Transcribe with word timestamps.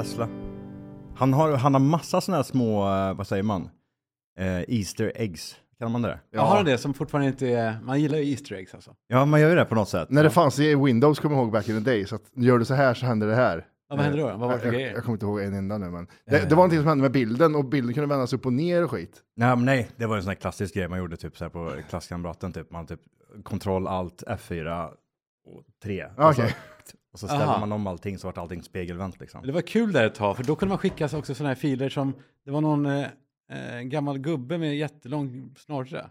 Tesla. 0.00 0.28
Han 1.16 1.32
har, 1.32 1.52
han 1.52 1.74
har 1.74 1.80
massa 1.80 2.20
sådana 2.20 2.36
här 2.36 2.42
små, 2.42 2.88
eh, 2.88 3.14
vad 3.14 3.26
säger 3.26 3.42
man? 3.42 3.70
Eh, 4.38 4.60
Easter 4.68 5.12
eggs. 5.14 5.56
Kan 5.78 5.92
man 5.92 6.02
det? 6.02 6.20
Jag 6.30 6.42
har 6.42 6.64
det 6.64 6.78
som 6.78 6.94
fortfarande 6.94 7.28
inte 7.28 7.48
är, 7.48 7.80
man 7.82 8.00
gillar 8.00 8.18
ju 8.18 8.30
Easter 8.30 8.54
eggs 8.54 8.74
alltså. 8.74 8.94
Ja, 9.08 9.24
man 9.24 9.40
gör 9.40 9.48
ju 9.48 9.54
det 9.54 9.64
på 9.64 9.74
något 9.74 9.88
sätt. 9.88 10.10
När 10.10 10.24
det 10.24 10.30
fanns 10.30 10.58
i 10.58 10.74
Windows, 10.74 11.18
kommer 11.18 11.36
jag 11.36 11.42
ihåg 11.42 11.52
back 11.52 11.68
in 11.68 11.84
the 11.84 11.90
day, 11.90 12.06
så 12.06 12.14
att 12.14 12.22
gör 12.34 12.58
du 12.58 12.64
så 12.64 12.74
här 12.74 12.94
så 12.94 13.06
händer 13.06 13.26
det 13.26 13.34
här. 13.34 13.66
Ja, 13.88 13.96
vad 13.96 14.04
hände 14.04 14.18
då? 14.18 14.26
Vad 14.26 14.38
var 14.38 14.52
det 14.52 14.58
för 14.58 14.66
jag, 14.66 14.74
grejer? 14.74 14.92
jag 14.92 15.02
kommer 15.02 15.16
inte 15.16 15.26
ihåg 15.26 15.40
en 15.40 15.54
enda 15.54 15.78
nu, 15.78 15.90
men 15.90 16.06
det, 16.26 16.38
det 16.38 16.50
var 16.50 16.56
någonting 16.56 16.78
som 16.78 16.88
hände 16.88 17.02
med 17.02 17.12
bilden 17.12 17.54
och 17.54 17.64
bilden 17.64 17.94
kunde 17.94 18.08
vändas 18.08 18.32
upp 18.32 18.46
och 18.46 18.52
ner 18.52 18.84
och 18.84 18.90
skit. 18.90 19.20
Nej, 19.36 19.56
men 19.56 19.64
nej, 19.64 19.88
det 19.96 20.06
var 20.06 20.16
en 20.16 20.22
sån 20.22 20.28
här 20.28 20.34
klassisk 20.34 20.74
grej 20.74 20.88
man 20.88 20.98
gjorde 20.98 21.16
typ 21.16 21.36
så 21.36 21.44
här 21.44 21.50
på 21.50 21.72
klasskamraten, 21.88 22.52
typ 22.52 22.70
man 22.70 22.86
typ 22.86 23.00
kontroll 23.42 23.86
alt 23.86 24.22
F4 24.26 24.88
och 25.44 25.62
3. 25.82 26.04
Och 26.04 26.34
så, 26.34 26.42
Okej. 26.42 26.56
Och 27.12 27.18
så 27.18 27.26
ställer 27.26 27.44
Aha. 27.44 27.60
man 27.60 27.72
om 27.72 27.86
allting 27.86 28.18
så 28.18 28.26
vart 28.28 28.38
allting 28.38 28.62
spegelvänt 28.62 29.20
liksom. 29.20 29.46
Det 29.46 29.52
var 29.52 29.60
kul 29.60 29.92
där 29.92 30.06
ett 30.06 30.14
tag, 30.14 30.36
för 30.36 30.44
då 30.44 30.56
kunde 30.56 30.70
man 30.70 30.78
skicka 30.78 31.04
också 31.04 31.34
sådana 31.34 31.48
här 31.48 31.54
filer 31.54 31.88
som, 31.88 32.14
det 32.44 32.50
var 32.50 32.60
någon 32.60 32.86
eh, 32.86 33.06
eh, 33.50 33.80
gammal 33.82 34.18
gubbe 34.18 34.58
med 34.58 34.76
jättelång 34.76 35.54
snorre. 35.58 36.06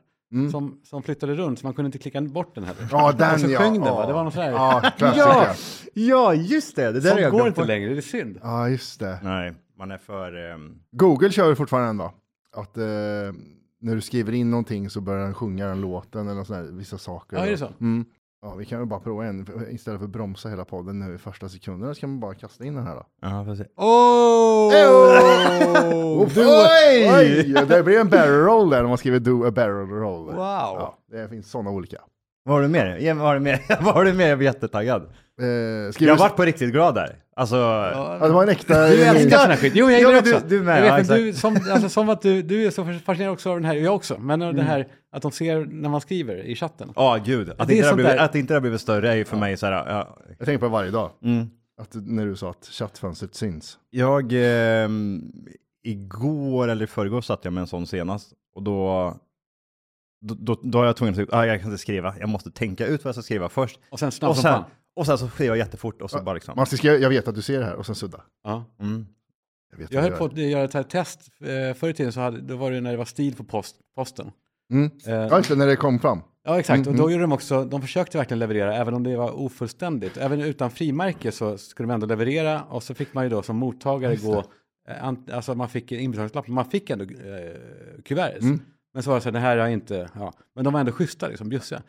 Som, 0.52 0.80
som 0.84 1.04
flyttade 1.04 1.36
runt 1.36 1.60
så 1.60 1.66
man 1.66 1.74
kunde 1.74 1.88
inte 1.88 1.98
klicka 1.98 2.22
bort 2.22 2.56
den 2.56 2.64
heller. 2.64 2.80
Mm. 2.80 2.90
Ja, 2.92 3.12
den 3.12 3.34
och 3.34 3.40
så 3.40 3.50
ja. 3.50 3.60
sjöng 3.60 3.74
den 3.74 3.84
ja. 3.84 3.96
va? 3.96 4.08
Det 4.08 4.14
var 4.14 4.24
någon 4.24 4.32
sån 4.32 4.42
här, 4.42 4.52
Ja, 4.52 4.92
klassiker. 4.98 5.90
ja, 5.94 6.34
just 6.34 6.76
det! 6.76 6.92
Det 6.92 7.00
där 7.00 7.10
sånt 7.22 7.32
går 7.32 7.48
inte 7.48 7.62
bort. 7.62 7.68
längre, 7.68 7.90
det 7.90 7.98
är 7.98 8.02
synd. 8.02 8.40
Ja, 8.44 8.70
just 8.70 9.00
det. 9.00 9.20
Nej, 9.24 9.54
man 9.78 9.92
är 9.92 9.98
för... 9.98 10.52
ehm, 10.52 10.80
Google 10.92 11.32
kör 11.32 11.50
ju 11.50 11.56
fortfarande 11.56 11.90
ändå. 11.90 12.14
Att 12.56 12.78
eh, 12.78 12.84
när 13.82 13.96
du 13.96 14.02
skriver 14.02 14.34
in 14.34 14.52
någonting 14.52 14.90
så 14.90 15.02
börjar 15.02 15.24
den 15.24 15.34
sjunga 15.34 15.68
den 15.68 15.82
låten 15.82 16.28
eller 16.28 16.44
sån 16.44 16.56
här, 16.56 16.64
vissa 16.64 16.98
saker. 16.98 17.38
Ja, 17.38 17.46
är 17.46 17.52
det 17.52 17.58
så? 17.58 17.70
Mm. 17.80 18.06
Ja, 18.42 18.56
vi 18.56 18.66
kan 18.66 18.80
väl 18.80 18.88
bara 18.88 19.00
prova 19.00 19.26
en. 19.26 19.48
Istället 19.72 20.00
för 20.00 20.06
att 20.06 20.12
bromsa 20.12 20.50
hela 20.50 20.66
podden 20.66 21.00
nu 21.00 21.16
i 21.16 21.18
första 21.18 21.50
sekunderna 21.50 21.94
så 21.94 22.00
kan 22.02 22.10
man 22.10 22.20
bara 22.20 22.34
kasta 22.34 22.66
in 22.66 22.76
den 22.76 22.88
här 22.88 22.96
då. 22.96 23.06
Ja, 23.22 23.46
får 23.46 23.56
se. 23.56 23.64
Oh! 23.76 24.70
Oh, 25.94 26.22
Oj! 26.38 27.12
Oj! 27.16 27.66
Det 27.68 27.84
blir 27.84 28.00
en 28.00 28.10
barrel 28.10 28.44
roll 28.46 28.70
där 28.70 28.82
när 28.82 28.90
man 28.90 28.98
skriver 28.98 29.20
do 29.20 29.46
a 29.46 29.52
barrel 29.52 29.88
roll. 29.90 30.26
Wow! 30.26 30.36
Ja, 30.36 30.98
det 31.12 31.30
finns 31.30 31.52
sådana 31.52 31.70
olika. 31.70 32.02
Vad 32.50 32.58
har 32.58 32.62
du 32.62 32.68
mer? 32.68 33.14
Vad 33.14 33.26
har 33.28 33.34
du 33.34 33.40
mer? 33.40 33.60
Vad 33.82 33.94
har 33.94 34.06
du 34.06 34.14
mer? 34.14 34.28
Jag 34.28 34.38
blir 34.38 34.48
jättetaggad. 34.48 35.02
Eh, 35.42 35.48
Jag 35.48 36.12
har 36.14 36.18
varit 36.18 36.36
på 36.36 36.46
riktigt 36.46 36.72
glad 36.72 36.96
där. 36.96 37.16
Alltså... 37.36 37.56
ja, 37.56 38.20
det 38.22 38.30
var 38.34 38.44
en 38.44 38.50
äkta... 38.50 38.88
Du 38.88 39.04
älskar 39.04 39.38
sån 39.38 39.50
här 39.50 39.58
skit. 39.58 39.74
Jo, 39.76 39.86
jag 39.86 39.94
Ja, 39.94 39.98
gillar 39.98 40.12
men 40.12 40.20
också. 40.34 40.48
du- 40.48 40.58
du 40.58 40.64
med, 40.64 40.78
jag 40.78 40.82
vet, 40.82 40.88
ja, 40.90 40.94
men 40.94 41.02
exakt. 41.02 41.20
du, 41.20 41.34
som, 41.34 41.72
alltså, 41.74 41.90
som 41.90 42.10
att 42.10 42.22
du, 42.22 42.42
du 42.42 42.66
är 42.66 42.72
så 42.72 42.86
fascinerad 43.06 43.34
också 43.34 43.50
av 43.50 43.56
den 43.56 43.66
här, 43.66 43.76
jag 43.76 43.96
också. 43.96 44.18
Men 44.20 44.40
det 44.40 44.62
här 44.64 44.88
att 45.12 45.22
de 45.22 45.32
ser 45.32 45.66
när 45.66 45.90
man 45.90 46.02
skriver 46.02 46.36
i 46.36 46.56
chatten. 46.56 46.92
Ja, 46.96 47.18
gud. 47.26 47.50
Att, 47.58 47.68
Det 47.68 47.76
inte 47.76 47.90
det 47.90 47.96
blivit, 47.96 48.12
där- 48.12 48.18
att 48.26 48.36
inte 48.36 48.54
det 48.54 48.56
har 48.56 48.62
blivit 48.62 48.82
större 48.82 49.12
är 49.12 49.16
ju 49.16 49.26
för 49.26 49.38
mig 49.38 49.58
så 49.58 49.66
här, 49.66 49.74
ja, 49.74 50.18
Jag 50.38 50.46
tänker 50.46 50.60
på 50.60 50.66
det 50.66 50.72
varje 50.72 50.92
dag. 50.92 51.12
mm. 51.24 51.48
Att, 51.82 51.90
när 51.94 52.26
du 52.26 52.36
sa 52.36 52.50
att 52.50 52.66
chattfönstret 52.72 53.36
syns. 53.36 53.78
Jag, 53.90 54.32
ehm, 54.36 55.22
igår 55.84 56.68
eller 56.68 56.84
i 56.84 56.88
förrgår 56.88 57.22
satt 57.22 57.40
jag 57.46 57.54
med 57.54 57.62
en 57.62 57.68
sån 57.68 57.88
senast 57.88 58.30
och 58.56 58.64
då, 58.64 59.14
då, 60.22 60.34
då, 60.40 60.60
då 60.64 60.82
är 60.82 60.86
jag 60.86 60.96
tvungen 60.96 61.22
att, 61.24 61.34
ah, 61.34 61.46
jag 61.46 61.60
kan 61.62 61.70
inte 61.72 61.82
skriva, 61.82 62.16
jag 62.20 62.30
måste 62.30 62.52
tänka 62.52 62.86
ut 62.88 63.04
vad 63.04 63.10
jag 63.10 63.16
ska 63.16 63.22
skriva 63.22 63.50
först. 63.50 63.80
Och 63.90 64.00
sen 64.00 64.12
snabbt 64.12 64.30
Och 64.30 64.36
som 64.36 64.42
sen, 64.44 64.54
fan. 64.54 64.64
och 64.96 65.06
sen 65.06 65.18
så 65.18 65.28
skriver 65.28 65.52
jag 65.52 65.58
jättefort 65.58 66.02
och 66.02 66.12
så 66.12 66.22
bara 66.24 66.34
liksom. 66.34 66.54
Man 66.58 66.66
ska 66.66 66.78
skriva, 66.78 66.96
jag 66.98 67.10
vet 67.10 67.28
att 67.28 67.36
du 67.36 67.42
ser 67.42 67.60
det 67.60 67.66
här 67.66 67.76
och 67.76 67.86
sen 67.86 67.96
sudda. 67.96 68.22
Ja. 68.44 68.66
Mm. 68.80 69.06
Jag, 69.72 69.78
vet 69.78 69.92
Jag 69.92 70.02
höll 70.02 70.12
på 70.12 70.26
att 70.26 70.38
göra 70.38 70.64
ett 70.64 70.74
här 70.74 70.84
test. 70.84 71.20
Eh, 71.42 71.74
förr 71.76 71.90
i 71.90 71.94
tiden 71.94 72.12
så 72.14 72.20
hade, 72.20 72.42
då 72.42 72.56
var 72.56 72.72
det 72.72 72.82
när 72.82 72.92
det 72.92 72.98
var 72.98 73.06
stil 73.06 73.36
på 73.36 73.44
post, 73.44 73.76
posten. 73.96 74.32
Mm. 74.72 74.92
Eh, 75.08 75.14
Ja, 75.14 75.38
just 75.38 75.50
det, 75.50 75.56
när 75.56 75.68
det 75.68 75.76
kom 75.76 76.00
fram. 76.00 76.22
Ja, 76.44 76.60
exakt. 76.60 76.78
Mm, 76.88 76.90
Och 76.90 76.96
då 76.96 77.12
gjorde 77.12 77.24
de 77.24 77.32
också, 77.32 77.66
de 77.66 77.82
försökte 77.82 78.18
verkligen 78.18 78.40
leverera, 78.40 78.76
även 78.76 78.94
om 78.94 79.04
det 79.04 79.18
var 79.18 79.40
ofullständigt. 79.40 80.18
Även 80.18 80.42
utan 80.42 80.72
frimärke 80.72 81.32
så 81.32 81.58
skulle 81.58 81.88
de 81.88 81.94
ändå 81.94 82.06
leverera 82.08 82.64
och 82.64 82.84
så 82.84 82.94
fick 82.94 83.14
man 83.14 83.24
ju 83.24 83.30
då 83.30 83.42
som 83.44 83.56
mottagare 83.58 84.16
gå, 84.16 84.44
eh, 84.90 85.14
alltså 85.32 85.56
man 85.56 85.70
fick 85.70 85.92
en 85.92 86.00
inbetalningslapp, 86.00 86.48
man 86.48 86.66
fick 86.66 86.90
ändå 86.90 87.04
eh, 87.06 88.02
kuvertet. 88.06 88.42
Mm. 88.42 88.60
Men 88.94 89.04
så 89.04 89.10
var 89.10 89.18
det 89.18 89.22
så 89.22 89.28
här, 89.28 89.34
det 89.34 89.40
här 89.40 89.58
är 89.58 89.68
inte, 89.68 90.10
ja, 90.16 90.34
men 90.56 90.64
de 90.64 90.74
var 90.74 90.80
ändå 90.80 90.92
schyssta, 90.92 91.28
liksom, 91.28 91.50
bjussiga. 91.50 91.82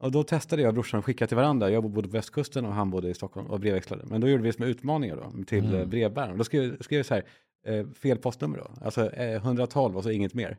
Och 0.00 0.12
då 0.12 0.22
testade 0.22 0.62
jag 0.62 0.68
och 0.68 0.74
brorsan 0.74 0.98
att 0.98 1.04
skicka 1.04 1.26
till 1.26 1.36
varandra. 1.36 1.70
Jag 1.70 1.90
bodde 1.90 2.08
på 2.08 2.12
västkusten 2.12 2.66
och 2.66 2.72
han 2.74 2.90
bodde 2.90 3.08
i 3.08 3.14
Stockholm 3.14 3.46
och 3.46 3.60
brevväxlade. 3.60 4.02
Men 4.06 4.20
då 4.20 4.28
gjorde 4.28 4.42
vi 4.42 4.52
som 4.52 4.64
utmaningar 4.64 5.16
då 5.16 5.44
till 5.44 5.58
Mm. 5.64 5.74
mm. 5.74 5.88
brevbäraren. 5.90 6.38
Då 6.38 6.44
skrev, 6.44 6.76
skrev 6.82 6.98
jag 6.98 7.06
så 7.06 7.14
här, 7.14 7.24
eh, 7.66 7.86
fel 8.02 8.18
postnummer 8.18 8.58
då, 8.58 8.70
alltså 8.84 9.12
eh, 9.12 9.34
112 9.36 9.96
och 9.96 10.02
så 10.02 10.10
inget 10.10 10.34
mer. 10.34 10.56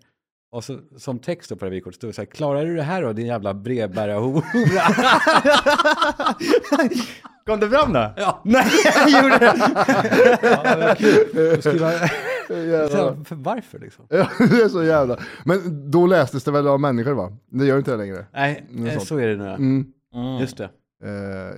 Och 0.51 0.63
så, 0.63 0.79
som 0.97 1.19
text 1.19 1.49
då 1.49 1.55
på 1.55 1.65
det 1.65 1.71
vykortet 1.71 1.95
stod 1.95 2.09
det 2.09 2.13
så 2.13 2.21
här, 2.21 2.25
klarar 2.25 2.65
du 2.65 2.75
det 2.75 2.83
här 2.83 3.01
då 3.01 3.13
din 3.13 3.25
jävla 3.25 3.53
brevbärarhora? 3.53 4.41
Kom 7.45 7.59
det 7.59 7.69
fram 7.69 7.93
då? 7.93 8.13
ja, 8.17 8.41
Nej, 8.45 8.65
jag 8.85 9.09
gjorde 9.23 9.37
det! 9.37 9.53
ja, 10.41 10.75
det 10.75 10.85
var 10.85 10.95
kul. 10.95 11.61
För 13.25 13.35
varför 13.35 13.79
liksom? 13.79 14.05
Ja, 14.09 14.27
det 14.37 14.61
är 14.61 14.69
så 14.69 14.83
jävla. 14.83 15.17
Men 15.45 15.91
då 15.91 16.05
lästes 16.07 16.43
det 16.43 16.51
väl 16.51 16.67
av 16.67 16.79
människor 16.79 17.13
va? 17.13 17.31
Det 17.51 17.65
gör 17.65 17.77
inte 17.77 17.91
det 17.91 17.97
längre. 17.97 18.25
Nej, 18.33 18.65
Något 18.69 18.91
sånt. 18.93 19.07
så 19.07 19.17
är 19.17 19.27
det 19.27 19.35
nu. 19.37 19.43
ja. 19.45 19.55
Mm. 19.55 19.85
Just 20.41 20.57
det. 20.57 20.69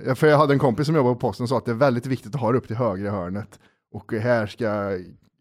Ja, 0.06 0.14
för 0.14 0.26
jag 0.26 0.38
hade 0.38 0.52
en 0.52 0.58
kompis 0.58 0.86
som 0.86 0.94
jobbade 0.96 1.14
på 1.14 1.20
posten 1.20 1.44
och 1.44 1.48
sa 1.48 1.58
att 1.58 1.64
det 1.64 1.70
är 1.70 1.76
väldigt 1.76 2.06
viktigt 2.06 2.34
att 2.34 2.40
ha 2.40 2.52
det 2.52 2.58
upp 2.58 2.66
till 2.66 2.76
högra 2.76 3.10
hörnet. 3.10 3.58
Och 3.94 4.12
här 4.12 4.46
ska 4.46 4.68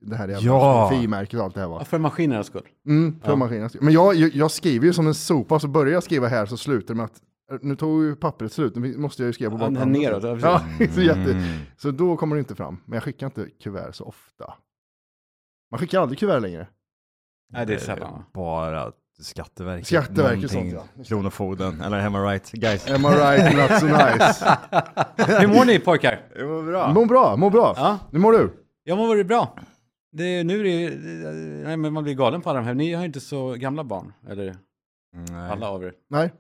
det 0.02 0.16
här 0.16 0.28
jävla 0.28 0.40
Ja. 0.42 0.90
frimärket 0.92 1.40
och 1.40 1.46
allt 1.46 1.54
det 1.54 1.60
här 1.60 1.68
Ja, 1.68 1.72
vara. 1.74 1.86
för 1.86 1.98
maskinernas 2.00 2.48
skull. 2.48 2.68
Mm, 2.88 3.20
för 3.24 3.30
Ja. 3.30 3.36
maskinen. 3.36 3.70
Men 3.82 3.94
jag, 3.94 4.16
jag, 4.16 4.30
jag 4.34 4.52
skriver 4.52 4.86
ju 4.86 4.94
som 4.94 5.08
en 5.08 5.14
sopa, 5.14 5.60
så 5.60 5.68
börjar 5.68 5.94
jag 5.94 6.04
skriva 6.04 6.28
här 6.28 6.46
så 6.46 6.58
slutar 6.58 6.88
det 6.94 6.98
med 6.98 7.06
att 7.06 7.22
eh, 7.52 7.58
nu 7.62 7.76
tog 7.76 8.04
ju 8.04 8.16
pappret 8.16 8.54
slut, 8.54 8.76
nu 8.76 8.98
måste 8.98 9.22
jag 9.24 9.28
ju 9.28 9.34
skriva 9.34 9.58
på 9.58 9.64
Ja, 9.74 9.80
här 9.80 9.86
neråt, 9.86 10.42
ja, 10.42 10.62
så, 10.96 11.02
jätte, 11.02 11.32
Mm. 11.32 11.44
så 11.78 11.92
då 11.92 12.18
kommer 12.18 12.36
det 12.36 12.40
inte 12.40 12.56
fram. 12.56 12.78
Men 12.86 12.94
jag 12.96 13.04
skickar 13.04 13.26
inte 13.26 13.46
kuvert 13.64 13.92
så 13.92 14.04
ofta. 14.06 14.54
Man 15.72 15.80
skickar 15.80 16.02
aldrig 16.02 16.20
kuvert 16.20 16.40
längre. 16.40 16.68
Nej, 17.54 17.66
det 17.66 17.74
är 17.74 17.78
sällan. 17.78 18.24
Bara 18.34 18.92
Skatteverket. 19.20 19.88
Skatteverket 19.88 20.52
sånt, 20.52 20.74
ja. 20.74 21.04
Kronofogden, 21.04 21.82
eller 21.82 22.00
am 22.00 22.16
I 22.16 22.20
right? 22.20 22.52
Guys. 22.52 22.90
Am 22.90 23.06
I 23.06 23.08
right? 23.10 23.58
Not 23.58 23.80
so 23.80 23.86
nice. 23.86 24.46
Hur 25.42 25.48
mår 25.48 25.66
ni 25.66 25.80
pojkar? 25.80 26.22
Det 26.36 26.44
var 26.44 26.64
bra. 26.64 26.94
Mår 26.94 27.06
bra, 27.06 27.36
mår 27.38 27.50
bra. 27.52 27.74
Ja, 27.78 28.00
Hur 28.12 28.20
mår 28.20 28.32
du? 28.32 28.54
jag 28.84 28.98
mår 28.98 29.08
väldigt 29.08 29.28
bra. 29.28 29.56
Det, 30.12 30.24
är- 30.24 30.44
nu 30.44 30.60
är 30.60 30.64
det, 30.64 30.96
nej, 31.68 31.78
men 31.78 31.94
man 31.94 32.04
blir 32.04 32.14
galen 32.14 32.42
på 32.42 32.50
alla 32.50 32.60
de 32.60 32.66
här. 32.66 32.74
Ni 32.74 32.94
har 32.94 33.02
ju 33.02 33.06
inte 33.06 33.20
så 33.20 33.54
gamla 33.54 33.84
barn, 33.84 34.14
eller 34.30 34.56
Nej. 35.14 35.52
alla 35.52 35.70
av 35.70 35.84
er. 35.84 35.94
Nej. 36.10 36.34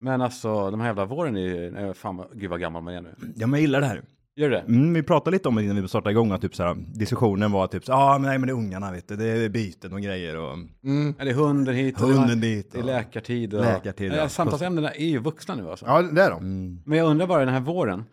Men 0.00 0.20
alltså, 0.22 0.70
de 0.70 0.80
här 0.80 0.86
jävla 0.86 1.04
våren 1.04 1.36
är 1.36 1.40
ju, 1.40 1.70
nej, 1.70 1.94
fan, 1.94 2.24
gud 2.34 2.50
vad 2.50 2.60
gammal 2.60 2.82
man 2.82 2.94
är 2.94 3.00
nu. 3.00 3.14
Ja, 3.36 3.46
men 3.46 3.50
jag 3.52 3.60
gillar 3.60 3.80
det 3.80 3.86
här. 3.86 4.02
Gör 4.38 4.50
det? 4.50 4.58
Mm, 4.58 4.94
vi 4.94 5.02
pratade 5.02 5.34
lite 5.34 5.48
om 5.48 5.54
det 5.54 5.62
innan 5.64 5.82
vi 5.82 5.88
startade 5.88 6.10
igång, 6.10 6.32
att 6.32 6.40
typ 6.40 6.54
så 6.56 6.62
här, 6.62 6.74
diskussionen 6.94 7.52
var 7.52 7.66
typ 7.66 7.84
så 7.84 7.92
ah, 7.92 8.18
men 8.18 8.28
nej 8.28 8.38
men 8.38 8.46
det 8.46 8.52
är 8.52 8.54
ungarna 8.56 8.92
vet 8.92 9.08
du, 9.08 9.16
det 9.16 9.24
är 9.24 9.48
byten 9.48 9.92
och 9.92 10.00
grejer 10.00 10.36
och 10.36 10.52
Mm. 10.84 11.14
Ja, 11.18 11.24
det 11.24 11.30
är 11.30 11.34
hunden 11.34 11.74
hit 11.74 12.00
och 12.02 12.08
hunden 12.08 12.40
det, 12.40 12.46
dit. 12.46 12.72
det 12.72 12.78
är 12.78 12.82
och- 12.82 12.86
läkartid. 12.86 13.54
Och, 13.54 13.60
Läkartid, 13.60 14.12
Ja, 14.12 14.16
ja. 14.16 14.28
Samtalsämnena 14.28 14.90
är 14.90 15.06
ju 15.06 15.18
vuxna 15.18 15.54
nu 15.54 15.70
alltså. 15.70 15.86
Ja, 15.86 16.02
det 16.02 16.22
är 16.22 16.30
de. 16.30 16.42
Mm. 16.42 16.82
Men 16.86 16.98
jag 16.98 17.10
undrar 17.10 17.26
bara 17.26 17.44
den 17.44 17.54
här 17.54 17.60
våren 17.60 18.04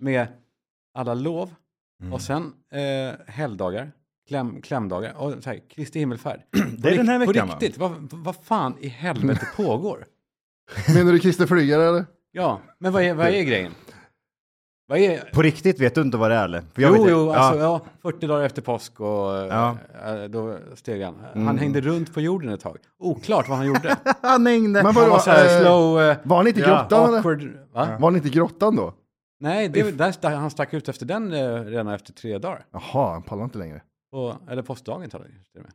med 0.00 0.26
alla 0.94 1.14
lov 1.14 1.50
Mm. 2.02 2.12
och 2.12 2.20
sen 2.20 2.52
eh, 2.72 3.14
helgdagar, 3.26 3.92
kläm, 4.28 4.62
klämdagar 4.62 5.14
och 5.16 5.34
så 5.42 5.50
här, 5.50 5.60
Kristi 5.70 5.98
himmelfärd. 5.98 6.40
Det 6.78 6.88
är 6.88 6.96
den 6.96 7.08
här 7.08 7.18
veckan 7.18 7.48
På 7.48 7.54
va? 7.54 7.58
riktigt, 7.60 7.78
vad, 7.78 7.92
vad 8.12 8.36
fan 8.36 8.74
i 8.80 8.88
helvete 8.88 9.46
pågår? 9.56 10.04
Menar 10.94 11.12
du 11.12 11.18
Christer 11.18 11.46
Flygare 11.46 11.88
eller? 11.88 12.06
Ja, 12.32 12.60
men 12.78 12.92
vad 12.92 13.02
är, 13.02 13.14
vad 13.14 13.26
är 13.26 13.42
grejen? 13.42 13.72
Vad 14.90 14.98
är... 14.98 15.30
På 15.32 15.42
riktigt 15.42 15.80
vet 15.80 15.94
du 15.94 16.00
inte 16.00 16.16
vad 16.16 16.30
det 16.30 16.34
är 16.34 16.44
eller? 16.44 16.60
För 16.74 16.82
jag 16.82 16.96
Jo, 16.96 17.02
vet, 17.02 17.12
jo, 17.12 17.30
alltså 17.30 17.58
ja. 17.60 17.80
ja, 18.02 18.10
40 18.12 18.26
dagar 18.26 18.44
efter 18.44 18.62
påsk 18.62 19.00
och 19.00 19.06
Ja. 19.06 19.76
eh, 20.06 20.22
då 20.28 20.56
steg 20.74 21.02
han. 21.02 21.14
Mm. 21.34 21.46
Han 21.46 21.58
hängde 21.58 21.80
runt 21.80 22.14
på 22.14 22.20
jorden 22.20 22.52
ett 22.52 22.60
tag. 22.60 22.76
Oklart 22.98 23.48
vad 23.48 23.58
han 23.58 23.66
gjorde. 23.66 23.96
Han 24.22 24.46
hängde. 24.46 24.68
Men 24.68 24.84
Han 24.84 24.94
vadå, 24.94 25.10
var 25.10 25.18
så 25.18 25.30
här 25.30 25.56
eh, 25.56 25.60
slow, 25.62 26.00
eh, 26.00 26.16
Var 26.22 26.42
ni 26.42 26.48
inte 26.48 26.60
i 26.60 26.62
Ja, 26.64 26.68
grottan 26.68 27.14
awkward. 27.14 27.48
Va? 27.72 27.88
Var 28.00 28.10
ni 28.10 28.16
inte 28.16 28.28
i 28.28 28.32
grottan 28.32 28.76
då? 28.76 28.94
Nej, 29.40 29.68
det, 29.68 29.90
där, 29.98 30.30
han 30.36 30.50
stack 30.50 30.74
ut 30.74 30.88
efter 30.88 31.06
den 31.06 31.32
eh, 31.32 31.64
redan 31.64 31.88
efter 31.88 32.12
tre 32.12 32.38
dagar. 32.38 32.64
Jaha, 32.72 33.12
han 33.12 33.22
pallar 33.22 33.44
inte 33.44 33.58
längre. 33.58 33.82
På, 34.12 34.36
eller 34.50 34.62
påskdagen 34.62 35.10
till 35.10 35.18
och 35.18 35.26
med. 35.62 35.72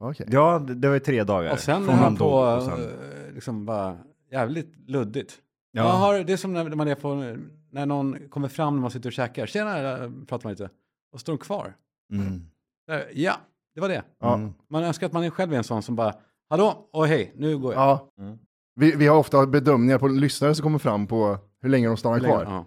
Okej. 0.00 0.26
Ja, 0.30 0.58
det, 0.58 0.74
det 0.74 0.88
var 0.88 0.94
ju 0.94 1.00
tre 1.00 1.24
dagar. 1.24 1.52
Och 1.52 1.58
sen 1.58 1.84
Från 1.84 1.94
han 1.94 2.04
han 2.04 2.16
på, 2.16 2.24
och 2.26 2.62
sen- 2.62 2.72
eh, 2.72 3.34
liksom 3.34 3.66
bara 3.66 3.96
jävligt 4.32 4.74
luddigt. 4.88 5.32
Ja. 5.72 5.82
Har, 5.82 6.18
det 6.18 6.32
är 6.32 6.36
som 6.36 6.52
när 6.52 6.64
man 6.74 6.88
är 6.88 6.94
på, 6.94 7.36
när 7.74 7.86
någon 7.86 8.28
kommer 8.28 8.48
fram 8.48 8.74
när 8.74 8.80
man 8.82 8.90
sitter 8.90 9.08
och 9.08 9.12
käkar. 9.12 9.46
Tjena, 9.46 9.78
eh, 9.78 10.10
pratar 10.26 10.44
man 10.44 10.50
lite. 10.52 10.70
Och 11.12 11.20
står 11.20 11.32
de 11.32 11.38
kvar. 11.38 11.76
Mm. 12.12 12.42
Där, 12.86 13.08
Ja, 13.14 13.34
det 13.74 13.80
var 13.80 13.88
det. 13.88 14.02
Mm. 14.24 14.52
Man 14.70 14.84
önskar 14.84 15.06
att 15.06 15.12
man 15.12 15.24
är 15.24 15.30
själv 15.30 15.52
är 15.52 15.56
en 15.56 15.64
sån 15.64 15.82
som 15.82 15.96
bara, 15.96 16.14
hallå 16.50 16.88
och 16.92 17.06
hej, 17.06 17.32
nu 17.36 17.58
går 17.58 17.74
jag. 17.74 17.82
Ja. 17.82 18.08
Mm. 18.18 18.38
Vi, 18.80 18.92
vi 18.96 19.06
har 19.06 19.16
ofta 19.18 19.46
bedömningar 19.46 19.98
på 19.98 20.08
lyssnare 20.08 20.54
som 20.54 20.62
kommer 20.62 20.78
fram 20.78 21.06
på 21.06 21.38
hur 21.62 21.68
länge 21.68 21.86
de 21.88 21.96
stannar 21.96 22.20
länge- 22.20 22.34
kvar. 22.34 22.44
Ja, 22.44 22.66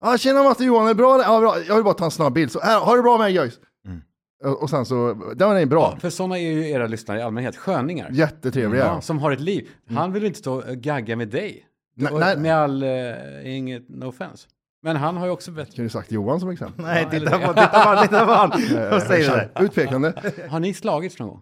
Ja. 0.00 0.18
tjena 0.18 0.42
Matte 0.42 0.64
Johan, 0.64 0.84
är 0.84 0.88
det 0.88 0.94
bra? 0.94 1.22
Ja, 1.22 1.40
bra. 1.40 1.58
Jag 1.68 1.74
vill 1.74 1.84
bara 1.84 1.94
ta 1.94 2.04
en 2.04 2.10
snabb 2.10 2.32
bild. 2.32 2.52
Så, 2.52 2.60
här, 2.60 2.80
har 2.80 2.96
det 2.96 3.02
bra 3.02 3.18
med 3.18 3.32
guys? 3.32 3.60
Mm. 3.86 4.00
Och 4.44 4.62
och 4.62 4.70
sen 4.70 4.86
så, 4.86 5.14
den 5.36 5.56
är 5.56 5.66
bra. 5.66 5.90
Ja, 5.94 6.00
för 6.00 6.10
sådana 6.10 6.38
är 6.38 6.42
ju 6.42 6.68
era 6.70 6.86
lyssnare 6.86 7.18
i 7.18 7.22
allmänhet, 7.22 7.56
sköningar. 7.56 8.10
Jättetrevliga. 8.12 8.84
Ja, 8.86 9.00
som 9.00 9.18
har 9.18 9.32
ett 9.32 9.40
liv. 9.40 9.68
Han 9.88 10.12
vill 10.12 10.24
inte 10.24 10.38
stå 10.38 10.54
och 10.56 10.64
gagga 10.76 11.16
med 11.16 11.28
dig. 11.28 11.67
Nej. 11.98 12.36
Med 12.38 12.54
all, 12.56 12.82
eh, 12.82 13.56
inget, 13.56 13.88
no 13.88 14.04
offense. 14.04 14.48
Men 14.82 14.96
han 14.96 15.16
har 15.16 15.26
ju 15.26 15.32
också 15.32 15.50
bett. 15.50 15.74
Kan 15.74 15.84
du 15.84 15.88
sagt 15.90 16.12
Johan 16.12 16.40
som 16.40 16.50
exempel? 16.50 16.84
Nej, 16.84 17.02
Ja, 17.02 17.10
titta 17.10 17.36
eller- 17.36 17.46
på, 17.46 17.52
titta 17.52 17.68
på 17.68 17.76
han, 17.78 18.02
titta 18.08 18.26
på 18.26 18.32
han. 18.32 18.50
Vad 18.90 19.02
säger 19.02 19.30
du? 19.30 19.36
där? 19.36 19.64
Utpekande? 19.64 20.32
Har 20.50 20.60
ni 20.60 20.74
slagits 20.74 21.18
någon 21.18 21.28
gång? 21.28 21.40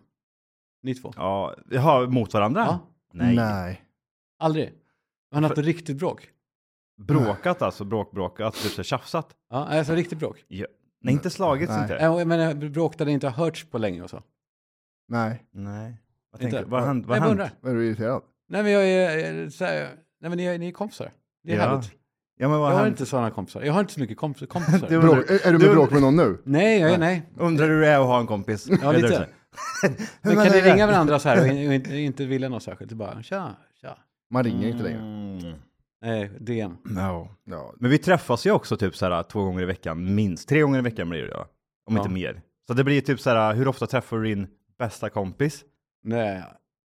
Ni 0.83 0.95
två? 0.95 1.13
Ja, 1.17 1.55
jaha, 1.71 2.07
mot 2.07 2.35
varandra? 2.35 2.61
Ja. 2.69 2.79
Nej. 3.13 3.37
Nej. 3.37 3.83
Aldrig? 4.39 4.73
Har 5.33 5.41
ni 5.41 5.47
haft 5.47 5.59
ett 5.59 5.65
riktigt 5.65 5.97
bråk? 5.97 6.29
Bråkat 6.99 7.63
alltså, 7.63 7.85
bråk, 7.85 8.11
bråkat, 8.13 8.55
typ 8.55 8.73
så 8.73 8.83
tjafsat. 8.83 9.37
Ja, 9.51 9.57
alltså 9.67 9.93
riktigt 9.95 10.19
bråk. 10.19 10.45
Ja. 10.49 10.67
Nej, 11.01 11.15
inte 11.15 11.31
slagits 11.31 11.71
Nej. 11.73 11.83
inte. 11.83 11.97
Äh, 11.97 12.25
Men 12.25 12.41
äh, 12.41 12.71
bråk 12.71 12.99
där 12.99 13.05
det 13.05 13.13
inte 13.13 13.29
har 13.29 13.45
hörts 13.45 13.65
på 13.65 13.79
länge 13.79 14.03
och 14.03 14.11
så. 14.11 14.23
Nej. 15.09 15.45
Nej. 15.51 16.03
Vad 16.33 16.43
Inte? 16.43 16.57
tänker, 16.57 16.71
vad 16.71 16.81
har 16.81 16.87
hänt? 16.87 17.07
Vad 17.07 17.15
Nej, 17.15 17.21
har 17.29 17.35
jag 17.37 17.39
hänt? 17.45 17.53
undrar. 17.63 17.71
Är 17.73 17.75
du 17.77 17.87
irriterad? 17.87 18.23
Nej 18.49 18.63
men 18.63 18.73
jag 18.73 18.89
är, 18.89 19.43
eh, 19.43 19.49
så 19.49 19.65
här, 19.65 19.89
nej 20.27 20.31
men 20.31 20.37
ni 20.39 20.45
är, 20.45 20.59
ni 20.59 20.69
är 20.69 20.73
kompisar. 20.73 21.13
Det 21.45 21.53
är 21.53 21.57
Ja. 21.57 21.63
härligt. 21.63 21.93
Ja, 22.39 22.49
men 22.49 22.59
vad 22.59 22.71
Jag 22.71 22.77
har 22.77 22.85
hänt? 22.85 22.93
inte 23.01 23.07
sådana 23.07 23.31
kompisar. 23.31 23.63
Jag 23.63 23.73
har 23.73 23.81
inte 23.81 23.93
så 23.93 24.01
mycket 24.01 24.19
komp- 24.19 24.47
kompisar. 24.47 24.89
Du- 24.91 25.01
Bråk, 25.01 25.31
är 25.31 25.53
du 25.53 25.59
med 25.59 25.61
Du- 25.61 25.75
bråk 25.75 25.91
med 25.91 26.01
någon 26.03 26.17
nu? 26.17 26.39
nej, 26.45 26.81
jag 26.81 26.91
är, 26.91 26.99
nej. 26.99 27.23
Undrar 27.37 27.69
hur 27.69 27.81
det 27.81 27.87
är 27.89 27.99
att 28.01 28.07
ha 28.07 28.21
en 28.21 28.27
kompis? 28.27 28.69
Ja, 28.83 28.93
lite. 28.93 29.29
Men 29.83 29.97
Men 30.23 30.35
kan 30.35 30.53
ni 30.53 30.61
ringa 30.61 30.87
varandra 30.87 31.19
så 31.19 31.29
här 31.29 31.41
och 31.41 31.47
in- 31.47 31.69
och 31.69 31.75
inte, 31.75 31.97
inte 31.97 32.25
vilja 32.25 32.49
något 32.49 32.63
särskilt? 32.63 32.93
Bara 32.93 33.23
tja, 33.23 33.57
tja. 33.81 33.99
Man 34.31 34.45
ringer 34.45 34.69
inte 34.69 34.83
längre. 34.83 34.99
Mm. 34.99 35.55
Nej, 36.03 36.31
DM. 36.41 36.77
Ja. 36.97 37.29
Ja. 37.45 37.75
Men 37.81 37.91
vi 37.91 37.99
träffas 37.99 38.47
ju 38.47 38.51
också 38.51 38.77
typ 38.77 38.97
så 38.97 39.07
här 39.11 39.23
två 39.23 39.45
gånger 39.45 39.63
i 39.63 39.67
veckan, 39.67 40.15
minst. 40.15 40.49
Tre 40.49 40.61
gånger 40.61 40.79
i 40.79 40.83
veckan 40.83 41.09
blir 41.11 41.23
det 41.23 41.29
ja. 41.31 41.47
Om 41.87 41.97
Ja. 41.97 42.03
inte 42.03 42.15
mer. 42.15 42.43
Så 42.67 42.75
det 42.75 42.85
blir 42.85 43.01
typ 43.01 43.21
så 43.21 43.31
här, 43.31 43.55
hur 43.55 43.69
ofta 43.69 43.87
träffar 43.87 44.17
du 44.17 44.25
din 44.25 44.47
bästa 44.79 45.11
kompis? 45.11 45.65
Nej, 46.05 46.43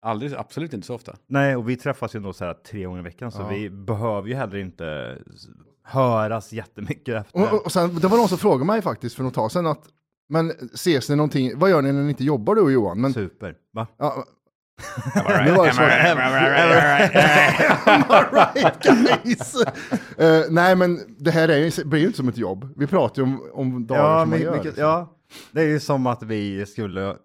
aldrig, 0.01 0.33
absolut 0.33 0.73
inte 0.73 0.87
så 0.87 0.95
ofta. 0.95 1.15
Nej, 1.27 1.55
och 1.55 1.69
vi 1.69 1.75
träffas 1.75 2.15
ju 2.15 2.19
då 2.19 2.33
så 2.33 2.45
här 2.45 2.53
tre 2.53 2.83
gånger 2.85 2.99
i 2.99 3.03
veckan, 3.03 3.31
så 3.31 3.41
Ja. 3.41 3.47
vi 3.47 3.69
behöver 3.69 4.27
ju 4.27 4.35
heller 4.35 4.57
inte 4.57 5.17
höras 5.83 6.53
jättemycket 6.53 7.15
efter. 7.25 7.41
Och, 7.41 7.53
och, 7.53 7.65
och 7.65 7.71
sen, 7.71 7.95
det 7.99 8.07
var 8.07 8.17
någon 8.17 8.29
som 8.29 8.37
frågade 8.37 8.65
mig 8.65 8.81
faktiskt 8.81 9.15
för 9.15 9.23
något 9.23 9.33
tag 9.33 9.51
sedan 9.51 9.67
att 9.67 9.83
men 10.31 10.51
ses 10.73 11.09
ni 11.09 11.15
någonting, 11.15 11.59
vad 11.59 11.69
gör 11.69 11.81
ni 11.81 11.91
när 11.91 12.01
ni 12.03 12.09
inte 12.09 12.23
jobbar 12.23 12.55
du 12.55 12.61
och 12.61 12.71
Johan? 12.71 13.01
Men, 13.01 13.13
Super. 13.13 13.55
Va? 13.73 13.87
ja, 13.97 14.23
nu 15.45 15.51
var 15.51 15.65
det 15.67 15.73
så. 15.73 15.81
Am 15.81 16.17
I 16.17 16.21
right 18.35 18.83
guys? 19.23 19.55
Eh, 20.17 20.41
nej 20.49 20.75
men 20.75 20.99
det 21.19 21.31
här 21.31 21.49
är, 21.49 21.57
ju- 21.57 21.85
blir 21.85 21.99
ju 21.99 22.05
inte 22.05 22.17
som 22.17 22.29
ett 22.29 22.37
jobb. 22.37 22.73
Vi 22.77 22.87
pratar 22.87 23.21
ju 23.21 23.23
om, 23.23 23.49
om 23.53 23.87
dagar 23.87 24.01
Ja, 24.03 24.21
som 24.21 24.29
man 24.29 24.39
gör. 24.41 24.51
mycket, 24.51 24.65
liksom. 24.65 24.83
ja, 24.83 25.13
det 25.51 25.61
är 25.61 25.65
ju 25.65 25.79
som 25.79 26.07
att 26.07 26.23
vi 26.23 26.65
skulle 26.65 27.15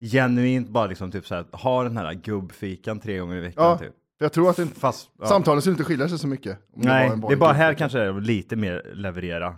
genuint 0.00 0.68
bara 0.68 0.86
liksom 0.86 1.10
typ 1.10 1.26
så 1.26 1.34
här, 1.34 1.44
ha 1.52 1.82
den 1.82 1.96
här 1.96 2.14
gubbfikan 2.14 3.00
tre 3.00 3.18
gånger 3.18 3.36
i 3.36 3.40
veckan 3.40 3.64
Ja, 3.64 3.78
typ. 3.78 3.92
För 4.18 4.24
jag 4.24 4.32
tror 4.32 4.50
att 4.50 4.56
det, 4.56 4.66
Fast, 4.66 5.08
ja. 5.20 5.26
samtalen 5.26 5.60
skulle 5.62 5.72
inte 5.72 5.84
skilja 5.84 6.08
sig 6.08 6.18
så 6.18 6.26
mycket. 6.26 6.58
om 6.76 6.82
var 6.82 6.88
Nej, 6.88 7.08
en 7.08 7.20
det 7.20 7.32
är 7.32 7.36
bara 7.36 7.52
här 7.52 7.74
kanske 7.74 7.98
det 7.98 8.04
är 8.04 8.20
lite 8.20 8.56
mer 8.56 8.82
leverera. 8.94 9.44
Ja, 9.44 9.54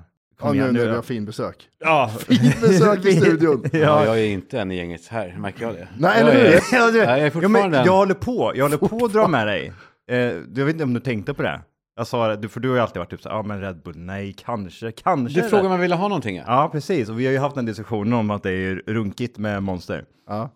Kom 0.46 0.56
nu, 0.56 0.62
igen 0.62 0.74
nu 0.74 0.80
nu. 0.80 0.86
vi 0.88 0.94
har 0.94 1.02
fin 1.02 1.24
besök. 1.24 1.68
Ja. 1.78 2.10
Fint 2.18 2.60
besök 2.60 3.04
i 3.04 3.12
studion. 3.20 3.64
Ja. 3.72 3.78
Ja, 3.78 4.04
jag 4.04 4.18
är 4.18 4.26
inte 4.26 4.60
en 4.60 4.70
i 4.70 4.76
gänget 4.76 5.06
här, 5.06 5.36
märker 5.38 5.62
jag 5.64 5.74
det? 5.74 5.88
Nej, 5.98 6.20
jag 6.20 6.28
eller 6.30 6.32
hur? 6.44 6.54
är, 6.56 6.60
Ja, 6.72 6.90
du, 6.90 6.98
jag 6.98 7.08
är 7.08 7.16
ja, 7.16 7.22
men 7.22 7.30
fortfarande 7.32 7.76
jag 7.84 7.92
håller 7.92 8.14
på, 8.14 8.52
jag 8.54 8.64
håller 8.64 8.76
på 8.76 9.04
att 9.04 9.12
dra 9.12 9.28
med 9.28 9.46
dig. 9.46 9.72
Eh, 10.10 10.16
jag 10.16 10.64
vet 10.64 10.68
inte 10.68 10.84
om 10.84 10.94
du 10.94 11.00
tänkte 11.00 11.34
på 11.34 11.42
det. 11.42 11.60
Jag 11.98 12.06
sa 12.06 12.36
det, 12.36 12.48
för 12.48 12.60
du 12.60 12.68
har 12.68 12.76
ju 12.76 12.82
alltid 12.82 12.98
varit 12.98 13.10
typ 13.10 13.22
så 13.22 13.28
ja 13.28 13.42
men 13.42 13.60
Red 13.60 13.82
Bull, 13.82 13.96
nej, 13.96 14.32
kanske, 14.38 14.92
kanske. 14.92 15.40
Du 15.40 15.48
frågade 15.48 15.66
om 15.66 15.72
jag 15.72 15.78
ville 15.80 15.94
ha 15.94 16.08
någonting. 16.08 16.36
Ja. 16.36 16.42
Ja, 16.46 16.68
precis. 16.72 17.08
Och 17.08 17.20
vi 17.20 17.26
har 17.26 17.32
ju 17.32 17.38
haft 17.38 17.56
en 17.56 17.64
diskussion 17.66 18.12
om 18.12 18.30
att 18.30 18.42
det 18.42 18.50
är 18.52 18.82
runkigt 18.86 19.38
med 19.38 19.62
Monster. 19.62 20.04
Ja. 20.28 20.50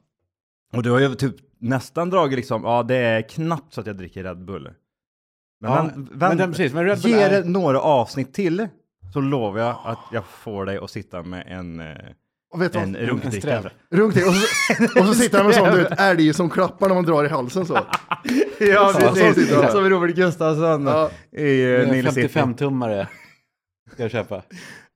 Och 0.72 0.82
du 0.82 0.90
har 0.90 1.00
ju 1.00 1.14
typ 1.14 1.34
nästan 1.58 2.10
dragit 2.10 2.36
liksom, 2.36 2.64
ja 2.64 2.82
det 2.82 2.96
är 2.96 3.22
knappt 3.22 3.74
så 3.74 3.80
att 3.80 3.86
jag 3.86 3.96
dricker 3.96 4.24
Red 4.24 4.44
Bull. 4.44 4.62
Men, 5.60 5.70
Ja, 5.70 5.76
vänt- 5.76 5.96
men 5.96 6.18
vänt- 6.18 6.38
den- 6.38 6.50
precis, 6.50 6.72
men 6.72 6.84
Red 6.84 7.02
Bull 7.02 7.10
ge 7.10 7.22
är- 7.22 7.30
det 7.42 7.48
några 7.48 7.80
avsnitt 7.80 8.34
till, 8.34 8.68
så 9.12 9.20
lovar 9.20 9.58
jag 9.60 9.76
att 9.84 9.98
jag 10.12 10.24
får 10.24 10.66
dig 10.66 10.78
att 10.78 10.90
sitta 10.90 11.22
med 11.22 11.44
en, 11.48 11.80
eh, 11.80 11.96
Och 12.52 12.62
vet 12.62 12.75
en 12.75 12.93
vad? 12.93 13.02
runkdrickare. 13.02 13.40
sträv. 13.60 13.70
Runk 13.90 14.14
till. 14.14 14.25
Och 14.25 14.34
så, 14.34 15.00
och 15.00 15.06
så 15.06 15.14
sitter 15.14 15.38
han 15.38 15.46
med 15.46 15.54
sån 15.56 15.70
du 15.70 15.76
vet, 15.82 16.00
älg 16.00 16.34
som 16.34 16.50
klappar 16.50 16.88
när 16.88 16.94
man 16.94 17.04
drar 17.04 17.25
i 17.25 17.28
halsen 17.28 17.66
så. 17.66 17.75
Ja, 18.58 18.93
precis. 18.99 19.52
han. 19.54 19.72
Som 19.72 19.88
Robert 19.90 20.14
Gustafsson 20.16 20.87
Ja. 20.87 21.10
i 21.37 21.75
eh, 21.75 21.88
Nile 21.88 22.12
City. 22.12 22.38
55-tummare 22.38 23.06
ska 23.93 24.02
jag 24.02 24.10
köpa. 24.10 24.43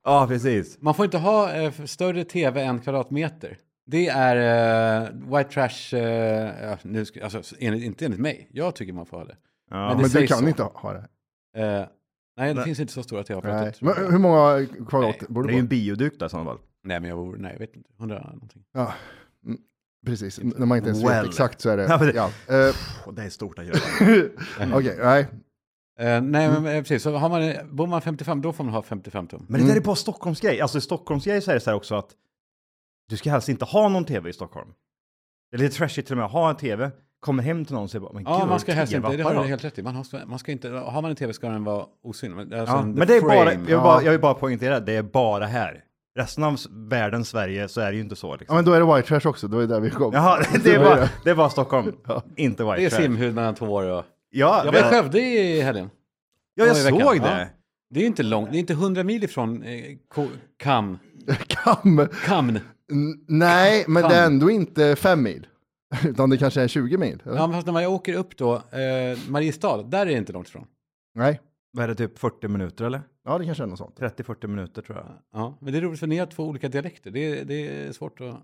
Ja, 0.03 0.25
precis. 0.27 0.77
Man 0.81 0.93
får 0.93 1.05
inte 1.05 1.17
ha 1.17 1.53
eh, 1.53 1.71
större 1.85 2.23
tv 2.23 2.61
än 2.61 2.79
kvadratmeter. 2.79 3.57
Det 3.85 4.07
är 4.07 4.35
eh, 5.01 5.09
white 5.37 5.49
trash, 5.53 5.97
eh, 5.97 6.69
ja, 6.69 6.77
nu 6.81 7.05
ska, 7.05 7.23
alltså, 7.23 7.55
enligt, 7.59 7.83
inte 7.83 8.05
enligt 8.05 8.19
mig. 8.19 8.47
Jag 8.51 8.75
tycker 8.75 8.93
man 8.93 9.05
får 9.05 9.17
ha 9.17 9.25
det. 9.25 9.35
Ja. 9.71 9.87
Men 9.87 9.97
det 9.97 10.01
Men 10.13 10.21
du 10.21 10.27
kan 10.27 10.37
så. 10.39 10.47
inte 10.47 10.63
ha 10.63 10.93
det. 10.93 11.07
Nej, 12.37 12.47
det 12.47 12.53
Nej. 12.53 12.63
finns 12.65 12.79
inte 12.79 12.93
så 12.93 13.03
stora 13.03 13.23
tv 13.23 13.41
Nej. 13.53 13.73
Nej. 13.81 13.93
Men 13.95 14.11
hur 14.11 14.19
många 14.19 14.65
kvadrat 14.87 15.15
Nej, 15.21 15.27
borde 15.29 15.47
det 15.47 15.51
är 15.51 15.55
ju 15.55 15.59
en 15.59 15.67
bioduk 15.67 16.19
där 16.19 16.25
i 16.25 16.29
sådana 16.29 16.49
fall. 16.49 16.59
nej, 16.83 16.99
men 16.99 17.09
jag 17.09 17.17
bor, 17.19 17.37
nej, 17.37 17.51
jag 17.51 17.59
vet 17.59 17.75
inte. 17.75 17.89
100 17.99 18.29
någonting. 18.33 18.63
Ja. 18.73 18.93
Mm, 19.45 19.57
Precis, 20.05 20.39
när 20.43 20.65
man 20.65 20.77
inte 20.77 20.89
ens 20.89 21.03
Well. 21.03 21.21
vet 21.23 21.25
exakt 21.29 21.61
så 21.61 21.69
är 21.69 21.77
det. 21.77 21.83
Ja, 21.83 21.97
det- 21.97 22.13
Ja. 22.15 22.29
Eh, 22.67 22.75
Och 23.05 23.13
det 23.13 23.23
är 23.23 23.29
stort 23.29 23.59
att 23.59 23.65
göra. 23.65 23.77
Okej, 24.77 24.97
nej. 24.99 25.27
Eh, 25.99 26.21
nej, 26.21 26.49
men 26.49 26.65
eh, 26.65 26.81
precis. 26.81 27.03
Så 27.03 27.15
har 27.15 27.29
man, 27.29 27.75
bor 27.75 27.87
man 27.87 28.01
55, 28.01 28.41
då 28.41 28.53
får 28.53 28.63
man 28.63 28.73
ha 28.73 28.81
55 28.81 29.27
tum. 29.27 29.45
Men 29.49 29.61
det 29.61 29.67
där 29.67 29.75
är 29.75 29.81
bara 29.81 29.95
Stockholmsgrej. 29.95 30.61
Alltså 30.61 30.77
i 30.77 30.81
Stockholmsgrej 30.81 31.41
så 31.41 31.51
är 31.51 31.55
det 31.55 31.59
så 31.61 31.69
här 31.69 31.77
också 31.77 31.95
att 31.95 32.09
du 33.09 33.17
ska 33.17 33.29
helst 33.31 33.49
inte 33.49 33.65
ha 33.65 33.89
någon 33.89 34.05
tv 34.05 34.29
i 34.29 34.33
Stockholm. 34.33 34.69
Det 35.51 35.57
är 35.57 35.61
lite 35.61 35.75
trashigt 35.75 36.07
till 36.07 36.13
och 36.13 36.17
med 36.17 36.25
att 36.25 36.31
ha 36.31 36.49
en 36.49 36.55
tv, 36.57 36.91
kommer 37.19 37.43
hem 37.43 37.65
till 37.65 37.73
någon 37.75 37.83
och 37.83 37.89
säger 37.91 38.01
bara, 38.01 38.13
men 38.13 38.23
Ja, 38.23 38.39
gud, 38.39 38.49
man 38.49 38.59
ska 38.59 38.73
helst 38.73 38.93
inte, 38.93 39.17
det 39.17 39.23
har 39.23 39.33
du 39.33 39.41
helt 39.49 39.63
rätt 39.63 39.79
i. 39.79 39.81
Man 39.83 39.95
har, 39.95 40.25
man 40.25 40.39
ska 40.39 40.51
inte, 40.51 40.69
har 40.69 41.01
man 41.01 41.11
en 41.11 41.15
tv 41.17 41.33
ska 41.33 41.49
den 41.49 41.63
vara 41.63 41.85
osynlig. 42.03 42.35
Men, 42.47 42.59
alltså 42.59 42.75
Ja, 42.75 42.81
en 42.81 42.91
men 42.93 43.07
det 43.07 43.15
är 43.15 43.21
bara, 43.21 43.35
jag 43.35 43.45
vill 43.59 43.69
Ja. 43.69 43.83
bara, 43.83 44.03
jag 44.03 44.11
vill 44.11 44.21
bara 44.21 44.33
poängtera, 44.33 44.79
det 44.79 44.93
är 44.93 45.03
bara 45.03 45.45
här. 45.45 45.83
Resten 46.17 46.43
av 46.43 46.57
världen, 46.71 47.25
Sverige, 47.25 47.67
så 47.67 47.81
är 47.81 47.91
det 47.91 47.95
ju 47.95 48.01
inte 48.01 48.15
så 48.15 48.27
Ja, 48.27 48.35
liksom. 48.39 48.55
men 48.55 48.65
då 48.65 48.73
är 48.73 48.79
det 48.79 48.95
white 48.95 49.07
trash 49.07 49.29
också, 49.29 49.47
då 49.47 49.57
är 49.57 49.61
det 49.61 49.67
där 49.67 49.79
vi 49.79 49.89
kom. 49.89 50.13
Jaha, 50.13 50.43
det 50.63 50.73
är 50.75 50.79
bara, 50.79 51.09
det 51.23 51.29
är 51.29 51.35
bara 51.35 51.49
Stockholm, 51.49 51.95
Ja. 52.07 52.23
inte 52.35 52.63
White 52.63 52.75
Det 52.77 52.85
är 52.85 52.89
Trash. 52.89 53.01
simhud 53.01 53.35
mellan 53.35 53.55
två 53.55 53.65
år 53.65 53.83
och... 53.83 54.05
Ja, 54.29 54.61
Jag 54.65 54.71
var 54.71 54.79
i 54.79 54.81
ja, 54.83 54.89
Skövde 54.89 55.19
i 55.19 55.61
helgen. 55.61 55.89
ja, 56.55 56.65
jag 56.65 56.75
såg 56.77 57.01
Ja. 57.01 57.13
det. 57.13 57.49
Det 57.89 57.99
är 57.99 58.01
ju 58.01 58.07
inte 58.07 58.23
långt, 58.23 58.51
det 58.51 58.57
är 58.57 58.59
inte 58.59 58.73
100 58.73 59.03
mil 59.03 59.23
ifrån 59.23 59.63
eh, 59.63 59.83
Kam. 60.59 60.97
Kam. 61.47 62.07
Kamn. 62.25 62.59
Nej, 63.27 63.85
men 63.87 64.03
Kam. 64.03 64.11
det 64.11 64.17
är 64.17 64.25
ändå 64.25 64.49
inte 64.51 64.95
fem 64.95 65.23
mil. 65.23 65.47
Utan 66.05 66.29
det 66.29 66.37
kanske 66.37 66.61
är 66.61 66.67
20 66.67 66.97
mil. 66.97 67.21
eller? 67.25 67.35
Ja, 67.37 67.47
men 67.47 67.55
fast 67.57 67.67
när 67.67 67.81
jag 67.81 67.93
åker 67.93 68.13
upp 68.13 68.37
då, 68.37 68.55
eh, 68.55 69.29
Mariestad, 69.29 69.83
där 69.83 70.01
är 70.01 70.05
det 70.05 70.17
inte 70.17 70.33
långt 70.33 70.47
ifrån. 70.47 70.67
Nej, 71.15 71.41
Vad 71.71 71.83
är 71.83 71.87
det, 71.87 71.95
typ 71.95 72.17
40 72.19 72.47
minuter 72.47 72.85
eller? 72.85 73.01
ja 73.23 73.37
det 73.37 73.45
kanske 73.45 73.63
är 73.63 73.67
något 73.67 73.77
sånt. 73.77 73.99
30-40 73.99 74.47
minuter 74.47 74.81
tror 74.81 74.97
jag. 74.97 75.07
Ja, 75.33 75.57
men 75.61 75.73
det 75.73 75.79
är 75.79 75.81
roligt 75.81 75.99
för 75.99 76.07
ni 76.07 76.17
har 76.17 76.25
två 76.25 76.43
olika 76.43 76.69
dialekter. 76.69 77.11
Det 77.11 77.19
är, 77.39 77.45
det 77.45 77.53
är 77.87 77.91
svårt 77.91 78.21
att... 78.21 78.35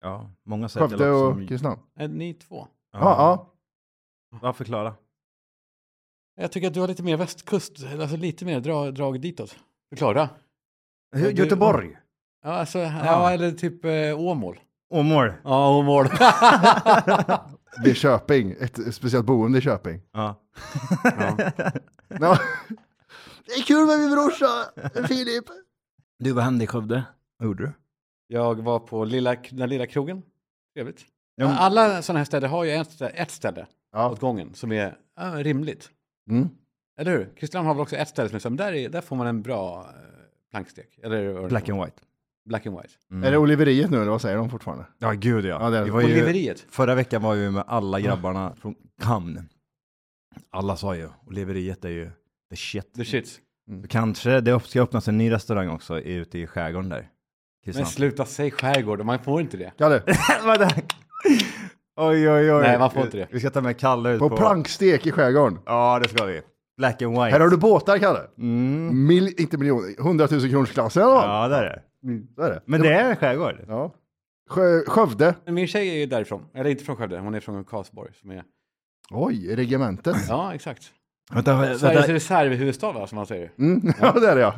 Ja, 0.00 0.30
många 0.44 0.68
säger 0.68 0.88
Skövde 0.88 1.10
och 1.10 1.32
som... 1.34 1.46
Kristinehamn. 1.46 1.82
Är 1.96 2.08
ni 2.08 2.34
två? 2.34 2.66
Ja, 2.92 2.98
ja. 3.00 3.54
Ja, 4.42 4.52
förklara. 4.52 4.94
Jag 6.40 6.52
tycker 6.52 6.68
att 6.68 6.74
du 6.74 6.80
har 6.80 6.88
lite 6.88 7.02
mer 7.02 7.16
västkust, 7.16 7.72
alltså 8.00 8.16
lite 8.16 8.44
mer 8.44 8.60
drag, 8.60 8.94
drag 8.94 9.20
ditåt. 9.20 9.56
Förklara. 9.90 10.28
Du- 11.12 11.30
Göteborg? 11.30 11.98
Ja, 12.44 12.50
alltså, 12.50 12.78
ja. 12.78 13.30
eller 13.32 13.50
typ 13.50 13.84
eh, 13.84 14.20
Åmål. 14.20 14.60
Åmål? 14.90 15.32
Ja, 15.44 15.76
Åmål. 15.78 16.06
Det 17.84 17.90
är 17.90 17.94
Köping, 17.94 18.54
ett 18.60 18.94
speciellt 18.94 19.26
boende 19.26 19.58
i 19.58 19.60
Köping. 19.60 20.00
Ja. 20.12 20.34
Ja. 22.20 22.38
Det 23.46 23.52
är 23.52 23.62
kul 23.62 23.86
med 23.86 23.98
min 24.00 24.10
brorsa, 24.10 24.46
Filip. 25.08 25.44
Du, 26.18 26.32
vad 26.32 26.44
hände 26.44 26.64
i 26.64 26.66
Skövde? 26.66 27.02
Vad 27.38 27.46
gjorde 27.46 27.62
du? 27.64 27.72
jag 28.30 28.54
var 28.62 28.78
på 28.78 29.04
lilla, 29.04 29.36
den 29.50 29.68
lilla 29.68 29.86
krogen. 29.86 30.22
Trevligt. 30.74 31.00
Ja, 31.36 31.56
Alla 31.58 32.02
sådana 32.02 32.18
här 32.18 32.24
städer 32.24 32.48
har 32.48 32.64
ju 32.64 32.70
ett, 32.72 32.88
stä- 32.88 33.10
ett 33.14 33.30
ställe 33.30 33.66
Ja. 33.92 34.10
åt 34.10 34.20
gången 34.20 34.54
som 34.54 34.72
är 34.72 34.96
ja, 35.16 35.24
rimligt. 35.42 35.90
Mm. 36.30 36.48
Eller 37.00 37.10
hur? 37.10 37.32
Kristian 37.36 37.66
har 37.66 37.74
väl 37.74 37.80
också 37.82 37.96
ett 37.96 38.08
ställe 38.08 38.28
som 38.28 38.36
är 38.36 38.40
så, 38.40 38.50
men 38.50 38.56
där, 38.56 38.72
är, 38.72 38.88
där 38.88 39.00
får 39.00 39.16
man 39.16 39.26
en 39.26 39.42
bra 39.42 39.80
eh, 39.80 39.94
plankstek. 40.50 40.98
Eller 41.02 41.48
Black 41.48 41.68
and 41.68 41.84
white. 41.84 41.96
Black 42.48 42.66
and 42.66 42.76
white. 42.76 43.26
Är 43.26 43.30
det 43.30 43.38
Oliveriet 43.38 43.90
nu 43.90 43.96
eller 44.02 44.10
vad 44.10 44.20
säger 44.20 44.36
de 44.36 44.50
fortfarande? 44.50 44.84
Ja, 44.98 45.12
gud 45.12 45.44
ja. 45.44 45.58
Ja, 45.60 45.70
det 45.70 45.78
är 45.78 45.84
det. 45.84 45.90
Var 45.90 46.00
ju, 46.00 46.06
Oliveriet. 46.06 46.66
förra 46.70 46.94
veckan 46.94 47.22
var 47.22 47.34
vi 47.34 47.50
med 47.50 47.64
alla 47.66 48.00
grabbarna 48.00 48.54
från 48.60 48.74
Kamn. 49.02 49.40
Alla 50.50 50.76
sa 50.76 50.96
ju, 50.96 51.08
Oliveriet 51.26 51.84
är 51.84 51.88
ju 51.88 52.10
the 52.50 52.56
shit. 52.56 52.94
The 52.94 53.04
shits. 53.04 53.38
Kanske 53.88 54.40
det 54.40 54.60
ska 54.60 54.82
öppnas 54.82 55.08
en 55.08 55.18
ny 55.18 55.30
restaurang 55.30 55.68
också 55.68 56.00
ute 56.00 56.38
i 56.38 56.46
skärgården 56.46 56.88
där. 56.88 56.96
Men 56.98 57.08
Kristian. 57.64 57.86
sluta, 57.86 58.24
säg 58.24 58.50
skärgård, 58.50 59.04
man 59.04 59.18
får 59.18 59.40
inte 59.40 59.56
det. 59.56 59.72
Kalle, 59.78 60.02
Vad 60.44 60.58
det- 60.60 60.82
oj, 61.96 62.30
oj, 62.30 62.52
oj. 62.52 62.62
Nej, 62.62 62.78
man 62.78 62.90
får 62.90 63.02
inte 63.02 63.16
det. 63.16 63.28
Vi 63.30 63.40
ska 63.40 63.50
ta 63.50 63.60
med 63.60 63.78
Kalle 63.78 64.10
ut 64.10 64.18
på 64.18 64.28
på... 64.30 64.36
plankstek 64.36 65.06
i 65.06 65.12
skärgården. 65.12 65.58
Ja, 65.66 65.98
det 66.02 66.08
ska 66.08 66.24
vi. 66.24 66.42
Black 66.76 67.02
and 67.02 67.12
white. 67.12 67.22
Här 67.24 67.40
har 67.40 67.48
du 67.48 67.56
båtar 67.56 67.98
Kalle. 67.98 68.20
Mm. 68.38 69.06
Mil, 69.06 69.34
inte 69.38 69.58
miljoner, 69.58 70.02
hundratusen 70.02 70.50
kronors 70.50 70.72
klassen. 70.72 71.02
Ja, 71.02 71.48
det 71.48 71.56
är 71.56 71.62
det. 71.62 71.82
Så 72.34 72.42
är 72.42 72.50
det. 72.50 72.62
Men 72.64 72.80
det 72.80 72.92
är 72.92 73.10
en 73.10 73.16
skärgård. 73.16 73.64
Ja. 73.68 73.94
Sjö, 74.50 74.80
Skövde. 74.86 75.34
Men 75.44 75.54
Min 75.54 75.66
tjej 75.66 75.88
är 75.88 75.94
ju 75.94 76.06
därifrån, 76.06 76.46
eller 76.54 76.70
inte 76.70 76.84
från 76.84 76.96
Skövde, 76.96 77.18
hon 77.18 77.34
är 77.34 77.40
från 77.40 77.64
Karlsborg. 77.64 78.12
Som 78.14 78.30
är... 78.30 78.44
Oj, 79.10 79.54
regementet. 79.56 80.16
Ja, 80.28 80.54
exakt. 80.54 80.92
Vänta, 81.30 81.56
Sveriges 81.62 81.82
vänta. 81.82 82.12
reservhuvudstad 82.14 82.92
va, 82.92 83.06
som 83.06 83.16
man 83.16 83.26
säger. 83.26 83.52
Mm. 83.58 83.92
Ja, 84.00 84.12
det 84.20 84.28
är 84.28 84.34
det 84.36 84.40
ja. 84.40 84.54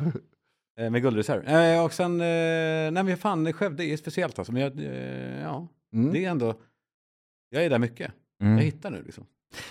Eh, 0.79 0.89
med 0.89 1.01
guldreserv. 1.01 1.47
Eh, 1.47 1.85
och 1.85 1.93
sen, 1.93 2.21
eh, 2.21 2.91
nej 2.91 3.03
men 3.03 3.17
fan, 3.17 3.53
Skövde 3.53 3.83
är 3.85 3.97
speciellt 3.97 4.39
alltså. 4.39 4.53
Men 4.53 4.61
jag, 4.61 4.79
eh, 4.79 5.41
ja, 5.41 5.67
Mm. 5.93 6.13
det 6.13 6.25
är 6.25 6.29
ändå, 6.29 6.55
jag 7.49 7.63
är 7.65 7.69
där 7.69 7.79
mycket. 7.79 8.11
Mm. 8.41 8.57
Jag 8.57 8.63
hittar 8.63 8.91
nu 8.91 9.03
liksom. 9.03 9.25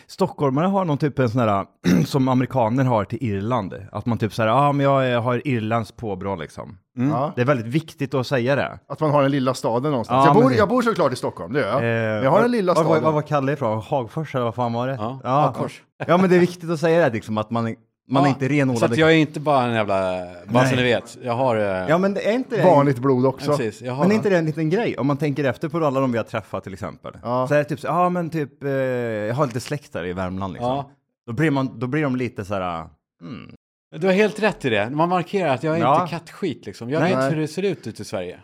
Stockholmare 0.06 0.66
har 0.66 0.84
någon 0.84 0.99
typ 0.99 1.18
en 1.18 1.30
sån 1.30 1.40
här, 1.40 1.66
som 2.06 2.28
amerikaner 2.28 2.84
har 2.84 3.04
till 3.04 3.18
Irland. 3.22 3.75
Att 3.92 4.06
man 4.06 4.18
typ 4.18 4.34
säger, 4.34 4.49
ja 4.50 4.54
ah, 4.68 4.72
men 4.72 4.87
jag 4.87 5.20
har 5.20 5.49
Irlands 5.49 5.92
påbrå 5.92 6.37
liksom. 6.37 6.78
ja. 7.12 7.32
Det 7.37 7.40
är 7.40 7.46
väldigt 7.46 7.66
viktigt 7.66 8.14
att 8.14 8.26
säga 8.26 8.56
det. 8.56 8.78
Att 8.88 9.00
man 9.00 9.10
har 9.10 9.22
den 9.22 9.30
lilla 9.30 9.54
staden 9.54 9.90
någonstans. 9.90 10.25
Ja, 10.26 10.34
jag, 10.34 10.42
bor, 10.42 10.50
det- 10.50 10.56
jag 10.56 10.68
bor 10.68 10.82
såklart 10.82 11.12
i 11.12 11.16
Stockholm, 11.16 11.52
det 11.52 11.60
gör 11.60 11.68
jag. 11.68 11.76
Eh, 11.76 12.14
Men 12.14 12.22
jag 12.25 12.30
har 12.30 12.42
den 12.42 12.50
lilla 12.50 12.75
staden. 12.75 12.90
Vad, 12.90 13.02
vad 13.02 13.14
var 13.14 13.22
Kalle 13.22 13.52
ifrån? 13.52 13.82
Hagfors 13.82 14.34
eller 14.34 14.44
vad 14.44 14.54
fan 14.54 14.72
var 14.72 14.88
det? 14.88 14.94
Ja, 15.00 15.20
ja. 15.25 15.30
Hagfors. 15.30 15.82
Ja 16.06 16.16
men 16.16 16.30
det 16.30 16.37
är 16.37 16.40
viktigt 16.40 16.70
att 16.70 16.80
säga 16.80 17.08
det 17.08 17.14
liksom, 17.14 17.38
att 17.38 17.50
man, 17.50 17.76
man 18.09 18.25
är 18.25 18.28
inte 18.28 18.47
Så 18.47 18.52
renodlad. 18.52 18.92
att 18.92 18.99
jag 18.99 19.11
är 19.12 19.16
inte 19.16 19.40
bara 19.40 19.64
en 19.64 19.75
jävla, 19.75 20.26
bara 20.49 20.66
så 20.66 20.76
ni 20.76 20.83
vet. 20.83 21.19
Jag 21.23 21.33
har, 21.33 21.57
eh, 21.57 21.62
Ja 21.88 21.99
men 21.99 22.14
det 22.14 22.28
är 22.28 22.33
inte 22.33 22.57
det. 22.57 22.62
Vanligt 22.62 22.99
blod 22.99 23.26
också. 23.26 23.57
precis. 23.57 23.83
Jag 23.83 23.92
har, 23.92 24.02
Men 24.04 24.11
är 24.11 24.14
inte 24.14 24.30
det 24.30 24.38
en 24.38 24.47
liten 24.47 24.71
grej? 24.71 24.97
Om 24.99 25.07
man 25.07 25.16
tänker 25.16 25.45
efter 25.45 25.69
på 25.69 25.87
alla 25.87 26.00
de 26.00 26.12
vi 26.12 26.19
har 26.19 26.25
träffat 26.25 26.64
till 26.64 26.73
exempel. 26.73 27.12
Ja. 27.23 27.49
Så 27.49 27.54
är 27.54 27.59
det 27.59 27.64
typ 27.64 27.80
så, 27.80 27.87
ja 27.87 28.09
men 28.09 28.30
typ, 28.30 28.64
eh, 28.64 28.71
jag 28.71 29.35
har 29.35 29.47
lite 29.47 29.61
släkt 29.61 29.92
där 29.92 30.04
i 30.04 30.12
Värmland 30.12 30.52
liksom. 30.52 30.69
Ja. 30.71 30.90
Då, 31.26 31.33
blir 31.33 31.50
man, 31.50 31.78
då 31.78 31.87
blir 31.87 32.02
de 32.02 32.16
lite 32.16 32.45
så 32.45 32.54
här, 32.54 32.88
mm. 33.23 33.54
Du 33.97 34.07
har 34.07 34.14
helt 34.14 34.42
rätt 34.42 34.64
i 34.64 34.71
det. 34.71 34.90
Man 34.90 35.09
markerar 35.09 35.54
att 35.54 35.62
jag 35.62 35.76
är 35.76 35.80
Ja. 35.80 36.00
inte 36.02 36.11
kattskit 36.11 36.66
liksom. 36.66 36.90
Jag 36.90 37.00
Nej. 37.00 37.16
vet 37.16 37.33
hur 37.33 37.37
det 37.40 37.49
ser 37.49 37.62
ut 37.62 37.87
ute 37.87 38.02
i 38.02 38.04
Sverige. 38.04 38.40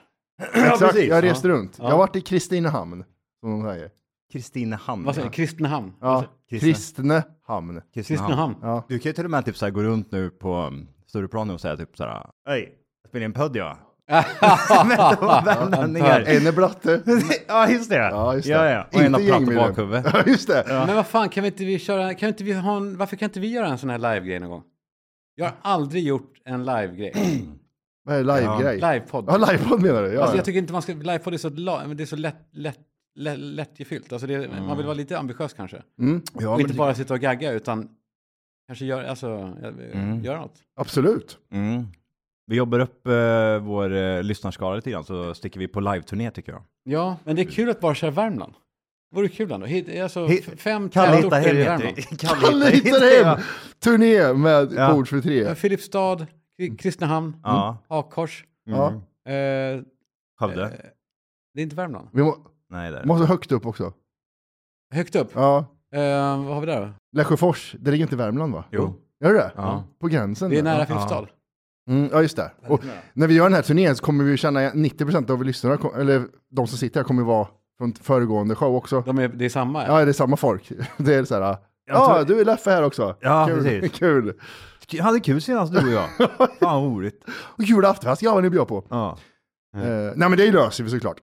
Exakt, 0.54 0.78
precis. 0.78 1.08
jag 1.08 1.24
reste 1.24 1.48
Ja. 1.48 1.54
runt. 1.54 1.76
Jag 1.78 1.90
har 1.90 1.98
varit 1.98 2.16
i 2.16 2.20
Kristinehamn, 2.20 3.04
som 3.40 3.50
de 3.62 3.70
säger. 3.72 3.90
Kristinehamn. 4.32 5.04
Vad 5.04 5.14
säger 5.14 5.28
du? 5.28 5.32
Kristinehamn? 5.34 5.92
Ja, 6.00 6.24
Kristinehamn. 6.50 7.80
Kristinehamn. 7.94 8.56
Ja. 8.62 8.84
Du 8.88 8.98
kan 8.98 9.10
ju 9.10 9.12
till 9.12 9.24
och 9.24 9.30
med 9.30 9.44
typ 9.44 9.56
så 9.56 9.64
här 9.66 9.72
gå 9.72 9.82
runt 9.82 10.12
nu 10.12 10.30
på 10.30 10.56
um, 10.56 10.88
Stureplan 11.06 11.50
och 11.50 11.60
säga 11.60 11.76
typ 11.76 11.96
så 11.96 12.04
här, 12.04 12.26
hej, 12.48 12.72
jag 13.02 13.08
spelar 13.08 13.24
in 13.24 13.30
en 13.30 13.32
podd 13.32 13.56
ja. 13.56 13.78
Värmlänningar. 15.44 16.20
En 16.20 16.46
är 16.46 16.52
blatte. 16.52 17.02
ja 17.48 17.68
just 17.70 17.90
det. 17.90 17.96
Ja, 17.96 18.34
just 18.34 18.48
det. 18.48 18.52
Ja, 18.52 18.70
ja. 18.70 18.86
Och 18.92 19.00
en 19.00 19.14
har 19.14 19.20
platt 19.20 19.56
bakhuvud. 19.56 20.02
Ja, 20.12 20.22
just 20.26 20.48
det. 20.48 20.64
Men 20.68 20.96
vad 20.96 21.06
fan, 21.06 21.28
kan 21.28 21.42
vi 21.42 21.48
inte 21.48 21.64
vi 21.64 21.78
köra, 21.78 22.14
kan 22.14 22.28
inte 22.28 22.44
vi 22.44 22.52
ha 22.52 22.76
en, 22.76 22.96
varför 22.96 23.16
kan 23.16 23.26
inte 23.26 23.40
vi 23.40 23.48
göra 23.52 23.66
en 23.66 23.78
sån 23.78 23.90
här 23.90 23.98
live-grej 23.98 24.40
någon 24.40 24.50
gång? 24.50 24.62
Jag 25.34 25.44
har 25.46 25.54
aldrig 25.62 26.04
gjort 26.04 26.32
en 26.44 26.64
live-grej. 26.64 27.12
Vad 28.04 28.16
är 28.16 28.24
live-grej? 28.24 28.78
Ja, 28.80 28.92
Live-podd. 28.92 29.50
livepodd 29.50 29.82
menar 29.82 30.02
du? 30.02 30.08
Ja, 30.12 30.20
Alltså 30.20 30.34
ja. 30.34 30.38
jag 30.38 30.44
tycker 30.44 30.58
inte 30.58 30.72
man 30.72 30.82
ska, 30.82 30.92
livepodd 30.92 31.34
är 31.34 31.38
så, 31.38 31.50
la, 31.50 31.82
men 31.86 31.96
det 31.96 32.04
är 32.04 32.06
så 32.06 32.16
lätt, 32.16 32.48
lätt, 32.52 32.78
lätt, 33.16 33.38
lättgefyllt. 33.38 34.12
Alltså 34.12 34.26
det, 34.26 34.48
man 34.60 34.76
vill 34.76 34.86
vara 34.86 34.96
lite 34.96 35.18
ambitiös 35.18 35.52
kanske. 35.52 35.82
Mm, 36.00 36.22
Ja, 36.40 36.54
och 36.54 36.60
inte 36.60 36.74
bara 36.74 36.94
sitta 36.94 37.14
och 37.14 37.20
gagga 37.20 37.52
utan 37.52 37.88
kanske 38.66 38.84
göra, 38.84 39.10
alltså, 39.10 39.28
Mm. 39.92 40.24
göra 40.24 40.40
något. 40.40 40.62
absolut. 40.76 41.38
Mm. 41.50 41.84
Vi 42.46 42.56
jobbar 42.56 42.78
upp 42.78 43.06
eh, 43.06 43.58
vår 43.58 43.94
eh, 43.94 44.22
lyssnarskara 44.22 44.74
lite 44.76 44.90
grann 44.90 45.04
så 45.04 45.34
sticker 45.34 45.60
vi 45.60 45.68
på 45.68 45.80
live-turné 45.80 46.30
tycker 46.30 46.52
jag. 46.52 46.62
Ja, 46.84 47.16
men 47.24 47.36
det 47.36 47.42
är 47.42 47.46
kul 47.50 47.70
att 47.70 47.80
bara 47.80 47.94
köra 47.94 48.10
Värmland. 48.10 48.54
Vore 49.14 49.28
kul 49.28 49.52
ändå. 49.52 49.66
Hit, 49.66 50.00
alltså, 50.02 50.26
Hit- 50.26 50.60
fem 50.60 50.88
tätorter 50.90 51.54
i 51.54 51.64
Värmland. 51.64 51.94
det. 51.96 52.02
Kalle 52.20 52.70
hittar 52.70 53.24
hem! 53.24 53.38
Turné 53.78 54.32
med 54.32 54.72
Ja. 54.72 54.92
Bord 54.94 55.08
för 55.08 55.20
tre. 55.20 55.42
Ja, 55.42 55.54
Filipstad, 55.54 56.26
Kri- 56.58 56.76
Kristinehamn, 56.76 57.36
Ja. 57.42 57.78
Hakfors. 57.88 58.44
Ja. 58.64 58.88
Mm. 59.24 59.76
Eh, 59.78 59.84
Skövde? 60.38 60.62
eh, 60.64 60.70
det 61.54 61.60
är 61.60 61.62
inte 61.62 61.76
Värmland. 61.76 62.08
Vi 62.12 62.22
må, 62.22 62.36
Nej 62.70 62.90
det 62.90 62.96
är 62.96 63.00
det. 63.02 63.06
måste 63.08 63.26
högt 63.26 63.52
upp 63.52 63.66
också. 63.66 63.92
Högt 64.94 65.16
upp. 65.16 65.30
Ja. 65.34 65.58
Eh, 65.94 66.44
vad 66.44 66.54
har 66.54 66.60
vi 66.60 66.66
där 66.66 66.80
då? 66.80 66.92
Lesjöfors, 67.16 67.74
det 67.78 67.90
ligger 67.90 68.04
inte 68.04 68.14
i 68.14 68.18
Värmland 68.18 68.52
va? 68.52 68.64
Jo. 68.70 68.94
Gör 69.24 69.34
det? 69.34 69.52
Ja. 69.56 69.84
På 70.00 70.06
gränsen? 70.08 70.50
Det 70.50 70.58
är 70.58 70.62
där. 70.62 70.74
nära. 70.74 70.86
Filipstad. 70.86 71.26
Mm, 71.90 72.08
ja, 72.12 72.22
just 72.22 72.36
det. 72.36 72.50
Och 72.66 72.82
när 73.12 73.26
vi 73.26 73.34
gör 73.34 73.44
den 73.44 73.52
här 73.54 73.62
turnén 73.62 73.96
så 73.96 74.04
kommer 74.04 74.24
vi 74.24 74.36
känna 74.36 74.60
90% 74.70 75.30
av 75.30 75.44
lyssnarna, 75.44 75.76
kom- 75.76 75.94
eller 75.94 76.22
de 76.50 76.66
som 76.66 76.78
sitter 76.78 77.00
här 77.00 77.04
kommer 77.04 77.22
vara 77.22 77.48
från 77.78 77.92
föregående 77.92 78.54
show 78.54 78.74
också. 78.74 79.00
De 79.06 79.18
är, 79.18 79.28
det 79.28 79.44
är 79.44 79.48
samma. 79.48 79.86
Ja. 79.86 79.98
Ja, 79.98 80.04
det 80.04 80.10
är 80.10 80.12
samma 80.12 80.36
folk. 80.36 80.72
Det 80.98 81.14
är 81.14 81.24
så 81.24 81.34
här, 81.42 81.56
ja, 81.86 82.14
tror- 82.14 82.24
du 82.34 82.40
är 82.40 82.44
Leffe 82.44 82.70
här 82.70 82.82
också. 82.82 83.16
Ja, 83.20 83.46
kul. 83.46 83.62
precis. 83.64 83.92
kul. 83.98 84.40
Jag 84.90 85.04
hade 85.04 85.20
kul 85.20 85.40
senast 85.42 85.72
du 85.72 85.78
och 85.78 85.92
jag. 85.92 86.08
Fan 86.38 86.82
vad 86.82 86.92
roligt. 86.92 87.24
Och 87.28 87.62
julaftonfest 87.64 88.22
grabbar 88.22 88.42
ni 88.42 88.50
bjöd 88.50 88.68
på. 88.68 88.84
Ja. 88.90 89.18
Eh, 89.76 89.82
nej 90.16 90.28
men 90.28 90.36
det 90.36 90.52
löser 90.52 90.84
vi 90.84 90.90
såklart. 90.90 91.16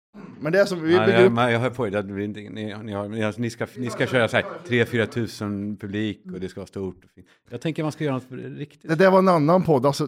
Men 0.44 0.52
det 0.52 0.60
är 0.60 0.66
som, 0.66 0.82
vi 0.84 0.94
Ja, 0.96 1.06
bygger 1.06 1.20
jag, 1.22 1.32
upp, 1.32 1.38
jag 1.38 1.60
hör 1.60 1.70
på 1.70 1.88
er, 1.88 2.04
ni, 2.04 2.28
ni, 2.28 2.50
ni, 2.84 3.34
ni, 3.38 3.50
ska, 3.50 3.68
ni 3.78 3.90
ska 3.90 4.08
köra 4.08 4.28
så 4.28 4.36
här 4.38 4.46
3-4 4.68 5.06
tusen 5.06 5.78
publik 5.78 6.22
och 6.34 6.40
det 6.40 6.50
ska 6.50 6.60
vara 6.60 6.68
stort. 6.68 7.04
och 7.06 7.10
fint. 7.12 7.28
Jag 7.50 7.62
tänker 7.62 7.84
man 7.84 7.92
ska 7.92 8.04
göra 8.04 8.14
något 8.14 8.26
riktigt. 8.32 8.90
det 8.90 8.96
där 8.96 9.12
var 9.12 9.20
en 9.20 9.28
annan 9.30 9.64
podd. 9.64 9.86
Alltså, 9.86 10.08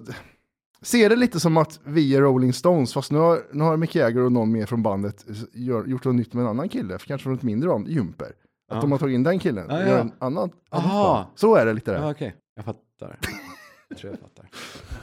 se 0.81 1.09
det 1.09 1.15
lite 1.15 1.39
som 1.39 1.57
att 1.57 1.79
vi 1.83 2.15
är 2.15 2.21
Rolling 2.21 2.53
Stones, 2.53 2.93
fast 2.93 3.11
nu 3.11 3.17
har, 3.17 3.39
nu 3.51 3.63
har 3.63 3.77
Mick 3.77 3.95
Jagger 3.95 4.21
och 4.21 4.31
någon 4.31 4.51
mer 4.51 4.65
från 4.65 4.83
bandet 4.83 5.25
gör, 5.53 5.85
gjort 5.85 6.03
något 6.05 6.15
nytt 6.15 6.33
med 6.33 6.41
en 6.41 6.47
annan 6.49 6.69
kille, 6.69 6.99
för 6.99 7.07
kanske 7.07 7.23
från 7.23 7.35
ett 7.35 7.43
mindre 7.43 7.69
band, 7.69 7.87
Jumper. 7.87 8.27
Att 8.27 8.33
Ja. 8.75 8.81
de 8.81 8.91
har 8.91 8.99
tagit 8.99 9.15
in 9.15 9.23
den 9.23 9.39
killen 9.39 9.65
Ja, 9.69 9.79
ja. 9.81 9.87
gör 9.87 9.99
en 9.99 10.11
annan, 10.19 10.49
band. 10.71 11.25
Så 11.35 11.55
är 11.55 11.65
det 11.65 11.73
lite 11.73 11.91
där. 11.91 11.99
Ja, 11.99 12.11
Okej, 12.11 12.35
jag 12.55 12.65
fattar. 12.65 13.19
Jag 13.89 13.97
tror 13.97 14.11
jag 14.13 14.19
fattar. 14.19 14.49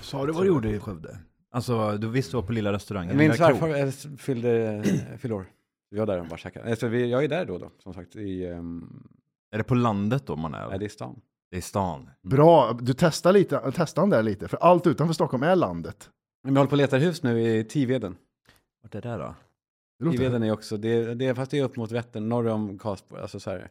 Sa 0.01 0.27
du 0.27 0.33
vad 0.33 0.43
du 0.43 0.47
gjorde 0.47 0.69
i 0.71 0.79
Skövde? 0.79 1.17
Alltså, 1.55 1.97
du 1.99 2.09
visste 2.09 2.37
var 2.37 2.43
på 2.43 2.53
lilla 2.53 2.73
restaurangen. 2.73 3.17
Min 3.17 3.31
Lilla 3.33 3.49
krog. 3.49 3.59
svärfar 3.59 3.79
eh, 4.13 4.17
fyllde, 4.17 4.51
eh, 4.73 5.17
fyllde 5.19 5.35
år. 5.35 5.47
Jag 5.91 6.07
där 6.07 6.21
och 6.21 6.27
bara 6.27 6.37
käkade. 6.37 6.71
Alltså, 6.71 6.89
vi, 6.89 7.11
jag 7.11 7.25
är 7.25 7.29
där 7.29 7.45
då, 7.47 7.59
då 7.59 7.71
som 7.79 7.95
sagt. 7.95 8.17
I, 8.17 8.47
um, 8.47 9.09
Är 9.51 9.59
det 9.59 9.65
på 9.65 9.75
landet 9.75 10.27
då 10.27 10.37
man 10.37 10.55
är? 10.55 10.69
nej, 10.69 10.79
det 10.79 10.85
är 10.85 10.89
stan. 10.89 11.21
Det 11.51 11.57
är 11.57 11.61
stan. 11.61 12.11
Bra, 12.23 12.73
du 12.81 12.93
testar 12.95 13.33
lite, 13.33 13.73
testar 13.75 14.07
där 14.07 14.23
lite, 14.23 14.49
för 14.49 14.57
allt 14.57 14.87
utanför 14.87 15.15
Stockholm 15.15 15.43
är 15.43 15.57
landet. 15.57 16.11
Men 16.45 16.55
vi 16.55 16.59
håller 16.59 16.69
på 16.69 16.75
att 16.75 16.79
leta 16.79 16.97
hus 16.97 17.23
nu 17.23 17.41
i 17.43 17.65
Tiveden. 17.65 18.17
Vart 18.83 18.95
är 18.95 19.01
det 19.03 19.17
då? 19.17 19.35
Det 19.99 20.05
låter, 20.05 20.19
Tiveden 20.19 20.43
är 20.43 20.53
också, 20.53 20.77
det, 20.77 21.15
det, 21.15 21.27
är- 21.27 21.35
fast 21.35 21.51
det 21.51 21.59
är 21.59 21.65
upp 21.65 21.77
mot 21.77 21.93
Vättern, 21.93 22.29
norr 22.29 22.47
om 22.49 22.79
Karlsborg. 22.79 23.23
Alltså 23.23 23.41
så 23.41 23.51
här, 23.51 23.69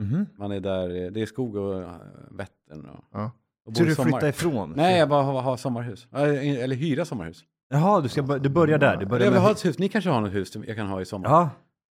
Mhm. 0.00 0.26
man 0.36 0.52
är 0.52 0.60
där, 0.60 1.10
det 1.10 1.22
är 1.22 1.26
skog 1.26 1.56
och 1.56 1.80
uh, 1.80 1.92
Vättern. 2.30 2.86
Och, 2.86 3.04
Ja. 3.12 3.30
Och 3.66 3.76
Så 3.76 3.84
du 3.84 3.94
sommar. 3.94 4.10
flyttar 4.10 4.28
ifrån? 4.28 4.72
Nej, 4.76 4.98
jag 4.98 5.08
bara 5.08 5.22
har, 5.22 5.42
har 5.42 5.56
sommarhus. 5.56 6.06
Eh, 6.12 6.62
Eller 6.62 6.76
hyra 6.76 7.04
sommarhus. 7.04 7.44
Jaha, 7.68 8.00
du, 8.00 8.08
ska, 8.08 8.22
du 8.22 8.48
börjar 8.48 8.78
där. 8.78 8.96
Du 8.96 9.06
börjar 9.06 9.24
Jag 9.24 9.30
vill 9.30 9.40
med... 9.40 9.42
ha 9.42 9.50
ett 9.50 9.64
hus. 9.64 9.78
Ni 9.78 9.88
kanske 9.88 10.10
har 10.10 10.20
något 10.20 10.32
hus 10.32 10.56
jag 10.66 10.76
kan 10.76 10.86
ha 10.86 11.00
i 11.00 11.04
sommar? 11.04 11.30
Ja, 11.30 11.50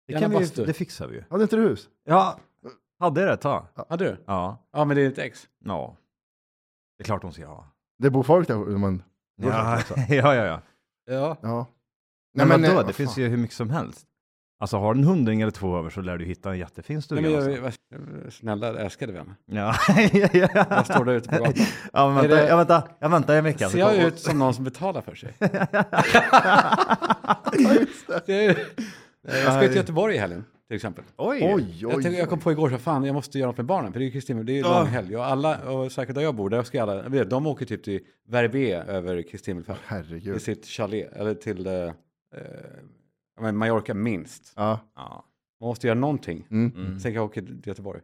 det, 0.06 0.12
Gärna 0.12 0.28
kan 0.34 0.42
vi, 0.56 0.64
det 0.64 0.72
fixar 0.72 1.06
vi 1.06 1.16
ju. 1.16 1.24
Hade 1.30 1.42
inte 1.42 1.56
du 1.56 1.62
hus? 1.62 1.88
Ja, 2.04 2.38
hade 3.00 3.20
jag 3.20 3.30
det 3.30 3.34
ett 3.34 3.40
tag. 3.40 3.66
Hade 3.88 4.04
du? 4.04 4.16
Ja. 4.26 4.68
Ja, 4.72 4.84
men 4.84 4.96
det 4.96 5.02
är 5.02 5.08
ett 5.08 5.18
ex. 5.18 5.48
Ja. 5.64 5.96
Det 6.98 7.02
är 7.02 7.04
klart 7.04 7.22
de 7.22 7.32
ska 7.32 7.46
ha. 7.46 7.66
Det 7.98 8.10
bor 8.10 8.22
folk 8.22 8.48
där, 8.48 8.56
men... 8.56 9.02
Ja, 9.42 9.78
ja, 10.08 10.34
ja. 10.34 10.44
ja. 10.44 10.60
Ja. 11.06 11.36
Ja. 11.42 11.66
Nej, 12.34 12.46
men 12.46 12.64
eh, 12.64 12.70
då, 12.70 12.76
vad 12.76 12.86
det 12.86 12.92
finns 12.92 13.18
ju 13.18 13.28
hur 13.28 13.36
mycket 13.36 13.56
som 13.56 13.70
helst. 13.70 14.06
Alltså 14.62 14.76
har 14.76 14.94
du 14.94 15.00
en 15.00 15.06
hundring 15.06 15.40
eller 15.40 15.50
två 15.52 15.78
över 15.78 15.90
så 15.90 16.00
lär 16.00 16.18
du 16.18 16.24
hitta 16.24 16.50
en 16.50 16.58
jättefin 16.58 17.02
stuga. 17.02 17.20
Nej, 17.22 17.60
men 17.60 17.72
jag, 18.22 18.32
snälla 18.32 18.78
älskade 18.80 19.12
vän. 19.12 19.34
Ja. 19.46 19.74
Jag 20.70 20.86
står 20.86 21.04
där 21.04 21.12
ute 21.14 21.28
på 21.28 21.44
gatan. 21.44 21.54
Ja, 21.92 22.06
men 22.06 22.14
vänta, 22.16 22.36
det- 22.36 22.48
jag 22.48 22.56
väntar, 22.56 22.82
jag 22.98 23.08
väntar 23.08 23.36
en 23.36 23.44
vecka. 23.44 23.68
Ser 23.68 23.78
jag 23.78 23.96
ut 23.96 24.18
som 24.18 24.38
någon 24.38 24.54
som 24.54 24.64
betalar 24.64 25.00
för 25.00 25.14
sig? 25.14 25.34
Det. 25.38 25.84
Det 28.26 28.44
är- 28.46 28.58
Jag 29.22 29.52
ska 29.54 29.60
till 29.68 29.76
Göteborg 29.76 30.14
i 30.14 30.18
helgen, 30.18 30.44
till 30.68 30.76
exempel. 30.76 31.04
Oj! 31.16 31.52
Oj, 31.54 31.76
Jag, 31.80 31.88
oj, 31.96 32.02
tänkte, 32.02 32.20
jag 32.20 32.28
kom 32.28 32.38
på 32.40 32.52
igår 32.52 32.70
så 32.70 32.78
fan, 32.78 33.04
jag 33.04 33.14
måste 33.14 33.38
göra 33.38 33.48
något 33.50 33.56
med 33.56 33.66
barnen, 33.66 33.92
för 33.92 33.98
det 34.00 34.04
är 34.04 34.06
ju 34.06 34.12
Kristin, 34.12 34.46
det 34.46 34.52
är 34.52 34.54
ju 34.54 34.60
Ja. 34.60 34.78
lång 34.78 34.88
helg. 34.88 35.16
Och 35.16 35.24
alla, 35.26 35.58
och 35.70 35.92
säkert 35.92 36.14
där 36.14 36.22
jag 36.22 36.34
bor, 36.34 36.50
där 36.50 36.62
ska 36.62 36.82
alla, 36.82 36.94
jag 36.94 37.10
vet, 37.10 37.30
de 37.30 37.46
åker 37.46 37.66
typ 37.66 37.84
till 37.84 38.00
Verbier 38.28 38.84
över 38.84 39.22
Kristi 39.22 39.50
himmelfärd. 39.50 39.76
Till 39.76 39.84
Herregud. 39.86 40.42
sitt 40.42 40.66
chalet, 40.66 41.12
eller 41.12 41.34
till 41.34 41.66
eh, 41.66 41.72
eh, 41.72 41.90
men 43.42 43.56
Mallorca 43.56 43.94
minst. 43.94 44.52
Ja. 44.56 44.80
Ja. 44.96 45.24
Man 45.60 45.68
måste 45.68 45.86
göra 45.86 45.98
någonting. 45.98 46.46
Mm. 46.50 46.72
Mm. 46.76 47.00
Sen 47.00 47.02
kan 47.12 47.14
jag 47.14 47.24
åka 47.24 47.40
till 47.40 47.60
Göteborg. 47.64 48.00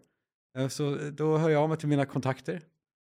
Eh, 0.59 0.69
Så 0.69 0.99
då 1.13 1.37
hör 1.39 1.49
jag 1.51 1.63
av 1.63 1.69
mig 1.69 1.79
till 1.79 1.89
mina 1.89 2.05
kontakter. 2.05 2.61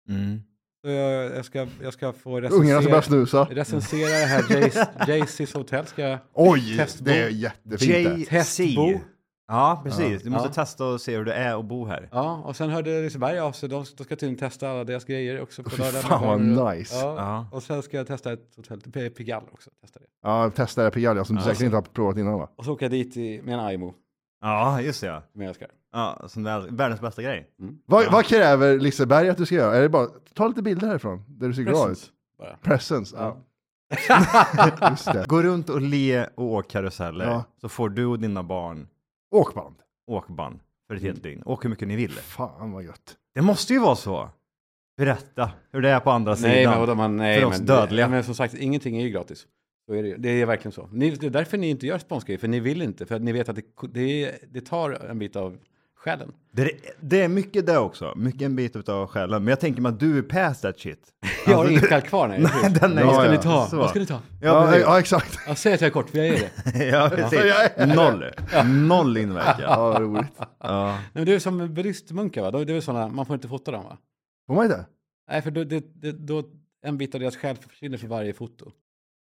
Mm. 0.09 0.41
Så 0.85 0.91
jag, 0.91 1.37
jag, 1.37 1.45
ska, 1.45 1.67
jag 1.83 1.93
ska 1.93 2.13
få 2.13 2.31
Ungarna 2.41 2.79
recensera, 2.81 3.03
snusa. 3.03 3.45
recensera 3.51 4.09
det 4.09 4.27
här 4.27 5.09
Jaycees 5.09 5.53
hotell. 5.55 5.87
Ska 5.87 6.19
Oj, 6.33 6.77
Testbo. 6.77 7.05
det 7.05 7.23
är 7.23 7.29
jättefint. 7.29 8.19
JC. 8.19 8.29
Testbo. 8.29 9.01
Ja, 9.49 9.81
precis. 9.85 10.23
Du 10.23 10.31
måste 10.31 10.49
Ja. 10.49 10.53
testa 10.53 10.85
och 10.87 11.01
se 11.01 11.17
hur 11.17 11.25
det 11.25 11.35
är 11.35 11.59
att 11.59 11.65
bo 11.65 11.87
här. 11.87 12.09
Ja, 12.13 12.43
och 12.45 12.57
sen 12.57 12.71
hörde 12.71 13.03
Liseberg 13.03 13.39
av 13.39 13.53
sig. 13.53 13.69
De, 13.69 13.85
de 13.97 14.05
ska 14.05 14.17
tydligen 14.17 14.37
testa 14.39 14.71
alla 14.71 14.85
deras 14.85 15.05
grejer 15.05 15.41
också 15.43 15.63
på 15.63 15.71
lördag. 15.79 16.03
fan 16.03 16.57
vad 16.57 16.67
nice. 16.77 16.95
Ja, 16.97 17.15
Ja. 17.17 17.47
och 17.53 17.63
sen 17.63 17.83
ska 17.83 17.97
jag 17.97 18.07
testa 18.07 18.33
ett 18.33 18.57
hotell, 18.57 19.11
Pigalle 19.11 19.47
också. 19.53 19.71
Testa 19.81 20.01
det. 20.01 20.07
Ja, 20.23 20.51
testa 20.51 20.85
det 20.85 20.91
Pigalia 20.91 21.25
som 21.25 21.37
du 21.37 21.43
säkert 21.43 21.61
inte 21.63 21.77
har 21.77 21.83
provat 21.83 22.17
innan 22.17 22.39
va? 22.39 22.49
Och 22.57 22.65
så 22.65 22.73
åker 22.73 22.85
jag 22.85 22.91
dit 22.93 23.17
i, 23.17 23.41
med 23.43 23.55
en 23.55 23.61
Aimo, 23.61 23.95
Ja, 24.41 24.81
just 24.81 25.01
det. 25.01 25.07
Ja. 25.07 25.23
jag 25.33 25.45
älskar. 25.45 25.69
Ja, 25.93 26.23
som 26.29 26.47
är 26.47 26.61
världens 26.61 27.01
bästa 27.01 27.23
grej. 27.23 27.47
Vad, 27.87 28.13
vad 28.13 28.25
kräver 28.25 28.79
Liseberg 28.79 29.29
att 29.29 29.37
du 29.39 29.47
ska 29.47 29.55
göra? 29.55 29.77
Är 29.77 29.83
det 29.83 29.89
bara, 29.89 30.07
ta 30.35 30.49
lite 30.49 30.63
bilder 30.63 30.87
härifrån, 30.89 31.25
där 31.29 31.49
du 31.49 31.55
ser 31.55 31.63
glad 31.63 31.91
ut. 31.91 32.11
Bara. 32.39 32.57
Presents, 32.63 33.15
ja. 33.19 33.37
Just 34.91 35.13
det. 35.13 35.25
Gå 35.29 35.43
runt 35.43 35.71
och 35.71 35.81
le 35.81 36.27
och 36.35 36.45
åk 36.45 36.69
karuseller. 36.71 37.25
Ja. 37.27 37.45
Så 37.61 37.69
får 37.69 37.89
du 37.89 38.07
och 38.07 38.19
dina 38.19 38.43
barn 38.43 38.89
Åkband. 39.31 39.77
åkband 40.07 40.61
för 40.89 40.95
ett 40.95 41.03
helt 41.03 41.23
dygn. 41.23 41.43
Åk 41.47 41.65
hur 41.65 41.71
mycket 41.71 41.89
ni 41.89 41.97
vill. 41.97 42.11
Fan 42.11 42.73
vad 42.73 42.85
gött. 42.85 43.17
Det 43.35 43.43
måste 43.43 43.73
ju 43.73 43.79
vara 43.79 43.97
så. 43.97 44.31
Berätta 44.97 45.51
hur 45.71 45.83
det 45.83 45.91
är 45.91 46.01
på 46.01 46.11
andra 46.11 46.37
sidan. 46.37 46.51
Nej, 46.51 46.67
men 46.67 46.79
vadå, 46.81 46.95
man, 46.95 47.17
nej, 47.17 47.41
För 47.41 47.47
oss 47.47 47.59
men, 47.59 47.67
dödliga. 47.67 48.09
Men 48.09 48.25
som 48.25 48.35
sagt, 48.35 48.55
ingenting 48.55 48.97
är 48.97 49.03
ju 49.03 49.11
gratis. 49.11 49.47
Så 49.87 49.95
är 49.95 50.03
det, 50.03 50.09
ju. 50.09 50.17
det 50.17 50.29
är 50.29 50.47
verkligen 50.47 50.73
så. 50.73 50.87
Ni, 50.93 51.11
det 51.11 51.27
är 51.27 51.31
därför 51.31 51.59
ni 51.59 51.69
inte 51.69 51.87
gör 51.87 51.99
sponsgrejer, 51.99 52.39
för 52.39 52.49
ni 52.49 52.61
vill 52.61 52.83
inte. 52.83 53.07
För 53.07 53.15
att 53.15 53.23
ni 53.23 53.33
vet 53.33 53.49
att 53.49 53.57
det, 53.57 53.65
det, 53.93 54.39
det 54.49 54.61
tar 54.61 54.91
en 54.91 55.19
bit 55.19 55.37
av 55.37 55.59
själen. 56.07 56.33
Det, 56.53 56.63
är, 56.63 56.71
det 57.01 57.23
är 57.23 57.29
mycket 57.29 57.67
det 57.67 57.79
också. 57.79 58.13
Mycket 58.17 58.43
en 58.43 58.57
bit 58.57 58.89
av 58.89 59.07
själen. 59.07 59.45
Men 59.45 59.51
jag 59.51 59.61
tänker 59.61 59.83
mig 59.83 59.93
att 59.93 60.01
du 60.01 60.19
är 60.19 60.23
past 60.23 60.63
that 60.63 60.79
shit. 60.79 61.09
Jag 61.47 61.57
har 61.57 61.71
inget 61.71 61.87
själ 61.87 62.03
kvar. 62.03 62.29
Nej, 62.29 62.41
Nej, 62.63 62.73
den 62.81 62.99
är 62.99 63.03
Ja, 63.03 63.07
Vad 63.07 63.15
ska 63.15 63.25
ja, 63.25 63.31
ni 63.31 63.39
ta? 63.39 63.67
så. 63.67 63.77
Vad 63.77 63.91
ska 63.91 63.99
ni 63.99 64.07
ta? 64.07 64.21
Ja, 64.41 64.75
Ja, 64.75 64.79
ja, 64.79 64.99
exakt. 64.99 65.39
Jag 65.47 65.59
säger 65.59 65.75
att 65.75 65.81
jag 65.81 65.89
är 65.89 65.93
kort, 65.93 66.11
för 66.11 66.19
jag 66.19 66.27
är 66.27 66.51
det. 66.75 66.85
ja, 66.85 67.11
precis. 67.15 67.39
Ja, 67.39 67.47
ja, 67.47 67.69
ja. 67.77 67.87
Noll. 67.87 68.25
Noll 68.89 69.17
inverkan. 69.17 69.61
Ja, 69.61 69.97
roligt. 70.01 70.27
Ja. 70.61 70.87
Nej, 70.93 71.01
men 71.13 71.25
det 71.25 71.35
är 71.35 71.39
som 71.39 71.75
buddhistmunkar, 71.75 72.43
va? 72.43 72.65
Det 72.65 72.73
är 72.73 72.81
sådana, 72.81 73.09
man 73.09 73.27
får 73.27 73.35
inte 73.35 73.49
fota 73.49 73.71
dem, 73.71 73.85
va? 73.85 73.99
Får 74.47 74.55
man 74.55 74.65
inte? 74.65 74.87
Nej, 75.31 75.43
för 75.43 75.51
då, 75.51 75.65
det, 75.65 75.85
det, 76.03 76.13
då 76.13 76.43
en 76.87 76.99
bit 76.99 77.15
av 77.15 77.21
deras 77.21 77.37
själ 77.37 77.57
försvinner 77.57 77.99
för 77.99 78.07
varje 78.07 78.33
foto. 78.33 78.73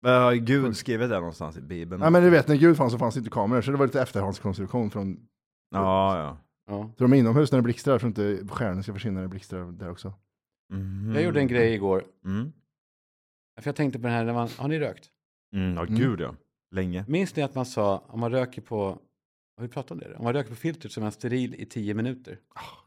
Men 0.03 0.23
Har 0.23 0.35
Gud 0.35 0.76
skrivit 0.76 1.11
det 1.11 1.17
någonstans 1.17 1.57
i 1.57 1.61
Bibeln? 1.61 2.00
Nej, 2.00 2.11
men 2.11 2.23
du 2.23 2.31
vet, 2.31 2.49
när 2.49 2.57
Gud 2.57 2.76
fanns 2.76 2.93
så 2.93 2.99
fanns 2.99 3.14
det 3.14 3.19
inte 3.19 3.31
kameror, 3.31 3.62
så 3.62 3.71
det 3.71 3.76
var 3.76 3.87
lite 3.87 4.03
efterhandskonstruktion 4.03 4.91
från... 4.91 5.17
Ja, 5.71 6.19
ja. 6.19 6.38
Ja. 6.66 6.90
Så 6.99 7.04
de 7.04 7.12
är 7.12 7.16
inomhus 7.16 7.52
när 7.52 7.59
det 7.59 7.62
blixtrar, 7.62 7.99
så 7.99 8.06
inte 8.06 8.47
stjärnan 8.50 8.83
ska 8.83 8.92
försvinna 8.92 9.14
när 9.14 9.23
det 9.23 9.28
blixtrar 9.28 9.73
där 9.73 9.90
också. 9.90 10.12
Mhm. 10.73 11.12
Jag 11.14 11.25
gjorde 11.25 11.40
en 11.40 11.47
grej 11.49 11.75
igår. 11.75 12.04
Mm. 12.25 12.52
För 13.61 13.68
jag 13.68 13.76
tänkte 13.76 13.99
på 13.99 14.02
den 14.06 14.12
här, 14.16 14.25
när 14.25 14.33
man, 14.35 14.49
har 14.59 14.68
ni 14.68 14.78
rökt? 14.78 15.09
Mm, 15.56 15.75
ja, 15.75 15.83
Mm. 15.83 15.94
gud 15.94 16.21
ja. 16.21 16.35
Länge. 16.75 17.04
Minns 17.09 17.37
ni 17.37 17.42
att 17.42 17.54
man 17.54 17.66
sa, 17.66 17.99
om 18.09 18.21
man 18.21 18.30
röker 18.30 18.62
på, 18.62 18.85
har 19.56 19.62
vi 19.62 19.68
pratat 19.68 19.90
om 19.90 19.99
det? 19.99 20.14
Om 20.16 20.25
man 20.25 20.33
röker 20.33 20.50
på 20.50 20.56
filtret 20.56 20.92
så 20.92 21.00
är 21.00 21.02
man 21.02 21.12
steril 21.12 21.54
i 21.54 21.66
tio 21.66 21.94
minuter. 21.94 22.38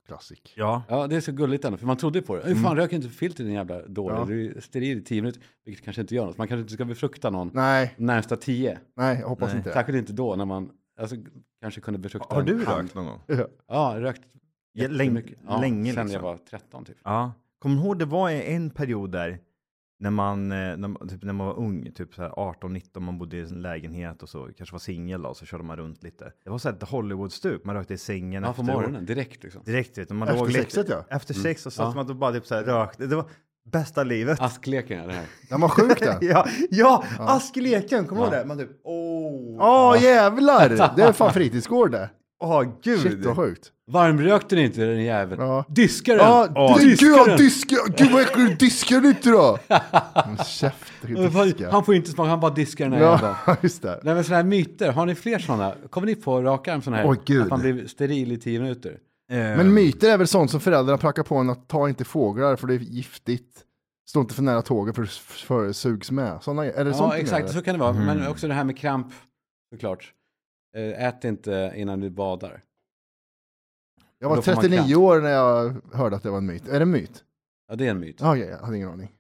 Klassik. 0.08 0.54
Ja. 0.58 0.84
Ja, 0.90 1.08
det 1.08 1.16
är 1.16 1.22
så 1.22 1.32
gulligt 1.32 1.66
ändå, 1.66 1.78
för 1.78 1.86
man 1.86 1.98
trodde 1.98 2.22
på 2.22 2.36
det. 2.36 2.44
Hur 2.48 2.56
fan, 2.56 2.76
rök 2.76 2.94
inte 2.94 3.08
på 3.08 3.14
filtret 3.14 3.48
din 3.48 3.56
jävla 3.56 3.88
dåre. 3.88 4.16
Ja. 4.16 4.26
Du 4.26 4.52
är 4.58 4.60
steril 4.62 4.98
i 4.98 5.02
tio 5.04 5.22
minuter, 5.22 5.42
vilket 5.66 5.84
kanske 5.86 6.02
inte 6.02 6.16
gör 6.16 6.26
något. 6.26 6.38
Man 6.38 6.48
kanske 6.48 6.62
inte 6.62 6.74
ska 6.74 6.86
befrukta 6.86 7.30
någon 7.30 7.52
Nej, 7.54 7.94
närmsta 7.98 8.36
tio. 8.36 8.80
nej, 8.96 9.20
jag 9.20 9.28
hoppas 9.30 9.48
Nej. 9.50 9.58
inte 9.58 9.70
det. 9.70 9.74
Särskilt 9.74 9.98
inte 9.98 10.14
då 10.14 10.36
när 10.36 10.46
man 10.46 10.72
alltså, 11.00 11.16
kanske 11.62 11.82
kunde 11.82 12.00
befrukta 12.00 12.34
Har 12.36 12.40
en 12.42 12.46
du 12.46 12.66
hand. 12.66 12.82
rökt 12.82 12.96
någon 12.96 13.06
gång? 13.06 13.20
Ja. 13.28 13.36
Ja, 13.36 13.48
jag 13.68 13.76
har 13.78 14.00
rökt 14.02 14.22
Ja, 14.74 14.88
länge- 14.88 15.04
jättemycket. 15.20 15.40
Ja, 15.48 15.62
länge 15.62 15.94
sen 15.94 16.06
liksom. 16.06 16.14
jag 16.24 16.32
var 16.32 16.38
13 16.38 16.86
typ. 16.86 16.98
Ja. 17.04 17.32
Kommer 17.60 17.76
du 17.76 17.82
ihåg, 17.82 18.00
det 18.00 18.06
var 18.06 18.30
en 18.30 18.70
period 18.70 19.12
där 19.12 19.40
när 20.00 20.10
man, 20.10 20.52
eh, 20.52 20.58
när, 20.58 20.88
man- 20.88 21.08
typ, 21.10 21.24
när 21.24 21.34
man 21.34 21.48
var 21.48 21.58
ung, 21.60 21.92
typ 21.92 22.14
så 22.16 22.22
här 22.22 22.30
18-19, 22.30 23.00
man 23.04 23.18
bodde 23.18 23.38
i 23.38 23.42
en 23.42 23.62
lägenhet 23.62 24.24
och 24.24 24.30
så 24.30 24.50
kanske 24.58 24.74
var 24.74 24.80
singel 24.80 25.22
då, 25.22 25.30
och 25.30 25.38
så 25.38 25.46
körde 25.46 25.64
man 25.64 25.78
runt 25.78 26.04
lite. 26.04 26.32
Det 26.44 26.50
var 26.50 26.58
så 26.58 26.70
här 26.70 26.76
ett 26.76 26.84
Hollywood-stup, 26.84 27.66
man 27.66 27.76
rökte 27.76 27.94
i 27.94 27.98
sängen 27.98 28.44
Ja, 28.44 28.54
på 28.54 28.62
efter- 28.62 28.74
morgonen, 28.74 29.06
direkt 29.06 29.44
liksom. 29.44 29.62
Direkt, 29.66 29.98
vet 29.98 30.08
du, 30.08 30.14
man 30.14 30.28
Efter 30.28 30.40
låg 30.40 30.48
lite- 30.48 30.62
sexet, 30.62 30.90
ja. 30.90 31.06
Efter 31.10 31.34
sex 31.34 31.66
och 31.66 31.74
satt 31.74 31.86
Ja. 31.90 31.96
man 31.96 32.10
och 32.10 32.16
bara 32.16 32.32
typ 32.34 32.46
så 32.46 32.56
här 32.56 32.64
rökte. 32.64 33.08
Det 33.08 33.16
var 33.16 33.26
bästa 33.72 34.04
livet. 34.04 34.42
Askleken, 34.42 34.98
ja, 34.98 35.08
det 35.08 35.14
här. 35.14 35.26
Den 35.50 35.62
var 35.62 35.70
sjuk 35.70 36.00
den. 36.00 36.18
Ja, 36.22 36.46
ja, 36.70 37.04
askleken, 37.18 38.06
kommer 38.06 38.22
du 38.22 38.28
ihåg 38.28 38.34
det? 38.38 38.46
Man 38.46 38.58
typ, 38.58 38.70
åh, 38.84 39.58
Åh 39.60 40.04
jävlar! 40.04 40.70
Det 40.96 41.04
är 41.04 41.12
fan 41.12 41.34
fritidsgård 41.34 41.92
det. 41.92 42.10
åh 42.40 42.64
gud. 42.84 43.00
Shit 43.02 43.26
vad 43.26 43.36
sjukt. 43.36 43.72
Varmrökte 43.92 44.56
ni 44.56 44.64
inte 44.64 44.82
den 44.86 45.04
jäveln? 45.04 45.42
Ja. 45.42 45.66
Diska 45.70 46.12
den! 46.16 46.26
Ja, 46.26 46.48
Åh, 46.56 46.78
du, 46.80 46.90
diska 46.90 47.06
gud, 47.06 47.28
den! 47.28 47.38
diska, 47.38 47.76
gud 47.98 48.12
vad 48.12 48.22
äckligt, 48.22 48.60
diskar 48.60 49.00
du 49.00 49.10
inte 49.10 49.30
då? 49.30 49.58
Men 50.14 50.38
Käft, 50.46 50.94
diska. 51.02 51.72
Han 51.72 51.84
får 51.86 51.96
inte 51.96 52.10
smaka, 52.12 52.30
han 52.30 52.40
bara 52.40 52.54
diskar 52.54 52.86
den 52.86 52.94
här 52.94 53.00
jäveln. 53.02 53.36
Ja, 53.48 53.56
just 53.62 53.82
det. 53.82 54.00
Nej 54.04 54.14
men 54.14 54.24
sådana 54.24 54.44
här 54.44 54.50
myter, 54.50 54.92
har 54.92 55.06
ni 55.06 55.16
fler 55.16 55.40
sådana? 55.40 55.74
Kommer 55.90 56.08
ni 56.08 56.16
på 56.16 56.42
rak 56.42 56.68
arm 56.68 56.82
sådana 56.82 57.02
här? 57.02 57.10
Åh, 57.10 57.16
gud. 57.26 57.42
Att 57.44 57.50
man 57.50 57.60
blir 57.60 57.88
steril 57.88 58.32
i 58.32 58.38
tio 58.38 58.60
minuter? 58.60 58.98
Eh, 59.32 59.38
Men 59.58 59.74
myter 59.74 60.10
är 60.10 60.18
väl 60.18 60.28
sånt 60.28 60.52
som 60.52 60.60
föräldrarna 60.60 60.98
prackar 60.98 61.24
på 61.24 61.36
en 61.36 61.50
att 61.50 61.68
ta 61.68 61.90
inte 61.90 62.06
fåglar 62.06 62.56
för 62.56 62.68
det 62.68 62.74
är 62.74 62.80
giftigt. 62.80 63.64
Stå 64.10 64.20
inte 64.20 64.34
för 64.34 64.42
nära 64.44 64.62
tåget 64.62 64.96
för, 64.96 65.06
för 65.46 65.72
sugs 65.72 66.12
med. 66.12 66.44
Såna, 66.44 66.66
är 66.66 66.86
det 66.86 66.92
Ja 66.92 67.18
exakt, 67.18 67.42
menar? 67.44 67.54
så 67.54 67.62
kan 67.62 67.74
det 67.76 67.80
vara. 67.80 67.90
Mm. 67.96 68.06
Men 68.06 68.28
också 68.28 68.48
det 68.48 68.54
här 68.54 68.64
med 68.64 68.78
kramp, 68.78 69.14
såklart. 69.74 70.14
Eh, 70.78 71.06
Ät 71.08 71.24
inte 71.24 71.74
innan 71.76 72.00
du 72.00 72.10
badar. 72.10 72.64
Jag 74.20 74.30
var 74.30 74.36
Då 74.36 74.42
får 74.42 74.52
man 74.52 74.62
39 74.62 74.78
kramp. 74.88 74.98
år 74.98 75.22
när 75.22 75.30
jag 75.30 75.82
hörde 75.94 76.16
att 76.16 76.24
det 76.24 76.30
var 76.30 76.38
en 76.38 76.46
myt. 76.46 76.68
Är 76.68 76.74
det 76.80 76.84
en 76.84 76.92
myt? 76.92 77.24
Ja 77.68 77.76
det 77.76 77.86
är 77.88 77.92
en 77.92 78.00
myt. 78.00 78.18
Ja, 78.22 78.32
okej, 78.32 78.48
jag 78.50 78.58
hade 78.58 78.78
ingen 78.78 78.90
aning. 78.90 79.12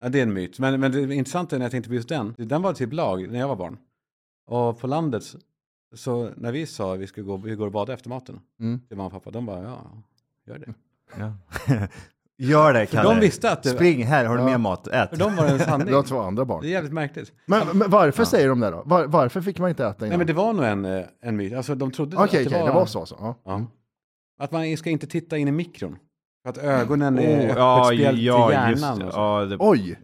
Ja, 0.00 0.08
det 0.08 0.18
är 0.18 0.22
en 0.22 0.32
myt. 0.32 0.58
Men, 0.58 0.80
men 0.80 0.92
det 0.92 1.14
intressanta 1.14 1.58
när 1.58 1.64
jag 1.64 1.72
tänkte 1.72 1.88
på 1.88 1.94
just 1.94 2.08
den, 2.08 2.34
den 2.38 2.62
var 2.62 2.72
typ 2.72 2.92
lag 2.92 3.28
när 3.30 3.38
jag 3.38 3.48
var 3.48 3.56
barn. 3.56 3.78
Och 4.46 4.78
på 4.80 4.86
landet, 4.86 5.22
så- 5.94 6.30
när 6.36 6.52
vi 6.52 6.66
sa 6.66 6.94
att 6.94 7.00
vi 7.00 7.06
skulle 7.06 7.26
gå, 7.26 7.36
vi 7.36 7.54
går 7.54 7.66
och 7.66 7.72
bada 7.72 7.92
efter 7.92 8.08
maten 8.08 8.40
Mm. 8.60 8.80
till 8.88 8.96
mamma 8.96 9.06
och 9.06 9.12
pappa, 9.12 9.30
de 9.30 9.46
bara 9.46 9.62
ja, 9.62 9.86
gör 10.46 10.58
det. 10.58 10.74
ja. 11.18 11.32
Gör 12.42 12.72
det, 12.72 12.86
Kalle. 12.86 13.08
de 13.08 13.20
visste 13.20 13.50
att 13.52 13.62
det, 13.62 13.68
Spring 13.70 14.06
här, 14.06 14.24
har 14.24 14.36
du 14.36 14.42
Ja. 14.42 14.46
mer 14.46 14.58
mat? 14.58 14.86
Ät. 14.88 15.10
för 15.10 15.16
dem 15.16 15.36
var 15.36 15.44
det 15.44 15.50
en 15.50 15.58
sanning. 15.58 15.86
Det 15.86 15.92
var 15.92 16.02
två 16.02 16.18
andra 16.20 16.44
barn. 16.44 16.62
Det 16.62 16.68
är 16.68 16.70
jävligt 16.70 16.92
märkligt. 16.92 17.32
Men, 17.46 17.78
men 17.78 17.90
varför 17.90 18.24
säger 18.24 18.48
de 18.48 18.60
det 18.60 18.70
då? 18.70 18.82
Var, 18.86 19.06
varför 19.06 19.40
fick 19.40 19.58
man 19.58 19.68
inte 19.68 19.84
äta 19.86 19.96
Nej 19.98 20.06
innan? 20.06 20.18
men 20.18 20.26
det 20.26 20.32
var 20.32 20.52
nog 20.52 20.64
en, 20.64 20.84
eh, 20.84 21.04
en 21.20 21.36
myt. 21.36 21.52
Alltså 21.54 21.74
de 21.74 21.90
trodde 21.90 22.16
Okej, 22.16 22.40
att 22.40 22.46
okej, 22.46 22.66
det 22.66 22.72
var 22.72 22.86
så 22.86 23.00
alltså. 23.00 23.16
Ja. 23.20 23.34
Ja. 23.44 23.66
Att 24.42 24.50
man 24.52 24.76
ska 24.76 24.90
inte 24.90 25.06
titta 25.06 25.38
in 25.38 25.48
i 25.48 25.52
mikron. 25.52 25.96
För 26.42 26.50
att 26.50 26.58
ögonen 26.58 27.18
är 27.18 27.38
Oh, 27.38 27.44
öppet 27.44 27.56
ja, 27.56 27.84
spjält 27.94 28.16
till 28.16 28.26
ja, 28.26 28.52
hjärnan. 28.52 28.70
just 28.70 28.82
det. 29.00 29.20
Ja, 29.20 29.44
det, 29.44 29.56
Oj! 29.60 29.98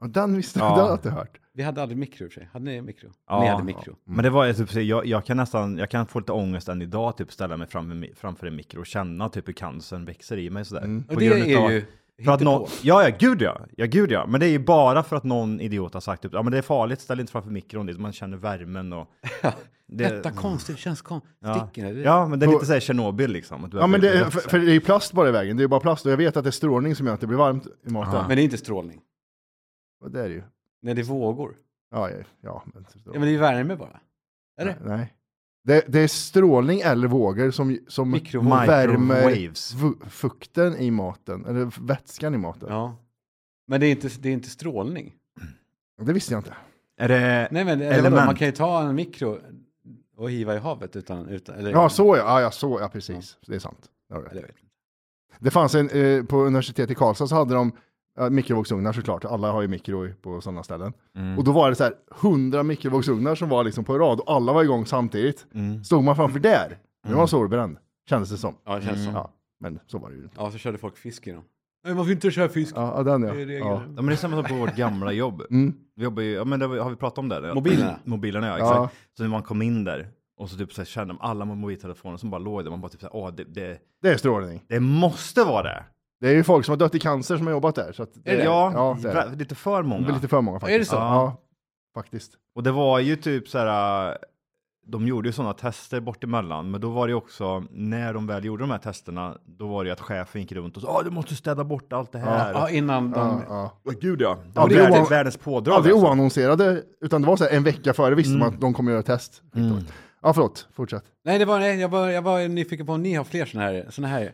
Ja, 0.00 0.06
den 0.06 0.36
visste 0.36 0.58
Ja. 0.58 0.64
jag, 0.64 0.72
den 0.76 0.80
hade 0.80 0.90
jag 0.90 0.96
inte 0.98 1.10
hört. 1.10 1.38
Vi 1.54 1.62
hade 1.62 1.82
aldrig 1.82 1.98
mikro 1.98 2.24
i 2.24 2.28
och 2.28 2.32
för 2.32 2.40
sig. 2.40 2.48
Hade 2.52 2.64
ni 2.64 2.82
mikro? 2.82 3.10
Ja. 3.28 3.40
Ni 3.40 3.48
hade 3.48 3.64
mikro. 3.64 3.96
Men 4.04 4.24
det 4.24 4.30
var 4.30 4.52
typ, 4.52 4.70
så 4.70 4.80
jag, 4.80 5.06
jag 5.06 5.24
kan 5.24 5.36
nästan, 5.36 5.78
jag 5.78 5.90
kan 5.90 6.06
få 6.06 6.18
lite 6.18 6.32
ångest 6.32 6.68
än 6.68 6.82
idag, 6.82 7.16
typ 7.16 7.32
ställa 7.32 7.56
mig 7.56 7.66
framför, 7.66 8.14
framför 8.14 8.46
en 8.46 8.56
mikro 8.56 8.80
och 8.80 8.86
känna 8.86 9.28
typ 9.28 9.48
hur 9.48 9.52
cancern 9.52 10.04
växer 10.04 10.38
i 10.38 10.50
mig 10.50 10.64
sådär. 10.64 10.82
Mm. 10.82 11.04
Och 11.08 11.16
det 11.16 11.26
grund 11.26 11.42
är 11.42 11.70
ju 11.70 11.84
För 12.24 12.32
att 12.32 12.40
någon, 12.40 12.68
ja, 12.82 13.08
ja, 13.08 13.16
gud 13.18 13.42
ja. 13.42 13.60
Ja, 13.76 13.86
gud 13.86 14.10
ja. 14.12 14.26
Men 14.26 14.40
det 14.40 14.46
är 14.46 14.50
ju 14.50 14.58
bara 14.58 15.02
för 15.02 15.16
att 15.16 15.24
någon 15.24 15.60
idiot 15.60 15.94
har 15.94 16.00
sagt 16.00 16.22
typ, 16.22 16.32
ja 16.32 16.42
men 16.42 16.52
det 16.52 16.58
är 16.58 16.62
farligt, 16.62 17.00
ställ 17.00 17.20
inte 17.20 17.32
framför 17.32 17.50
mikron 17.50 17.86
dit, 17.86 17.98
man 17.98 18.12
känner 18.12 18.36
värmen 18.36 18.92
och... 18.92 19.08
Det, 19.94 20.08
Detta 20.08 20.30
konstigt, 20.30 20.78
känns 20.78 21.02
konstigt. 21.02 21.32
ja. 21.40 21.68
Sticker 21.68 21.94
ja, 21.94 22.28
men 22.28 22.38
det 22.38 22.46
är 22.46 22.50
lite 22.50 22.66
såhär 22.66 22.80
Tjernobyl 22.80 23.30
liksom. 23.30 23.64
att 23.64 23.70
du 23.70 23.78
Ja, 23.78 23.86
men 23.86 24.00
det, 24.00 24.10
bli 24.10 24.30
för, 24.30 24.48
för 24.48 24.58
det 24.58 24.70
är 24.70 24.74
ju 24.74 24.80
plast 24.80 25.12
bara 25.12 25.28
i 25.28 25.32
vägen. 25.32 25.56
Det 25.56 25.60
är 25.60 25.64
ju 25.64 25.68
bara 25.68 25.80
plast 25.80 26.06
och 26.06 26.12
jag 26.12 26.16
vet 26.16 26.36
att 26.36 26.44
det 26.44 26.50
är 26.50 26.52
strålning 26.52 26.96
som 26.96 27.06
gör 27.06 27.14
att 27.14 27.20
det 27.20 27.26
blir 27.26 27.38
varmt 27.38 27.66
i 27.86 27.90
maten. 27.90 28.14
Ja. 28.14 28.24
Men 28.28 28.36
det 28.36 28.42
är 28.42 28.44
inte 28.44 28.58
strålning. 28.58 29.00
Och 30.00 30.10
det 30.10 30.20
är 30.20 30.28
det 30.28 30.34
ju. 30.34 30.42
Nej, 30.82 30.94
det 30.94 31.00
är 31.00 31.04
vågor. 31.04 31.56
Ja, 31.90 32.10
ja, 32.10 32.16
ja 32.40 32.62
men, 32.74 32.84
Ja, 33.04 33.12
men 33.12 33.22
det 33.22 33.34
är 33.34 33.38
värme 33.38 33.76
bara. 33.76 34.00
Är 34.56 34.64
det? 34.64 34.76
Nej. 34.84 35.14
Det, 35.64 35.84
det 35.88 36.00
är 36.00 36.08
strålning 36.08 36.80
eller 36.80 37.08
vågor 37.08 37.50
som, 37.50 37.78
som 37.88 38.10
Mikrovågor. 38.10 38.66
värmer 38.66 40.08
fukten 40.08 40.76
i 40.76 40.90
maten, 40.90 41.46
eller 41.46 41.86
vätskan 41.86 42.34
i 42.34 42.38
maten. 42.38 42.68
Ja. 42.68 42.96
Men 43.66 43.80
det 43.80 43.86
är 43.86 43.90
inte, 43.90 44.08
det 44.20 44.28
är 44.28 44.32
inte 44.32 44.48
strålning. 44.48 45.14
Det 46.00 46.12
visste 46.12 46.34
jag 46.34 46.38
inte. 46.40 46.54
Är 46.96 47.08
det... 47.08 47.48
Nej, 47.50 47.64
men 47.64 47.80
eller 47.80 47.92
Element. 47.92 48.14
vadå, 48.14 48.26
man 48.26 48.34
kan 48.34 48.46
ju 48.46 48.52
ta 48.52 48.82
en 48.82 48.94
mikro 48.94 49.38
och 50.16 50.30
hiva 50.30 50.54
i 50.54 50.58
havet 50.58 50.96
utan... 50.96 51.28
utan 51.28 51.54
eller, 51.54 51.70
Ja, 51.70 51.88
så 51.88 52.16
ja. 52.16 52.16
Ja, 52.16 52.40
ja, 52.40 52.50
så, 52.50 52.78
ja 52.80 52.88
precis. 52.88 53.38
Det 53.46 53.54
är 53.54 53.58
sant. 53.58 53.90
Det, 54.32 54.44
det 55.38 55.50
fanns 55.50 55.74
en, 55.74 55.90
eh, 55.90 56.24
på 56.24 56.36
universitetet 56.36 56.90
i 56.90 56.94
Karlstad 56.94 57.26
så 57.26 57.34
hade 57.34 57.54
de 57.54 57.72
eh, 58.20 58.30
mikrovågsugnar 58.30 58.92
såklart. 58.92 59.24
Alla 59.24 59.52
har 59.52 59.62
ju 59.62 59.68
mikro 59.68 60.06
i- 60.06 60.12
på 60.14 60.40
sådana 60.40 60.62
ställen. 60.62 60.92
Mm. 61.16 61.38
Och 61.38 61.44
då 61.44 61.52
var 61.52 61.70
det 61.70 61.76
så 61.76 61.84
här 61.84 61.94
hundra 62.10 62.62
mikrovågsugnar 62.62 63.34
som 63.34 63.48
var 63.48 63.64
liksom 63.64 63.84
på 63.84 63.98
rad 63.98 64.20
och 64.20 64.32
alla 64.34 64.52
var 64.52 64.62
igång 64.62 64.86
samtidigt. 64.86 65.46
Mm. 65.54 65.84
Stod 65.84 66.04
man 66.04 66.16
framför 66.16 66.38
där, 66.40 66.78
nu 67.08 67.14
var 67.14 67.26
solbränd. 67.26 67.76
Kändes 68.08 68.30
det 68.30 68.36
som. 68.38 68.54
Ja, 68.64 68.76
det 68.76 68.82
känns 68.82 69.00
Mm. 69.00 69.12
så. 69.12 69.18
Ja, 69.18 69.30
men 69.60 69.78
så 69.86 69.98
var 69.98 70.10
det 70.10 70.16
ju 70.16 70.22
inte. 70.22 70.34
Ja, 70.38 70.50
så 70.50 70.58
körde 70.58 70.78
folk 70.78 70.96
fisk 70.96 71.26
i 71.26 71.32
dem. 71.32 71.42
Nej, 71.84 71.94
man 71.94 72.04
får 72.04 72.12
inte 72.12 72.30
köra 72.30 72.48
fisk. 72.48 72.76
Ja, 72.76 72.94
ja, 72.96 73.02
den 73.02 73.22
ja. 73.22 73.32
Det 73.34 73.42
ja. 73.52 73.66
Ja, 73.68 73.82
men 73.94 74.06
det 74.06 74.12
är 74.12 74.16
samma 74.16 74.36
sak 74.36 74.48
på 74.48 74.54
vårt 74.54 74.76
gamla 74.76 75.12
jobb. 75.12 75.42
Mm. 75.50 75.74
Vi 75.96 76.04
jobbar 76.04 76.22
ju, 76.22 76.32
ja 76.32 76.44
men 76.44 76.60
det, 76.60 76.66
har 76.66 76.90
vi 76.90 76.96
pratat 76.96 77.18
om 77.18 77.28
det? 77.28 77.54
Mobilerna? 77.54 77.96
Mobilerna 78.04 78.46
ja, 78.46 78.58
Ja. 78.58 78.64
exakt. 78.84 78.94
Så 79.16 79.22
när 79.22 79.30
man 79.30 79.42
kom 79.42 79.62
in 79.62 79.84
där 79.84 80.08
och 80.36 80.50
så 80.50 80.56
typ 80.56 80.72
så 80.72 80.80
här, 80.80 80.86
kände 80.86 81.14
man 81.14 81.30
alla 81.30 81.44
mobiltelefoner 81.44 82.16
som 82.16 82.30
bara 82.30 82.38
låg 82.38 82.64
där, 82.64 82.70
man 82.70 82.80
bara 82.80 82.88
typ 82.88 83.00
så 83.00 83.06
här, 83.06 83.16
åh 83.16 83.30
det, 83.32 83.44
det, 83.44 83.78
Det 84.02 84.08
är 84.08 84.16
strålning. 84.16 84.62
det 84.68 84.80
måste 84.80 85.44
vara 85.44 85.62
det. 85.62 85.84
Det 86.22 86.28
är 86.28 86.32
ju 86.34 86.44
folk 86.44 86.64
som 86.64 86.72
har 86.72 86.76
dött 86.76 86.94
i 86.94 86.98
cancer 87.00 87.36
som 87.36 87.46
har 87.46 87.52
jobbat 87.52 87.74
där. 87.74 87.92
Så 87.92 88.02
att 88.02 88.16
Är 88.24 88.36
det? 88.36 88.44
Ja, 88.44 88.72
Ja, 88.74 88.96
det 89.02 89.08
är 89.10 89.30
det. 89.30 89.36
lite 89.36 89.54
för 89.54 89.82
många. 89.82 90.06
Det 90.06 90.12
lite 90.12 90.28
för 90.28 90.40
många 90.40 90.60
faktiskt. 90.60 90.74
Är 90.74 90.78
det 90.78 90.84
så? 90.84 90.94
Ja, 90.96 91.36
faktiskt. 91.94 92.32
Och 92.54 92.62
det 92.62 92.70
var 92.72 92.98
ju 92.98 93.16
typ 93.16 93.48
så 93.48 93.58
här, 93.58 94.08
äh, 94.10 94.14
de 94.86 95.06
gjorde 95.06 95.28
ju 95.28 95.32
sådana 95.32 95.52
tester 95.54 96.00
bort 96.00 96.24
emellan, 96.24 96.70
men 96.70 96.80
då 96.80 96.90
var 96.90 97.06
det 97.06 97.10
ju 97.10 97.14
också, 97.16 97.64
när 97.70 98.14
de 98.14 98.26
väl 98.26 98.44
gjorde 98.44 98.62
de 98.62 98.70
här 98.70 98.78
testerna, 98.78 99.36
då 99.58 99.66
var 99.66 99.84
det 99.84 99.88
ju 99.88 99.92
att 99.92 100.00
chefen 100.00 100.40
gick 100.40 100.52
runt 100.52 100.76
och 100.76 100.82
sa, 100.82 100.88
ah, 100.88 101.02
du 101.02 101.10
måste 101.10 101.34
städa 101.34 101.64
bort 101.64 101.92
allt 101.92 102.12
det 102.12 102.18
här. 102.18 102.52
Ja, 102.52 102.70
innan 102.70 103.10
de... 103.10 103.42
Ja, 103.48 103.72
ja. 103.84 103.92
Gud 104.00 104.20
ja. 104.20 104.34
Det 104.44 104.50
Ja, 104.54 104.60
var 104.62 104.68
det 104.68 104.74
är 104.74 104.78
världens, 104.82 105.10
världens 105.10 105.36
pådrag. 105.36 105.74
Aldrig 105.76 105.92
alltså. 105.94 106.06
oannonserade, 106.08 106.82
utan 107.00 107.22
det 107.22 107.28
var 107.28 107.36
så 107.36 107.44
här 107.44 107.50
en 107.50 107.64
vecka 107.64 107.92
före 107.92 108.14
visste 108.14 108.30
Mm. 108.30 108.40
man 108.40 108.54
att 108.54 108.60
de 108.60 108.74
kommer 108.74 108.92
göra 108.92 109.02
test. 109.02 109.42
Mm. 109.56 109.76
Ja, 110.22 110.32
förlåt. 110.32 110.68
Fortsätt. 110.72 111.04
Nej, 111.24 111.38
det 111.38 111.44
var, 111.44 111.58
nej 111.58 111.80
jag, 111.80 111.88
var, 111.88 112.08
jag 112.08 112.22
var 112.22 112.48
nyfiken 112.48 112.86
på 112.86 112.92
om 112.92 113.02
ni 113.02 113.14
har 113.14 113.24
fler 113.24 113.44
sådana 113.46 113.66
här, 113.70 113.86
såna 113.90 114.08
här 114.08 114.32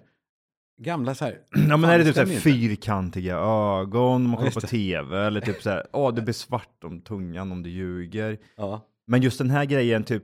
gamla 0.79 1.15
så 1.15 1.25
här. 1.25 1.39
Ja 1.69 1.77
men 1.77 1.91
är 1.91 1.99
det 1.99 2.05
typ 2.05 2.15
så 2.15 2.21
här 2.21 2.27
fyrkantiga 2.41 3.37
ögon, 3.37 4.23
man 4.23 4.37
kollar 4.37 4.45
just 4.47 4.61
på 4.61 4.67
tv, 4.67 5.27
eller 5.27 5.41
typ 5.41 5.63
så 5.63 5.71
här, 5.71 5.87
åh 5.93 6.15
det 6.15 6.23
blir 6.23 6.35
svart 6.35 6.85
om 6.85 7.01
tungan 7.01 7.53
om 7.53 7.63
du 7.63 7.71
ljuger. 7.71 8.39
Ja. 8.57 8.81
Men 9.07 9.23
just 9.23 9.39
den 9.39 9.51
här 9.51 9.65
grejen 9.65 10.05
typ, 10.05 10.23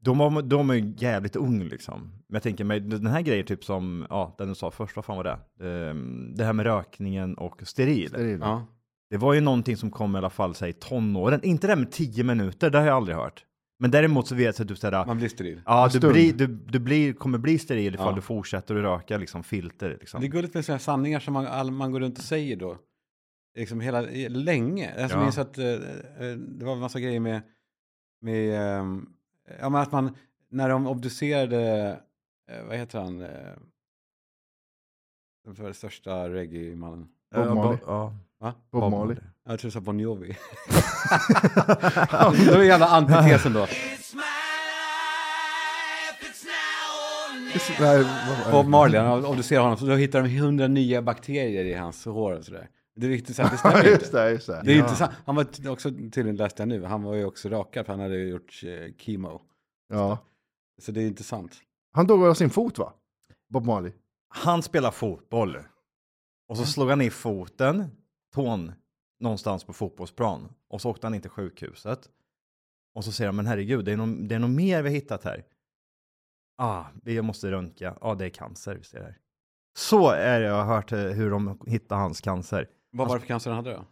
De, 0.00 0.18
var, 0.18 0.42
de 0.42 0.70
är 0.70 0.74
ju 0.74 0.94
jävligt 0.96 1.36
ung 1.36 1.64
liksom. 1.64 2.00
Men 2.02 2.34
jag 2.36 2.42
tänker 2.42 2.64
mig, 2.64 2.80
den 2.80 3.06
här 3.06 3.20
grejen 3.22 3.46
typ 3.46 3.64
som, 3.64 4.06
ja, 4.10 4.34
den 4.38 4.48
du 4.48 4.54
sa 4.54 4.70
först, 4.70 4.96
vad 4.96 5.04
fan 5.04 5.16
var 5.16 5.24
det? 5.24 5.66
Ehm, 5.68 6.34
Det 6.34 6.44
här 6.44 6.52
med 6.52 6.66
rökningen 6.66 7.34
och 7.34 7.62
steril. 7.64 8.08
Steril. 8.08 8.38
Ja. 8.40 8.66
Det 9.10 9.16
var 9.16 9.34
ju 9.34 9.40
någonting 9.40 9.76
som 9.76 9.90
kom 9.90 10.14
i 10.14 10.18
alla 10.18 10.30
fall, 10.30 10.54
säg 10.54 10.72
tonåren. 10.72 11.40
Inte 11.42 11.66
det 11.66 11.70
här 11.70 11.78
med 11.80 11.92
tio 11.92 12.24
minuter, 12.24 12.70
det 12.70 12.78
har 12.78 12.86
jag 12.86 12.96
aldrig 12.96 13.16
hört. 13.16 13.44
Men 13.84 13.90
däremot 13.90 14.28
så 14.28 14.34
vet 14.34 14.58
jag 14.58 14.64
att 14.64 14.68
du 14.68 14.76
säger, 14.76 15.06
Man 15.06 15.16
blir 15.16 15.28
steril. 15.28 15.62
ja, 15.66 15.88
du, 15.92 16.00
blir, 16.12 16.32
du, 16.32 16.46
du 16.46 16.78
blir, 16.78 17.12
kommer 17.12 17.38
bli 17.38 17.58
steril 17.58 17.94
ifall 17.94 18.06
Ja. 18.06 18.12
du 18.14 18.20
fortsätter 18.20 18.74
att 18.76 18.82
röka 18.82 19.18
liksom 19.18 19.44
filter. 19.44 19.96
Liksom. 20.00 20.20
Det 20.20 20.26
är 20.26 20.28
gulligt 20.28 20.54
med 20.54 20.64
sådana 20.64 20.78
sanningar 20.78 21.20
som 21.20 21.34
man, 21.34 21.46
all, 21.46 21.70
man 21.70 21.92
går 21.92 22.00
runt 22.00 22.18
och 22.18 22.24
säger 22.24 22.56
då. 22.56 22.78
Liksom 23.58 23.80
hela, 23.80 24.00
länge. 24.28 24.88
Alltså, 24.88 25.02
Ja. 25.02 25.08
Jag 25.08 25.20
minns 25.22 25.38
att 25.38 25.58
eh, 25.58 25.66
eh, 25.66 26.36
det 26.36 26.64
var 26.64 26.72
en 26.72 26.78
massa 26.78 27.00
grejer 27.00 27.20
med, 27.20 27.42
med 28.20 28.60
ehm, 28.78 29.06
ja, 29.60 29.68
men 29.68 29.80
att 29.80 29.92
man, 29.92 30.16
när 30.50 30.68
de 30.68 30.86
obducerade, 30.86 31.90
eh, 32.50 32.64
vad 32.66 32.76
heter 32.76 32.98
han, 33.00 33.20
eh, 33.20 33.28
den 35.44 35.54
för 35.54 35.72
största 35.72 36.28
reggae-mannen. 36.30 37.08
Bob 37.34 37.46
Ja, 37.46 37.54
Marley. 37.54 37.78
Ja, 37.86 38.14
Va? 38.38 38.54
Bob 38.70 38.90
Marley. 38.90 39.16
Jag 39.46 39.58
tror 39.58 39.68
du 39.68 39.72
sa 39.72 39.80
Bon 39.80 40.00
Jovi. 40.00 40.28
det 42.46 42.56
var 42.56 42.62
jävla 42.62 42.86
antitesen 42.86 43.52
då. 43.52 43.66
Nej, 47.80 48.04
Bob 48.52 48.66
Marley, 48.66 49.00
han 49.00 49.24
obducerar 49.24 49.62
honom, 49.62 49.78
så 49.78 49.86
då 49.86 49.94
hittar 49.94 50.22
de 50.22 50.28
hundra 50.38 50.66
nya 50.68 51.02
bakterier 51.02 51.64
i 51.64 51.74
hans 51.74 52.04
hår 52.04 52.32
och 52.32 52.44
sådär. 52.44 52.68
Det 52.96 53.06
är 53.06 53.10
riktigt 53.10 53.38
här, 53.38 53.50
det 53.50 53.56
stämmer 53.58 53.84
Ja, 53.84 53.90
just 53.90 54.12
det, 54.12 54.30
just 54.30 54.46
det. 54.46 54.62
Det 54.64 54.72
är 54.72 54.78
inte 54.78 54.94
sant. 54.94 55.12
Han 55.26 55.36
var 55.36 55.46
också, 55.68 55.90
tydligen 55.90 56.36
läste 56.36 56.62
jag 56.62 56.68
nu, 56.68 56.84
han 56.84 57.02
var 57.02 57.14
ju 57.14 57.24
också 57.24 57.48
rakad 57.48 57.86
för 57.86 57.92
han 57.92 58.00
hade 58.00 58.16
ju 58.16 58.28
gjort 58.28 58.62
eh, 58.64 58.94
chemo. 58.98 59.42
Ja. 59.88 60.18
Så 60.82 60.92
det 60.92 61.02
är 61.02 61.06
inte 61.06 61.24
sant. 61.24 61.52
Han 61.92 62.06
dog 62.06 62.24
av 62.24 62.34
sin 62.34 62.50
fot 62.50 62.78
va? 62.78 62.92
Bob 63.48 63.64
Marley. 63.64 63.92
Han 64.28 64.62
spelar 64.62 64.90
fotboll. 64.90 65.58
Och 66.48 66.56
så 66.56 66.66
slog 66.66 66.90
han 66.90 67.00
i 67.00 67.10
foten, 67.10 67.84
tån, 68.34 68.72
någonstans 69.20 69.64
på 69.64 69.72
fotbollsplan. 69.72 70.48
Och 70.68 70.80
så 70.80 70.90
åkte 70.90 71.06
han 71.06 71.14
in 71.14 71.20
till 71.20 71.30
sjukhuset. 71.30 72.08
Och 72.94 73.04
så 73.04 73.12
säger 73.12 73.28
han, 73.28 73.36
men 73.36 73.46
herregud, 73.46 73.84
det 73.84 73.92
är 73.92 73.96
nog, 73.96 74.28
det 74.28 74.34
är 74.34 74.38
nog 74.38 74.50
mer 74.50 74.82
vi 74.82 74.88
har 74.88 74.94
hittat 74.94 75.24
här. 75.24 75.44
Ah, 76.58 76.84
vi 77.02 77.22
måste 77.22 77.50
röntga. 77.50 77.96
Ja, 78.00 78.10
ah, 78.10 78.14
det 78.14 78.24
är 78.24 78.30
cancer, 78.30 78.74
vi 78.74 78.84
ser 78.84 79.02
här. 79.02 79.18
Så 79.76 80.10
är 80.10 80.40
det, 80.40 80.46
jag 80.46 80.64
har 80.64 80.74
hört 80.74 80.92
eh, 80.92 80.98
hur 80.98 81.30
de 81.30 81.60
hittade 81.66 82.00
hans 82.00 82.20
cancer. 82.20 82.68
Vad 82.92 83.08
var 83.08 83.14
det 83.14 83.20
för 83.20 83.26
cancer 83.26 83.50
han 83.50 83.64
hade 83.64 83.76
då? 83.76 83.84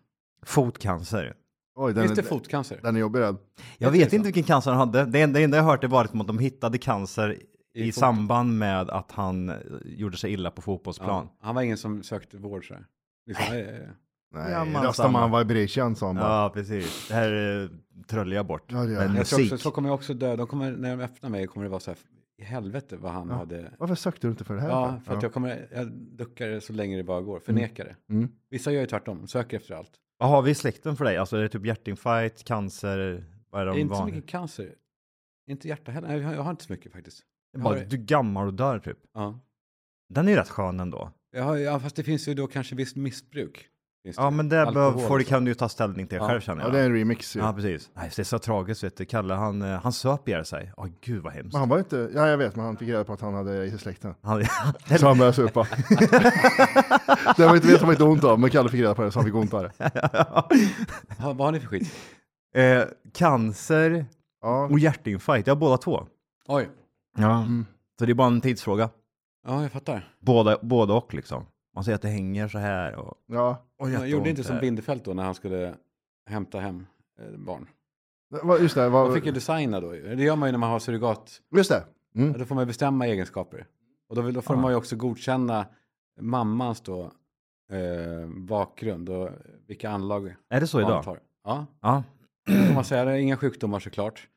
Fotcancer. 0.46 1.36
Oj, 1.74 1.94
den, 1.94 2.02
Finns 2.02 2.18
det 2.18 2.22
är, 2.22 2.28
fotcancer? 2.28 2.80
den 2.82 2.96
är 2.96 3.00
jobbig 3.00 3.22
den. 3.22 3.38
Jag 3.78 3.90
Vet 3.90 4.12
inte 4.12 4.24
vilken 4.24 4.42
cancer 4.42 4.70
han 4.70 4.80
hade. 4.80 5.04
Det 5.04 5.20
enda, 5.20 5.38
det 5.38 5.44
enda 5.44 5.56
jag 5.56 5.64
har 5.64 5.70
hört 5.70 5.84
är 5.84 5.88
bara 5.88 6.04
att 6.04 6.26
de 6.26 6.38
hittade 6.38 6.78
cancer 6.78 7.42
i, 7.74 7.92
foten? 7.92 7.92
samband 7.92 8.58
med 8.58 8.90
att 8.90 9.12
han 9.12 9.48
eh, 9.48 9.56
gjorde 9.84 10.16
sig 10.16 10.32
illa 10.32 10.50
på 10.50 10.62
fotbollsplan. 10.62 11.28
Ja, 11.30 11.46
han 11.46 11.54
var 11.54 11.62
ingen 11.62 11.78
som 11.78 12.02
sökte 12.02 12.36
vård 12.38 12.68
så 12.68 12.74
här. 12.74 12.86
Liksom, 13.26 13.46
Nej, 14.32 14.52
Ja, 14.52 14.64
man, 14.64 14.82
Rastaman 14.84 15.38
vibration 15.48 15.96
sa 15.96 16.06
han 16.06 16.16
bara. 16.16 16.24
Ja, 16.42 16.50
precis. 16.54 17.08
Det 17.08 17.14
här 17.14 17.62
eh, 17.62 17.68
tröllar 18.06 18.36
jag 18.36 18.46
bort. 18.46 18.64
Ja, 18.72 18.78
det 18.84 18.92
gör 18.92 18.98
med 19.00 19.08
jag. 19.10 19.16
jag 19.16 19.26
tror 19.26 19.38
musik. 19.38 19.52
också, 19.52 19.62
så 19.62 19.70
kommer 19.70 19.88
jag 19.88 19.94
också 19.94 20.14
dö. 20.14 20.36
De 20.36 20.46
kommer, 20.46 20.70
när 20.72 20.96
de 20.96 21.02
öppnar 21.02 21.30
mig 21.30 21.46
kommer 21.46 21.64
det 21.64 21.70
vara 21.70 21.80
så 21.80 21.90
här, 21.90 21.98
i 22.38 22.44
helvete 22.44 22.96
vad 22.96 23.12
han 23.12 23.28
Ja. 23.28 23.34
hade. 23.34 23.72
Varför 23.78 23.94
sökte 23.94 24.26
du 24.26 24.30
inte 24.30 24.44
för 24.44 24.54
det 24.54 24.60
här? 24.60 24.68
Ja, 24.68 25.00
för 25.06 25.16
att 25.16 25.22
jag 25.22 25.32
kommer, 25.32 25.68
jag 25.74 25.92
duckar 25.92 26.48
det 26.48 26.60
så 26.60 26.72
länge 26.72 26.96
det 26.96 27.04
bara 27.04 27.20
går, 27.20 27.40
förnekar 27.40 27.84
det. 27.84 28.14
Mm. 28.14 28.28
Vissa 28.50 28.72
gör 28.72 28.80
ju 28.80 28.86
tvärtom, 28.86 29.26
söker 29.26 29.56
efter 29.56 29.74
allt. 29.74 29.90
Vad 30.18 30.28
har 30.28 30.42
vi 30.42 30.50
i 30.50 30.54
släkten 30.54 30.96
för 30.96 31.04
dig? 31.04 31.16
Alltså 31.16 31.36
är 31.36 31.42
det 31.42 31.48
typ 31.48 31.66
hjärtinfarkt, 31.66 32.44
cancer? 32.44 33.24
Vad 33.50 33.60
är 33.62 33.66
Det 33.66 33.70
är 33.70 33.74
de 33.74 33.80
inte 33.80 33.94
så 33.94 33.98
vanliga? 34.00 34.16
mycket 34.16 34.30
cancer. 34.30 34.74
Inte 35.50 35.68
hjärta 35.68 35.92
heller. 35.92 36.08
Nej, 36.08 36.18
jag 36.18 36.26
har, 36.28 36.34
jag 36.34 36.42
har 36.42 36.50
inte 36.50 36.64
så 36.64 36.72
mycket 36.72 36.92
faktiskt. 36.92 37.20
Bara, 37.58 37.74
du 37.74 37.96
är 37.96 38.00
gammal 38.02 38.46
och 38.46 38.54
dör 38.54 38.78
typ. 38.78 38.98
Ja. 39.14 39.40
Den 40.08 40.26
är 40.28 40.32
ju 40.32 40.38
rätt 40.38 40.48
skön 40.48 40.80
ändå. 40.80 41.10
Jag 41.32 41.42
har, 41.44 41.56
ja, 41.56 41.80
fast 41.80 41.96
det 41.96 42.02
finns 42.02 42.28
ju 42.28 42.34
då 42.34 42.46
kanske 42.46 42.74
visst 42.74 42.96
missbruk. 42.96 43.68
Ja, 44.04 44.30
men 44.30 44.48
det 44.48 44.62
Alkohol 44.62 45.18
det 45.18 45.24
så. 45.24 45.30
kan 45.30 45.44
du 45.44 45.50
ju 45.50 45.54
ta 45.54 45.68
ställning 45.68 46.06
till 46.06 46.18
Ja. 46.18 46.28
själv 46.28 46.40
känner 46.40 46.60
Ja, 46.62 46.66
jag. 46.66 46.74
det 46.74 46.80
är 46.80 46.84
en 46.86 46.92
remix 46.94 47.36
ju. 47.36 47.40
Ja, 47.40 47.52
precis. 47.52 47.90
Nej, 47.94 48.10
det 48.16 48.22
är 48.22 48.24
så 48.24 48.38
tragiskt 48.38 48.84
vet 48.84 48.96
du. 48.96 49.04
Kalle, 49.04 49.34
han, 49.34 49.62
eh, 49.62 49.80
han 49.80 49.92
söp 49.92 50.28
ihjäl 50.28 50.44
sig. 50.44 50.72
Åh, 50.76 50.86
gud 51.00 51.22
vad 51.22 51.32
hemskt. 51.32 51.52
Men 51.52 51.60
han 51.60 51.68
var 51.68 51.78
inte, 51.78 52.10
ja 52.14 52.28
jag 52.28 52.38
vet, 52.38 52.56
men 52.56 52.64
han 52.64 52.76
fick 52.76 52.88
reda 52.88 53.04
på 53.04 53.12
att 53.12 53.20
han 53.20 53.34
hade 53.34 53.64
i 53.64 53.78
släkten. 53.78 54.14
Han, 54.22 54.44
Så 54.98 55.06
han 55.08 55.18
började 55.18 55.36
supa. 55.36 55.66
det 57.36 57.46
var 57.46 57.54
inte, 57.54 57.68
vet 57.68 57.82
var 57.82 57.90
inte 57.92 58.04
ont 58.04 58.24
av, 58.24 58.40
men 58.40 58.50
Kalle 58.50 58.68
fick 58.68 58.80
reda 58.80 58.94
på 58.94 59.02
det 59.02 59.12
så 59.12 59.18
han 59.18 59.26
fick 59.26 59.34
ont 59.34 59.54
av 59.54 59.62
det. 59.62 59.72
Ha, 61.18 61.32
vad 61.32 61.46
har 61.46 61.52
ni 61.52 61.60
för 61.60 61.66
skit? 61.68 61.92
eh, 62.54 62.82
cancer 63.14 64.06
Ja, 64.42 64.64
och 64.66 64.78
hjärtinfarkt, 64.78 65.46
jag 65.46 65.54
har 65.54 65.60
båda 65.60 65.76
två. 65.76 66.06
Oj. 66.48 66.68
Ja. 67.18 67.36
Mm. 67.38 67.66
Så 67.98 68.06
det 68.06 68.12
är 68.12 68.14
bara 68.14 68.26
en 68.26 68.40
tidsfråga. 68.40 68.90
Ja, 69.46 69.62
jag 69.62 69.72
fattar. 69.72 70.08
Båda, 70.20 70.58
båda 70.62 70.94
och 70.94 71.14
liksom. 71.14 71.44
Man 71.74 71.84
säger 71.84 71.96
att 71.96 72.02
det 72.02 72.08
hänger 72.08 72.48
så 72.48 72.58
här 72.58 72.94
och... 72.96 73.14
ja. 73.26 73.66
och 73.78 73.90
Jag 73.90 74.08
gjorde 74.08 74.30
inte 74.30 74.44
som 74.44 74.58
Bindefält 74.60 75.04
då 75.04 75.14
när 75.14 75.22
han 75.22 75.34
skulle 75.34 75.74
hämta 76.26 76.60
hem 76.60 76.86
eh, 77.18 77.38
barn. 77.38 77.68
Vad- 78.42 78.60
Just 78.62 78.74
det, 78.74 78.80
Man 78.80 78.92
vad, 78.92 79.14
fick 79.14 79.26
ju 79.26 79.32
designa 79.32 79.80
då. 79.80 79.90
Det 79.92 80.22
gör 80.22 80.36
man 80.36 80.48
ju 80.48 80.52
när 80.52 80.58
man 80.58 80.70
har 80.70 80.78
surrogat. 80.78 81.40
just 81.56 81.70
det. 81.70 81.84
Mm. 82.14 82.32
Då 82.38 82.44
får 82.44 82.54
man 82.54 82.62
ju 82.62 82.66
bestämma 82.66 83.06
egenskaper. 83.06 83.66
Och 84.08 84.16
då, 84.16 84.30
då 84.30 84.42
får 84.42 84.56
Ja. 84.56 84.62
man 84.62 84.70
ju 84.72 84.76
också 84.76 84.96
godkänna 84.96 85.66
mammans 86.20 86.80
då 86.80 87.00
eh, 87.72 88.28
bakgrund 88.36 89.08
och 89.08 89.30
vilka 89.66 89.90
anlag 89.90 90.34
Är 90.48 90.60
det 90.60 90.66
så 90.66 90.80
idag? 90.80 91.02
har. 91.02 91.20
Ja, 91.44 91.66
Ja. 91.80 92.02
då 92.46 92.52
får 92.66 92.74
man 92.74 92.84
säga 92.84 93.04
det 93.04 93.10
är 93.12 93.16
inga 93.16 93.36
sjukdomar 93.36 93.78
såklart. 93.80 94.28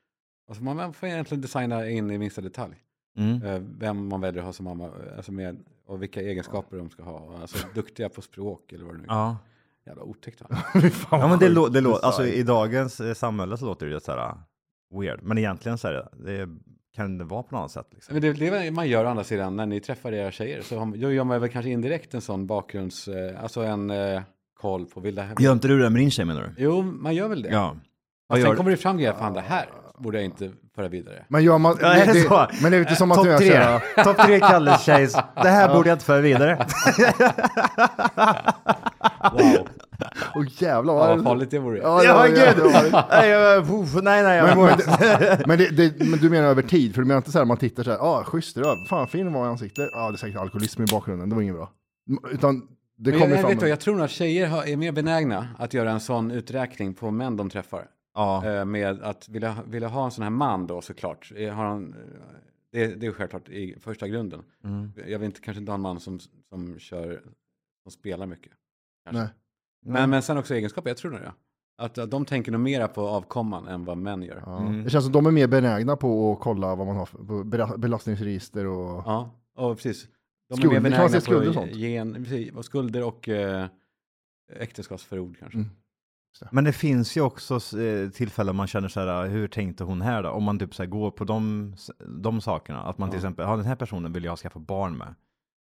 Och 0.47 0.55
så 0.55 0.63
man, 0.63 0.75
man 0.75 0.93
får 0.93 1.09
egentligen 1.09 1.41
designa 1.41 1.89
in 1.89 2.11
i 2.11 2.17
minsta 2.17 2.41
detalj. 2.41 2.75
Mm. 3.17 3.43
Eh, 3.43 3.61
vem 3.79 4.07
man 4.07 4.21
väljer 4.21 4.39
att 4.41 4.45
ha 4.45 4.53
som 4.53 4.65
mamma 4.65 4.91
alltså 5.15 5.31
med, 5.31 5.57
och 5.85 6.01
vilka 6.01 6.21
egenskaper 6.21 6.77
de 6.77 6.89
ska 6.89 7.03
ha. 7.03 7.37
Alltså 7.41 7.67
duktiga 7.73 8.09
på 8.09 8.21
språk 8.21 8.71
eller 8.71 8.85
vad 8.85 8.93
det 8.93 8.97
nu 8.97 9.03
är. 9.03 9.07
Ja. 9.07 9.37
Jävla 9.85 10.03
otäckt 10.03 10.41
va? 10.41 10.47
Ja, 11.11 11.27
men 11.27 11.39
det, 11.39 11.45
vad 11.45 11.53
lå, 11.53 11.67
det 11.67 11.99
alltså 12.03 12.25
i 12.25 12.43
dagens 12.43 12.99
eh, 12.99 13.13
samhälle 13.13 13.57
så 13.57 13.65
låter 13.65 13.85
det 13.85 13.91
ju 13.91 13.99
så 13.99 14.11
här 14.11 14.33
weird. 14.99 15.19
Men 15.23 15.37
egentligen 15.37 15.77
så 15.77 15.87
är 15.87 15.93
det, 15.93 16.09
det 16.13 16.49
kan 16.95 17.17
det 17.17 17.23
vara 17.23 17.43
på 17.43 17.55
något 17.55 17.59
annat 17.59 17.71
sätt 17.71 17.87
liksom. 17.91 18.13
Men 18.13 18.21
det, 18.21 18.33
det 18.33 18.47
är 18.47 18.63
vad 18.63 18.73
man 18.73 18.87
gör 18.87 19.05
å 19.05 19.07
andra 19.07 19.23
sidan 19.23 19.55
när 19.55 19.65
ni 19.65 19.79
träffar 19.79 20.11
era 20.11 20.31
tjejer. 20.31 20.61
Så 20.61 20.79
har, 20.79 20.97
då 20.97 21.11
gör 21.11 21.23
man 21.23 21.41
väl 21.41 21.49
kanske 21.49 21.71
indirekt 21.71 22.13
en 22.13 22.21
sån 22.21 22.47
bakgrunds, 22.47 23.07
eh, 23.07 23.43
alltså 23.43 23.61
en 23.61 23.89
eh, 23.89 24.21
koll 24.59 24.85
på 24.85 24.99
vilda 24.99 25.27
Gör 25.39 25.53
inte 25.53 25.67
du 25.67 25.79
det 25.79 25.89
med 25.89 26.01
din 26.01 26.11
tjej 26.11 26.25
menar 26.25 26.41
du? 26.41 26.63
Jo, 26.63 26.81
man 26.81 27.15
gör 27.15 27.27
väl 27.27 27.41
det. 27.41 27.49
Ja. 27.49 27.77
Vad 28.27 28.39
sen 28.39 28.49
gör 28.49 28.55
kommer 28.55 28.71
det 28.71 28.77
fram 28.77 28.97
grejer, 28.97 29.13
fan 29.13 29.33
det 29.33 29.41
här 29.41 29.65
borde 29.97 30.17
jag 30.17 30.25
inte 30.25 30.51
föra 30.75 30.87
vidare. 30.87 31.25
Men 31.27 31.43
gör 31.43 31.57
man, 31.57 31.77
Ja, 31.81 31.87
är 31.87 32.05
det 32.13 32.21
så? 32.21 32.47
Men 32.61 32.71
det 32.71 32.77
är 32.77 32.79
lite 32.79 32.95
som 32.95 33.11
att 33.11 33.25
jag 33.25 33.39
säger, 33.39 34.03
Topp 34.03 34.17
tre 34.17 34.39
Kalles 34.39 34.83
tjejs. 34.83 35.13
Det 35.35 35.49
här 35.49 35.73
borde 35.75 35.89
jag 35.89 35.95
inte 35.95 36.05
föra 36.05 36.21
vidare. 36.21 36.65
Wow, 39.33 39.67
åh 40.35 40.45
jävlar 40.57 40.93
ja, 40.93 40.99
vad 40.99 41.15
vad 41.17 41.23
farligt 41.23 41.51
det 41.51 41.59
vore. 41.59 41.77
Ja, 41.79 41.97
det 41.99 42.05
Ja, 42.05 42.25
gud. 42.27 42.73
Nej, 43.09 43.29
jag- 43.29 44.03
nej, 44.03 44.23
nej. 44.23 44.41
Men, 44.43 44.57
vad- 44.57 44.77
det, 44.77 45.43
men, 45.47 45.57
det, 45.57 45.69
det, 45.69 46.05
men 46.05 46.19
du 46.19 46.29
menar 46.29 46.47
över 46.47 46.61
tid, 46.61 46.95
för 46.95 47.01
du 47.01 47.07
menar 47.07 47.17
inte 47.17 47.31
så 47.31 47.37
här 47.37 47.45
man 47.45 47.57
tittar 47.57 47.83
så 47.83 47.89
här, 47.89 47.97
ja 47.97 48.03
ah, 48.03 48.23
schysst, 48.23 48.55
det 48.55 48.61
var, 48.61 48.85
fan 48.87 49.07
fin 49.07 49.33
var 49.33 49.45
i 49.45 49.49
ansiktet, 49.49 49.89
ja 49.93 49.99
ah, 50.01 50.09
det 50.11 50.15
är 50.15 50.17
säkert 50.17 50.39
alkoholism 50.39 50.83
i 50.83 50.85
bakgrunden, 50.85 51.29
det 51.29 51.35
var 51.35 51.41
inget 51.41 51.55
bra. 51.55 51.69
Utan 52.31 52.59
det 52.97 53.11
Men 53.11 53.13
jag, 53.13 53.21
kommer 53.21 53.35
jag, 53.35 53.41
fram. 53.41 53.51
vet 53.51 53.61
vad, 53.61 53.69
jag 53.69 53.79
tror 53.79 53.95
nog 53.95 54.05
att 54.05 54.11
tjejer 54.11 54.67
är 54.67 54.77
mer 54.77 54.91
benägna 54.91 55.47
att 55.59 55.73
göra 55.73 55.91
en 55.91 55.99
sån 55.99 56.31
uträkning 56.31 56.93
på 56.93 57.11
män 57.11 57.37
de 57.37 57.49
träffar. 57.49 57.85
Ja. 58.15 58.45
Eh, 58.45 58.65
med 58.65 59.01
att 59.01 59.29
vilja, 59.29 59.57
vilja 59.67 59.87
ha 59.87 60.05
en 60.05 60.11
sån 60.11 60.23
här 60.23 60.29
man 60.29 60.67
då 60.67 60.81
såklart. 60.81 61.31
Eh, 61.35 61.53
Har 61.53 61.65
han, 61.65 61.93
eh, 61.93 61.99
det, 62.71 62.87
det 62.95 63.05
är 63.07 63.11
självklart 63.11 63.49
i 63.49 63.75
första 63.79 64.07
grunden. 64.07 64.43
Mm. 64.63 64.91
Jag 65.07 65.19
vill 65.19 65.25
inte 65.25 65.41
kanske 65.41 65.59
inte 65.59 65.71
ha 65.71 65.75
en 65.75 65.81
man 65.81 65.99
som, 65.99 66.19
som 66.49 66.79
kör, 66.79 67.21
som 67.83 67.91
spelar 67.91 68.25
mycket. 68.25 68.51
kanske. 69.05 69.21
Nej. 69.21 69.29
Men, 69.85 70.09
men 70.09 70.21
sen 70.21 70.37
också 70.37 70.55
egenskaper, 70.55 70.89
jag 70.89 70.97
tror 70.97 71.11
det. 71.11 71.33
Att, 71.77 71.97
att 71.97 72.11
de 72.11 72.25
tänker 72.25 72.51
nog 72.51 72.61
mera 72.61 72.87
på 72.87 73.07
avkomman 73.07 73.67
än 73.67 73.85
vad 73.85 73.97
män 73.97 74.23
gör. 74.23 74.43
Ja. 74.45 74.59
Mm. 74.59 74.83
Det 74.83 74.89
känns 74.89 75.03
som 75.05 75.13
de 75.13 75.25
är 75.25 75.31
mer 75.31 75.47
benägna 75.47 75.95
på 75.95 76.31
att 76.33 76.39
kolla 76.39 76.75
vad 76.75 76.87
man 76.87 76.95
har 76.95 77.05
för 77.05 77.17
på 77.17 77.43
bela- 77.43 77.77
belastningsregister 77.77 78.65
och... 78.65 79.03
Ja, 79.05 79.29
och 79.55 79.75
precis. 79.77 80.07
De 80.49 80.57
Skulder, 80.57 80.75
är 80.77 80.81
mer 80.81 80.89
benägna 80.89 81.21
skulder 81.21 81.47
och 81.49 81.53
på 81.53 81.59
sånt? 81.59 81.75
gen, 81.75 82.13
precis, 82.13 82.53
och 82.53 82.65
skulder 82.65 83.03
och 83.03 83.29
eh, 83.29 83.67
äktenskapsförord 84.59 85.37
kanske. 85.39 85.57
Mm. 85.57 85.69
Men 86.51 86.63
det 86.63 86.71
finns 86.73 87.17
ju 87.17 87.21
också 87.21 87.55
eh, 87.79 88.09
tillfällen 88.09 88.55
man 88.55 88.67
känner 88.67 88.87
så 88.87 88.99
här, 88.99 89.27
hur 89.27 89.47
tänkte 89.47 89.83
hon 89.83 90.01
här 90.01 90.23
då? 90.23 90.29
Om 90.29 90.43
man 90.43 90.59
typ 90.59 90.75
så 90.75 90.83
här, 90.83 90.89
går 90.89 91.11
på 91.11 91.23
de, 91.23 91.75
de 92.21 92.41
sakerna. 92.41 92.81
Att 92.83 92.97
man 92.97 93.09
till 93.09 93.17
exempel, 93.17 93.45
ja 93.45 93.55
den 93.55 93.65
här 93.65 93.75
personen 93.75 94.13
vill 94.13 94.23
jag 94.23 94.37
skaffa 94.39 94.59
barn 94.59 94.97
med. 94.97 95.15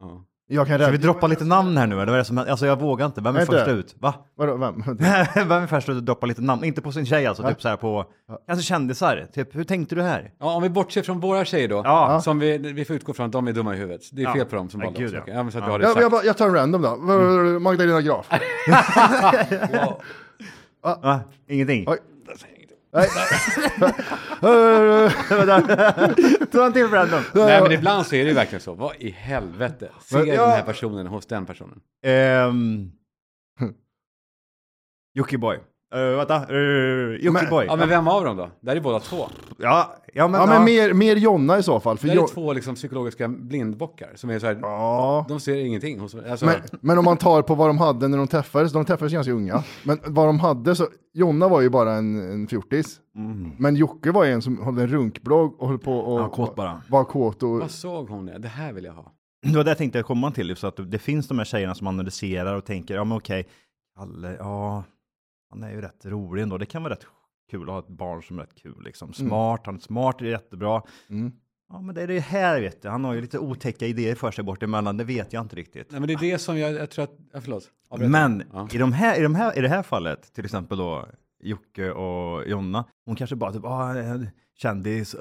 Ja. 0.00 0.24
Jag 0.48 0.66
kan 0.66 0.78
Ska 0.78 0.90
vi 0.90 0.96
droppa 0.98 1.26
lite 1.26 1.44
namn 1.44 1.76
här 1.76 1.86
nu 1.86 1.94
eller 1.94 2.04
vad 2.06 2.14
är 2.14 2.18
det 2.18 2.24
som 2.24 2.38
Alltså 2.38 2.66
jag 2.66 2.80
vågar 2.80 3.06
inte. 3.06 3.20
Vem 3.20 3.36
är 3.36 3.44
först 3.46 3.68
ut? 3.68 3.94
Va? 3.98 4.14
Vadå, 4.36 4.56
vem? 4.56 4.82
Vem 5.34 5.52
är 5.52 5.66
först 5.66 5.88
ut 5.88 5.96
att 5.96 6.06
droppa 6.06 6.26
lite 6.26 6.42
namn? 6.42 6.64
Inte 6.64 6.82
på 6.82 6.92
sin 6.92 7.06
tjej 7.06 7.26
alltså, 7.26 7.42
Ja. 7.42 7.48
typ 7.48 7.62
så 7.62 7.68
här 7.68 7.76
på, 7.76 8.04
Ja. 8.28 8.38
alltså 8.48 8.64
kändisar. 8.64 9.28
Typ, 9.34 9.56
hur 9.56 9.64
tänkte 9.64 9.94
du 9.94 10.02
här? 10.02 10.32
Ja, 10.38 10.54
om 10.54 10.62
vi 10.62 10.68
bortser 10.70 11.02
från 11.02 11.20
våra 11.20 11.44
tjejer 11.44 11.68
då. 11.68 11.82
Ja. 11.84 12.20
Som 12.20 12.38
vi, 12.38 12.58
vi 12.58 12.84
får 12.84 12.96
utgå 12.96 13.12
från 13.12 13.26
att 13.26 13.32
de 13.32 13.48
är 13.48 13.52
dumma 13.52 13.74
i 13.74 13.78
huvudet. 13.78 14.00
Det 14.12 14.22
är 14.22 14.26
Ja. 14.26 14.32
fel 14.34 14.46
på 14.46 14.56
dem 14.56 14.70
som 14.70 14.80
valde 14.80 15.06
oss. 15.06 15.12
ja. 15.12 15.22
Ja, 15.26 15.42
men 15.42 15.52
så 15.52 15.58
att 15.58 15.64
Ja. 15.68 15.80
Jag, 15.80 16.12
jag, 16.12 16.24
jag 16.24 16.36
tar 16.36 16.46
en 16.48 16.54
random 16.54 16.82
då. 16.82 16.94
Mm. 16.94 17.62
Magdalena 17.62 18.00
Graf. 18.00 18.28
Va? 20.82 21.20
Ingenting? 21.46 21.84
Oj. 21.88 21.98
Nej. 22.92 23.08
Ta 26.52 26.66
en 26.66 26.72
till 26.72 26.88
Brandon. 26.88 27.22
Nej, 27.34 27.62
men 27.62 27.72
ibland 27.72 28.06
så 28.06 28.14
är 28.14 28.22
det 28.24 28.28
ju 28.28 28.34
verkligen 28.34 28.60
så. 28.60 28.74
Vad 28.74 28.96
i 28.96 29.10
helvete? 29.10 29.90
Ser 30.00 30.16
Men- 30.18 30.26
den 30.26 30.34
ja. 30.36 30.46
här 30.46 30.62
personen 30.62 31.06
hos 31.06 31.26
den 31.26 31.46
personen? 31.46 31.80
Um, 32.48 32.92
Jockiboi. 35.14 35.58
Uh, 35.96 36.16
vänta. 36.16 36.52
Uh, 36.54 37.16
Jockiboi. 37.16 37.66
Ja, 37.66 37.76
men 37.76 37.88
vem 37.88 38.08
av 38.08 38.24
dem 38.24 38.36
då? 38.36 38.50
Där 38.60 38.76
är 38.76 38.80
båda 38.80 39.00
två. 39.00 39.16
Ja, 39.58 39.94
ja, 40.14 40.28
men, 40.28 40.40
Ja, 40.40 40.46
men 40.46 40.54
ja. 40.56 40.64
mer, 40.64 40.92
mer 40.92 41.16
Jonna 41.16 41.58
i 41.58 41.62
så 41.62 41.80
fall. 41.80 41.98
För 41.98 42.06
Där 42.06 42.14
är 42.14 42.18
Jo- 42.18 42.26
två 42.26 42.52
liksom 42.52 42.74
psykologiska 42.74 43.28
blindbockar 43.28 44.08
som 44.14 44.30
är 44.30 44.38
så 44.38 44.46
här, 44.46 44.58
Ja. 44.62 45.24
de 45.28 45.40
ser 45.40 45.56
ingenting. 45.56 46.00
Hos, 46.00 46.14
alltså, 46.14 46.46
Men, 46.46 46.54
men 46.80 46.98
om 46.98 47.04
man 47.04 47.16
tar 47.16 47.42
på 47.42 47.54
vad 47.54 47.68
de 47.68 47.78
hade 47.78 48.08
när 48.08 48.18
de 48.18 48.28
träffades, 48.28 48.72
de 48.72 48.84
träffades 48.84 49.12
ganska 49.12 49.32
unga. 49.32 49.62
Men 49.84 49.98
vad 50.06 50.26
de 50.28 50.40
hade 50.40 50.76
så, 50.76 50.86
Jonna 51.14 51.48
var 51.48 51.60
ju 51.60 51.70
bara 51.70 51.92
en, 51.92 52.30
en 52.32 52.46
fjortis. 52.46 53.00
Men 53.58 53.76
Jocke 53.76 54.10
var 54.12 54.24
ju 54.24 54.32
en 54.32 54.42
som 54.42 54.62
hade 54.62 54.82
en 54.82 54.88
runkblogg 54.88 55.60
och 55.62 55.68
höll 55.68 55.78
på 55.78 55.98
och 55.98 56.20
Ja, 56.20 56.28
kåt 56.28 56.54
bara. 56.56 56.82
var 56.88 57.04
kåt 57.04 57.42
och... 57.42 57.60
Vad 57.60 57.70
såg 57.70 58.08
hon 58.08 58.26
det? 58.26 58.38
Det 58.38 58.48
här 58.48 58.72
vill 58.72 58.84
jag 58.84 58.92
ha. 58.92 59.12
Det 59.42 59.56
var 59.56 59.64
det 59.64 59.70
jag 59.70 59.78
tänkte 59.78 60.02
komma 60.02 60.30
till, 60.30 60.56
så 60.56 60.66
att 60.66 60.90
det 60.90 60.98
finns 60.98 61.28
de 61.28 61.38
här 61.38 61.44
tjejerna 61.44 61.74
som 61.74 61.86
analyserar 61.86 62.54
och 62.56 62.64
tänker, 62.64 62.94
ja 62.94 63.04
men 63.04 63.16
okej, 63.18 63.46
Kalle, 63.98 64.36
ja, 64.38 64.84
han 65.50 65.62
är 65.62 65.70
ju 65.70 65.80
rätt 65.80 66.06
rolig 66.06 66.42
ändå. 66.42 66.58
Det 66.58 66.66
kan 66.66 66.82
vara 66.82 66.92
rätt 66.92 67.06
kul 67.50 67.62
att 67.62 67.68
ha 67.68 67.78
ett 67.78 67.88
barn 67.88 68.22
som 68.22 68.38
är 68.38 68.42
rätt 68.42 68.54
kul 68.54 68.82
liksom. 68.84 69.12
Smart, 69.12 69.60
han 69.64 69.74
är 69.74 69.80
smart, 69.80 70.18
det 70.18 70.26
är 70.26 70.30
jättebra. 70.30 70.82
Mm. 71.10 71.32
Ja, 71.68 71.80
men 71.80 71.94
det 71.94 72.02
är 72.02 72.06
det 72.06 72.20
här 72.20 72.60
vet 72.60 72.82
du. 72.82 72.88
Han 72.88 73.04
har 73.04 73.14
ju 73.14 73.20
lite 73.20 73.38
otäcka 73.38 73.86
idéer 73.86 74.14
för 74.14 74.30
sig 74.30 74.44
bort 74.44 74.62
emellan, 74.62 74.96
det 74.96 75.04
vet 75.04 75.32
jag 75.32 75.42
inte 75.44 75.56
riktigt. 75.56 75.90
Nej, 75.90 76.00
men 76.00 76.08
det 76.08 76.14
är 76.14 76.18
det 76.20 76.38
som 76.38 76.58
jag, 76.58 76.72
jag 76.72 76.90
tror 76.90 77.04
att, 77.04 77.14
ja, 77.32 77.40
förlåt. 77.40 77.70
Avbryt. 77.88 78.10
Men 78.10 78.42
Ja. 78.52 78.68
i, 78.72 78.78
de 78.78 78.92
här, 78.92 79.18
i, 79.18 79.22
de 79.22 79.34
här, 79.34 79.58
i 79.58 79.60
det 79.60 79.68
här 79.68 79.82
fallet, 79.82 80.32
till 80.34 80.44
exempel 80.44 80.78
då 80.78 81.06
Jocke 81.42 81.90
och 81.90 82.48
Jonna, 82.48 82.84
hon 83.06 83.16
kanske 83.16 83.36
bara 83.36 83.52
typ, 83.52 83.64
ah, 83.64 83.94
kändis, 84.54 85.14
uh, 85.14 85.20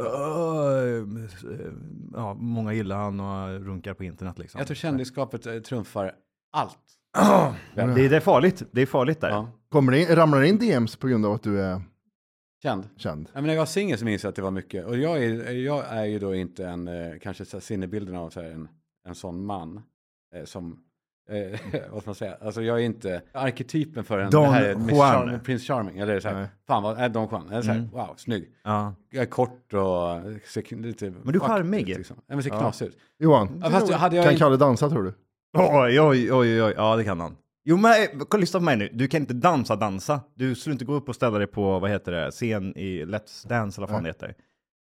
ja, 2.14 2.34
många 2.34 2.74
gillar 2.74 2.98
han 2.98 3.20
och 3.20 3.66
runkar 3.66 3.94
på 3.94 4.04
internet 4.04 4.38
liksom. 4.40 4.60
Jag 4.60 4.68
tror 4.68 4.76
kändisskapet 4.76 5.46
eh, 5.46 5.60
trumfar 5.60 6.12
allt. 6.52 6.78
det, 7.76 8.10
det 8.10 8.16
är 8.16 8.20
farligt, 8.20 8.64
det 8.72 8.82
är 8.82 8.86
farligt 8.86 9.22
där. 9.22 9.30
Ja. 9.30 9.52
Kommer 9.76 9.92
det 9.92 10.00
in, 10.02 10.08
ramlar 10.16 10.40
det 10.42 10.48
in 10.48 10.58
DMs 10.58 10.96
på 10.96 11.08
grund 11.08 11.26
av 11.26 11.34
att 11.34 11.44
du 11.44 11.62
är 11.62 11.82
Känd. 12.64 12.88
känd? 12.98 13.26
Ja, 13.34 13.42
men 13.42 13.44
när 13.44 13.54
jag 13.54 13.62
var 13.62 13.66
singel 13.66 13.98
så 13.98 14.06
minns 14.06 14.24
jag 14.24 14.30
att 14.30 14.36
det 14.36 14.42
var 14.42 14.52
mycket. 14.52 14.86
Och 14.86 14.98
jag 14.98 15.24
är, 15.24 15.52
jag 15.52 15.84
är 15.90 16.06
ju 16.06 16.20
då 16.20 16.36
inte 16.36 16.68
en, 16.68 16.88
eh, 16.88 17.14
kanske 17.22 17.46
så 17.46 17.60
sinnebilden 17.60 18.16
av 18.16 18.30
så 18.30 18.42
här, 18.42 18.50
en, 18.52 18.68
en 19.08 19.16
sån 19.16 19.46
man. 19.46 19.82
Eh, 20.36 20.44
som, 20.46 20.80
eh, 21.30 21.60
vad 21.92 22.02
ska 22.02 22.10
man 22.10 22.16
säga, 22.16 22.38
alltså 22.42 22.62
jag 22.62 22.80
är 22.80 22.84
inte 22.84 23.22
arketypen 23.32 24.04
för 24.04 24.20
en, 24.20 24.32
Don 24.32 24.54
här 24.54 24.64
är 24.64 24.76
Miss 24.76 24.92
Juan. 24.96 25.28
Charm, 25.30 25.40
Prince 25.40 25.66
Charming. 25.66 25.98
Eller 26.00 26.20
så 26.20 26.28
här, 26.28 26.36
Nej. 26.36 26.48
fan 26.68 26.84
vad, 26.84 27.00
är 27.00 27.10
Don 27.10 27.28
Juan? 27.32 27.50
Eller 27.50 27.62
så 27.62 27.68
här, 27.72 27.78
Mm. 27.78 27.90
wow, 27.92 28.14
snygg. 28.18 28.52
Ja. 28.64 28.96
Jag 29.10 29.22
är 29.22 29.26
kort 29.26 29.74
och 29.74 30.22
ser 30.54 30.76
lite... 30.76 31.10
Men 31.24 31.34
du 31.34 31.40
är 31.40 31.44
charmig. 31.44 31.88
Liksom. 31.88 32.16
Ja, 32.28 32.34
men 32.36 32.44
ser 32.44 32.50
knasig 32.50 32.86
ut. 32.86 32.98
Johan, 33.20 33.62
Ja, 33.64 33.70
fast 33.70 33.92
hade 33.94 34.16
jag 34.16 34.26
kan 34.26 34.34
inte- 34.34 34.44
Kalle 34.44 34.58
dansa 34.58 34.90
tror 34.90 35.04
du? 35.04 35.14
Oj, 35.58 36.02
oj, 36.02 36.34
oj, 36.34 36.64
oj, 36.64 36.74
ja 36.78 36.96
det 36.96 37.04
kan 37.04 37.20
han. 37.20 37.36
Jo 37.66 37.78
men 37.78 37.92
eh, 37.92 38.08
kolla, 38.30 38.42
lyssna 38.42 38.60
på 38.60 38.64
mig 38.64 38.78
nu, 38.78 38.90
du 38.94 39.08
kan 39.08 39.22
inte 39.22 39.34
dansa 39.34 39.76
dansa. 39.76 40.22
Du 40.36 40.56
skulle 40.56 40.74
inte 40.74 40.86
gå 40.86 40.94
upp 40.94 41.10
och 41.10 41.16
ställa 41.16 41.38
dig 41.38 41.48
på, 41.48 41.80
vad 41.80 41.90
heter 41.90 42.12
det, 42.12 42.32
scen 42.32 42.78
i 42.78 43.06
Let's 43.06 43.48
Dance 43.48 43.80
eller 43.80 43.88
vad 43.88 43.96
fan 43.96 44.04
det 44.04 44.10
heter. 44.10 44.34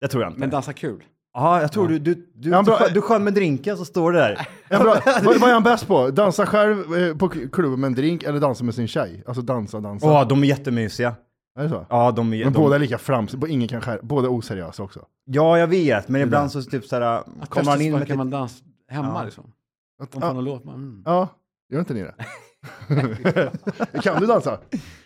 Det 0.01 0.07
tror 0.07 0.23
jag 0.23 0.29
inte. 0.29 0.39
Men 0.39 0.49
dansa 0.49 0.73
kul. 0.73 1.03
Ja, 1.33 1.61
jag 1.61 1.71
tror 1.71 1.87
du, 1.87 1.99
du, 1.99 2.13
du, 2.35 2.49
Ja, 2.49 2.57
du, 2.59 2.63
bra. 2.65 2.79
du 2.93 3.01
skön 3.01 3.23
med 3.23 3.33
drinken 3.33 3.77
så 3.77 3.85
står 3.85 4.11
det 4.11 4.19
där. 4.19 4.47
Ja, 4.69 4.79
bra. 4.79 4.95
vad, 5.23 5.39
vad 5.39 5.49
är 5.49 5.53
han 5.53 5.63
bäst 5.63 5.87
på? 5.87 6.09
Dansa 6.09 6.45
själv 6.45 6.95
eh, 6.97 7.17
på 7.17 7.29
k- 7.29 7.39
klubben 7.51 7.79
med 7.79 7.87
en 7.87 7.95
drink 7.95 8.23
eller 8.23 8.39
dansa 8.39 8.63
med 8.63 8.75
sin 8.75 8.87
tjej? 8.87 9.23
Alltså 9.27 9.41
dansa, 9.41 9.79
dansa. 9.79 10.07
Åh, 10.07 10.27
de 10.27 10.43
är 10.43 10.47
jättemysiga. 10.47 11.15
Är 11.59 11.63
det 11.63 11.69
så? 11.69 11.85
Ja, 11.89 12.11
de 12.11 12.33
är... 12.33 12.43
Men 12.43 12.53
de, 12.53 12.59
båda 12.59 12.75
är 12.75 12.79
lika 12.79 12.97
frams, 12.97 13.35
ingen 13.47 13.67
kan 13.67 13.81
skära, 13.81 13.99
båda 14.03 14.27
är 14.27 14.31
oseriösa 14.31 14.83
också. 14.83 15.05
Ja, 15.25 15.57
jag 15.59 15.67
vet, 15.67 16.07
men 16.07 16.21
ibland 16.21 16.51
så 16.51 16.61
typ 16.61 16.85
såhär, 16.85 17.01
Att 17.01 17.49
kommer 17.49 17.71
han 17.71 17.81
in 17.81 17.91
med... 17.93 18.07
kan 18.07 18.17
man 18.17 18.29
dansa 18.29 18.63
hemma 18.87 19.13
Ja. 19.19 19.23
liksom. 19.25 19.51
Man 19.99 20.07
ja, 20.21 20.33
får 20.33 20.41
låt. 20.41 20.63
Man, 20.63 20.75
mm. 20.75 21.01
ja, 21.05 21.27
gör 21.69 21.79
inte 21.79 21.93
ni 21.93 22.01
det? 22.01 22.15
kan 24.03 24.19
du 24.21 24.25
dansa? 24.27 24.59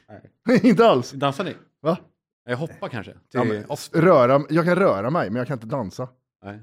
inte 0.63 0.85
alls. 0.87 1.11
Dansar 1.11 1.43
ni? 1.43 1.55
Va? 1.81 1.97
Jag 2.45 2.57
hoppar 2.57 2.89
kanske. 2.89 3.11
Till 3.13 3.19
Ja, 3.31 3.43
men, 3.43 3.65
röra, 4.03 4.43
jag 4.49 4.65
kan 4.65 4.75
röra 4.75 5.09
mig, 5.09 5.29
men 5.29 5.37
jag 5.37 5.47
kan 5.47 5.55
inte 5.55 5.67
dansa. 5.67 6.07
Nej. 6.45 6.53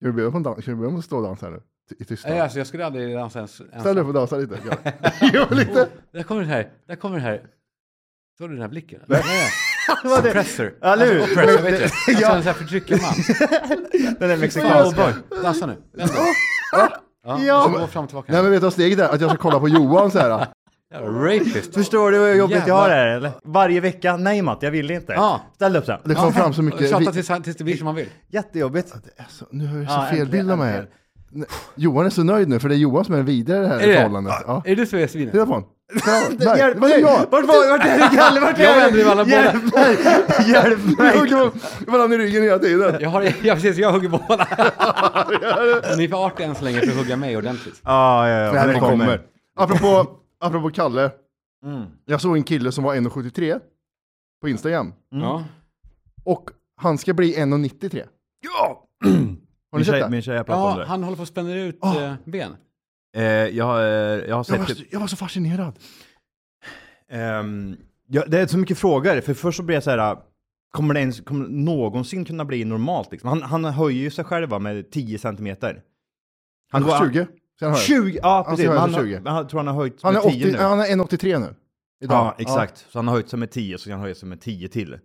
Kan 0.00 0.10
du 0.10 0.12
bjuda 0.12 0.30
på 0.30 0.36
en 0.36 0.42
dans? 0.42 0.64
Kan 0.64 0.74
du 0.74 0.80
bjuda 0.80 0.92
på 0.92 0.98
att 0.98 1.04
stå 1.04 1.16
och 1.16 1.22
dansa 1.22 1.50
nu? 1.50 1.62
I 1.98 2.04
tystnad. 2.04 2.32
Nej, 2.32 2.40
alltså, 2.40 2.58
jag 2.58 2.66
skulle 2.66 2.86
aldrig 2.86 3.16
dansa 3.16 3.38
ens. 3.38 3.54
Ställ 3.54 3.94
dig 3.94 4.00
upp 4.02 4.06
och 4.08 4.14
dansa 4.14 4.36
lite. 4.36 4.58
Jo, 5.32 5.44
lite. 5.50 5.88
Där 6.12 6.22
kommer 6.22 6.40
den 6.40 6.50
här. 6.50 6.72
Där 6.86 6.96
kommer 6.96 7.16
den 7.16 7.24
här. 7.24 7.46
Såg 8.38 8.48
du 8.48 8.54
den 8.54 8.62
här 8.62 8.68
blicken? 8.68 9.00
Nej. 9.06 9.22
Det- 10.02 10.08
Suppressor. 10.08 10.78
Ja, 10.80 10.96
nu. 10.96 11.20
Alltså, 11.20 11.32
oppressor, 11.32 11.62
vet 11.62 11.78
du? 12.06 12.12
Ja. 12.12 12.28
Alltså 12.28 12.36
en 12.36 12.42
sån 12.42 12.46
här 12.46 12.52
förtryckarman. 12.52 13.14
Den 14.18 14.30
är 14.30 14.36
mexikanska. 14.36 15.04
oh. 15.30 15.42
Dansa 15.42 15.66
nu. 15.66 15.76
Vänta. 15.92 16.14
Ja. 17.24 17.40
Ja. 17.40 17.64
Och 17.66 17.72
så 17.72 17.78
gå 17.78 17.86
fram 17.86 18.06
tillbaka. 18.06 18.32
Nej 18.32 18.42
men 18.42 18.50
vet 18.50 18.60
du 18.60 18.64
vad 18.64 18.72
steget 18.72 18.98
är? 18.98 19.08
Att 19.08 19.20
jag 19.20 19.30
ska 19.30 19.38
kolla 19.38 19.60
på 19.60 19.68
Johan 19.68 20.10
så 20.10 20.18
här. 20.18 20.46
Rapist. 20.94 21.74
Förstår 21.74 22.10
du 22.10 22.18
hur 22.18 22.34
jobbigt 22.34 22.66
jag 22.66 22.74
har 22.74 22.88
det 22.88 22.94
här 22.94 23.06
eller? 23.06 23.30
Varje 23.44 23.80
vecka, 23.80 24.16
nej 24.16 24.42
Matt, 24.42 24.58
jag 24.62 24.70
vill 24.70 24.90
inte. 24.90 25.12
Ja. 25.12 25.40
Ställ 25.54 25.76
upp 25.76 25.84
sen. 25.86 26.00
Det 26.04 26.14
kom 26.14 26.32
fram 26.32 26.54
så 26.54 26.62
mycket. 26.62 26.90
Tjata 26.90 27.12
tills, 27.12 27.26
tills 27.44 27.56
det 27.56 27.64
blir 27.64 27.76
som 27.76 27.84
man 27.84 27.94
vill. 27.94 28.08
Jättejobbigt. 28.28 28.94
Det 29.04 29.22
är 29.22 29.26
så, 29.30 29.44
nu 29.50 29.66
har 29.66 29.78
jag 29.78 29.86
så 29.90 29.94
Ja, 29.94 30.06
fel 30.16 30.28
bild 30.28 30.50
av 30.50 30.58
mig 30.58 30.66
här. 30.72 30.78
äntligen. 30.78 30.98
Nej, 31.30 31.48
Johan 31.74 32.06
är 32.06 32.10
så 32.10 32.22
nöjd 32.22 32.48
nu 32.48 32.58
för 32.58 32.68
det 32.68 32.74
är 32.74 32.76
Johan 32.78 33.04
som 33.04 33.14
är 33.14 33.22
vidare 33.22 33.58
i 33.58 33.62
det 33.62 33.68
här 33.68 33.80
Är 33.80 33.86
det? 33.86 33.94
förhållandet. 33.94 34.34
Ja. 34.46 34.62
Är 34.64 34.76
du 34.76 34.86
så 34.86 34.96
är 35.04 35.06
svinet? 35.06 35.32
Titta 35.32 35.46
på 35.46 35.52
honom. 35.52 35.68
Nej, 36.38 36.58
Hjälp 36.58 36.74
det 36.74 36.80
var 36.80 36.88
det 36.88 36.94
mig! 36.94 37.00
jag! 37.00 37.18
Vart 37.30 37.30
var 37.46 37.70
vart 37.78 37.86
är 37.86 38.10
du 38.10 38.16
Kalle? 38.16 38.40
Vart 38.40 38.58
Jag 38.58 38.76
är 38.76 38.80
vänder 38.80 38.98
du? 38.98 39.00
i 39.00 39.10
alla 39.10 39.24
båda. 39.24 39.36
Hjälp 39.36 39.74
mig! 39.74 39.96
Hjälp 40.52 40.78
Jag 40.86 40.98
mig! 40.98 41.18
hugger 41.18 41.50
varandra 41.90 42.14
i 42.16 42.18
ryggen 42.18 42.42
hela 42.42 42.58
tiden. 42.58 42.96
Jag 43.00 43.10
har, 43.10 43.22
ja, 43.22 43.54
precis, 43.54 43.76
jag 43.76 43.92
hugger 43.92 44.08
båda. 44.08 44.26
Ni 45.96 46.04
är 46.04 46.08
för 46.08 46.26
artiga 46.26 46.46
än 46.46 46.54
så 46.54 46.64
länge 46.64 46.80
för 46.80 46.88
att 46.90 46.96
hugga 46.96 47.16
mig 47.16 47.36
ordentligt. 47.36 47.80
Ja, 47.84 48.28
ja, 48.28 48.36
ja. 48.44 48.52
Det 48.52 48.58
här 48.58 48.80
kommer. 48.80 49.20
Apropå, 49.56 50.06
apropå 50.40 50.70
Kalle. 50.70 51.10
Mm. 51.64 51.82
Jag 52.04 52.20
såg 52.20 52.36
en 52.36 52.42
kille 52.42 52.72
som 52.72 52.84
var 52.84 52.94
1,73 52.94 53.60
på 54.40 54.48
Instagram. 54.48 54.92
Ja. 55.10 55.44
Och 56.24 56.50
han 56.76 56.98
ska 56.98 57.14
bli 57.14 57.36
1,93. 57.36 58.02
Ja! 58.40 58.84
Har 59.74 59.78
ni 59.78 59.80
Min 59.80 59.84
sett 59.84 59.92
tjej, 59.94 60.00
det? 60.02 60.08
min 60.10 60.22
tjej 60.22 60.36
har 60.36 60.44
pratat 60.44 60.64
om 60.64 60.70
ja, 60.70 60.78
det. 60.78 60.84
han 60.88 61.02
håller 61.02 61.16
på 61.16 61.22
att 61.22 61.28
spänna 61.28 61.54
ut 61.54 61.78
Ah. 61.80 62.00
eh, 62.02 62.14
ben. 62.24 62.56
Eh, 63.16 63.22
jag, 63.24 63.64
har, 63.64 63.80
eh, 63.80 63.86
jag 63.86 64.20
har 64.20 64.28
Jag 64.28 64.46
sett... 64.46 64.58
var, 64.58 64.66
så, 64.66 64.82
jag 64.90 65.00
var 65.00 65.06
så 65.06 65.16
fascinerad. 65.16 65.78
Ehm, 67.10 67.76
ja, 68.08 68.24
det 68.26 68.40
är 68.40 68.46
så 68.46 68.58
mycket 68.58 68.78
frågor, 68.78 69.20
för 69.20 69.34
först 69.34 69.56
så 69.56 69.62
blir 69.62 69.76
jag 69.76 69.82
så 69.82 69.90
här, 69.90 70.16
kommer 70.72 70.94
det 70.94 71.00
ens, 71.00 71.20
kommer 71.20 71.44
det 71.44 71.50
någonsin 71.54 72.24
kunna 72.24 72.44
bli 72.44 72.64
normalt? 72.64 73.12
Liksom? 73.12 73.28
Han, 73.28 73.42
han 73.42 73.64
höjer 73.64 74.02
ju 74.02 74.10
sig 74.10 74.24
själv 74.24 74.48
va, 74.48 74.58
med 74.58 74.90
10 74.90 75.18
centimeter. 75.18 75.82
Han 76.72 76.82
går- 76.82 76.90
är 76.94 76.98
20. 77.12 77.26
Sen 77.58 77.68
har 77.70 77.76
jag. 77.76 77.80
20? 77.84 78.18
Ja, 78.22 78.34
Han 78.34 78.44
precis. 78.44 78.66
höja 78.68 78.80
Han, 78.80 78.88
till 78.92 78.98
20. 79.02 79.16
har- 79.30 79.36
jag 79.36 79.48
tror 79.48 79.58
han 79.60 79.66
har 79.66 79.74
höjt 79.74 80.02
Han 80.02 80.14
med 80.14 80.24
är, 80.24 80.30
10 80.30 80.44
80, 80.44 80.52
nu. 80.52 80.58
han 80.58 80.80
är 80.80 80.84
1,83 80.86 81.38
nu. 81.38 81.54
Idag. 82.04 82.16
Ja, 82.16 82.34
exakt. 82.38 82.86
Så 82.90 82.98
han 82.98 83.06
har 83.08 83.14
höjt 83.14 83.28
sig 83.28 83.38
med 83.38 83.50
10, 83.50 83.78
så 83.78 83.84
kan 83.84 83.92
han 83.92 84.00
höja 84.02 84.14
sig 84.14 84.28
med 84.28 84.40
10 84.40 84.68
till. 84.68 84.98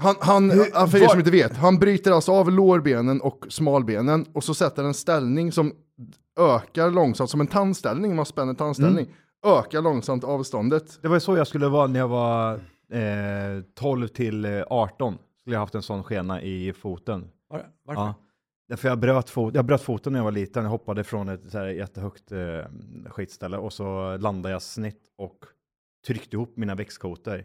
Han, 0.00 0.14
han, 0.20 0.50
Hur- 0.50 0.86
för 0.86 1.02
er 1.02 1.08
som 1.08 1.18
inte 1.18 1.30
vet, 1.30 1.56
han 1.56 1.78
bryter 1.78 2.12
alltså 2.12 2.32
av 2.32 2.50
lårbenen 2.52 3.20
och 3.20 3.46
smalbenen 3.48 4.26
och 4.32 4.44
så 4.44 4.54
sätter 4.54 4.84
en 4.84 4.94
ställning 4.94 5.52
som 5.52 5.72
ökar 6.38 6.90
långsamt, 6.90 7.30
som 7.30 7.40
en 7.40 7.46
tandställning, 7.46 8.16
man 8.16 8.26
spänner 8.26 8.54
tandställning, 8.54 9.06
ökar 9.46 9.82
långsamt 9.82 10.24
avståndet. 10.24 10.98
Det 11.02 11.08
var 11.08 11.16
ju 11.16 11.20
så 11.20 11.36
jag 11.36 11.46
skulle 11.46 11.68
vara 11.68 11.86
när 11.86 12.00
jag 12.00 12.08
var 12.08 12.54
eh, 12.92 13.62
12 13.74 14.08
till 14.08 14.44
eh, 14.44 14.62
18. 14.70 15.18
Skulle 15.40 15.56
jag 15.56 15.60
haft 15.60 15.74
en 15.74 15.82
sån 15.82 16.04
skena 16.04 16.42
i 16.42 16.72
foten. 16.72 17.28
Var, 17.48 17.66
varför? 17.84 18.02
Ja. 18.02 18.14
Därför 18.68 18.88
jag 18.88 18.98
bröt, 18.98 19.30
fot, 19.30 19.54
jag 19.54 19.64
bröt 19.64 19.82
foten 19.82 20.12
när 20.12 20.20
jag 20.20 20.24
var 20.24 20.32
liten. 20.32 20.62
Jag 20.62 20.70
hoppade 20.70 21.04
från 21.04 21.28
ett 21.28 21.50
så 21.50 21.58
här 21.58 21.66
jättehögt 21.66 22.32
eh, 22.32 22.38
skitställe 23.10 23.56
och 23.56 23.72
så 23.72 24.16
landade 24.16 24.52
jag 24.52 24.62
snett 24.62 25.00
och 25.18 25.36
tryckte 26.06 26.36
ihop 26.36 26.56
mina 26.56 26.74
växtkotor. 26.74 27.44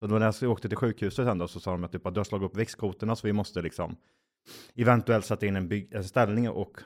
Så 0.00 0.06
då 0.06 0.18
när 0.18 0.34
jag 0.40 0.50
åkte 0.50 0.68
till 0.68 0.78
sjukhuset 0.78 1.26
sen 1.26 1.38
då 1.38 1.48
så 1.48 1.60
sa 1.60 1.70
de 1.70 1.84
att 1.84 1.92
typ, 1.92 2.06
att 2.06 2.14
du 2.14 2.20
har 2.20 2.24
slagit 2.24 2.50
upp 2.50 2.56
växtkotorna 2.56 3.16
så 3.16 3.26
vi 3.26 3.32
måste 3.32 3.62
liksom 3.62 3.96
eventuellt 4.74 5.24
sätta 5.24 5.46
in 5.46 5.56
en, 5.56 5.68
bygg, 5.68 5.94
en 5.94 6.04
ställning 6.04 6.48
och 6.50 6.80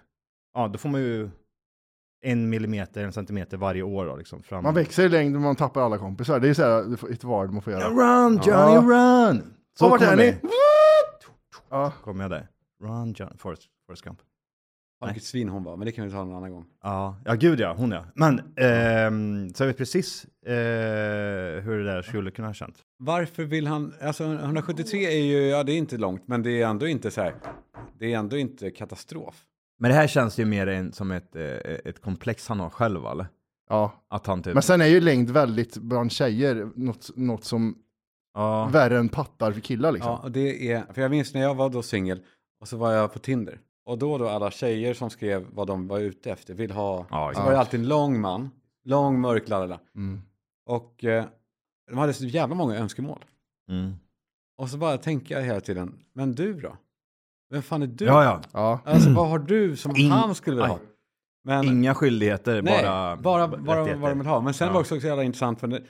ja, 0.54 0.68
då 0.68 0.78
får 0.78 0.88
man 0.88 1.00
ju 1.00 1.30
en 2.22 2.50
millimeter, 2.50 3.04
en 3.04 3.12
centimeter 3.12 3.56
varje 3.56 3.82
år 3.82 4.06
då 4.06 4.16
liksom. 4.16 4.42
Fram. 4.42 4.64
Man 4.64 4.74
växer 4.74 5.04
i 5.04 5.08
längd 5.08 5.36
och 5.36 5.42
man 5.42 5.56
tappar 5.56 5.80
alla 5.82 5.98
kompisar. 5.98 6.40
Det 6.40 6.48
är 6.48 6.54
så 6.54 6.62
här, 6.62 7.12
ett 7.12 7.24
val 7.24 7.50
man 7.52 7.62
får 7.62 7.72
göra. 7.72 7.88
Run 7.88 8.32
Johnny 8.32 8.74
Ja. 8.74 8.80
run! 8.82 9.54
Så 9.78 9.88
vart 9.88 10.00
är 10.00 10.06
kommer 10.06 10.16
ni? 10.16 10.36
Ja. 11.70 11.92
Kommer 12.02 12.24
jag 12.24 12.30
där. 12.30 12.48
Run 12.82 13.14
Johnny, 13.16 13.36
Forrest, 13.38 13.62
Forrest 13.86 14.02
Gump. 14.04 14.18
Vilket 15.04 15.24
svin 15.24 15.48
hon 15.48 15.64
var, 15.64 15.76
men 15.76 15.86
det 15.86 15.92
kan 15.92 16.04
vi 16.04 16.10
ta 16.10 16.22
en 16.22 16.32
annan 16.32 16.52
gång. 16.52 16.66
Ja, 16.82 17.16
ja 17.24 17.34
gud 17.34 17.60
ja, 17.60 17.74
hon 17.78 17.90
ja. 17.90 18.04
Men, 18.14 18.54
ehm, 18.56 19.54
så 19.54 19.62
jag 19.62 19.66
vet 19.68 19.76
precis 19.76 20.24
eh, 20.46 20.52
hur 21.62 21.78
det 21.78 21.84
där 21.84 22.02
skulle 22.02 22.30
kunna 22.30 22.48
ha 22.48 22.54
känt. 22.54 22.84
Varför 23.02 23.44
vill 23.44 23.66
han, 23.66 23.94
alltså 24.02 24.24
173 24.24 25.06
är 25.06 25.24
ju, 25.24 25.38
ja 25.46 25.62
det 25.62 25.72
är 25.72 25.76
inte 25.78 25.96
långt, 25.98 26.28
men 26.28 26.42
det 26.42 26.62
är 26.62 26.66
ändå 26.66 26.86
inte 26.88 27.10
så 27.10 27.20
här, 27.20 27.34
det 27.98 28.12
är 28.12 28.18
ändå 28.18 28.36
inte 28.36 28.70
katastrof. 28.70 29.44
Men 29.78 29.90
det 29.90 29.94
här 29.96 30.06
känns 30.06 30.38
ju 30.38 30.44
mer 30.44 30.66
en, 30.66 30.92
som 30.92 31.10
ett, 31.10 31.36
eh, 31.36 31.44
ett 31.84 32.00
komplex 32.02 32.48
han 32.48 32.60
har 32.60 32.70
själv, 32.70 33.06
eller? 33.06 33.26
ja. 33.68 33.92
Att 34.08 34.26
han 34.26 34.42
typ... 34.42 34.54
Men 34.54 34.62
sen 34.62 34.80
är 34.80 34.86
ju 34.86 35.00
längd 35.00 35.30
väldigt 35.30 35.76
bland 35.76 36.12
tjejer 36.12 36.70
något, 36.74 37.10
något 37.16 37.44
som 37.44 37.78
Ja. 38.34 38.68
värre 38.72 38.98
än 38.98 39.08
pattar 39.08 39.52
för 39.52 39.60
killar 39.60 39.92
liksom. 39.92 40.10
Ja, 40.12 40.18
och 40.18 40.32
det 40.32 40.72
är, 40.72 40.92
för 40.92 41.02
jag 41.02 41.10
minns 41.10 41.34
när 41.34 41.40
jag 41.40 41.54
var 41.54 41.70
då 41.70 41.82
singel 41.82 42.20
och 42.60 42.68
så 42.68 42.76
var 42.76 42.92
jag 42.92 43.12
på 43.12 43.18
Tinder. 43.18 43.60
Och 43.86 43.98
då 43.98 44.18
då 44.18 44.28
alla 44.28 44.50
tjejer 44.50 44.94
som 44.94 45.10
skrev 45.10 45.46
vad 45.52 45.66
de 45.66 45.88
var 45.88 45.98
ute 45.98 46.30
efter, 46.30 46.54
vill 46.54 46.70
ha, 46.70 47.06
Ja, 47.10 47.32
så 47.34 47.42
var 47.42 47.50
det 47.50 47.58
alltid 47.58 47.80
en 47.80 47.88
lång 47.88 48.20
man, 48.20 48.50
lång, 48.84 49.20
mörk, 49.20 49.48
lalala. 49.48 49.80
Mm. 49.96 50.22
Och 50.66 51.04
eh, 51.04 51.24
de 51.90 51.98
hade 51.98 52.12
så 52.12 52.24
jävla 52.24 52.54
många 52.54 52.76
önskemål. 52.76 53.24
Mm. 53.70 53.92
Och 54.58 54.68
så 54.68 54.76
bara 54.78 54.98
tänker 54.98 55.34
jag 55.34 55.42
hela 55.42 55.60
tiden, 55.60 55.98
men 56.14 56.32
du 56.34 56.52
då? 56.60 56.76
Vem 57.50 57.62
fan 57.62 57.82
är 57.82 57.86
du? 57.86 58.04
Ja, 58.04 58.24
ja. 58.24 58.40
Ja. 58.52 58.80
Alltså 58.84 59.10
vad 59.12 59.28
har 59.28 59.38
du 59.38 59.76
som 59.76 59.96
In- 59.96 60.10
han 60.10 60.34
skulle 60.34 60.56
vilja 60.56 60.68
ha? 60.68 60.78
Men, 61.44 61.64
Inga 61.64 61.94
skyldigheter, 61.94 62.62
nej, 62.62 62.82
bara, 62.84 63.16
bara, 63.16 63.46
vad 63.46 63.86
de 64.10 64.18
vill 64.18 64.26
ha. 64.26 64.40
Men 64.40 64.54
sen 64.54 64.66
Ja. 64.66 64.72
var 64.72 64.80
det 64.80 64.82
också 64.82 65.00
så 65.00 65.06
jävla 65.06 65.22
intressant 65.24 65.60
för 65.60 65.66
det, 65.66 65.82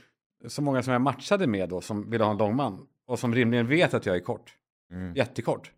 så 0.48 0.62
många 0.62 0.82
som 0.82 0.92
jag 0.92 1.02
matchade 1.02 1.46
med 1.46 1.68
då 1.68 1.80
som 1.80 2.10
ville 2.10 2.24
ha 2.24 2.30
en 2.30 2.36
lång 2.38 2.56
man 2.56 2.78
och 3.06 3.18
som 3.18 3.34
rimligen 3.34 3.66
vet 3.66 3.94
att 3.94 4.06
jag 4.06 4.16
är 4.16 4.20
kort, 4.20 4.54
Mm. 4.92 5.14
jättekort. 5.14 5.70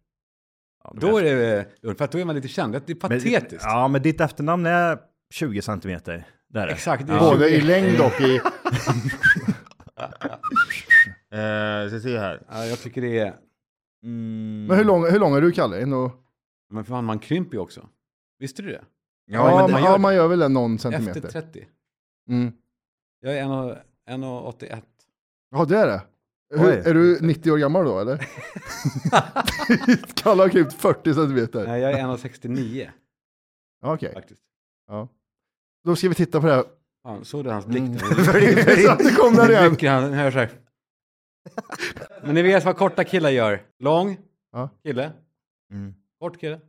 Ja, 0.85 0.93
Då 1.01 1.19
är 1.19 1.23
det, 1.25 1.67
för 1.99 2.05
att 2.05 2.13
då 2.13 2.19
är 2.19 2.25
man 2.25 2.35
lite 2.35 2.49
känd, 2.49 2.73
det 2.73 2.79
är 2.79 2.83
Men- 2.89 2.99
patetiskt. 2.99 3.65
Ja, 3.65 3.89
men 3.89 4.03
ditt 4.03 4.21
efternamn 4.21 4.67
är 4.67 4.99
20 5.35 5.63
centimeter. 5.63 6.25
Där. 6.49 6.67
Exakt. 6.69 7.07
Både 7.07 7.49
i 7.51 7.61
längd 7.61 8.01
och 8.01 8.21
i... 8.21 8.41
Eh, 11.33 11.89
ska 11.89 12.01
se 12.01 12.19
här. 12.19 12.43
Ja, 12.51 12.67
jag 12.67 12.79
tycker 12.79 13.01
det 13.01 13.19
är, 13.19 13.35
Mm. 14.05 14.67
Men 14.67 14.77
hur 14.77 14.85
lång, 14.85 15.11
hur 15.11 15.19
lång 15.19 15.35
är 15.35 15.41
du 15.41 15.53
Kalle? 15.53 15.85
Och... 15.85 16.11
men 16.71 16.85
fan 16.85 17.05
man 17.05 17.19
krymper 17.19 17.57
ju 17.57 17.61
också. 17.61 17.89
Visste 18.39 18.63
du 18.63 18.69
det? 18.69 18.85
Ja, 19.25 19.51
Ja, 19.51 19.57
men 19.57 19.67
det, 19.67 19.73
man, 19.73 19.83
ja, 19.83 19.99
man 19.99 20.15
gör 20.15 20.29
väl 20.29 20.51
någon 20.53 20.79
centimeter. 20.79 21.27
Efter 21.27 21.41
30. 21.43 21.69
Mm. 22.29 22.53
Jag 23.21 23.39
är 23.39 23.45
1,81. 23.45 23.79
1,81. 24.09 24.83
Ja, 25.51 25.65
det 25.65 25.77
är 25.79 25.87
det. 25.87 26.03
Hur, 26.55 26.69
Oj. 26.71 26.83
är 26.85 26.95
du 26.95 27.19
90 27.21 27.53
år 27.53 27.57
gammal 27.57 27.85
då 27.85 28.01
eller? 28.01 28.29
Kalle 30.15 30.43
har 30.43 30.49
klippt 30.49 30.73
40 30.73 31.15
centimeter. 31.15 31.67
Nej, 31.67 31.81
jag 31.81 31.93
är 31.93 32.05
1,69 32.05 32.91
Ja, 33.83 33.95
Okej, 33.95 34.13
faktiskt. 34.13 34.43
då 35.85 35.97
ska 35.97 36.09
vi 36.09 36.15
titta 36.15 36.41
på 36.41 36.47
det 36.47 36.55
här. 36.55 36.65
Såg 37.25 37.45
du 37.45 37.51
hans 37.51 37.67
blick? 37.67 37.83
Mm. 37.83 37.93
det 38.99 39.17
kom 39.17 39.35
där 39.35 39.51
igen. 39.51 40.03
han, 40.03 40.13
hör 40.13 40.31
så 40.31 40.39
här. 40.39 40.62
Men 42.23 42.35
ni 42.35 42.43
vet 42.43 42.65
vad 42.65 42.77
korta 42.77 43.05
killar 43.05 43.31
gör? 43.31 43.63
Lång 43.79 44.17
Ja. 44.53 44.69
kille, 44.83 45.13
Mm. 45.71 45.95
kort 46.21 46.41
kille. 46.41 46.61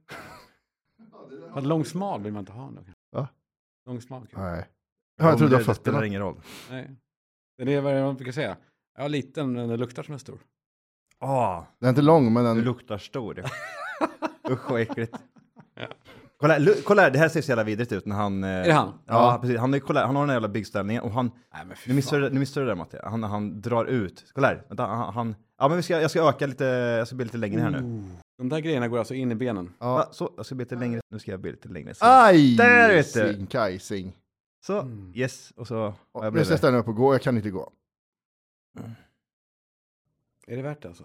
Fast 1.54 1.68
lång 1.68 1.86
smal 1.86 2.22
vill 2.24 2.34
man 2.34 2.40
inte 2.40 2.52
ha 2.52 2.70
nu. 2.70 2.80
Va? 3.12 3.28
Lång 3.86 4.02
smal 4.02 4.28
kille. 4.28 4.42
Nej. 4.42 4.66
Ja, 5.18 5.30
jag 5.30 5.38
trodde 5.38 5.58
det, 5.64 5.76
spelar 5.76 6.04
ingen 6.04 6.22
roll. 6.22 6.42
Nej. 6.70 6.96
Det 7.58 7.74
är 7.74 7.82
vad 7.82 7.94
man 8.02 8.16
brukar 8.16 8.32
säga. 8.32 8.58
Jag 8.96 9.06
är 9.06 9.10
liten 9.10 9.54
men 9.54 9.70
det 9.70 9.78
luktar 9.78 10.04
som 10.04 10.14
en 10.14 10.20
stor. 10.20 10.40
Åh, 11.20 11.64
Den 11.80 11.88
är 11.88 11.90
inte 11.90 12.02
lång 12.02 12.34
men 12.34 12.44
du 12.44 12.50
den... 12.56 12.64
luktar 12.64 12.98
stor. 12.98 13.44
Usch 14.50 14.72
vad 14.72 14.82
äckligt. 14.82 15.16
Kolla, 16.44 16.58
lu- 16.60 16.82
kolla 16.84 17.02
här, 17.02 17.12
det 17.12 17.20
här 17.20 17.30
ser 17.30 17.42
så 17.42 17.52
jävla 17.52 17.64
vidrigt 17.64 17.92
ut 17.92 18.06
när 18.06 18.16
han... 18.16 18.44
eh, 18.44 18.50
Är 18.50 18.64
det 18.68 18.74
han? 18.74 18.88
Ja, 18.88 19.14
Ja. 19.34 19.38
precis. 19.42 19.58
Han, 19.60 19.74
är, 19.74 19.80
kolla, 19.80 20.06
han 20.06 20.16
har 20.16 20.24
den 20.24 20.30
här 20.30 20.36
jävla 20.36 20.48
byggställningen 20.48 21.04
och 21.04 21.12
han... 21.12 21.32
Nej 21.54 21.66
men 21.66 21.78
Nu 21.88 21.94
missade 21.94 22.22
du 22.22 22.28
det- 22.30 22.34
nu 22.34 22.40
missade 22.40 22.62
du 22.62 22.66
det 22.66 22.72
där 22.72 22.76
Matte. 22.78 23.02
Han, 23.04 23.24
han 23.24 23.62
drar 23.62 23.86
ut. 23.86 24.26
Kolla 24.34 24.48
här. 24.48 24.66
Vänta, 24.68 24.86
han, 24.86 25.14
han, 25.14 25.36
ja 25.60 25.68
men 25.68 25.78
vi 25.78 25.84
ska, 25.84 26.02
jag 26.02 26.12
ska 26.12 26.30
öka 26.30 26.48
lite, 26.48 26.66
jag 26.66 27.08
ska 27.08 27.16
bli 27.16 27.26
lite 27.26 27.38
längre 27.38 27.62
här 27.62 27.70
nu. 27.70 28.04
De 28.38 28.50
där 28.50 28.60
grejerna 28.60 28.88
går 28.88 28.98
alltså 29.00 29.14
in 29.14 29.32
i 29.32 29.36
benen. 29.36 29.74
Ja. 29.80 29.94
Va, 29.96 30.08
så, 30.12 30.34
jag 30.38 30.46
ska 30.46 30.56
bli 30.56 30.66
lite 30.66 30.76
längre. 30.76 31.02
Nu 31.12 31.20
ska 31.20 31.32
jag 31.32 31.40
bli 31.40 31.52
lite 31.52 31.70
längre. 31.70 31.94
Så, 31.94 32.06
Aj! 32.06 32.56
Där 32.58 32.88
vet 32.90 33.14
du. 33.14 33.34
Sing, 33.34 33.46
kajsing. 33.48 34.14
så 34.66 34.80
Mm. 34.80 35.12
yes. 35.16 35.52
Och 35.56 35.68
så... 35.68 35.88
Nu 35.90 35.94
jag 36.14 36.34
blev 36.34 36.44
ska 36.44 36.52
jag 36.54 36.58
ställa 36.60 36.72
mig 36.72 36.80
upp 36.82 36.88
och 36.88 36.96
gå, 36.96 37.14
jag 37.14 37.22
kan 37.22 37.38
inte 37.38 37.50
gå. 37.50 37.72
Är 40.48 40.56
det 40.56 40.62
värt 40.62 40.82
det 40.82 40.88
alltså? 40.88 41.04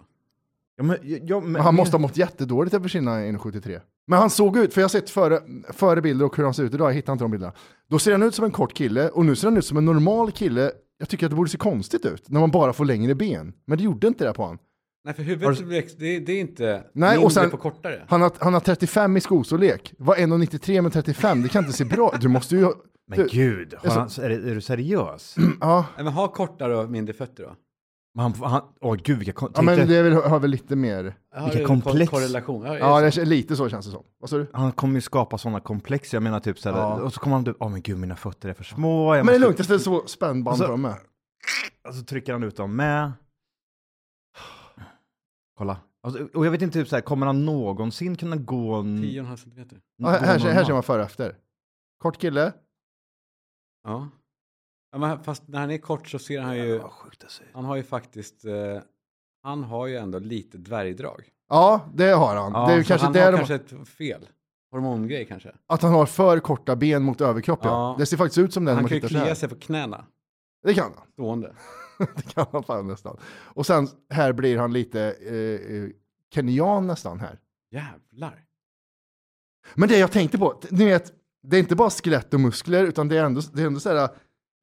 Ja, 0.78 0.84
men, 0.84 0.96
ja, 1.26 1.40
men, 1.40 1.62
han 1.62 1.74
måste 1.74 1.96
ha 1.96 2.00
mått 2.00 2.16
jättedåligt 2.16 2.74
över 2.74 2.88
sina 2.88 3.10
1,73. 3.20 3.80
Men 4.06 4.18
han 4.18 4.30
såg 4.30 4.58
ut, 4.58 4.74
för 4.74 4.80
jag 4.80 4.84
har 4.84 4.88
sett 4.88 5.10
före, 5.10 5.40
före 5.72 6.02
bilder 6.02 6.24
och 6.26 6.36
hur 6.36 6.44
han 6.44 6.54
ser 6.54 6.62
ut 6.62 6.74
idag, 6.74 6.88
jag 6.88 6.94
hittar 6.94 7.12
inte 7.12 7.24
de 7.24 7.30
bilderna. 7.30 7.52
Då 7.90 7.98
ser 7.98 8.12
han 8.12 8.22
ut 8.22 8.34
som 8.34 8.44
en 8.44 8.50
kort 8.50 8.74
kille 8.74 9.08
och 9.08 9.24
nu 9.24 9.36
ser 9.36 9.46
han 9.48 9.56
ut 9.56 9.64
som 9.64 9.76
en 9.78 9.84
normal 9.84 10.30
kille. 10.32 10.70
Jag 10.98 11.08
tycker 11.08 11.26
att 11.26 11.30
det 11.30 11.36
borde 11.36 11.50
se 11.50 11.58
konstigt 11.58 12.04
ut 12.06 12.28
när 12.30 12.40
man 12.40 12.50
bara 12.50 12.72
får 12.72 12.84
längre 12.84 13.14
ben. 13.14 13.52
Men 13.66 13.78
det 13.78 13.84
gjorde 13.84 14.06
inte 14.06 14.24
det 14.24 14.32
på 14.32 14.44
han. 14.44 14.58
Nej 15.04 15.14
för 15.14 15.22
huvudet, 15.22 15.98
det, 15.98 16.18
det 16.20 16.32
är 16.32 16.40
inte 16.40 16.82
Nej, 16.92 17.18
och 17.18 17.32
sen- 17.32 17.50
på 17.50 17.56
kortare. 17.56 18.02
Han 18.08 18.22
har, 18.22 18.32
han 18.38 18.52
har 18.54 18.60
35 18.60 19.16
i 19.16 19.20
skostorlek. 19.20 19.94
Vad 19.98 20.18
1,93 20.18 20.82
med 20.82 20.92
35? 20.92 21.42
Det 21.42 21.48
kan 21.48 21.64
inte 21.64 21.76
se 21.76 21.84
bra 21.84 22.14
Du 22.20 22.28
måste 22.28 22.56
ju... 22.56 22.68
Men 23.08 23.18
Du- 23.18 23.28
gud, 23.30 23.74
han, 23.84 24.08
är, 24.18 24.30
är 24.30 24.54
du 24.54 24.60
seriös? 24.60 25.36
Ja, 25.60 25.86
Nej, 25.96 26.04
men 26.04 26.12
ha 26.12 26.28
kortare 26.28 26.76
och 26.78 26.90
mindre 26.90 27.14
fötter 27.14 27.42
då. 27.42 27.50
Han, 28.18 28.33
han, 28.33 28.62
åh 28.81 28.96
gud, 28.96 29.18
vilka, 29.18 29.33
kon- 29.33 29.52
ja 29.54 29.62
men 29.62 29.88
det 29.88 29.96
är 29.96 30.02
väl, 30.02 30.12
har 30.12 30.40
väl 30.40 30.50
lite 30.50 30.76
mer... 30.76 31.14
Vilka 31.44 31.66
komplex. 31.66 32.11
Ko 32.11 32.16
korrelation. 32.16 32.64
Ja, 32.66 32.78
Ja, 32.78 32.98
är 33.00 33.04
det 33.04 33.12
så? 33.12 33.20
är 33.20 33.24
lite 33.26 33.57
så 33.57 33.68
känns 33.68 33.87
det 33.87 33.92
som. 33.92 34.04
Vad 34.18 34.31
sa 34.31 34.37
du? 34.37 34.46
han 34.52 34.72
kommer 34.72 34.94
ju 34.94 35.00
skapa 35.00 35.38
sådana 35.38 35.61
komplex. 35.61 36.14
Jag 36.14 36.22
menar 36.22 36.40
typ 36.40 36.59
såhär, 36.59 36.76
Ja. 36.78 37.00
och 37.02 37.12
så 37.12 37.20
kommer 37.20 37.37
han 37.37 37.44
typ, 37.44 37.57
åh 37.61 37.68
men 37.70 37.83
gud 37.83 37.98
mina 37.98 38.16
fötter 38.16 38.48
är 38.48 38.54
för 38.54 38.64
små. 38.64 39.14
Jag 39.14 39.26
Men 39.26 39.33
det 39.33 39.37
är 39.37 39.40
lugnt, 39.40 39.59
jag 39.59 39.64
ställer 39.64 39.81
så 39.81 40.07
spännband 40.07 40.52
Och 40.54 40.59
så- 40.59 40.64
på 40.64 40.70
dem 40.70 40.83
med. 40.83 40.96
Och 41.88 41.94
så 41.94 42.04
trycker 42.04 42.33
han 42.33 42.42
ut 42.42 42.57
dem 42.57 42.76
med. 42.76 43.12
Kolla. 45.59 45.76
Alltså, 46.02 46.28
och 46.35 46.46
jag 46.46 46.50
vet 46.50 46.62
inte, 46.62 46.78
typ 46.78 46.88
såhär, 46.88 47.02
kommer 47.02 47.26
han 47.26 47.44
någonsin 47.44 48.16
kunna 48.16 48.37
gå 48.37 48.74
en... 48.74 48.98
10,5 49.04 49.37
centimeter. 49.37 49.81
Ja, 49.96 50.09
här, 50.09 50.20
här, 50.20 50.38
ser- 50.38 50.50
här 50.52 50.64
ser 50.64 50.72
man 50.72 50.83
före 50.83 51.00
och 51.00 51.07
efter. 51.07 51.37
Kort 51.98 52.18
kille. 52.18 52.52
Ja. 53.85 54.09
Ja 54.92 55.18
fast 55.24 55.48
när 55.48 55.61
han 55.61 55.70
är 55.70 55.79
kort 55.79 56.09
så 56.09 56.18
ser 56.18 56.40
han 56.40 56.57
ju, 56.57 56.79
det 56.79 56.85
ut. 57.24 57.42
han 57.53 57.64
har 57.64 57.77
ju 57.77 57.83
faktiskt, 57.83 58.44
eh, 58.44 58.83
han 59.42 59.64
har 59.64 59.87
ju 59.87 59.96
ändå 59.96 60.18
lite 60.18 60.59
dvärgdrag. 60.59 61.29
Ja, 61.48 61.90
det 61.94 62.11
har 62.11 62.37
han. 62.37 62.53
Ja, 62.53 62.66
det 62.66 62.72
är 62.72 62.77
ju 62.77 62.85
kanske 62.85 63.07
han 63.07 63.12
det 63.12 63.20
har 63.20 63.33
de, 63.33 63.38
kanske 63.38 63.55
ett 63.55 63.88
fel. 63.88 64.29
Hormongrej 64.70 65.24
kanske. 65.24 65.53
att 65.66 65.83
han 65.83 65.92
har 65.92 66.07
för 66.07 66.40
korta 66.40 66.77
ben 66.77 67.03
mot 67.03 67.20
överkropp. 67.20 67.61
Ja. 67.62 67.68
Ja. 67.68 67.96
Det 67.98 68.07
ser 68.07 68.16
faktiskt 68.16 68.38
ut 68.38 68.53
som 68.53 68.64
den 68.64 68.74
när 68.74 68.74
Han 68.74 68.83
man 68.83 68.88
kan 68.88 68.96
ju 68.96 69.01
tittar 69.01 69.20
så 69.20 69.24
klia 69.24 69.35
sig 69.35 69.48
på 69.48 69.55
knäna. 69.55 70.05
Det 70.62 70.74
kan 70.74 70.92
han. 70.96 71.07
Stående. 71.12 71.55
det 71.98 72.35
kan 72.35 72.46
han 72.53 72.62
fan 72.62 72.87
nästan. 72.87 73.16
Och 73.27 73.66
sen 73.66 73.88
här 74.11 74.33
blir 74.33 74.59
han 74.59 74.72
lite 74.72 75.16
eh, 75.20 75.77
eh, 75.77 75.88
kenyan 76.35 76.87
nästan 76.87 77.20
här. 77.20 77.38
Jävlar. 77.70 78.44
Men 79.74 79.88
det 79.88 79.98
jag 79.98 80.12
tänkte 80.12 80.38
på, 80.38 80.61
ni 80.70 80.85
vet, 80.85 81.12
det 81.42 81.57
är 81.57 81.61
inte 81.61 81.77
bara 81.77 81.90
skelett 81.90 82.35
och 82.35 82.40
muskler, 82.40 82.85
utan 82.85 83.09
det 83.09 83.18
är 83.18 83.24
ändå, 83.24 83.40
det 83.53 83.62
är 83.62 83.66
ändå 83.66 83.81
så 83.81 83.96
här, 83.96 84.09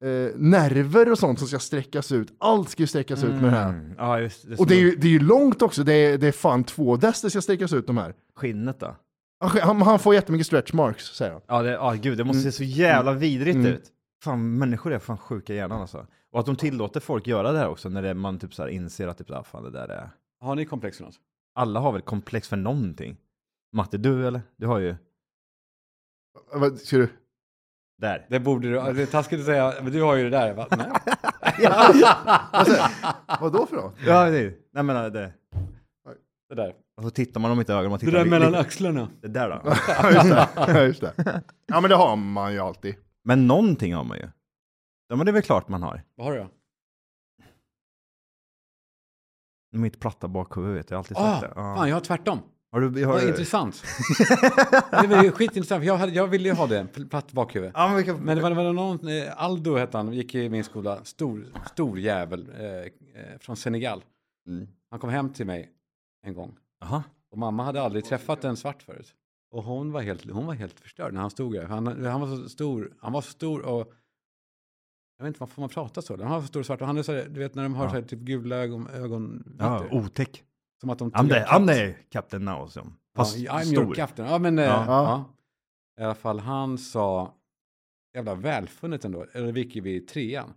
eh, 0.06 0.32
nerver 0.36 1.12
och 1.12 1.18
sånt 1.18 1.38
som 1.38 1.48
ska 1.48 1.58
sträckas 1.58 2.12
ut. 2.12 2.34
Allt 2.38 2.68
ska 2.68 2.82
ju 2.82 2.86
sträckas 2.86 3.24
ut 3.24 3.30
med 3.34 3.42
det 3.42 3.50
här. 3.50 3.68
Mm. 3.68 3.94
Ja, 3.98 4.20
just 4.20 4.48
det. 4.48 4.56
Och 4.56 4.66
det 4.66 4.74
är, 4.74 4.80
ju, 4.80 4.96
det 4.96 5.06
är 5.06 5.10
ju 5.10 5.18
långt 5.20 5.62
också, 5.62 5.84
det 5.84 5.92
är, 5.92 6.18
det 6.18 6.28
är 6.28 6.32
fan 6.32 6.64
två 6.64 6.96
dess 6.96 7.22
det 7.22 7.30
ska 7.30 7.40
sträckas 7.42 7.72
ut 7.72 7.86
de 7.86 7.96
här. 7.96 8.14
Skinnet 8.36 8.80
då? 8.80 8.96
Han, 9.40 9.82
han, 9.82 9.98
får 9.98 10.14
jättemycket 10.14 10.46
stretch 10.46 10.72
marks, 10.72 11.04
säger 11.04 11.32
han. 11.32 11.40
Ja, 11.46 11.62
det, 11.62 11.70
ja 11.70 11.92
gud, 11.92 12.18
det 12.18 12.24
måste 12.24 12.42
se 12.42 12.52
så 12.52 12.64
jävla 12.64 13.12
vidrigt 13.12 13.56
Mm. 13.56 13.66
ut. 13.72 13.92
Fan, 14.24 14.58
människor 14.58 14.92
är 14.92 14.98
fan 14.98 15.18
sjuka 15.18 15.52
i 15.54 15.56
hjärnan 15.56 15.80
alltså. 15.80 16.06
Och 16.32 16.40
att 16.40 16.46
de 16.46 16.56
tillåter 16.56 17.00
folk 17.00 17.26
göra 17.26 17.52
det 17.52 17.58
här 17.58 17.68
också, 17.68 17.88
när 17.88 18.02
det, 18.02 18.14
man 18.14 18.38
typ 18.38 18.54
så 18.54 18.62
här 18.62 18.68
inser 18.68 19.08
att 19.08 19.18
typ, 19.18 19.30
ah, 19.30 19.42
fan 19.42 19.64
det 19.64 19.70
där 19.70 19.88
är... 19.88 20.10
Har 20.40 20.54
ni 20.54 20.64
komplex 20.64 20.96
för 20.96 21.04
något? 21.04 21.14
Alla 21.54 21.80
har 21.80 21.92
väl 21.92 22.02
komplex 22.02 22.48
för 22.48 22.56
någonting? 22.56 23.16
Matte, 23.72 23.98
du 23.98 24.26
eller? 24.26 24.40
Du 24.56 24.66
har 24.66 24.78
ju... 24.78 24.94
Vad 26.52 26.78
ska 26.78 26.96
du? 26.96 27.08
Där. 27.98 28.26
Det 28.30 28.40
borde 28.40 28.68
du, 28.68 28.92
det 28.92 29.02
är 29.02 29.06
taskigt 29.06 29.40
att 29.40 29.46
säga, 29.46 29.74
men 29.82 29.92
du 29.92 30.02
har 30.02 30.14
ju 30.16 30.24
det 30.24 30.30
där. 30.30 30.54
Va? 30.54 30.66
Nej. 30.70 30.86
Vad 33.40 33.52
då 33.52 33.66
för 33.66 33.76
något? 33.76 33.94
Ja, 34.06 34.30
det 34.30 34.54
Nej 34.72 34.82
men 34.82 35.12
det... 35.12 35.32
Det 36.48 36.54
där. 36.54 36.74
Och 36.96 37.02
så 37.02 37.10
tittar 37.10 37.40
man 37.40 37.50
dem 37.50 37.58
inte 37.60 37.72
i 37.72 37.74
ögonen, 37.74 37.90
man 37.90 37.98
Det 37.98 38.06
tittar 38.06 38.18
där 38.18 38.24
li- 38.24 38.30
mellan 38.30 38.52
li- 38.52 38.58
axlarna. 38.58 39.08
Det 39.20 39.28
där 39.28 39.48
då? 39.48 39.62
Ja, 39.88 40.10
just 40.10 40.30
det. 40.30 40.48
Ja, 40.56 40.82
just 40.82 41.00
det. 41.00 41.42
Ja, 41.66 41.80
men 41.80 41.90
det 41.90 41.96
har 41.96 42.16
man 42.16 42.52
ju 42.52 42.58
alltid. 42.58 42.94
Men 43.24 43.46
någonting 43.46 43.94
har 43.94 44.04
man 44.04 44.16
ju. 44.18 44.28
Ja 45.08 45.16
men 45.16 45.26
det 45.26 45.30
är 45.30 45.32
väl 45.32 45.42
klart 45.42 45.68
man 45.68 45.82
har. 45.82 46.02
Vad 46.14 46.26
har 46.26 46.34
du 46.34 46.38
då? 46.40 46.48
Mitt 49.78 50.00
platta 50.00 50.28
bakhuvud 50.28 50.74
vet 50.74 50.90
jag, 50.90 50.96
jag 50.96 50.98
alltid 50.98 51.16
Ah, 51.16 51.20
sagt 51.40 51.40
det. 51.40 51.60
Ja. 51.60 51.76
fan, 51.76 51.88
jag 51.88 51.96
har 51.96 52.00
tvärtom. 52.00 52.38
Har 52.76 52.80
du... 52.80 53.04
Har 53.04 53.12
Vad 53.12 53.28
intressant. 53.28 53.82
det 54.90 55.06
var 55.06 55.30
skitintressant, 55.30 55.80
för 55.80 55.86
jag, 55.86 55.96
hade, 55.96 56.12
jag 56.12 56.26
ville 56.26 56.48
ju 56.48 56.54
ha 56.54 56.66
det, 56.66 56.86
platt 57.10 57.32
bakhuvud. 57.32 57.70
Ja, 57.74 57.86
men, 57.88 57.96
vilka... 57.96 58.16
Men 58.16 58.36
det 58.36 58.42
var, 58.42 58.50
det 58.50 58.56
var 58.56 58.72
någon, 58.72 59.08
eh, 59.08 59.42
Aldo 59.42 59.76
hette 59.76 59.96
han, 59.96 60.12
gick 60.12 60.34
i 60.34 60.48
min 60.48 60.64
skola, 60.64 61.04
stor, 61.04 61.46
stor 61.72 61.98
jävel 61.98 62.50
eh, 62.58 62.66
eh, 62.66 63.38
från 63.40 63.56
Senegal. 63.56 64.04
Mm. 64.46 64.68
Han 64.90 65.00
kom 65.00 65.10
hem 65.10 65.32
till 65.32 65.46
mig 65.46 65.70
en 66.26 66.34
gång. 66.34 66.56
Jaha. 66.80 67.02
Och 67.30 67.38
mamma 67.38 67.64
hade 67.64 67.82
aldrig 67.82 68.04
träffat 68.04 68.44
en 68.44 68.56
svart 68.56 68.82
förut. 68.82 69.14
Och 69.50 69.62
hon 69.62 69.92
var 69.92 70.00
helt, 70.00 70.30
hon 70.30 70.46
var 70.46 70.54
helt 70.54 70.80
förstörd 70.80 71.12
när 71.12 71.20
han 71.20 71.30
stod 71.30 71.52
där. 71.52 71.64
Han, 71.64 72.04
han 72.04 72.20
var 72.20 72.36
så 72.36 72.48
stor, 72.48 72.92
han 73.00 73.12
var 73.12 73.20
så 73.20 73.30
stor 73.30 73.62
och 73.62 73.92
jag 75.18 75.24
vet 75.24 75.28
inte 75.30 75.40
varför 75.40 75.60
man 75.60 75.68
pratar 75.68 76.02
så. 76.02 76.22
Han 76.22 76.30
var 76.30 76.40
så 76.40 76.46
stor 76.46 76.62
svart 76.62 76.80
och 76.80 76.86
han 76.86 76.98
är 76.98 77.02
så 77.02 77.12
du 77.12 77.40
vet 77.40 77.54
när 77.54 77.62
de 77.62 77.74
har 77.74 77.84
Ja. 77.84 77.90
så 77.90 77.96
här, 77.96 78.02
typ 78.02 78.20
gula 78.20 78.56
ögon, 78.56 78.88
ögon 78.88 79.56
Ja, 79.58 79.84
otäck. 79.90 80.42
Som 80.80 80.90
att 80.90 80.98
de 80.98 81.10
I'm 81.12 81.28
the. 81.28 81.34
I'm 81.44 81.66
the 81.66 81.94
captain 82.10 82.44
now. 82.44 82.66
Så. 82.68 82.86
Fast 83.16 83.36
ja, 83.38 83.52
I'm 83.52 83.62
stor. 83.64 83.84
your 83.84 83.94
captain. 83.94 84.28
Ja, 84.28 84.38
men 84.38 84.58
eh, 84.58 84.64
Ja. 84.64 84.84
ja. 84.86 85.24
I 86.00 86.04
alla 86.04 86.14
fall, 86.14 86.38
han 86.40 86.78
sa, 86.78 87.34
jävla 88.14 88.34
välfunnet 88.34 89.04
ändå, 89.04 89.26
eller 89.32 89.52
vilket 89.52 89.82
vi 89.82 89.94
i 89.96 90.00
trean. 90.00 90.52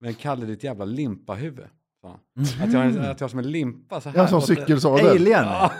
Men 0.00 0.14
Kalle 0.14 0.46
ditt 0.46 0.64
jävla 0.64 0.84
limpahuvud. 0.84 1.66
han. 2.02 2.18
Att 2.62 2.72
jag, 2.72 2.96
att 3.10 3.20
jag 3.20 3.30
som 3.30 3.38
en 3.38 3.50
limpa 3.50 4.00
så 4.00 4.08
här. 4.08 4.16
Ja, 4.16 4.22
en 4.22 4.28
sån 4.28 4.36
Och 4.36 4.42
att 4.42 4.48
det- 4.48 4.54
cykelsadel. 4.56 5.06
Alien! 5.06 5.44
Ja, 5.44 5.70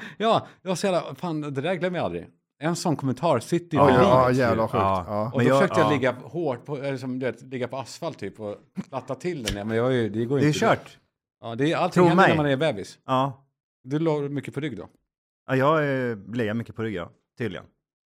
ja, 0.18 0.46
det 0.62 0.68
var 0.68 0.74
så 0.76 0.86
jävla, 0.86 1.14
fan 1.14 1.40
det 1.40 1.50
där 1.50 1.74
glömmer 1.74 1.98
jag 1.98 2.04
aldrig. 2.04 2.26
En 2.62 2.76
sån 2.76 2.96
kommentar 2.96 3.38
sitter 3.38 3.76
i 3.76 3.80
Ja, 3.80 3.86
livet. 3.86 4.02
ja, 4.02 4.30
jävla 4.30 4.62
sjukt. 4.68 4.74
Ja. 4.74 5.04
Ja. 5.08 5.30
Och 5.32 5.36
Men 5.36 5.46
då 5.46 5.50
jag- 5.52 5.58
försökte 5.60 5.80
jag 5.80 5.86
ja. 5.90 5.92
ligga 5.94 6.12
hårt, 6.12 6.64
på, 6.64 6.76
eller 6.76 6.96
som 6.96 7.18
du 7.18 7.26
vet, 7.26 7.42
ligga 7.42 7.68
på 7.68 7.76
asfalt 7.78 8.18
typ 8.18 8.40
och 8.40 8.56
platta 8.88 9.14
till 9.14 9.42
den. 9.42 9.56
Ja, 9.56 9.64
men 9.64 9.76
jag, 9.76 9.86
är 9.86 9.90
ju- 9.96 10.08
det 10.08 10.24
går 10.24 10.38
Det 10.38 10.44
är 10.44 10.46
inte. 10.46 10.58
kört. 10.58 10.98
Ja, 11.40 11.54
det 11.54 11.72
är 11.72 11.76
allting 11.76 11.92
Tro 11.92 12.04
händer 12.08 12.22
mig. 12.24 12.28
när 12.30 12.36
man 12.36 12.46
är 12.52 12.56
bebis. 12.56 12.98
Ja. 13.06 13.46
Du 13.84 13.98
låg 13.98 14.30
mycket 14.30 14.54
på 14.54 14.60
rygg 14.60 14.76
då. 14.76 14.88
ja 15.46 15.56
jag 15.56 16.10
eh, 16.48 16.54
mycket 16.54 16.76
på 16.76 16.82
rygg, 16.82 16.94
ja. 16.94 17.10
Tydligen. 17.38 17.64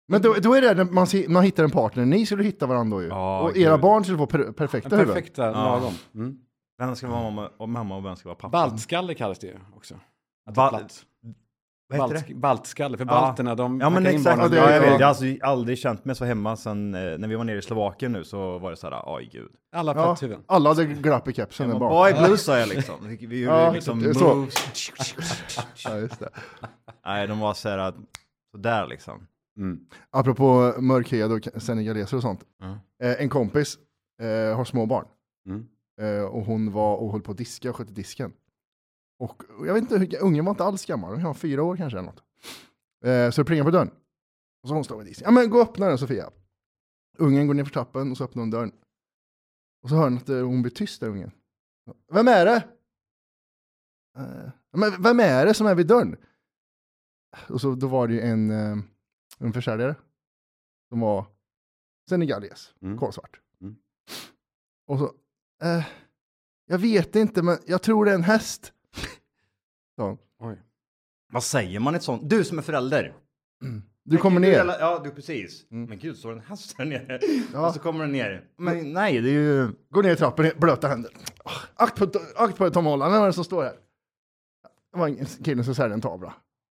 Men 0.08 0.22
då, 0.22 0.34
då 0.42 0.54
är 0.54 0.60
det 0.60 0.74
när 0.74 0.84
man, 0.84 1.06
se- 1.06 1.26
man 1.28 1.42
hittar 1.44 1.64
en 1.64 1.70
partner, 1.70 2.04
ni 2.04 2.26
skulle 2.26 2.44
hitta 2.44 2.66
varandra 2.66 2.96
då 2.96 3.02
ju. 3.02 3.08
Ja, 3.08 3.42
och 3.42 3.56
era 3.56 3.72
gud. 3.72 3.80
barn 3.80 4.04
skulle 4.04 4.18
få 4.18 4.26
per, 4.26 4.38
Den 4.38 4.54
perfekta 4.54 4.96
huvuden. 4.96 5.14
perfekta 5.14 5.50
lagom. 5.50 5.92
Mm. 6.14 6.38
Vem 6.78 6.96
ska 6.96 7.06
vara 7.08 7.22
mamma 7.22 7.50
och, 7.56 7.68
mamma 7.68 7.96
och 7.96 8.04
vem 8.04 8.16
ska 8.16 8.28
vara 8.28 8.36
pappa? 8.36 8.48
Baltskalle 8.50 9.14
kallas 9.14 9.38
det 9.38 9.46
ju 9.46 9.54
också. 9.76 9.94
Att 10.46 10.54
Ba- 10.54 10.70
det 10.70 10.76
är 10.76 10.78
platt. 10.78 11.04
Vad 11.88 12.00
heter 12.00 12.14
det? 12.28 12.34
Balt, 12.34 12.40
baltskalle, 12.40 12.96
för 12.98 13.04
Ja. 13.04 13.10
balterna 13.10 13.54
de 13.54 13.80
Ja 13.80 13.90
men 13.90 14.06
exakt, 14.06 14.24
barnen. 14.36 14.50
det- 14.50 14.56
ja, 14.56 14.70
jag 14.70 14.80
vet. 14.80 14.88
ja. 14.90 14.94
Jag 14.94 15.00
har 15.00 15.08
alltså 15.08 15.24
aldrig 15.42 15.78
känt 15.78 16.04
mig 16.04 16.16
så 16.16 16.24
hemma 16.24 16.56
sen 16.56 16.94
eh, 16.94 17.18
när 17.18 17.28
vi 17.28 17.34
var 17.34 17.44
nere 17.44 17.58
i 17.58 17.62
Slovakien 17.62 18.12
nu 18.12 18.24
så 18.24 18.58
var 18.58 18.70
det 18.70 18.76
så 18.76 18.90
här, 18.90 19.02
oj 19.06 19.28
gud. 19.32 19.50
Alla 19.76 19.94
Ja, 19.94 20.16
alla 20.46 20.68
hade 20.70 20.84
glapp 20.84 21.28
i 21.28 21.32
kepsen 21.32 21.68
där 21.70 21.78
bak. 21.78 21.90
Boy 21.90 22.12
blues 22.26 22.44
sa 22.44 22.58
jag 22.58 22.68
liksom. 22.68 22.94
Vi, 23.08 23.26
vi 23.26 23.44
Ja, 23.44 23.72
liksom 23.72 24.02
det 24.02 24.08
är 24.08 24.14
så. 24.14 24.34
moves. 24.34 24.54
Ja, 25.84 25.96
just 25.96 26.20
det. 26.20 26.28
Nej, 27.04 27.26
de 27.26 27.38
var 27.40 27.54
så 27.54 27.68
här, 27.68 27.92
så 28.52 28.58
där 28.58 28.86
liksom. 28.86 29.26
Mm. 29.58 29.78
Apropå 30.10 30.74
mörkhyade 30.78 31.34
och 31.34 31.62
senegaleser 31.62 32.16
och 32.16 32.22
sånt. 32.22 32.40
Ja. 32.60 33.06
Eh, 33.06 33.20
en 33.22 33.28
kompis 33.28 33.78
eh, 34.22 34.56
har 34.56 34.64
små 34.64 34.86
barn. 34.86 35.04
Mm. 35.48 35.66
Eh, 36.00 36.24
och 36.24 36.44
hon 36.44 36.72
var 36.72 36.96
och 36.96 37.12
höll 37.12 37.20
på 37.22 37.32
att 37.32 37.38
diska 37.38 37.70
och 37.70 37.76
skötte 37.76 37.92
disken. 37.92 38.32
Och 39.18 39.44
och 39.50 39.66
jag 39.66 39.74
vet 39.74 39.80
inte, 39.82 39.98
hur, 39.98 40.22
ungen 40.22 40.44
var 40.44 40.50
inte 40.52 40.64
alls 40.64 40.86
gammal, 40.86 41.14
hon 41.14 41.22
var 41.22 41.34
fyra 41.34 41.62
år 41.62 41.76
kanske 41.76 41.98
eller 41.98 42.08
något. 42.08 42.22
Eh, 43.04 43.30
så 43.30 43.40
det 43.40 43.44
plingar 43.44 43.64
på 43.64 43.70
dörren. 43.70 43.90
Och 44.62 44.68
så 44.68 44.74
hon 44.74 44.84
står 44.84 44.96
med 44.96 45.06
disken. 45.06 45.24
Ja 45.24 45.30
men 45.30 45.50
gå 45.50 45.56
och 45.60 45.62
öppna 45.68 45.88
den 45.88 45.98
Sofia. 45.98 46.30
Ungen 47.18 47.46
går 47.46 47.54
ner 47.54 47.64
för 47.64 47.72
trappen 47.72 48.10
och 48.10 48.16
så 48.16 48.24
öppnar 48.24 48.42
hon 48.42 48.50
dörren. 48.50 48.72
Och 49.82 49.88
så 49.88 49.94
hör 49.96 50.04
hon 50.04 50.16
att 50.16 50.28
eh, 50.28 50.40
hon 50.40 50.62
blir 50.62 50.72
tyst 50.72 51.00
där 51.00 51.08
ungen. 51.08 51.30
Vem 52.12 52.28
är 52.28 52.44
det? 52.46 52.68
Eh, 54.18 54.50
men 54.72 55.02
vem 55.02 55.20
är 55.20 55.46
det 55.46 55.54
som 55.54 55.66
är 55.66 55.74
vid 55.74 55.86
dörren? 55.86 56.16
Och 57.48 57.60
så 57.60 57.74
då 57.74 57.86
var 57.88 58.08
det 58.08 58.14
ju 58.14 58.20
en, 58.20 58.50
eh, 58.50 58.76
en 59.38 59.52
försäljare. 59.52 59.96
Som 60.88 61.00
var 61.00 61.26
senegales, 62.08 62.74
Mm. 62.82 62.98
kolsvart. 62.98 63.40
Mm. 63.60 63.76
Och 64.86 64.98
så, 64.98 65.04
eh, 65.62 65.84
jag 66.66 66.78
vet 66.78 67.16
inte 67.16 67.42
men 67.42 67.58
jag 67.66 67.82
tror 67.82 68.04
det 68.04 68.10
är 68.10 68.14
en 68.14 68.22
häst. 68.22 68.72
Så, 69.96 70.18
Oj. 70.38 70.62
Vad 71.32 71.42
säger 71.44 71.80
man 71.80 71.94
ett 71.94 72.02
sånt? 72.02 72.30
Du 72.30 72.44
som 72.44 72.58
är 72.58 72.62
förälder. 72.62 73.14
du 74.04 74.18
kommer 74.18 74.40
gud, 74.40 74.50
ner. 74.50 74.64
Ja, 74.80 75.00
du 75.04 75.10
precis. 75.10 75.70
Mm. 75.70 75.88
Men 75.88 75.98
gud, 75.98 76.16
står 76.16 76.32
en 76.32 76.40
häst 76.40 76.76
där 76.76 76.84
nere? 76.84 77.20
Ja. 77.52 77.68
Och 77.68 77.74
så 77.74 77.80
kommer 77.80 78.00
den 78.00 78.12
ner. 78.12 78.44
Men 78.56 78.92
nej, 78.92 79.20
det 79.20 79.28
är 79.30 79.32
ju... 79.32 79.68
Går 79.90 80.02
ner 80.02 80.12
i 80.12 80.16
trappen, 80.16 80.50
blöta 80.56 80.88
händer. 80.88 81.12
Ah, 81.44 81.84
Akt 81.84 81.98
på, 81.98 82.10
akt 82.36 82.58
på 82.58 82.70
Tom 82.70 82.84
Holland, 82.84 83.12
vem 83.12 83.22
är 83.22 83.26
det 83.26 83.32
som 83.32 83.44
står 83.44 83.62
här? 83.62 83.76
Det 84.92 84.98
var 84.98 85.08
en 85.08 85.26
kille 85.26 85.64
som 85.64 85.74
säljer 85.74 85.94
en 85.94 86.00
tavla. 86.00 86.34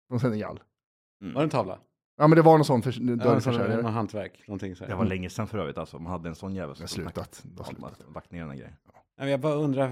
Från 0.08 0.20
Senegal. 0.20 0.60
Var 1.24 1.32
det 1.32 1.42
en 1.42 1.50
tavla? 1.50 1.78
Ja 2.18 2.26
men 2.28 2.36
det 2.36 2.42
var 2.42 2.52
någon 2.58 2.64
sån 2.64 2.82
för, 2.82 2.92
Ja, 2.92 3.00
någon 3.00 3.18
dörrförsäljare. 3.18 3.82
hantverk, 3.82 4.42
någonting 4.48 4.76
så 4.76 4.84
här. 4.84 4.90
Det 4.90 4.96
var 4.96 5.04
länge 5.04 5.30
sedan 5.30 5.46
för 5.46 5.58
övrigt 5.58 5.78
alltså. 5.78 5.98
Man 5.98 6.12
hade 6.12 6.28
en 6.28 6.34
sån 6.34 6.54
jävel. 6.54 6.74
Det 6.76 6.82
har 6.82 6.86
slutat. 6.88 7.42
Det 7.44 7.62
har 7.62 7.72
Ja, 7.80 7.88
slutat. 7.90 8.14
lagt 8.14 8.32
ner 8.32 8.46
den 8.46 8.56
grejen. 8.56 8.72
Nej, 8.86 8.94
men 9.16 9.28
Jag 9.28 9.40
bara 9.40 9.54
undrar, 9.54 9.88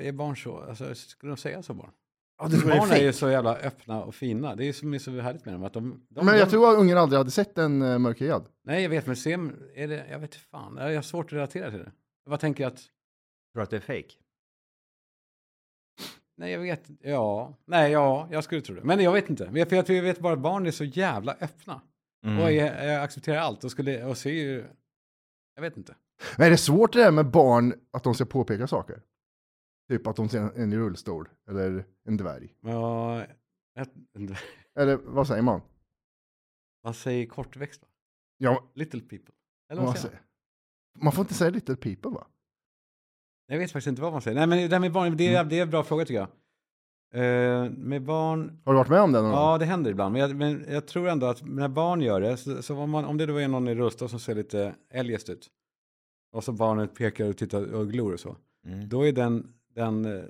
är 0.00 0.12
barn 0.12 0.36
så? 0.36 0.58
Alltså, 0.62 0.94
skulle 0.94 1.30
de 1.32 1.36
säga 1.36 1.62
så 1.62 1.74
barn? 1.74 1.90
Ja, 2.40 2.48
det 2.48 2.56
jag 2.56 2.78
Barn 2.78 2.90
är 2.90 2.96
är 2.96 3.02
ju 3.02 3.12
så 3.12 3.30
jävla 3.30 3.56
öppna 3.56 4.04
och 4.04 4.14
fina. 4.14 4.54
Det 4.54 4.64
är 4.64 4.66
ju 4.66 4.72
som 4.72 4.94
är 4.94 4.98
så 4.98 5.20
härligt 5.20 5.44
med 5.44 5.54
dem. 5.54 5.64
Att 5.64 5.72
de, 5.72 6.06
de, 6.08 6.26
Men 6.26 6.38
jag 6.38 6.46
de, 6.46 6.50
tror 6.50 6.70
att 6.72 6.78
ungen 6.78 6.98
aldrig 6.98 7.18
hade 7.18 7.30
sett 7.30 7.58
en 7.58 7.82
uh, 7.82 7.98
mörkhyad. 7.98 8.48
Nej, 8.64 8.82
jag 8.82 8.90
vet, 8.90 9.06
men 9.06 9.16
se, 9.16 9.32
är 9.74 9.88
det, 9.88 10.06
jag 10.10 10.18
vet 10.18 10.34
inte 10.34 10.38
fan. 10.38 10.76
Jag 10.76 10.94
har 10.94 11.02
svårt 11.02 11.26
att 11.26 11.32
relatera 11.32 11.70
till 11.70 11.78
det. 11.78 11.92
Jag 12.24 12.30
bara 12.30 12.38
tänker 12.38 12.66
att, 12.66 12.76
Tror 12.76 13.60
du 13.60 13.62
att 13.62 13.70
det 13.70 13.76
är 13.76 13.80
fake? 13.80 14.14
nej 16.36 16.52
jag 16.52 16.60
vet, 16.60 16.90
ja, 17.00 17.54
nej 17.64 17.92
ja, 17.92 18.28
jag 18.30 18.44
skulle 18.44 18.60
tro 18.60 18.74
det. 18.74 18.84
Men 18.84 19.00
jag 19.00 19.12
vet 19.12 19.30
inte. 19.30 19.50
Jag- 19.54 19.68
För 19.68 19.76
jag, 19.76 19.86
tror- 19.86 19.96
jag 19.96 20.02
vet 20.02 20.18
bara 20.20 20.32
att 20.32 20.38
barn 20.38 20.66
är 20.66 20.70
så 20.70 20.84
jävla 20.84 21.36
öppna. 21.40 21.80
Mm. 22.24 22.38
Och 22.44 22.52
jag, 22.52 22.84
jag 22.90 23.02
accepterar 23.04 23.38
allt 23.38 23.64
och 23.64 23.70
skulle, 23.70 24.04
och 24.04 24.16
ser 24.18 24.30
ju, 24.30 24.64
jag 25.54 25.62
vet 25.62 25.76
inte. 25.76 25.94
Men 26.36 26.46
är 26.46 26.50
det 26.50 26.56
svårt 26.56 26.92
det 26.92 27.02
där 27.02 27.10
med 27.10 27.26
barn 27.30 27.74
att 27.90 28.04
de 28.04 28.14
ska 28.14 28.24
påpeka 28.24 28.66
saker? 28.66 29.02
Typ 29.90 30.06
att 30.06 30.16
de 30.16 30.28
ser 30.28 30.40
en, 30.40 30.50
en 30.56 30.72
i 30.72 30.76
rullstol 30.76 31.28
eller 31.48 31.84
en 32.04 32.16
dvärg. 32.16 32.54
Men 32.60 32.72
jag, 32.72 33.26
jag, 33.74 33.86
Eller 34.74 34.96
vad 34.96 35.26
säger 35.26 35.42
man? 35.42 35.60
vad 36.82 36.96
säger 36.96 37.26
kortväxt? 37.26 37.82
va? 37.82 37.88
Ja, 38.36 38.70
Little 38.74 39.00
people. 39.00 39.34
Eller 39.70 39.80
vad 39.82 39.90
vad 39.90 39.98
säger 39.98 40.14
man? 40.94 41.04
Man 41.04 41.12
får 41.12 41.22
inte 41.22 41.34
säga 41.34 41.50
little 41.50 41.76
people 41.76 42.10
va? 42.10 42.26
Jag 43.46 43.58
vet 43.58 43.72
faktiskt 43.72 43.86
inte 43.86 44.02
vad 44.02 44.12
man 44.12 44.22
säger. 44.22 44.34
Nej, 44.34 44.46
men 44.46 44.58
det 44.58 44.68
där 44.68 44.78
med 44.80 44.92
barn, 44.92 45.16
det 45.16 45.34
är, 45.34 45.44
det 45.44 45.58
är 45.58 45.62
en 45.62 45.70
bra 45.70 45.84
fråga 45.84 46.04
tycker 46.04 46.20
jag. 46.20 46.28
Eh, 47.14 47.70
med 47.70 48.02
barn, 48.02 48.62
Har 48.64 48.72
du 48.72 48.78
varit 48.78 48.88
med 48.90 49.00
om 49.00 49.12
det 49.12 49.22
någon 49.22 49.30
ja 49.30 49.58
det 49.58 49.64
händer 49.64 49.90
ibland. 49.90 50.12
Men 50.12 50.20
jag, 50.22 50.36
men 50.36 50.64
jag 50.68 50.86
tror 50.86 51.08
ändå 51.08 51.26
att 51.26 51.46
när 51.46 51.68
barn 51.68 52.00
gör 52.00 52.20
det, 52.20 52.36
så, 52.36 52.62
så 52.62 52.78
om, 52.78 52.90
man, 52.90 53.04
om 53.04 53.16
det 53.16 53.26
då 53.26 53.36
är 53.36 53.48
någon 53.48 53.68
i 53.68 53.74
rullstol 53.74 54.08
som 54.08 54.20
ser 54.20 54.34
lite 54.34 54.74
eljest 54.90 55.28
ut. 55.28 55.50
Och 56.32 56.44
så 56.44 56.52
barnet 56.52 56.94
pekar 56.94 57.28
och 57.28 57.36
tittar 57.36 57.72
och 57.72 57.90
glor 57.90 58.12
och 58.12 58.20
så. 58.20 58.36
Mm. 58.66 58.88
Då 58.88 59.06
är 59.06 59.12
den, 59.12 59.54
den, 59.74 60.04
eh, 60.04 60.22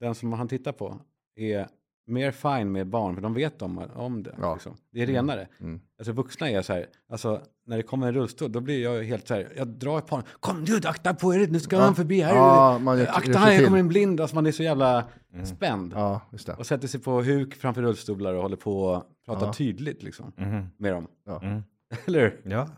den 0.00 0.14
som 0.14 0.32
han 0.32 0.48
tittar 0.48 0.72
på 0.72 1.00
är 1.36 1.68
mer 2.06 2.30
fine 2.30 2.72
med 2.72 2.86
barn, 2.86 3.14
för 3.14 3.22
de 3.22 3.34
vet 3.34 3.62
om, 3.62 3.78
om 3.94 4.22
det. 4.22 4.34
Ja. 4.40 4.54
Liksom. 4.54 4.76
Det 4.92 5.02
är 5.02 5.06
renare. 5.06 5.48
Mm. 5.60 5.80
Alltså 5.98 6.12
vuxna 6.12 6.50
är 6.50 6.62
så 6.62 6.72
här, 6.72 6.86
alltså 7.08 7.40
när 7.66 7.76
det 7.76 7.82
kommer 7.82 8.06
en 8.06 8.14
rullstol, 8.14 8.52
då 8.52 8.60
blir 8.60 8.82
jag 8.82 9.02
helt 9.04 9.28
så 9.28 9.34
här, 9.34 9.48
jag 9.56 9.68
drar 9.68 9.98
ett 9.98 10.06
par, 10.06 10.22
kom 10.40 10.64
du, 10.64 10.76
akta 10.84 11.14
på 11.14 11.34
er, 11.34 11.46
nu 11.46 11.60
ska 11.60 11.76
Ja. 11.76 11.82
han 11.82 11.94
förbi 11.94 12.20
här. 12.20 12.34
Ja, 12.34 12.78
man 12.78 12.98
gör- 12.98 13.06
akta 13.06 13.38
här, 13.38 13.64
kommer 13.64 13.78
en 13.78 13.88
blind, 13.88 14.20
alltså 14.20 14.34
man 14.36 14.46
är 14.46 14.52
så 14.52 14.62
jävla 14.62 15.04
Mm. 15.32 15.46
spänd. 15.46 15.92
Ja, 15.96 16.20
just 16.32 16.46
det. 16.46 16.52
Och 16.54 16.66
sätter 16.66 16.88
sig 16.88 17.00
på 17.00 17.22
huk 17.22 17.54
framför 17.54 17.82
rullstolar 17.82 18.34
och 18.34 18.42
håller 18.42 18.56
på 18.56 18.82
och 18.82 19.04
pratar 19.26 19.46
Ja. 19.46 19.52
tydligt 19.52 20.02
liksom 20.02 20.32
Mhm. 20.36 20.66
med 20.76 20.92
dem. 20.92 21.06
Mm. 21.42 21.62
Eller 22.06 22.20
hur? 22.20 22.40
Ja. 22.44 22.68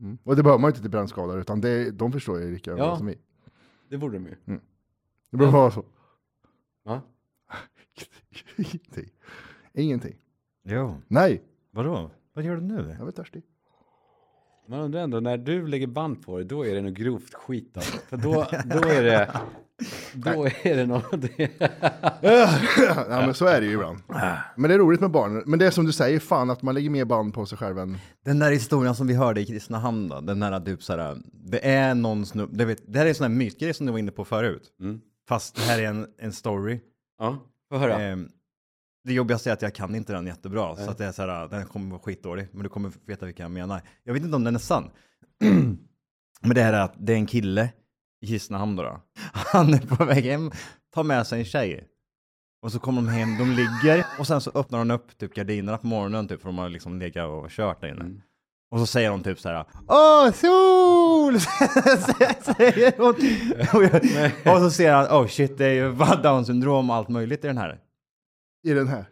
Mm. 0.00 0.18
Och 0.24 0.36
det 0.36 0.42
behöver 0.42 0.58
man 0.60 0.68
ju 0.68 0.70
inte 0.70 0.80
till 0.80 0.90
brännskador, 0.90 1.40
utan 1.40 1.60
det, 1.60 1.90
de 1.90 2.12
förstår 2.12 2.40
ju 2.40 2.52
lika 2.52 2.70
Ja. 2.76 2.96
som 2.96 3.06
vi. 3.06 3.18
Det 3.90 3.98
borde 3.98 4.18
de 4.18 4.26
ju. 4.26 4.58
Det 5.30 5.36
behöver 5.36 5.58
vara 5.58 5.70
så. 5.70 5.84
Ja. 6.84 7.00
Ingenting. 8.56 9.10
Ingenting. 9.74 10.16
Jo. 10.64 10.96
Nej, 11.08 11.42
Vadå? 11.70 12.10
Vad 12.34 12.44
gör 12.44 12.56
du 12.56 12.62
nu? 12.62 12.96
jag 12.98 13.08
är 13.08 13.12
törstig. 13.12 13.42
Man 14.68 14.80
undrar 14.80 15.00
ändå, 15.00 15.20
när 15.20 15.38
du 15.38 15.66
lägger 15.66 15.86
band 15.86 16.22
på 16.22 16.38
det, 16.38 16.44
då 16.44 16.66
är 16.66 16.74
det 16.74 16.80
nog 16.80 16.94
grovt 16.94 17.34
skit 17.34 17.76
alltså. 17.76 17.98
För 18.08 18.16
då, 18.16 18.32
då 18.64 18.88
är 18.88 19.02
det, 19.02 19.30
då 20.14 20.46
är 20.62 20.76
det 20.76 20.86
något. 20.86 21.12
ja, 23.10 23.22
men 23.26 23.34
så 23.34 23.46
är 23.46 23.60
det 23.60 23.66
ju 23.66 23.72
ibland. 23.72 23.98
Men 24.56 24.68
det 24.68 24.74
är 24.74 24.78
roligt 24.78 25.00
med 25.00 25.10
barn. 25.10 25.42
Men 25.46 25.58
det 25.58 25.66
är 25.66 25.70
som 25.70 25.86
du 25.86 25.92
säger, 25.92 26.18
fan 26.18 26.50
att 26.50 26.62
man 26.62 26.74
lägger 26.74 26.90
mer 26.90 27.04
band 27.04 27.34
på 27.34 27.46
sig 27.46 27.58
själv 27.58 27.78
än... 27.78 27.98
Den 28.24 28.38
där 28.38 28.50
historien 28.50 28.94
som 28.94 29.06
vi 29.06 29.14
hörde 29.14 29.40
i 29.40 29.46
Kristinehamn 29.46 30.08
då, 30.08 30.20
den 30.20 30.40
där 30.40 30.60
typ 30.60 30.82
såhär, 30.82 31.16
det 31.32 31.66
är 31.68 31.94
någon 31.94 32.26
snubbe, 32.26 32.56
det, 32.56 32.64
vet, 32.64 32.82
det 32.86 32.98
här 32.98 33.06
är 33.06 33.08
en 33.08 33.14
sån 33.14 33.24
här 33.24 33.38
mytgrej 33.38 33.74
som 33.74 33.86
du 33.86 33.92
var 33.92 33.98
inne 33.98 34.10
på 34.12 34.24
förut. 34.24 34.62
Mm. 34.80 35.00
Fast 35.30 35.56
det 35.56 35.62
här 35.62 35.78
är 35.78 35.86
en, 35.86 36.06
en 36.18 36.32
story. 36.32 36.80
Ja, 37.18 37.38
få 37.68 37.78
höra. 37.78 38.00
Ehm, 38.00 38.28
det 39.04 39.12
jobbigaste 39.12 39.50
är 39.50 39.52
att 39.52 39.62
jag 39.62 39.74
kan 39.74 39.94
inte 39.94 40.12
den 40.12 40.26
jättebra, 40.26 40.76
så 40.76 40.90
att 40.90 40.98
det 40.98 41.04
är 41.04 41.12
så 41.12 41.22
här, 41.22 41.48
den 41.48 41.66
kommer 41.66 41.90
vara 41.90 42.00
skitdålig, 42.00 42.48
men 42.52 42.62
du 42.62 42.68
kommer 42.68 42.92
veta 43.06 43.26
vilka 43.26 43.42
jag 43.42 43.50
menar. 43.50 43.82
Jag 44.04 44.12
vet 44.12 44.22
inte 44.22 44.36
om 44.36 44.44
den 44.44 44.54
är 44.54 44.58
sann. 44.58 44.90
men 46.40 46.54
det 46.54 46.62
här 46.62 46.72
är 46.72 46.80
att 46.80 46.94
det 46.98 47.12
är 47.12 47.16
en 47.16 47.26
kille 47.26 47.72
i 48.20 48.26
Kristinehamn 48.26 48.76
då, 48.76 48.82
då. 48.82 49.00
Han 49.32 49.74
är 49.74 49.96
på 49.96 50.04
väg 50.04 50.24
hem, 50.24 50.50
tar 50.94 51.02
med 51.02 51.26
sig 51.26 51.38
en 51.38 51.44
tjej. 51.44 51.88
Och 52.62 52.72
så 52.72 52.78
kommer 52.78 53.02
de 53.02 53.08
hem, 53.08 53.38
de 53.38 53.50
ligger 53.50 54.06
och 54.18 54.26
sen 54.26 54.40
så 54.40 54.50
öppnar 54.54 54.78
hon 54.78 54.90
upp 54.90 55.18
typ 55.18 55.34
gardinerna 55.34 55.78
på 55.78 55.86
morgonen 55.86 56.28
typ 56.28 56.40
för 56.40 56.48
de 56.48 56.58
har 56.58 56.68
liksom 56.68 56.98
legat 56.98 57.28
och 57.28 57.50
kört 57.50 57.80
där 57.80 57.88
inne. 57.88 58.00
Mm. 58.00 58.22
Och 58.70 58.78
så 58.78 58.86
säger 58.86 59.10
hon 59.10 59.22
typ 59.22 59.40
så 59.40 59.48
här, 59.48 59.64
Åh, 59.88 60.30
sol! 61.38 61.68
säger 62.56 62.94
hon. 62.96 63.08
Och, 63.80 63.84
jag, 63.84 64.54
och 64.56 64.60
så 64.60 64.70
ser 64.70 64.92
han, 64.92 65.06
oh 65.06 65.26
shit, 65.26 65.58
det 65.58 65.66
är 65.66 65.72
ju 65.72 65.92
down 66.22 66.44
syndrom 66.46 66.90
och 66.90 66.96
allt 66.96 67.08
möjligt 67.08 67.44
i 67.44 67.46
den 67.46 67.58
här. 67.58 67.80
I 68.64 68.72
den 68.72 68.88
här. 68.88 69.04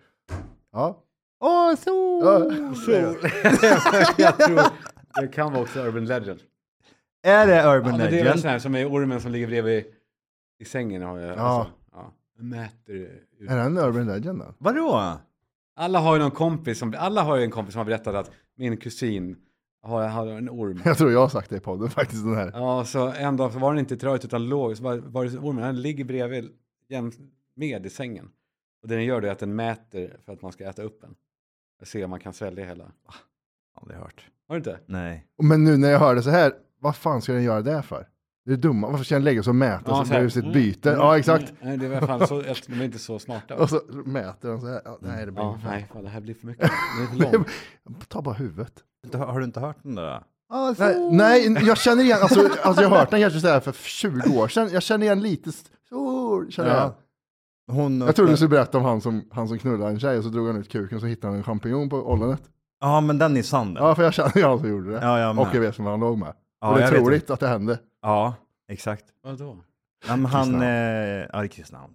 Ja. 0.73 1.03
Åh, 1.41 1.75
sol! 1.75 2.25
ja. 2.25 3.15
jag 4.17 4.39
tror 4.39 4.61
det 5.21 5.29
kan 5.29 5.53
vara 5.53 5.63
också 5.63 5.81
Urban 5.81 6.05
Legend. 6.05 6.41
Är 7.23 7.47
det 7.47 7.55
Ja, 7.57 7.77
Urban 7.77 7.91
men 7.91 8.01
det 8.01 8.07
är 8.07 8.11
väl 8.11 8.25
Legend? 8.25 8.41
sån 8.41 8.51
här 8.51 8.59
som 8.59 8.75
är 8.75 8.93
ormen 8.93 9.21
som 9.21 9.33
ligger 9.33 9.47
bredvid 9.47 9.85
i 10.59 10.65
sängen. 10.65 11.03
Har 11.03 11.19
jag, 11.19 11.37
Ja. 11.39 11.41
Alltså, 11.41 11.73
ja. 11.93 12.13
Mäter 12.39 12.95
ut. 12.95 13.51
Är 13.51 13.57
det 13.57 13.63
en 13.63 13.79
urban 13.79 14.07
legend 14.07 14.39
då? 14.39 14.55
Vadå? 14.59 15.19
Alla 15.77 15.99
har 15.99 16.15
ju 16.17 16.23
någon 16.23 16.31
kompis 16.31 16.79
som, 16.79 16.95
alla 16.99 17.23
har 17.23 17.37
ju 17.37 17.45
en 17.45 17.51
kompis 17.51 17.73
som 17.73 17.79
har 17.79 17.85
berättat 17.85 18.15
att 18.15 18.31
min 18.57 18.77
kusin 18.77 19.37
har, 19.83 20.09
har 20.09 20.27
en 20.27 20.49
orm. 20.51 20.83
Jag 20.85 20.99
tror 20.99 21.13
jag 21.13 21.21
har 21.21 21.29
sagt 21.29 21.51
det 21.51 21.57
i 21.57 21.61
podden 21.61 21.91
faktiskt, 21.91 22.25
den 22.25 22.35
här. 22.35 22.51
Ja, 22.55 22.85
så 22.85 23.09
en 23.13 23.37
dag 23.37 23.53
så 23.53 23.59
var 23.59 23.73
den 23.73 23.79
inte 23.79 23.95
i 23.95 23.97
tröjt 23.97 24.25
utan 24.25 24.49
låg, 24.49 24.77
så 24.77 24.83
var, 24.83 24.97
var 24.97 25.25
det 25.25 25.39
ormen, 25.39 25.65
den 25.65 25.83
ligger 25.83 26.05
bredvid 26.05 26.51
jäm 26.89 27.13
med 27.57 27.87
i 27.87 27.91
sängen. 27.91 28.31
Och 28.83 28.89
det 28.89 28.95
den 28.95 29.05
gör 29.05 29.21
det 29.21 29.29
är 29.29 29.33
att 29.33 29.39
den 29.39 29.57
mäter 29.57 30.17
för 30.25 30.33
att 30.33 30.43
man 30.43 30.53
ska 30.53 30.65
äta 30.65 30.83
upp 30.83 31.01
den. 31.01 31.15
Jag 31.79 31.89
ser 31.89 32.05
om 32.05 32.11
man 32.11 32.21
kan 32.21 32.33
svälja 32.33 32.65
hela. 32.65 32.85
Aldrig 33.81 33.99
hört. 34.01 34.27
Har 34.49 34.55
du 34.55 34.59
inte? 34.59 34.79
Nej. 34.87 35.27
Men 35.43 35.65
nu 35.65 35.77
när 35.77 35.91
jag 35.91 35.99
hör 35.99 36.15
det 36.15 36.23
så 36.23 36.31
här, 36.31 36.53
vad 36.81 36.97
fan 36.97 37.23
ska 37.23 37.33
den 37.33 37.43
göra 37.43 37.63
det 37.63 37.83
för? 37.83 38.09
Det 38.45 38.53
är 38.53 38.57
dumma, 38.57 38.91
varför 38.91 39.05
ska 39.05 39.15
den 39.15 39.25
lägga 39.25 39.43
sig 39.43 39.51
och 39.51 39.55
mäta 39.57 39.95
så, 39.95 40.05
så 40.05 40.19
blir 40.19 40.29
sitt 40.29 40.53
byte? 40.53 40.91
mm, 40.91 41.01
Ja 41.01 41.19
exakt. 41.19 41.51
mm. 41.63 41.79
Nej, 41.79 41.89
det 41.89 41.97
alla 41.97 42.07
fall 42.07 42.27
så, 42.29 42.43
de 42.43 42.81
är 42.81 42.85
inte 42.85 42.99
så 42.99 43.19
smarta. 43.19 43.57
Och 43.57 43.71
så 43.71 43.83
mäter 44.05 44.49
den 44.49 44.61
så 44.61 44.67
här. 44.67 44.83
Ja, 44.85 44.99
nej 45.01 45.27
det 45.27 45.33
blir 45.33 45.43
Ja, 45.43 45.59
fan. 45.63 45.71
nej, 45.71 45.87
fan, 45.93 46.03
det 46.05 46.09
här 46.11 46.21
blir 46.21 46.35
för 46.35 46.47
mycket. 46.47 46.71
Det 46.99 47.03
är 47.25 47.29
för 47.31 47.33
långt. 47.39 48.09
Ta 48.09 48.23
bara 48.23 48.35
huvudet. 48.35 48.85
Har 49.13 49.39
du 49.39 49.45
inte 49.45 49.61
hört 49.61 49.77
den 49.83 49.95
där? 49.95 50.23
Nej, 51.11 51.49
nej, 51.49 51.65
jag 51.67 51.79
känner 51.79 52.03
igen, 52.03 52.19
alltså, 52.23 52.41
alltså 52.63 52.83
jag 52.83 52.89
har 52.89 52.99
hört 52.99 53.11
den 53.11 53.21
kanske 53.21 53.41
så 53.41 53.49
här 53.49 53.61
för 53.61 53.73
20 53.73 54.39
år 54.39 54.49
sedan. 54.49 54.69
Jag 54.73 54.83
känner 54.83 55.07
igen 55.07 55.21
lite, 55.21 55.51
så, 55.89 56.47
känner 56.51 56.69
jag. 56.71 56.79
Ja. 56.79 56.95
Hon 57.73 58.01
Jag 58.01 58.17
trodde 58.17 58.33
du 58.33 58.37
skulle 58.37 58.49
berätta 58.49 58.79
om 58.79 58.85
han 58.85 59.01
som, 59.01 59.29
han 59.33 59.49
som 59.49 59.59
knullade 59.59 59.91
en 59.91 60.01
tjej 60.01 60.19
och 60.19 60.25
så 60.25 60.31
drog 60.31 60.47
han 60.47 60.57
ut 60.57 60.69
kuken 60.69 60.97
och 60.97 61.01
så 61.01 61.07
hittade 61.07 61.27
han 61.31 61.37
en 61.37 61.45
champinjon 61.45 61.89
på 61.89 61.97
ollonet. 61.97 62.43
Ja, 62.81 63.01
men 63.01 63.19
den 63.19 63.37
är 63.37 63.43
sann. 63.43 63.77
Ja, 63.79 63.95
för 63.95 64.03
jag 64.03 64.15
känner 64.15 64.37
ju 64.37 64.45
han 64.45 64.59
som 64.59 64.69
gjorde 64.69 64.91
det. 64.91 64.99
Ja, 65.03 65.19
jag 65.19 65.39
och 65.39 65.49
jag 65.53 65.61
vet 65.61 65.79
vem 65.79 65.87
han 65.87 66.01
låg 66.01 66.19
med. 66.19 66.35
Ja, 66.61 66.69
och 66.69 66.77
det 66.77 66.85
är 66.85 66.93
jag 66.93 67.01
troligt 67.03 67.31
att 67.31 67.41
det 67.41 67.49
hände. 67.49 67.79
Ja, 68.03 68.35
exakt. 68.69 69.05
Vadå? 69.23 69.59
Ja, 70.07 70.17
men 70.17 70.27
han, 70.27 70.63
eh, 70.63 70.69
ja, 70.69 71.39
det 71.39 71.45
är 71.45 71.47
Kristian. 71.47 71.95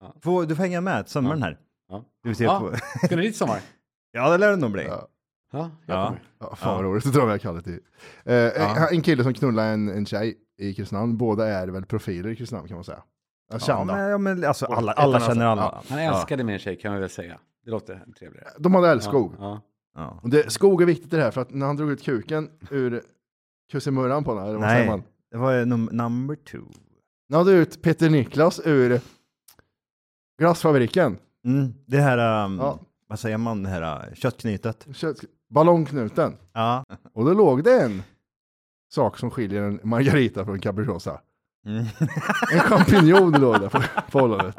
Ja. 0.00 0.14
Får, 0.20 0.46
du 0.46 0.56
får 0.56 0.62
hänga 0.62 0.80
med 0.80 1.08
sommaren 1.08 1.42
här. 1.42 1.58
Ja. 1.88 2.04
Du 2.22 2.34
ser 2.34 2.44
Ja. 2.44 2.60
på. 2.60 2.76
Ska 3.06 3.16
ni 3.16 3.22
dit 3.22 3.36
sommar? 3.36 3.60
ja, 4.12 4.30
det 4.30 4.38
lär 4.38 4.50
det 4.50 4.56
nog 4.56 4.70
bli. 4.70 4.84
Ja. 4.84 5.08
Ja, 5.52 5.70
jag 5.86 5.96
Ja. 5.96 6.16
Ja, 6.38 6.56
fan 6.56 6.76
Ja. 6.76 6.82
roligt, 6.82 7.04
så 7.04 7.10
drar 7.10 7.28
jag 7.28 7.40
kallet 7.40 7.66
i. 7.68 7.80
Eh, 8.24 8.34
en- 8.34 8.88
En 8.94 9.02
kille 9.02 9.22
som 9.22 9.34
knullar 9.34 9.72
en, 9.72 9.88
en 9.88 10.06
tjej 10.06 10.38
i 10.58 10.74
Kristinehamn, 10.74 11.16
båda 11.16 11.46
är 11.48 11.68
väl 11.68 11.86
profiler 11.86 12.30
i 12.30 12.36
Kristinehamn 12.36 12.68
kan 12.68 12.74
man 12.76 12.84
säga. 12.84 13.02
Ja, 13.50 13.54
Ja, 13.54 13.58
kända. 13.58 13.94
men, 13.96 14.10
ja, 14.10 14.18
men 14.18 14.44
alltså, 14.44 14.66
alla, 14.66 14.92
alla 14.92 15.20
känner 15.20 15.46
alla. 15.46 15.62
ja. 15.62 15.82
Han 15.88 15.98
älskade 15.98 16.44
min 16.44 16.58
tjej 16.58 16.76
kan 16.78 16.92
man 16.92 17.00
väl 17.00 17.10
säga. 17.10 17.38
Det 17.64 17.70
låter 17.70 18.04
trevligare. 18.18 18.48
De 18.58 18.74
hade 18.74 18.88
älskog. 18.88 19.34
Ja, 19.38 19.60
Ja. 19.94 20.20
Det, 20.24 20.52
skog 20.52 20.82
är 20.82 20.86
viktigt 20.86 21.12
i 21.12 21.16
det 21.16 21.22
här, 21.22 21.30
för 21.30 21.40
att 21.40 21.50
när 21.54 21.66
han 21.66 21.76
drog 21.76 21.90
ut 21.90 22.02
kuken 22.02 22.50
ur 22.70 23.02
kussimurran 23.72 24.24
på 24.24 24.34
den, 24.34 24.42
eller 24.44 24.52
vad 24.52 24.60
Nej. 24.60 24.76
säger 24.76 24.90
man? 24.90 25.02
Det 25.30 25.36
var 25.36 25.52
num- 25.54 25.92
number 25.92 26.34
two. 26.34 26.58
När 27.28 27.36
han 27.36 27.46
drog 27.46 27.58
ut 27.58 27.82
Peter 27.82 28.10
Niklas 28.10 28.60
ur 28.64 29.00
glassfabriken, 30.38 31.18
Mm, 31.44 31.74
det 31.86 32.00
här, 32.00 32.44
um, 32.44 32.58
Ja. 32.58 32.78
vad 33.06 33.18
säger 33.18 33.38
man, 33.38 33.62
det 33.62 33.68
här 33.68 34.08
uh, 34.08 34.14
köttknytet. 34.14 34.86
kött- 34.92 35.24
ballongknuten, 35.50 36.36
Ja. 36.52 36.84
och 37.14 37.24
då 37.24 37.32
låg 37.32 37.64
det 37.64 37.80
en 37.82 38.02
sak 38.94 39.18
som 39.18 39.30
skiljer 39.30 39.62
en 39.62 39.80
margarita 39.82 40.44
från 40.44 40.54
en 40.54 40.60
capricciosa. 40.60 41.20
Mm. 41.66 41.84
En 42.52 42.60
champinjon 42.60 43.32
låg 43.40 43.60
där 43.60 43.68
på, 43.68 43.82
på 44.10 44.18
ollonet. 44.20 44.56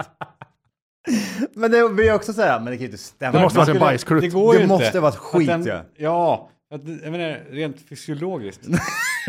men 1.56 1.72
det 1.72 1.84
jag 2.04 2.16
också 2.16 2.34
säga, 2.34 2.60
men 2.60 2.66
det 2.66 2.72
kan 2.72 2.80
ju 2.80 2.86
inte 2.86 2.98
stämma. 2.98 3.38
Det 3.38 3.44
måste 3.44 3.60
varit 3.60 3.70
en 3.70 3.80
bajsklutt. 3.80 4.22
Det 4.22 4.28
går 4.30 4.54
Det 4.54 4.60
ju 4.62 4.68
måste 4.68 4.86
inte. 4.86 5.00
vara 5.00 5.12
ett 5.12 5.18
skit, 5.18 5.50
Att 5.50 5.64
den- 5.64 5.76
ja. 5.76 5.84
Ja, 5.98 6.50
att, 6.76 6.82
jag 7.04 7.12
menar 7.12 7.40
rent 7.52 7.82
fysiologiskt. 7.90 8.62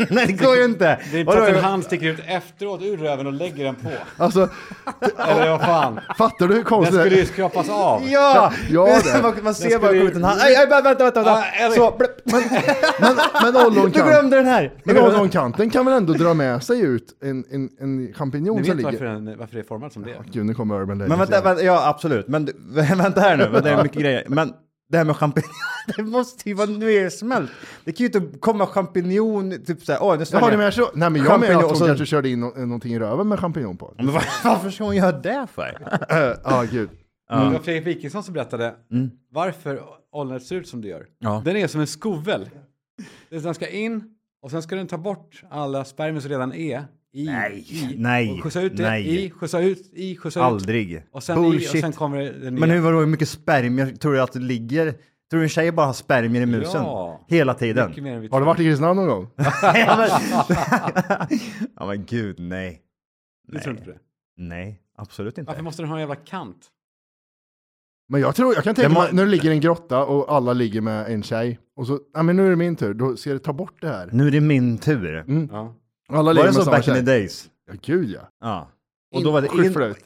Nej, 0.09 0.27
det 0.27 0.33
går 0.45 0.55
ju 0.55 0.65
inte. 0.65 0.99
Det 1.11 1.19
är 1.19 1.27
att 1.27 1.49
en 1.49 1.63
hand 1.63 1.83
sticker 1.83 2.05
ut 2.07 2.19
efteråt 2.27 2.81
ur 2.81 2.97
röven 2.97 3.27
och 3.27 3.33
lägger 3.33 3.63
den 3.63 3.75
på. 3.75 3.89
Alltså, 4.17 4.49
Eller 5.29 5.49
vad 5.51 5.61
fan. 5.61 5.99
fattar 6.17 6.47
du 6.47 6.53
hur 6.53 6.55
Den 6.55 6.63
konstigt 6.63 6.95
det 6.95 7.01
skulle 7.01 7.15
ju 7.15 7.21
är? 7.21 7.25
skrapas 7.25 7.69
av. 7.69 8.01
Ja! 8.07 8.53
Ja, 8.69 8.99
det. 9.13 9.21
man, 9.21 9.33
man 9.43 9.55
ser 9.55 9.69
Den 9.69 9.81
bara 9.81 9.91
kommit 9.91 10.15
en 10.15 10.23
hand. 10.23 10.39
Aj, 10.41 10.55
vänta, 10.55 10.81
vänta, 10.81 11.03
vänta. 11.03 11.31
Ah, 11.31 11.71
Så. 11.75 11.97
Men, 12.23 12.41
men 13.43 13.53
Du 13.53 13.59
ollonkanten, 13.65 14.07
glömde 14.07 14.35
den 14.37 14.45
här. 14.45 14.73
men 14.83 14.97
ollonkanten 14.97 15.69
kan 15.69 15.85
väl 15.85 15.93
ändå 15.95 16.13
dra 16.13 16.33
med 16.33 16.63
sig 16.63 16.79
ut 16.81 17.05
en, 17.23 17.43
en, 17.51 17.69
en 17.79 18.13
champinjon 18.13 18.65
som 18.65 18.75
vet 18.77 18.85
varför, 18.85 18.99
ligger... 18.99 19.13
den, 19.13 19.37
varför 19.39 19.53
det 19.55 19.61
är 19.61 19.63
format 19.63 19.93
som 19.93 20.03
det 20.03 20.11
är? 20.11 20.23
Gud, 20.31 20.45
nu 20.45 20.53
kommer 20.53 20.75
Urban 20.81 20.97
Legends 20.97 21.09
Men 21.09 21.19
vänta, 21.19 21.41
vänta, 21.41 21.63
ja 21.63 21.87
absolut. 21.89 22.27
Men 22.27 22.45
du- 22.45 22.53
vänta 22.95 23.21
här 23.21 23.37
nu, 23.37 23.59
det 23.63 23.69
är 23.69 23.83
mycket 23.83 24.01
grejer. 24.01 24.23
Men 24.27 24.53
det 24.91 24.97
här 24.97 25.05
med 25.05 25.15
champinjon, 25.17 25.51
det 25.97 26.03
måste 26.03 26.49
ju 26.49 26.55
vara 26.55 26.69
nersmält. 26.69 27.51
Det 27.85 27.91
kan 27.91 28.05
ju 28.07 28.19
inte 28.19 28.37
komma 28.39 28.67
champinjon, 28.67 29.63
typ 29.65 29.83
såhär, 29.83 30.03
åh 30.03 30.11
nu 30.13 30.17
Jaha, 30.17 30.25
sväljer 30.25 30.47
ni 30.47 30.51
jag. 30.53 30.57
menar 30.57 30.71
så? 30.71 30.89
Nej, 30.93 31.09
men 31.09 31.23
jag 31.23 31.39
menar 31.39 31.55
att 31.55 31.63
och 31.63 31.69
hon 31.69 31.77
så- 31.77 31.85
kanske 31.85 32.05
körde 32.05 32.29
in 32.29 32.39
no 32.39 32.45
någonting 32.57 32.93
i 32.93 32.99
röven 32.99 33.27
med 33.27 33.39
champinjon 33.39 33.77
på. 33.77 33.93
Men 33.97 34.11
var, 34.11 34.23
varför 34.43 34.69
ska 34.69 34.83
hon 34.83 34.95
göra 34.95 35.11
det 35.11 35.47
för? 35.53 35.77
Ja, 36.09 36.35
ah, 36.43 36.63
gud. 36.63 36.89
Det 37.29 37.35
var 37.35 37.59
Fredrik 37.59 37.87
Wikingsson 37.87 38.23
som 38.23 38.33
berättade 38.33 38.75
Mm. 38.91 39.09
varför 39.31 39.81
ollonet 40.11 40.43
ser 40.43 40.55
ut 40.55 40.67
som 40.67 40.81
det 40.81 40.87
gör. 40.87 41.05
Ja. 41.19 41.41
Den 41.45 41.55
är 41.57 41.67
som 41.67 41.81
en 41.81 41.87
skovel. 41.87 42.49
Den 43.29 43.53
ska 43.53 43.67
in 43.67 44.03
och 44.43 44.51
sen 44.51 44.61
ska 44.61 44.75
den 44.75 44.87
ta 44.87 44.97
bort 44.97 45.43
alla 45.49 45.85
spermier 45.85 46.21
som 46.21 46.29
redan 46.29 46.53
är 46.53 46.85
i. 47.13 47.25
Nej, 47.25 47.65
i, 47.69 47.95
nej, 47.97 48.31
och 48.31 48.43
skjutsa 48.43 48.61
ut 48.61 48.77
det 48.77 48.83
nej. 48.83 49.25
i, 49.25 49.29
skjutsa 49.29 49.59
ut 49.59 49.89
i, 49.93 50.15
skjutsa 50.15 50.39
ut. 50.39 50.43
Aldrig. 50.43 51.03
Och 51.11 51.23
sen 51.23 51.37
i 51.37 51.39
och 51.39 51.51
Bullshit. 51.51 51.81
sen 51.81 51.93
kommer 51.93 52.17
det 52.19 52.51
Men 52.51 52.69
hur, 52.69 52.79
vadå, 52.79 52.99
hur 52.99 53.05
mycket 53.05 53.29
spermier 53.29 53.95
tror 53.95 54.13
du 54.13 54.21
att 54.21 54.33
det 54.33 54.39
ligger? 54.39 54.91
Tror 55.29 55.39
du 55.39 55.43
en 55.43 55.49
tjej 55.49 55.71
bara 55.71 55.85
har 55.85 55.93
spermier 55.93 56.41
i 56.41 56.45
musen? 56.45 56.83
Ja. 56.83 57.25
Hela 57.27 57.53
tiden? 57.53 57.91
Har 58.31 58.39
du 58.39 58.45
varit 58.45 58.59
i 58.59 58.63
Kristinehamn 58.63 58.99
någon 58.99 59.07
gång? 59.07 59.29
ja, 59.61 59.97
men, 59.97 60.09
ja 61.75 61.85
men 61.85 62.05
gud, 62.05 62.39
nej. 62.39 62.81
Du 63.47 63.59
tror 63.59 63.75
inte 63.77 63.91
det? 63.91 63.97
Nej, 64.37 64.81
absolut 64.97 65.37
inte. 65.37 65.49
Varför 65.49 65.63
måste 65.63 65.81
den 65.81 65.89
ha 65.89 65.95
en 65.95 65.99
jävla 65.99 66.15
kant? 66.15 66.67
Men 68.09 68.21
jag 68.21 68.35
tror, 68.35 68.53
jag 68.55 68.63
kan 68.63 68.75
tänka 68.75 68.89
Det 68.89 68.93
mig 68.93 69.09
när 69.13 69.25
du 69.25 69.31
ligger 69.31 69.49
i 69.49 69.53
en 69.53 69.61
grotta 69.61 70.05
och 70.05 70.35
alla 70.35 70.53
ligger 70.53 70.81
med 70.81 71.13
en 71.13 71.23
tjej 71.23 71.59
och 71.75 71.87
så, 71.87 71.99
ja 72.13 72.23
men 72.23 72.35
nu 72.35 72.45
är 72.45 72.49
det 72.49 72.55
min 72.55 72.75
tur, 72.75 72.93
då 72.93 73.15
ska 73.15 73.33
det 73.33 73.39
ta 73.39 73.53
bort 73.53 73.81
det 73.81 73.87
här. 73.87 74.09
Nu 74.11 74.27
är 74.27 74.31
det 74.31 74.41
min 74.41 74.77
tur. 74.77 75.15
Mm. 75.19 75.49
Ja. 75.51 75.75
Alla 76.11 76.33
Var 76.33 76.47
det 76.47 76.53
så 76.53 76.65
back 76.65 76.87
in 76.87 76.93
the 76.93 77.01
days? 77.01 77.49
Ja, 77.67 77.73
gud 77.81 78.09
ja. 78.09 78.21
Ja. 78.39 78.67
Och 79.11 79.23
då 79.23 79.31
var 79.31 79.41
det 79.41 79.47
in... 79.47 79.53
Skyffla 79.53 79.85
ut. 79.85 80.05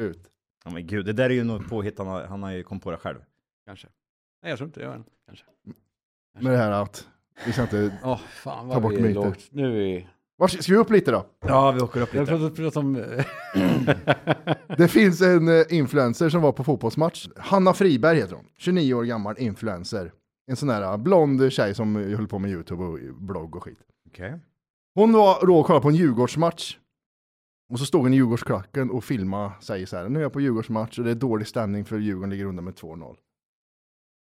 Ut. 0.00 0.30
Ja 0.64 0.70
men 0.70 0.86
gud, 0.86 1.06
det 1.06 1.12
där 1.12 1.24
är 1.30 1.34
ju 1.34 1.44
något 1.44 1.68
påhitt, 1.68 1.98
han 1.98 2.06
har, 2.06 2.24
han 2.24 2.42
har 2.42 2.50
ju 2.50 2.62
kommit 2.62 2.84
på 2.84 2.90
det 2.90 2.96
själv. 2.96 3.18
Kanske. 3.66 3.88
Nej, 4.42 4.50
jag 4.50 4.58
tror 4.58 4.68
inte 4.68 4.80
det. 4.80 4.84
gör 4.84 4.92
den. 4.92 5.04
Kanske. 5.26 5.44
Med 6.40 6.52
det 6.52 6.58
här 6.58 6.70
att, 6.70 7.08
vi 7.46 7.52
ska 7.52 7.62
inte, 7.62 7.98
Åh, 8.04 8.18
fan 8.18 8.68
Ta 8.68 8.74
vad 8.74 8.82
bort 8.82 8.92
myter. 8.92 9.14
lågt. 9.14 9.48
Nu 9.50 9.66
är 9.66 9.70
vi... 9.70 10.08
Var, 10.38 10.48
ska 10.48 10.72
vi 10.72 10.78
upp 10.78 10.90
lite 10.90 11.10
då? 11.10 11.26
Ja, 11.46 11.70
vi 11.70 11.80
åker 11.80 12.00
upp 12.00 12.14
Jag 12.14 12.20
har 12.20 12.26
pratat, 12.26 12.56
pratat 12.56 12.76
om... 12.76 12.94
Det 14.76 14.88
finns 14.88 15.22
en 15.22 15.48
eh, 15.48 15.64
influencer 15.70 16.28
som 16.28 16.42
var 16.42 16.52
på 16.52 16.64
fotbollsmatch. 16.64 17.28
Hanna 17.36 17.74
Friberg 17.74 18.16
heter 18.18 18.34
hon. 18.34 18.44
29 18.56 18.94
år 18.94 19.04
gammal 19.04 19.38
influencer. 19.38 20.12
En 20.46 20.56
sån 20.56 20.68
där 20.68 20.82
eh, 20.82 20.96
blond 20.96 21.52
tjej 21.52 21.74
som 21.74 21.96
eh, 21.96 22.16
höll 22.16 22.28
på 22.28 22.38
med 22.38 22.50
YouTube 22.50 22.84
och 22.84 22.98
blogg 23.14 23.56
och 23.56 23.62
skit. 23.64 23.78
Okej. 24.08 24.38
Hon 24.96 25.12
var 25.12 25.46
då 25.46 25.58
och 25.58 25.66
kollade 25.66 25.82
på 25.82 25.88
en 25.88 25.94
Djurgårdsmatch. 25.94 26.76
Och 27.72 27.78
så 27.78 27.86
stod 27.86 28.02
hon 28.02 28.12
i 28.12 28.16
Djurgårdsklacken 28.16 28.90
och 28.90 29.04
filmade 29.04 29.52
säger 29.60 29.86
så 29.86 29.96
här. 29.96 30.08
Nu 30.08 30.18
är 30.18 30.22
jag 30.22 30.32
på 30.32 30.40
Djurgårdsmatch 30.40 30.98
och 30.98 31.04
det 31.04 31.10
är 31.10 31.14
dålig 31.14 31.46
stämning 31.46 31.84
för 31.84 31.98
Djurgården 31.98 32.30
ligger 32.30 32.44
under 32.44 32.62
med 32.62 32.74
2-0. 32.74 33.16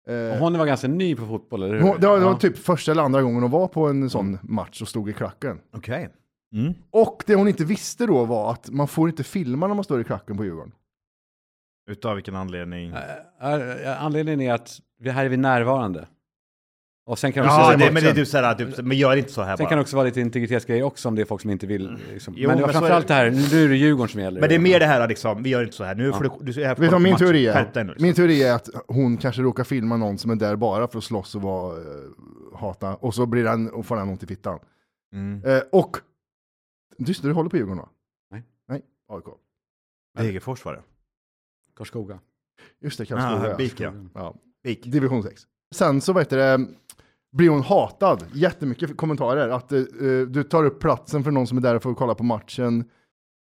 Eh, 0.08 0.32
Och 0.32 0.38
hon 0.38 0.58
var 0.58 0.66
ganska 0.66 0.88
ny 0.88 1.16
på 1.16 1.26
fotboll, 1.26 1.62
eller 1.62 1.74
hur? 1.74 1.80
hon, 1.82 2.00
det 2.00 2.06
var, 2.06 2.18
det 2.18 2.24
var 2.24 2.32
Ja. 2.32 2.38
typ 2.38 2.58
första 2.58 2.92
eller 2.92 3.02
andra 3.02 3.22
gången 3.22 3.42
hon 3.42 3.50
var 3.50 3.68
på 3.68 3.86
en 3.88 4.10
sån 4.10 4.38
match 4.42 4.82
och 4.82 4.88
stod 4.88 5.10
i 5.10 5.12
klacken. 5.12 5.60
Okej. 5.72 6.08
Mm. 6.54 6.74
Och 6.90 7.22
det 7.26 7.34
hon 7.34 7.48
inte 7.48 7.64
visste 7.64 8.06
då 8.06 8.24
var 8.24 8.50
att 8.52 8.70
man 8.70 8.88
får 8.88 9.08
inte 9.08 9.24
filma 9.24 9.66
när 9.66 9.74
man 9.74 9.84
står 9.84 10.00
i 10.00 10.04
klacken 10.04 10.36
på 10.36 10.44
Djurgården. 10.44 10.72
Utav 11.90 12.14
vilken 12.14 12.36
anledning? 12.36 12.90
Äh, 13.40 13.52
äh, 13.52 14.04
Anledningen 14.04 14.40
är 14.40 14.52
att 14.52 14.80
vi 14.98 15.10
här 15.10 15.24
är 15.24 15.28
vi 15.28 15.36
närvarande. 15.36 16.08
Och 17.08 17.18
sen 17.18 17.32
kan, 17.32 17.44
Ja, 17.44 17.66
också, 17.66 17.78
det, 17.78 17.92
men 17.92 18.02
det 18.02 18.10
är 18.10 18.14
typ 18.14 18.28
såhär, 18.28 18.54
typ, 18.54 18.76
men 18.84 18.96
gör 18.96 19.16
inte 19.16 19.32
så 19.32 19.42
här 19.42 19.56
sen 19.56 19.64
bara. 19.64 19.68
kan 19.68 19.78
det 19.78 19.82
också 19.82 19.96
vara 19.96 20.06
lite 20.06 20.20
integritetsgrejer 20.20 20.82
också 20.82 21.08
om 21.08 21.14
det 21.14 21.22
är 21.22 21.26
folk 21.26 21.42
som 21.42 21.50
inte 21.50 21.66
vill. 21.66 21.96
Liksom. 22.12 22.34
Jo, 22.36 22.48
men 22.48 22.56
det 22.56 22.62
var 22.62 22.68
men 22.68 22.72
framförallt 22.80 23.08
det 23.08 23.14
här, 23.14 23.30
nu 23.30 23.64
är 23.64 23.68
det 23.68 23.76
Djurgården 23.76 24.08
som 24.08 24.20
gäller. 24.20 24.40
Men 24.40 24.48
det 24.48 24.54
är 24.54 24.58
mer 24.58 24.80
det 24.80 24.86
här 24.86 25.08
liksom, 25.08 25.42
vi 25.42 25.50
gör 25.50 25.62
inte 25.64 25.76
så 25.76 25.84
här, 25.84 25.94
nu 25.94 26.06
Ja. 26.06 26.12
får 26.12 26.24
du, 26.24 26.52
du 26.52 26.62
är 26.62 26.66
här 26.66 26.74
Vet 26.76 26.90
du 26.90 26.98
min 26.98 27.16
teori 27.16 27.46
är? 27.46 27.64
liksom. 27.64 27.94
Min 27.98 28.14
teori 28.14 28.42
är 28.42 28.54
att 28.54 28.68
hon 28.88 29.16
kanske 29.16 29.42
råkar 29.42 29.64
filma 29.64 29.96
någon 29.96 30.18
som 30.18 30.30
är 30.30 30.36
där 30.36 30.56
bara 30.56 30.88
för 30.88 30.98
att 30.98 31.04
slåss 31.04 31.34
och 31.34 31.42
vara, 31.42 31.78
eh, 31.78 31.84
hata. 32.54 32.94
Och 32.94 33.14
så 33.14 33.26
blir 33.26 33.44
den, 33.44 33.70
och 33.70 33.86
får 33.86 33.96
den 33.96 34.08
ont 34.08 34.22
i 34.22 34.26
fittan. 34.26 34.58
Mm. 35.14 35.42
Eh, 35.44 35.62
och, 35.72 35.96
just 36.98 37.22
du 37.22 37.32
håller 37.32 37.50
på 37.50 37.56
Djurgården 37.56 37.78
va? 37.78 37.88
Nej. 38.30 38.42
Nej, 38.68 38.82
AIK. 39.08 39.24
Degerfors 40.18 40.64
var 40.64 40.72
det. 40.72 40.82
Karlskoga. 41.76 42.18
Just 42.80 42.98
det, 42.98 43.04
Ah, 43.04 43.06
Karlskoga. 43.06 43.50
ja. 43.50 43.56
BIK 43.56 43.80
ja. 43.80 43.92
ja. 44.14 44.34
Division 44.84 45.22
6. 45.22 45.42
Sen 45.74 46.00
så 46.00 46.12
vet 46.12 46.30
du 46.30 46.36
det, 46.36 46.66
blir 47.36 47.48
hon 47.48 47.62
hatad. 47.62 48.24
Jättemycket 48.32 48.96
kommentarer. 48.96 49.48
Att 49.48 49.72
eh, 49.72 49.80
du 50.28 50.42
tar 50.42 50.64
upp 50.64 50.80
platsen 50.80 51.24
för 51.24 51.30
någon 51.30 51.46
som 51.46 51.58
är 51.58 51.62
där 51.62 51.78
för 51.78 51.90
att 51.90 51.96
kolla 51.96 52.14
på 52.14 52.24
matchen. 52.24 52.84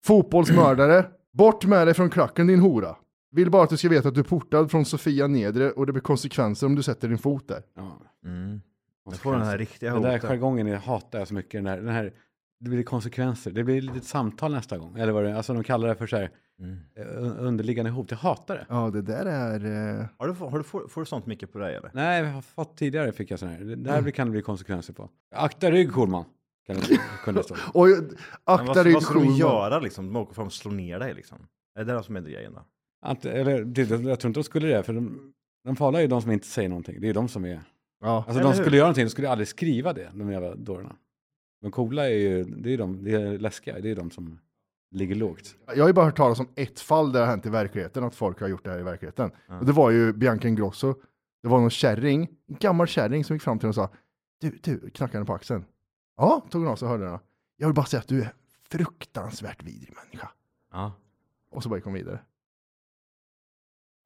Fotbollsmördare. 0.06 1.06
Bort 1.32 1.64
med 1.64 1.86
dig 1.86 1.94
från 1.94 2.10
klacken 2.10 2.46
din 2.46 2.60
hora. 2.60 2.96
Vill 3.30 3.50
bara 3.50 3.62
att 3.62 3.70
du 3.70 3.76
ska 3.76 3.88
veta 3.88 4.08
att 4.08 4.14
du 4.14 4.20
är 4.20 4.24
portad 4.24 4.70
från 4.70 4.84
Sofia 4.84 5.26
Nedre 5.26 5.70
och 5.70 5.86
det 5.86 5.92
blir 5.92 6.02
konsekvenser 6.02 6.66
om 6.66 6.74
du 6.74 6.82
sätter 6.82 7.08
din 7.08 7.18
fot 7.18 7.48
där. 7.48 7.62
Ja. 7.76 8.00
Mm. 8.24 8.60
Jag 9.04 9.14
får 9.14 9.32
den 9.32 9.42
här 9.42 9.58
riktiga 9.58 9.92
Den 9.92 10.02
där 10.02 10.12
hoten. 10.14 10.30
jargongen 10.30 10.66
jag 10.66 10.80
hatar 10.80 11.18
jag 11.18 11.28
så 11.28 11.34
mycket. 11.34 11.52
Den 11.52 11.66
här, 11.66 11.76
den 11.76 11.88
här, 11.94 12.12
det 12.60 12.70
blir 12.70 12.82
konsekvenser. 12.82 13.50
Det 13.50 13.64
blir 13.64 13.80
lite 13.80 14.06
samtal 14.06 14.52
nästa 14.52 14.78
gång. 14.78 14.98
Eller 14.98 15.12
vad 15.12 15.24
det 15.24 15.30
är. 15.30 15.34
Alltså 15.34 15.54
de 15.54 15.64
kallar 15.64 15.88
det 15.88 15.94
för 15.94 16.06
så 16.06 16.16
här, 16.16 16.30
Mm. 16.60 16.78
eh, 16.96 17.44
underliggande 17.46 17.90
hot. 17.90 18.10
Jag 18.10 18.18
hatar 18.18 18.54
det. 18.54 18.66
Ja, 18.68 18.90
det 18.90 19.02
där 19.02 19.26
är... 19.26 19.64
Eh... 20.00 20.06
Har 20.18 20.26
du, 20.28 20.32
har 20.32 20.58
du, 20.58 20.64
får, 20.64 20.88
får 20.88 21.00
du 21.00 21.06
sånt 21.06 21.26
mycket 21.26 21.52
på 21.52 21.58
dig 21.58 21.74
eller? 21.74 21.90
Nej, 21.94 22.22
jag 22.24 22.32
har 22.32 22.42
fått 22.42 22.76
tidigare 22.76 23.12
fick 23.12 23.30
jag 23.30 23.38
sån 23.38 23.48
här. 23.48 23.58
Det 23.60 23.90
här 23.90 24.10
kan 24.10 24.26
det 24.26 24.30
bli 24.30 24.42
konsekvenser 24.42 24.92
på. 24.92 25.08
Akta 25.34 25.70
rygg 25.70 25.92
Schulman. 25.92 26.24
Kan 26.66 26.76
det, 26.76 27.00
kunde 27.24 27.42
stå. 27.42 27.54
Och 27.74 27.86
Men 27.86 28.10
akta 28.44 28.64
vad, 28.64 28.86
dig 28.86 28.94
vad 28.94 29.02
ska 29.02 29.14
sju- 29.20 29.26
göra 29.26 29.78
liksom? 29.78 30.06
De 30.12 30.16
åker 30.16 30.34
fram 30.34 30.46
och 30.46 30.52
slår 30.52 30.72
ner 30.72 30.98
dig 30.98 31.14
liksom. 31.14 31.38
Är 31.78 31.84
det 31.84 31.92
det 31.92 32.02
som 32.02 32.16
är 32.16 32.20
grejen 32.20 32.52
då? 32.54 32.64
Ant, 33.06 33.24
eller, 33.24 33.64
det, 33.64 33.80
jag 33.90 34.20
tror 34.20 34.28
inte 34.30 34.40
de 34.40 34.44
skulle 34.44 34.68
det, 34.68 34.82
för 34.82 34.92
de, 34.92 35.32
de 35.64 35.76
farliga 35.76 36.00
är 36.00 36.02
ju 36.02 36.08
de 36.08 36.22
som 36.22 36.30
inte 36.30 36.46
säger 36.46 36.68
någonting. 36.68 37.00
Det 37.00 37.08
är 37.08 37.14
de 37.14 37.28
som 37.28 37.44
är... 37.44 37.60
Ja. 38.00 38.16
Alltså 38.16 38.30
Eller 38.30 38.42
de 38.42 38.52
hur? 38.56 38.62
skulle 38.62 38.76
göra 38.76 38.86
någonting, 38.86 39.04
de 39.04 39.10
skulle 39.10 39.30
aldrig 39.30 39.48
skriva 39.48 39.92
det, 39.92 40.10
de 40.14 40.30
jävla 40.32 40.54
dårarna. 40.54 40.96
De 41.60 41.70
coola 41.70 42.10
är 42.10 42.14
ju, 42.14 42.44
det 42.44 42.72
är 42.74 42.78
de, 42.78 43.04
det 43.04 43.12
är 43.12 43.38
läskiga, 43.38 43.80
det 43.80 43.90
är 43.90 43.96
de 43.96 44.10
som 44.10 44.38
ligger 44.90 45.14
lågt. 45.14 45.56
Jag 45.66 45.82
har 45.82 45.88
ju 45.88 45.92
bara 45.92 46.04
hört 46.04 46.16
talas 46.16 46.40
om 46.40 46.48
ett 46.54 46.80
fall 46.80 47.12
där 47.12 47.20
det 47.20 47.26
har 47.26 47.30
hänt 47.30 47.46
i 47.46 47.50
verkligheten, 47.50 48.04
att 48.04 48.14
folk 48.14 48.40
har 48.40 48.48
gjort 48.48 48.64
det 48.64 48.70
här 48.70 48.78
i 48.78 48.82
verkligheten. 48.82 49.30
Och 49.60 49.66
det 49.66 49.72
var 49.72 49.90
ju 49.90 50.12
Bianca 50.12 50.48
Ingrosso. 50.48 50.94
Det 51.42 51.48
var 51.48 51.60
någon 51.60 51.70
kärring, 51.70 52.28
en 52.46 52.56
gammal 52.56 52.86
kärring 52.86 53.24
som 53.24 53.36
gick 53.36 53.42
fram 53.42 53.58
till 53.58 53.66
henne 53.66 53.70
och 53.70 53.90
sa 53.90 53.90
Du, 54.40 54.50
du, 54.62 54.90
knackade 54.90 55.18
henne 55.18 55.26
på 55.26 55.34
axeln. 55.34 55.64
Ja, 56.16 56.46
tog 56.50 56.62
hon 56.62 56.70
av 56.72 56.76
sig 56.76 56.88
hörlurarna. 56.88 57.20
Jag 57.56 57.66
vill 57.68 57.74
bara 57.74 57.86
säga 57.86 58.00
att 58.00 58.08
du 58.08 58.22
är 58.22 58.32
fruktansvärt 58.70 59.62
vidrig 59.62 59.94
människa. 60.04 60.30
Ja. 60.72 60.92
Och 61.50 61.62
så 61.62 61.68
bara 61.68 61.76
gick 61.76 61.84
hon 61.84 61.94
vidare. 61.94 62.20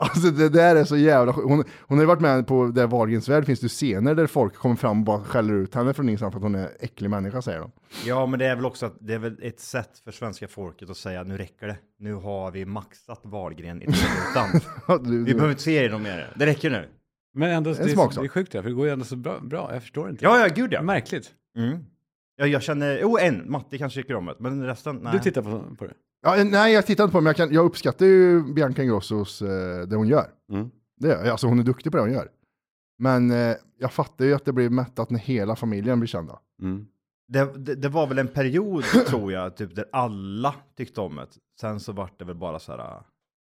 Alltså 0.02 0.30
det 0.30 0.48
där 0.48 0.76
är 0.76 0.84
så 0.84 0.96
jävla. 0.96 1.32
Hon, 1.32 1.64
hon 1.80 1.98
har 1.98 2.02
ju 2.02 2.06
varit 2.06 2.20
med 2.20 2.46
på 2.46 2.66
det 2.66 2.86
Wahlgrens 2.86 3.28
värld 3.28 3.46
finns 3.46 3.60
det 3.60 3.68
scener 3.68 4.14
där 4.14 4.26
folk 4.26 4.54
kommer 4.54 4.76
fram 4.76 4.98
och 4.98 5.04
bara 5.04 5.24
skäller 5.24 5.54
ut 5.54 5.74
henne 5.74 5.94
från 5.94 6.08
ingenstans 6.08 6.32
för 6.32 6.38
att 6.38 6.42
hon 6.42 6.54
är 6.54 6.70
äcklig 6.80 7.10
människa 7.10 7.42
säger 7.42 7.60
de. 7.60 7.72
Ja, 8.04 8.26
men 8.26 8.38
det 8.38 8.46
är 8.46 8.56
väl 8.56 8.66
också 8.66 8.86
att 8.86 8.96
det 9.00 9.14
är 9.14 9.18
väl 9.18 9.38
ett 9.42 9.60
sätt 9.60 9.98
för 10.04 10.12
svenska 10.12 10.48
folket 10.48 10.90
att 10.90 10.96
säga 10.96 11.22
nu 11.22 11.38
räcker 11.38 11.66
det. 11.66 11.76
Nu 11.98 12.14
har 12.14 12.50
vi 12.50 12.64
maxat 12.64 13.20
Wahlgren 13.22 13.82
i 13.82 13.84
utan. 13.84 14.60
Vi 15.24 15.34
behöver 15.34 15.50
inte 15.50 15.62
se 15.62 15.84
er 15.84 15.90
någon 15.90 16.02
mer. 16.02 16.32
Det 16.36 16.46
räcker 16.46 16.70
nu. 16.70 16.88
Men 17.34 17.50
ändå, 17.50 17.72
det, 17.72 17.80
är, 17.80 17.84
det 18.20 18.24
är 18.24 18.28
sjukt 18.28 18.52
det, 18.52 18.62
för 18.62 18.68
det 18.68 18.74
går 18.74 18.86
ju 18.86 18.92
ändå 18.92 19.04
så 19.04 19.16
bra, 19.16 19.40
bra 19.40 19.70
jag 19.72 19.82
förstår 19.82 20.10
inte. 20.10 20.24
Ja, 20.24 20.40
ja, 20.40 20.54
gud 20.54 20.72
ja. 20.72 20.82
Märkligt. 20.82 21.30
Mm. 21.56 21.78
Ja, 22.36 22.46
jag 22.46 22.62
känner, 22.62 22.98
jo 23.02 23.18
en, 23.18 23.50
Matti 23.50 23.78
kanske 23.78 24.02
tycker 24.02 24.14
om 24.14 24.26
det, 24.26 24.34
men 24.38 24.66
resten, 24.66 24.96
nej. 25.02 25.12
Du 25.12 25.18
tittar 25.18 25.42
på, 25.42 25.76
på 25.76 25.84
det? 25.86 25.94
Ja, 26.22 26.36
eh, 26.36 26.44
nej, 26.44 26.72
jag 26.74 26.86
tittar 26.86 27.04
inte 27.04 27.12
på 27.12 27.18
det, 27.18 27.22
men 27.22 27.30
jag, 27.30 27.36
kan, 27.36 27.52
jag 27.52 27.64
uppskattar 27.64 28.06
ju 28.06 28.42
Bianca 28.54 28.82
Ingrossos, 28.82 29.42
eh, 29.42 29.80
det 29.86 29.96
hon 29.96 30.08
gör. 30.08 30.30
Mm. 30.52 30.70
Det 30.96 31.08
gör 31.08 31.18
jag. 31.18 31.28
Alltså 31.28 31.46
hon 31.46 31.58
är 31.58 31.62
duktig 31.62 31.92
på 31.92 31.98
det 31.98 32.02
hon 32.02 32.12
gör. 32.12 32.28
Men 32.98 33.30
eh, 33.30 33.56
jag 33.78 33.92
fattar 33.92 34.24
ju 34.24 34.34
att 34.34 34.44
det 34.44 34.52
blir 34.52 34.70
mättat 34.70 35.10
när 35.10 35.18
hela 35.18 35.56
familjen 35.56 36.00
blir 36.00 36.08
kända. 36.08 36.38
Mm. 36.62 36.86
Det, 37.28 37.58
det, 37.58 37.74
det 37.74 37.88
var 37.88 38.06
väl 38.06 38.18
en 38.18 38.28
period, 38.28 38.84
tror 39.06 39.32
jag, 39.32 39.56
typ 39.56 39.74
där 39.74 39.84
alla 39.92 40.54
tyckte 40.76 41.00
om 41.00 41.16
det. 41.16 41.26
Sen 41.60 41.80
så 41.80 41.92
vart 41.92 42.18
det 42.18 42.24
väl 42.24 42.36
bara 42.36 42.58
så 42.58 42.72
här... 42.72 42.78
vet 42.78 43.04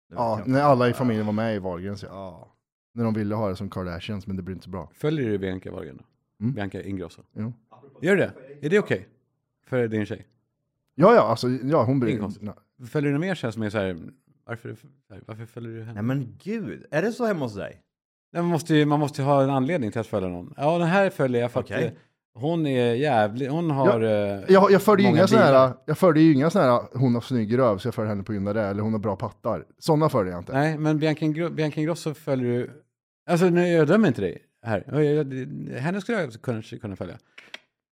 Ja, 0.09 0.41
när 0.45 0.61
alla 0.61 0.89
i 0.89 0.93
familjen 0.93 1.25
var 1.25 1.33
med 1.33 1.55
i 1.55 1.59
Wahlgrens. 1.59 2.03
Ja. 2.03 2.09
Ja. 2.11 2.53
När 2.93 3.03
de 3.03 3.13
ville 3.13 3.35
ha 3.35 3.49
det 3.49 3.55
som 3.55 3.69
Kardashians, 3.69 4.27
men 4.27 4.35
det 4.35 4.41
blir 4.41 4.55
inte 4.55 4.63
så 4.63 4.69
bra. 4.69 4.89
Följer 4.93 5.29
du 5.29 5.37
Bianca 5.37 5.71
Wahlgren? 5.71 6.01
Mm. 6.41 6.53
Bianca 6.53 6.81
Ingrosso? 6.81 7.21
Jo. 7.33 7.53
Gör 8.01 8.15
du 8.15 8.21
det? 8.21 8.33
Är 8.61 8.69
det 8.69 8.79
okej? 8.79 9.07
För 9.67 9.87
din 9.87 10.05
tjej? 10.05 10.27
Ja, 10.99 11.15
ja, 11.15 11.21
alltså, 11.21 11.49
ja, 11.49 11.83
hon 11.83 12.17
konstigt. 12.19 12.43
nej. 12.43 12.87
Följer 12.89 13.11
du 13.13 13.19
mer 13.19 13.35
tjejer 13.35 13.51
som 13.51 13.63
är 13.63 13.69
så 13.69 13.77
här, 13.77 13.97
varför, 14.45 14.75
varför 15.25 15.45
följer 15.45 15.71
du 15.71 15.79
henne? 15.79 15.93
Nej 15.93 16.03
men 16.03 16.35
gud, 16.43 16.85
är 16.91 17.01
det 17.01 17.11
så 17.11 17.25
hemma 17.25 17.45
hos 17.45 17.55
dig? 17.55 17.81
Nej, 18.33 18.41
man, 18.43 18.51
måste 18.51 18.75
ju, 18.75 18.85
man 18.85 18.99
måste 18.99 19.21
ju 19.21 19.25
ha 19.27 19.43
en 19.43 19.49
anledning 19.49 19.91
till 19.91 20.01
att 20.01 20.07
följa 20.07 20.29
någon. 20.29 20.53
Ja, 20.57 20.77
den 20.77 20.87
här 20.87 21.09
följer 21.09 21.41
jag 21.41 21.51
för 21.51 21.59
att 21.59 21.65
Okej. 21.65 21.83
eh, 21.85 21.91
hon 22.33 22.65
är 22.65 22.93
jävlig, 22.93 23.47
hon 23.47 23.71
har... 23.71 24.01
eh, 24.01 24.09
Jag, 24.47 24.71
jag 24.71 24.81
förde 24.81 25.03
ju 25.03 25.09
inga 25.09 25.27
sådana 25.27 25.45
här, 25.45 25.73
jag 25.85 25.97
förde 25.97 26.19
ju 26.21 26.33
inga 26.33 26.49
sådana 26.49 26.71
här, 26.71 26.81
hon 26.93 27.13
har 27.13 27.21
snygg 27.21 27.57
röv 27.57 27.77
så 27.77 27.87
jag 27.87 27.95
följer 27.95 28.09
henne 28.09 28.23
på 28.23 28.33
grund 28.33 28.47
av 28.47 28.53
det, 28.53 28.61
eller 28.63 28.81
hon 28.83 28.91
har 28.93 28.99
bra 28.99 29.15
pattar. 29.15 29.65
Sådana 29.77 30.09
förde 30.09 30.29
jag 30.29 30.39
inte. 30.39 30.53
Nej, 30.53 30.77
men 30.77 30.99
Bianca, 30.99 31.25
Ingro- 31.25 31.49
Bianca 31.49 31.79
Ingrosso 31.81 32.13
följer 32.13 32.51
du... 32.53 32.83
Alltså, 33.29 33.49
nu, 33.49 33.67
jag 33.67 33.87
dömer 33.87 34.07
inte 34.07 34.21
dig 34.21 34.37
här. 34.65 34.83
Jag, 34.87 35.03
jag, 35.05 35.25
henne 35.79 36.01
skulle 36.01 36.21
jag 36.21 36.33
kanske 36.41 36.77
kunna 36.77 36.95
följa. 36.95 37.17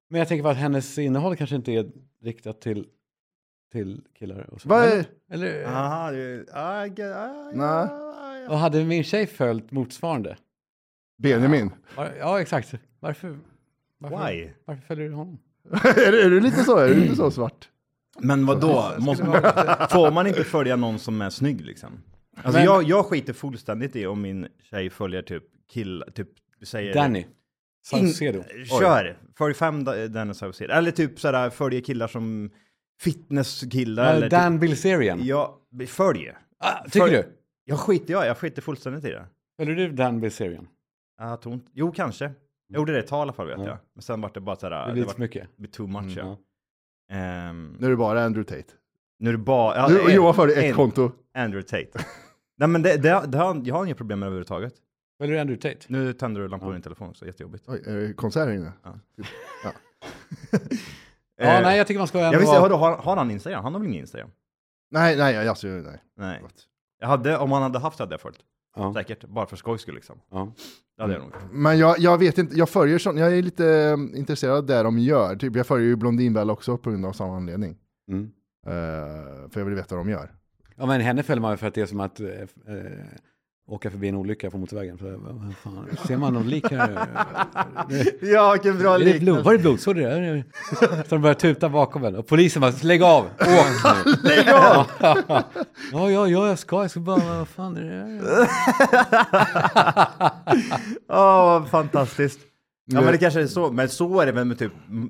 Men 0.10 0.20
jag 0.20 0.28
tänker 0.28 0.44
på 0.44 0.50
att 0.50 0.58
hennes 0.58 0.98
innehåll 0.98 1.36
kanske 1.36 1.56
inte 1.56 1.72
är 1.72 1.92
riktat 2.24 2.62
till, 2.62 2.88
till 3.76 4.02
killar. 4.20 4.50
Och 4.52 4.62
så. 4.62 4.70
Vad 4.70 4.84
är- 4.84 5.06
Eller, 5.32 5.48
eller, 5.48 5.66
Aha, 5.66 6.12
du, 6.12 6.46
ah, 6.54 6.86
ge- 6.86 7.04
ah, 7.14 7.52
Nej. 7.54 7.66
ja, 7.66 8.38
ja. 8.44 8.50
och 8.50 8.58
hade 8.58 8.84
min 8.84 9.04
tjej 9.04 9.28
följt 9.28 9.72
motsvarande? 9.72 10.38
Benjamin. 11.18 11.72
Var, 11.98 12.12
ja, 12.20 12.42
exakt. 12.42 12.74
Varför, 13.00 13.38
varför, 13.98 14.32
Why? 14.34 14.50
varför 14.66 14.82
följer 14.82 15.10
du 15.10 15.16
honom? 15.16 15.40
är, 15.84 16.12
du, 16.12 16.22
är 16.22 16.30
du 16.30 16.40
lite 16.40 16.64
så? 16.64 16.78
Är 16.78 16.88
du 16.90 16.96
lite 16.96 17.16
så 17.16 17.32
svart? 17.32 17.70
Men 18.20 18.46
vad 18.46 18.62
då? 18.62 18.92
Måste 19.00 19.24
man, 19.24 19.42
får 19.90 20.12
man 20.12 20.28
inte 20.28 20.44
följa 20.44 20.76
någon 20.76 21.00
som 21.00 21.22
är 21.22 21.30
snygg 21.30 21.62
liksom? 21.62 21.90
Alltså 22.38 22.52
Men- 22.60 22.66
jag, 22.66 22.84
jag 22.84 23.06
skiter 23.06 23.34
fullständigt 23.34 23.96
i 23.96 24.06
om 24.08 24.22
min 24.22 24.48
tjej 24.70 24.90
följer 24.90 25.22
typ 25.22 25.44
kill, 25.74 26.04
typ 26.14 26.30
säger... 26.64 26.94
Danny. 26.94 27.26
Saucedo. 27.86 28.44
Kör! 28.80 29.18
Följ 29.38 29.54
fem 29.54 29.84
da- 29.84 30.08
Dennis 30.08 30.38
Saucedo. 30.38 30.74
Eller 30.74 30.92
typ 30.92 31.20
sådär, 31.20 31.50
följer 31.50 31.82
killar 31.82 32.08
som 32.08 32.50
fitnesskillar 33.02 34.14
eller 34.16 34.30
Dan 34.30 34.54
typ, 34.54 34.62
Bilzerian. 34.62 35.20
Ja, 35.26 35.60
följ! 35.88 36.32
Ah, 36.60 36.84
tycker 36.84 37.00
Följ- 37.00 37.12
du? 37.12 37.38
Jag 37.66 37.80
skiter, 37.80 38.14
ja, 38.14 38.26
jag 38.26 38.38
skiter 38.38 38.62
fullständigt 38.62 39.06
i 39.06 39.10
det. 39.12 39.26
Följer 39.60 39.76
du 39.76 39.90
Dan 39.92 40.20
Bilzerian? 40.22 40.68
Jag 41.20 41.42
tror 41.42 41.54
inte, 41.54 41.72
jo 41.74 41.92
kanske. 41.92 42.26
Jag 42.68 42.80
gjorde 42.80 42.94
det 42.94 43.00
ett 43.00 43.08
tag 43.08 43.20
i 43.20 43.22
alla 43.22 43.34
fall 43.34 43.48
vet 43.48 43.60
Ja. 43.60 43.66
jag. 43.66 43.78
Men 43.96 44.02
sen 44.02 44.22
vart 44.22 44.34
det 44.34 44.40
bara 44.42 44.56
sådär, 44.56 44.88
Det 44.88 44.94
det, 44.94 45.04
var 45.06 45.14
för 45.14 45.20
mycket. 45.20 45.48
too 45.72 45.88
much 45.88 46.18
Mm, 46.18 46.28
ja. 46.28 46.38
Ehm, 47.12 47.76
Nu 47.80 47.86
är 47.86 47.90
det 47.90 47.96
bara 47.98 48.24
Andrew 48.26 48.56
Tate. 48.62 48.74
nu 49.20 49.30
är 49.30 49.34
det 49.34 49.38
bara, 49.40 49.76
ja, 49.76 49.88
Nu, 49.88 50.00
en- 50.00 50.16
Johan 50.16 50.34
förde 50.36 50.54
ett 50.54 50.64
en- 50.64 50.74
konto. 50.76 51.12
Andrew 51.38 51.62
Tate. 51.68 52.06
Nej 52.58 52.68
men 52.70 52.82
det, 52.82 52.98
det, 52.98 53.24
det 53.28 53.38
har, 53.38 53.62
jag 53.66 53.76
har 53.76 53.86
inga 53.86 53.96
problem 53.96 54.20
med 54.20 54.26
det 54.26 54.30
överhuvudtaget. 54.30 54.74
Följer 55.18 55.36
du 55.36 55.42
Andrew 55.42 55.62
Tate? 55.74 55.86
Nu 55.94 56.14
tänder 56.14 56.42
du 56.42 56.48
lampan 56.48 56.68
på 56.68 56.72
Ja. 56.72 56.74
din 56.74 56.82
telefon 56.82 57.10
också, 57.10 57.26
jättejobbigt. 57.26 57.64
Oj, 57.68 57.84
är 57.86 57.96
det 57.96 58.14
konsert 58.14 58.48
här 58.48 58.54
inne? 58.56 58.72
Ja, 58.84 59.00
Eh, 61.38 61.62
nej, 61.62 61.78
jag 61.78 61.88
tycker 61.88 62.00
man 62.00 62.08
ska 62.08 62.18
ändå 62.20 62.34
Jag 62.34 62.40
visste, 62.40 62.60
vara- 62.60 62.76
har, 62.76 62.98
har, 62.98 63.18
han 63.18 63.32
Instagram? 63.32 63.64
Han 63.64 63.74
har 63.74 63.80
väl 63.80 63.90
ingen 63.90 64.02
Instagram? 64.02 64.30
Nej, 64.92 65.18
nej, 65.18 65.48
alltså, 65.48 65.68
nej. 65.68 66.02
Nej. 66.18 66.42
Jag 67.00 67.08
hade, 67.08 67.38
om 67.38 67.52
han 67.52 67.62
hade 67.62 67.80
haft 67.80 67.98
det 67.98 68.04
hade 68.04 68.14
jag 68.14 68.22
följt. 68.22 68.40
Ja, 68.76 68.94
Säkert, 68.94 69.26
bara 69.26 69.46
för 69.46 69.56
skojs 69.56 69.82
skull 69.82 69.96
liksom. 69.96 70.22
ja. 70.32 70.54
Det 70.98 71.02
hade 71.04 71.14
jag 71.14 71.24
nog. 71.24 71.32
Men 71.52 71.78
jag, 71.80 72.00
jag 72.00 72.18
vet 72.18 72.38
inte, 72.38 72.56
jag 72.56 72.70
följer 72.70 72.98
sånt, 72.98 73.20
jag 73.20 73.38
är 73.38 73.42
lite 73.42 73.68
eh, 73.68 74.20
intresserad 74.20 74.58
av 74.58 74.66
det 74.66 74.84
de 74.84 75.00
gör. 75.00 75.36
Typ, 75.36 75.56
jag 75.56 75.68
följer 75.68 75.88
ju 75.88 75.96
Blondinbella 75.96 76.54
också 76.54 76.78
på 76.78 76.90
grund 76.90 77.06
av 77.06 77.14
samma 77.14 77.36
anledning. 77.38 77.78
Mm. 78.12 78.32
Eh, 78.68 79.50
för 79.50 79.60
jag 79.60 79.66
vill 79.66 79.76
veta 79.76 79.96
vad 79.96 80.06
de 80.06 80.12
gör. 80.12 80.32
ja, 80.76 80.86
men 80.86 81.02
henne 81.02 81.24
följer 81.24 81.42
man 81.42 81.52
ju 81.52 81.58
för 81.58 81.68
att 81.68 81.74
det 81.74 81.82
är 81.82 81.86
som 81.86 82.00
att 82.00 82.20
eh, 82.20 82.28
åka 83.68 83.92
förbi 83.92 84.08
en 84.10 84.16
olycka 84.16 84.52
på 84.52 84.58
motorvägen. 84.58 84.98
Så, 84.98 85.04
vad 85.06 85.36
vad 85.36 85.56
fan, 85.56 85.88
ser 86.08 86.18
man 86.18 86.34
någon 86.34 86.50
lik 86.50 86.72
här? 86.72 87.08
Ja, 88.22 88.52
vilken 88.52 88.78
bra 88.80 88.96
Är 88.96 89.00
det 89.06 89.20
blod? 89.20 89.44
Var 89.44 89.54
det 89.54 89.60
blodsår 89.60 89.94
det 89.94 90.02
där? 90.02 90.44
Så 91.04 91.16
de 91.16 91.22
börjar 91.22 91.34
tuta 91.36 91.70
bakom 91.70 92.04
en 92.04 92.16
och 92.16 92.28
polisen 92.28 92.62
bara, 92.62 92.74
lägg 92.84 93.04
av, 93.04 93.26
åk 93.26 94.06
nu. 94.06 94.14
Lägg 94.30 94.50
av! 94.50 94.86
ja, 95.00 95.44
ja, 95.92 96.28
ja, 96.28 96.48
jag 96.48 96.60
ska, 96.60 96.82
jag 96.82 96.92
ska 96.92 97.00
bara, 97.00 97.38
vad 97.38 97.48
fan 97.48 97.78
är 97.78 97.82
det? 97.82 98.22
Ja, 101.08 101.60
vad 101.60 101.70
fantastiskt. 101.70 102.40
Ja, 102.86 103.02
men 103.02 103.12
det 103.12 103.18
kanske 103.18 103.42
är 103.42 103.48
så, 103.48 103.72
men 103.72 103.90
så 103.90 104.20
är 104.20 104.26
det 104.26 104.32
väl 104.32 104.46
med 104.46 104.60
typ, 104.60 104.72
mm, 104.90 105.10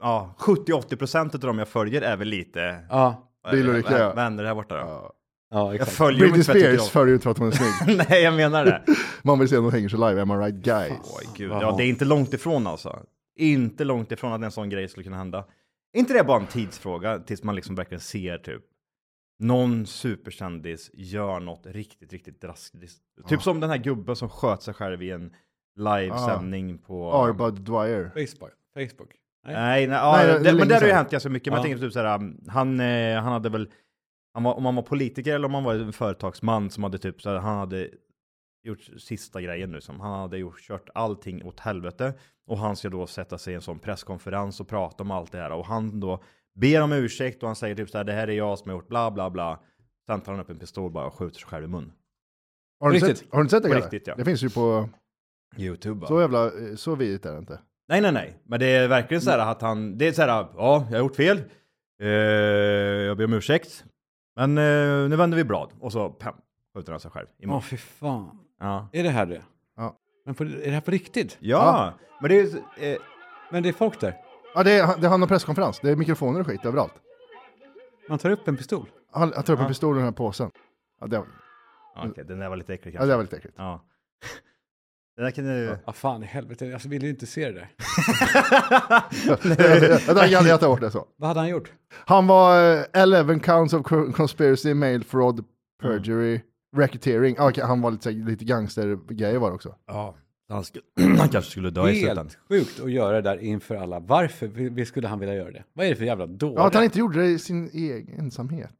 ja, 0.00 0.34
70-80% 0.38 1.34
av 1.34 1.40
dem 1.40 1.58
jag 1.58 1.68
följer 1.68 2.02
är 2.02 2.16
väl 2.16 2.28
lite 2.28 2.60
Ja, 2.90 3.28
ja. 3.42 3.50
vän- 3.52 4.16
vänner 4.16 4.44
här 4.44 4.54
borta 4.54 4.74
då. 4.74 4.80
Ja. 4.80 5.12
Ja 5.50 5.66
Jag 5.66 5.74
exakt. 5.74 5.92
följer 5.92 6.20
dem 6.26 6.32
Britney 6.32 6.62
jag 6.62 6.74
Spears 6.76 6.90
följer 6.90 7.14
ut 7.14 7.22
för 7.22 7.30
att 7.30 7.38
hon 7.38 7.48
är 7.48 7.52
snygg. 7.52 7.96
Nej, 8.10 8.22
jag 8.22 8.34
menar 8.34 8.64
det. 8.64 8.82
Man 9.22 9.38
vill 9.38 9.48
se 9.48 9.56
någon 9.60 9.72
hänger 9.72 9.88
sig 9.88 9.98
live, 9.98 10.22
am 10.22 10.30
I 10.30 10.34
right 10.34 10.54
guys? 10.54 10.92
Oj, 11.20 11.28
gud. 11.36 11.50
Ja, 11.50 11.74
det 11.78 11.84
är 11.84 11.88
inte 11.88 12.04
långt 12.04 12.34
ifrån 12.34 12.66
alltså. 12.66 13.02
Inte 13.38 13.84
långt 13.84 14.12
ifrån 14.12 14.32
att 14.32 14.42
en 14.42 14.50
sån 14.50 14.68
grej 14.70 14.88
skulle 14.88 15.04
kunna 15.04 15.16
hända. 15.16 15.38
Är 15.92 15.98
inte 15.98 16.12
det 16.14 16.24
bara 16.24 16.40
en 16.40 16.46
tidsfråga 16.46 17.18
tills 17.18 17.42
man 17.42 17.54
liksom 17.54 17.74
verkligen 17.74 18.00
ser 18.00 18.38
typ 18.38 18.62
någon 19.38 19.86
superkändis 19.86 20.90
gör 20.94 21.40
något 21.40 21.66
riktigt, 21.66 22.12
riktigt 22.12 22.40
drastiskt. 22.40 23.02
Typ 23.28 23.42
som 23.42 23.60
den 23.60 23.70
här 23.70 23.76
gubben 23.76 24.16
som 24.16 24.28
sköt 24.28 24.62
sig 24.62 24.74
själv 24.74 25.02
i 25.02 25.10
en 25.10 25.32
livesändning 25.76 26.78
på... 26.78 27.12
Arbud 27.12 27.54
Dwyer. 27.54 28.04
Facebook. 28.14 28.50
Facebook. 28.74 29.10
Nej. 29.46 29.54
Nej, 29.54 29.86
nej, 29.86 29.98
Nej, 30.12 30.26
det 30.26 30.32
är 30.32 30.38
det, 30.38 30.44
länge 30.44 30.58
men 30.58 30.68
det 30.68 30.74
har 30.74 30.82
ju 30.82 30.92
hänt 30.92 31.10
ganska 31.10 31.28
mycket. 31.28 31.46
Men 31.46 31.52
Ja. 31.52 31.58
jag 31.58 31.70
tänker 31.70 31.86
typ 31.86 31.92
såhär, 31.92 32.14
um, 32.18 32.40
han, 32.48 32.80
eh, 32.80 33.20
han 33.22 33.32
hade 33.32 33.48
väl, 33.48 33.68
han 34.38 34.44
var, 34.44 34.54
om 34.54 34.64
han 34.64 34.74
var 34.74 34.82
politiker 34.82 35.34
eller 35.34 35.46
om 35.46 35.54
han 35.54 35.64
var 35.64 35.74
en 35.74 35.92
företagsman 35.92 36.70
som 36.70 36.82
hade 36.82 36.98
typ 36.98 37.22
såhär, 37.22 37.36
han 37.36 37.58
hade 37.58 37.88
gjort 38.64 38.80
sista 38.98 39.40
grejen 39.42 39.70
nu 39.70 39.80
som 39.80 40.00
han 40.00 40.20
hade 40.20 40.38
gjort, 40.38 40.60
kört 40.60 40.88
allting 40.94 41.44
åt 41.44 41.60
helvete. 41.60 42.14
Och 42.46 42.58
han 42.58 42.76
ska 42.76 42.88
då 42.88 43.06
sätta 43.06 43.38
sig 43.38 43.52
i 43.52 43.56
en 43.56 43.62
sån 43.62 43.78
presskonferens 43.78 44.60
och 44.60 44.68
prata 44.68 45.02
om 45.02 45.10
allt 45.10 45.32
det 45.32 45.38
här. 45.38 45.52
Och 45.52 45.66
han 45.66 46.00
då 46.00 46.22
ber 46.54 46.82
om 46.82 46.92
ursäkt 46.92 47.42
och 47.42 47.48
han 47.48 47.56
säger 47.56 47.74
typ 47.74 47.90
såhär, 47.90 48.04
det 48.04 48.12
här 48.12 48.28
är 48.28 48.32
jag 48.32 48.58
som 48.58 48.70
har 48.70 48.76
gjort 48.76 48.88
bla 48.88 49.10
bla 49.10 49.30
bla. 49.30 49.60
Sen 50.06 50.20
tar 50.20 50.32
han 50.32 50.40
upp 50.40 50.50
en 50.50 50.58
pistol 50.58 50.90
bara 50.90 51.06
och 51.06 51.14
skjuter 51.14 51.38
sig 51.38 51.48
själv 51.48 51.64
i 51.64 51.68
mun. 51.68 51.92
Har 52.80 52.90
du, 52.90 52.94
Riktigt? 52.96 53.18
sett, 53.18 53.32
har 53.32 53.42
du 53.42 53.48
sett 53.48 53.62
det? 53.62 53.68
På 53.68 53.74
riktigt, 53.74 54.06
ja. 54.06 54.14
Det 54.16 54.24
finns 54.24 54.42
ju 54.42 54.50
på, 54.50 54.88
Youtube 55.56 56.06
så 56.06 56.20
jävla, 56.20 56.44
eh, 56.44 56.74
så 56.76 56.94
vidrigt 56.94 57.26
är 57.26 57.32
det 57.32 57.38
inte. 57.38 57.60
Nej, 57.88 58.00
nej, 58.00 58.12
nej. 58.12 58.42
Men 58.44 58.60
det 58.60 58.66
är 58.66 58.88
verkligen 58.88 59.20
så 59.20 59.30
här 59.30 59.38
att 59.38 59.62
han, 59.62 59.98
det 59.98 60.08
är 60.08 60.12
så 60.12 60.22
här, 60.22 60.28
ja, 60.28 60.86
jag 60.90 60.98
har 60.98 60.98
gjort 60.98 61.16
fel. 61.16 61.42
Eh, 62.02 62.08
jag 62.08 63.16
ber 63.16 63.24
om 63.24 63.32
ursäkt. 63.32 63.84
Men 64.38 64.58
eh, 64.58 65.08
nu 65.08 65.16
vänder 65.16 65.36
vi 65.36 65.44
blad. 65.44 65.72
Och 65.80 65.92
så, 65.92 66.10
pam, 66.10 66.34
skjuter 66.74 66.92
han 66.92 67.00
sig 67.00 67.10
själv. 67.10 67.26
i 67.38 67.46
Åh, 67.46 67.60
fy 67.60 67.76
fan. 67.76 68.38
Ja. 68.60 68.88
är 68.92 69.02
det 69.02 69.10
här 69.10 69.26
det? 69.26 69.42
Ja. 69.76 69.96
Men 70.24 70.34
på, 70.34 70.44
är 70.44 70.48
det 70.48 70.70
här 70.70 70.80
på 70.80 70.90
riktigt? 70.90 71.36
Ja, 71.40 71.92
men 72.20 72.30
det 72.30 72.40
är 72.40 72.42
ju, 72.42 72.92
eh, 72.92 72.98
Men 73.50 73.62
det 73.62 73.68
är 73.68 73.72
folk 73.72 74.00
där. 74.00 74.16
Ja, 74.54 74.62
det 74.62 74.72
är, 74.72 75.00
det 75.00 75.06
är 75.06 75.10
han 75.10 75.22
och 75.22 75.28
presskonferens. 75.28 75.80
Det 75.80 75.90
är 75.90 75.96
mikrofoner 75.96 76.40
och 76.40 76.46
skit 76.46 76.64
överallt. 76.64 76.94
Man 78.08 78.18
tar 78.18 78.30
upp 78.30 78.48
en 78.48 78.56
pistol. 78.56 78.90
Han, 79.12 79.32
han 79.34 79.44
tar 79.44 79.54
upp 79.54 79.60
en 79.60 79.68
pistol 79.68 79.96
i 79.96 79.98
den 79.98 80.04
här 80.04 80.12
påsen. 80.12 80.50
Ja, 81.00 81.06
det, 81.06 81.16
Ja, 81.94 82.06
Okej, 82.10 82.24
den 82.24 82.38
där 82.38 82.48
var 82.48 82.56
lite 82.56 82.74
äcklig 82.74 82.94
ja, 82.94 82.98
kanske. 82.98 83.12
det 83.12 83.16
var 83.16 83.22
lite 83.22 83.36
äckligt. 83.36 83.56
Ja. 83.58 83.84
Den 85.18 85.24
där 85.24 85.30
kan 85.30 85.44
du... 85.44 85.76
Vad 85.84 85.96
fan 85.96 86.22
i 86.22 86.26
helvete, 86.26 86.66
jag 86.66 86.78
vill 86.78 87.02
ju 87.02 87.10
inte 87.10 87.26
se 87.26 87.48
det 87.50 87.52
där. 87.52 87.68
Jag 90.30 90.38
hade 90.38 90.48
jag 90.48 90.80
det 90.80 90.90
så. 90.90 91.06
Vad 91.16 91.28
hade 91.28 91.40
han 91.40 91.48
gjort? 91.48 91.72
Han 91.92 92.26
var 92.26 92.76
eh, 92.78 92.84
11 92.92 93.38
counts 93.38 93.74
of 93.74 93.86
co- 93.86 94.12
conspiracy, 94.12 94.74
mail 94.74 95.04
fraud, 95.04 95.44
perjury, 95.82 96.40
racketeering. 96.76 97.36
Ah, 97.38 97.48
okej, 97.48 97.64
han 97.64 97.80
var 97.80 97.90
lite, 97.90 98.10
lite 98.10 98.44
gangstergrejer 98.44 99.38
var 99.38 99.48
det 99.48 99.54
också. 99.54 99.74
Ja. 99.86 100.14
Han, 100.48 100.64
skulle, 100.64 100.84
han 101.18 101.28
kanske 101.28 101.50
skulle 101.50 101.70
dö 101.70 101.88
i 101.88 101.94
slutändan. 101.94 102.24
Helt 102.26 102.38
sjukt 102.48 102.80
att 102.80 102.90
göra 102.92 103.12
det 103.20 103.22
där 103.22 103.38
inför 103.38 103.74
alla. 103.76 104.00
Varför 104.00 104.46
vi 104.48 104.86
skulle 104.86 105.08
han 105.08 105.18
vilja 105.18 105.34
göra 105.34 105.50
det? 105.50 105.64
Vad 105.72 105.86
är 105.86 105.90
det 105.90 105.96
för 105.96 106.04
jävla 106.04 106.26
dåre? 106.26 106.54
Ja, 106.56 106.66
att 106.66 106.74
han 106.74 106.84
inte 106.84 106.98
gjorde 106.98 107.18
det 107.20 107.26
i 107.26 107.38
sin 107.38 107.70
egen 107.72 108.18
ensamhet. 108.18 108.70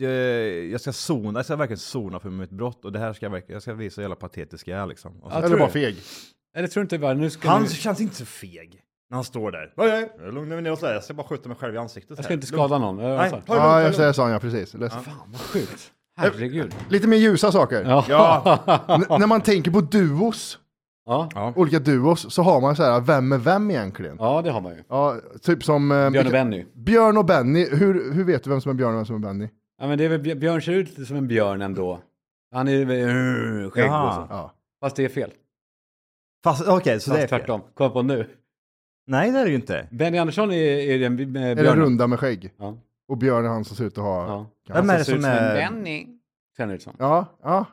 Jag, 0.00 0.64
jag 0.66 0.80
ska 0.80 0.92
zona, 0.92 1.38
jag 1.38 1.44
ska 1.46 1.56
verkligen 1.56 1.78
zona 1.78 2.20
för 2.20 2.30
mitt 2.30 2.50
brott 2.50 2.84
och 2.84 2.92
det 2.92 2.98
här 2.98 3.12
ska 3.12 3.26
jag 3.26 3.30
verkligen, 3.30 3.52
jag 3.54 3.62
ska 3.62 3.74
visa 3.74 4.00
hur 4.00 4.02
jävla 4.02 4.16
patetisk 4.16 4.68
jag 4.68 4.78
är 4.78 4.86
liksom. 4.86 5.20
Och 5.22 5.32
så, 5.32 5.38
Ja, 5.38 5.42
Eller 5.44 5.58
bara 5.58 5.68
feg. 5.68 5.96
Eller 6.56 6.68
tror 6.68 6.80
du 6.80 6.84
inte 6.84 6.98
bara, 6.98 7.14
nu 7.14 7.30
ska 7.30 7.48
han 7.48 7.62
nu, 7.62 7.68
känns 7.68 8.00
inte 8.00 8.14
så 8.16 8.24
feg. 8.24 8.80
När 9.10 9.14
han 9.16 9.24
står 9.24 9.52
där. 9.52 9.72
Nej, 9.76 10.10
nej, 10.20 10.32
lugna 10.32 10.54
mig 10.54 10.62
ner 10.62 10.72
och 10.72 10.78
sådär. 10.78 10.94
Jag 10.94 11.04
ska 11.04 11.14
bara 11.14 11.26
skjuta 11.28 11.48
mig 11.48 11.58
själv 11.58 11.74
i 11.74 11.78
ansiktet. 11.78 12.10
jag 12.10 12.24
ska 12.24 12.28
här. 12.28 12.34
inte 12.34 12.46
skada 12.46 12.78
någon. 12.78 12.96
Vad 12.96 13.16
Nej, 13.16 13.30
ta 13.30 13.40
Ja, 13.46 13.82
jag 13.82 13.94
säger 13.94 14.12
så, 14.12 14.28
ja 14.28 14.38
precis. 14.38 14.74
Läs. 14.74 14.92
Fan 14.92 15.02
vad 15.26 15.40
sjukt. 15.40 15.92
Herregud. 16.16 16.74
Lite 16.88 17.06
mer 17.08 17.16
ljusa 17.16 17.52
saker. 17.52 17.84
Ja. 17.84 18.04
Ja. 18.08 18.58
När 19.18 19.26
man 19.26 19.40
tänker 19.40 19.70
på 19.70 19.80
duos, 19.80 20.58
Ja. 21.06 21.28
Ja. 21.34 21.52
olika 21.56 21.78
duos, 21.78 22.34
så 22.34 22.42
har 22.42 22.60
man 22.60 22.76
så 22.76 22.82
här, 22.82 23.00
vem 23.00 23.32
är 23.32 23.38
vem 23.38 23.70
egentligen? 23.70 24.16
ja, 24.20 24.42
det 24.42 24.50
har 24.50 24.60
man 24.60 24.72
ju. 24.72 24.82
Ja, 24.88 25.16
typ 25.42 25.64
som... 25.64 25.92
eh, 25.92 26.10
Björn 26.10 26.26
och 26.26 26.32
Benny. 26.32 26.66
Björn 26.74 27.16
och 27.16 27.24
Benny. 27.24 27.68
Hur, 27.70 28.12
hur 28.12 28.24
vet 28.24 28.44
du 28.44 28.50
vem 28.50 28.60
som 28.60 28.70
är 28.70 28.74
Björn 28.74 28.90
och 28.92 28.96
vem 28.98 29.06
som 29.06 29.16
är 29.16 29.20
Benny? 29.20 29.48
Ja, 29.78 29.86
men 29.88 29.98
det 29.98 30.04
är 30.04 30.08
väl, 30.08 30.20
Bj- 30.20 30.34
Björn 30.38 30.62
ser 30.62 30.72
ut 30.72 30.88
lite 30.88 31.06
som 31.06 31.16
en 31.16 31.28
björn 31.28 31.62
ändå. 31.62 32.00
Han 32.52 32.68
är 32.68 32.84
väl 32.84 33.08
uh, 33.08 33.70
skägg 33.70 33.84
och 33.84 34.14
så. 34.14 34.26
Ja. 34.30 34.54
Fast 34.80 34.96
det 34.96 35.04
är 35.04 35.08
fel. 35.08 35.32
Fast 36.44 36.68
okej, 36.68 37.00
så 37.00 37.10
Fast 37.10 37.18
det 37.20 37.24
är 37.24 37.28
fel. 37.28 37.38
tvärtom. 37.38 37.60
Kom 37.74 37.92
på 37.92 38.02
nu. 38.02 38.26
Nej, 39.06 39.32
det 39.32 39.38
är 39.38 39.44
det 39.44 39.50
ju 39.50 39.56
inte. 39.56 39.88
Benny 39.90 40.18
Andersson 40.18 40.52
är, 40.52 40.56
är 40.56 40.98
den 40.98 41.32
med 41.32 41.42
Är 41.50 41.54
det 41.54 41.62
björnen. 41.62 41.84
runda 41.84 42.06
med 42.06 42.20
skägg? 42.20 42.52
Ja. 42.56 42.76
Och 43.08 43.16
Björn 43.18 43.44
är 43.44 43.48
han 43.48 43.64
som 43.64 43.76
ser 43.76 43.84
ut 43.84 43.98
att 43.98 44.04
ha... 44.04 44.26
Ja. 44.26 44.74
Vem 44.74 44.90
är 44.90 44.98
det 44.98 45.04
som 45.04 45.24
är... 45.24 45.54
Benny. 45.54 46.06
Ser 46.56 46.62
han 46.64 46.70
ut 46.74 46.82
som. 46.82 46.96
ja. 46.98 47.26
ja. 47.42 47.66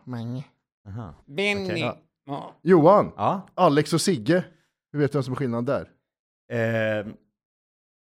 Aha. 0.88 1.14
Benny. 1.26 1.66
Okej. 1.72 1.80
Ja. 1.80 1.98
Ja. 2.26 2.54
Johan, 2.62 3.12
ja. 3.16 3.42
Alex 3.54 3.94
och 3.94 4.02
Sigge. 4.02 4.46
Hur 4.92 5.00
vet 5.00 5.12
du 5.12 5.16
vem 5.18 5.24
som 5.24 5.32
är 5.34 5.36
skillnad 5.38 5.66
där? 5.66 5.90
Eh, 6.52 7.08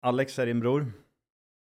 Alex 0.01 0.39
är 0.39 0.45
din 0.45 0.59
bror. 0.59 0.91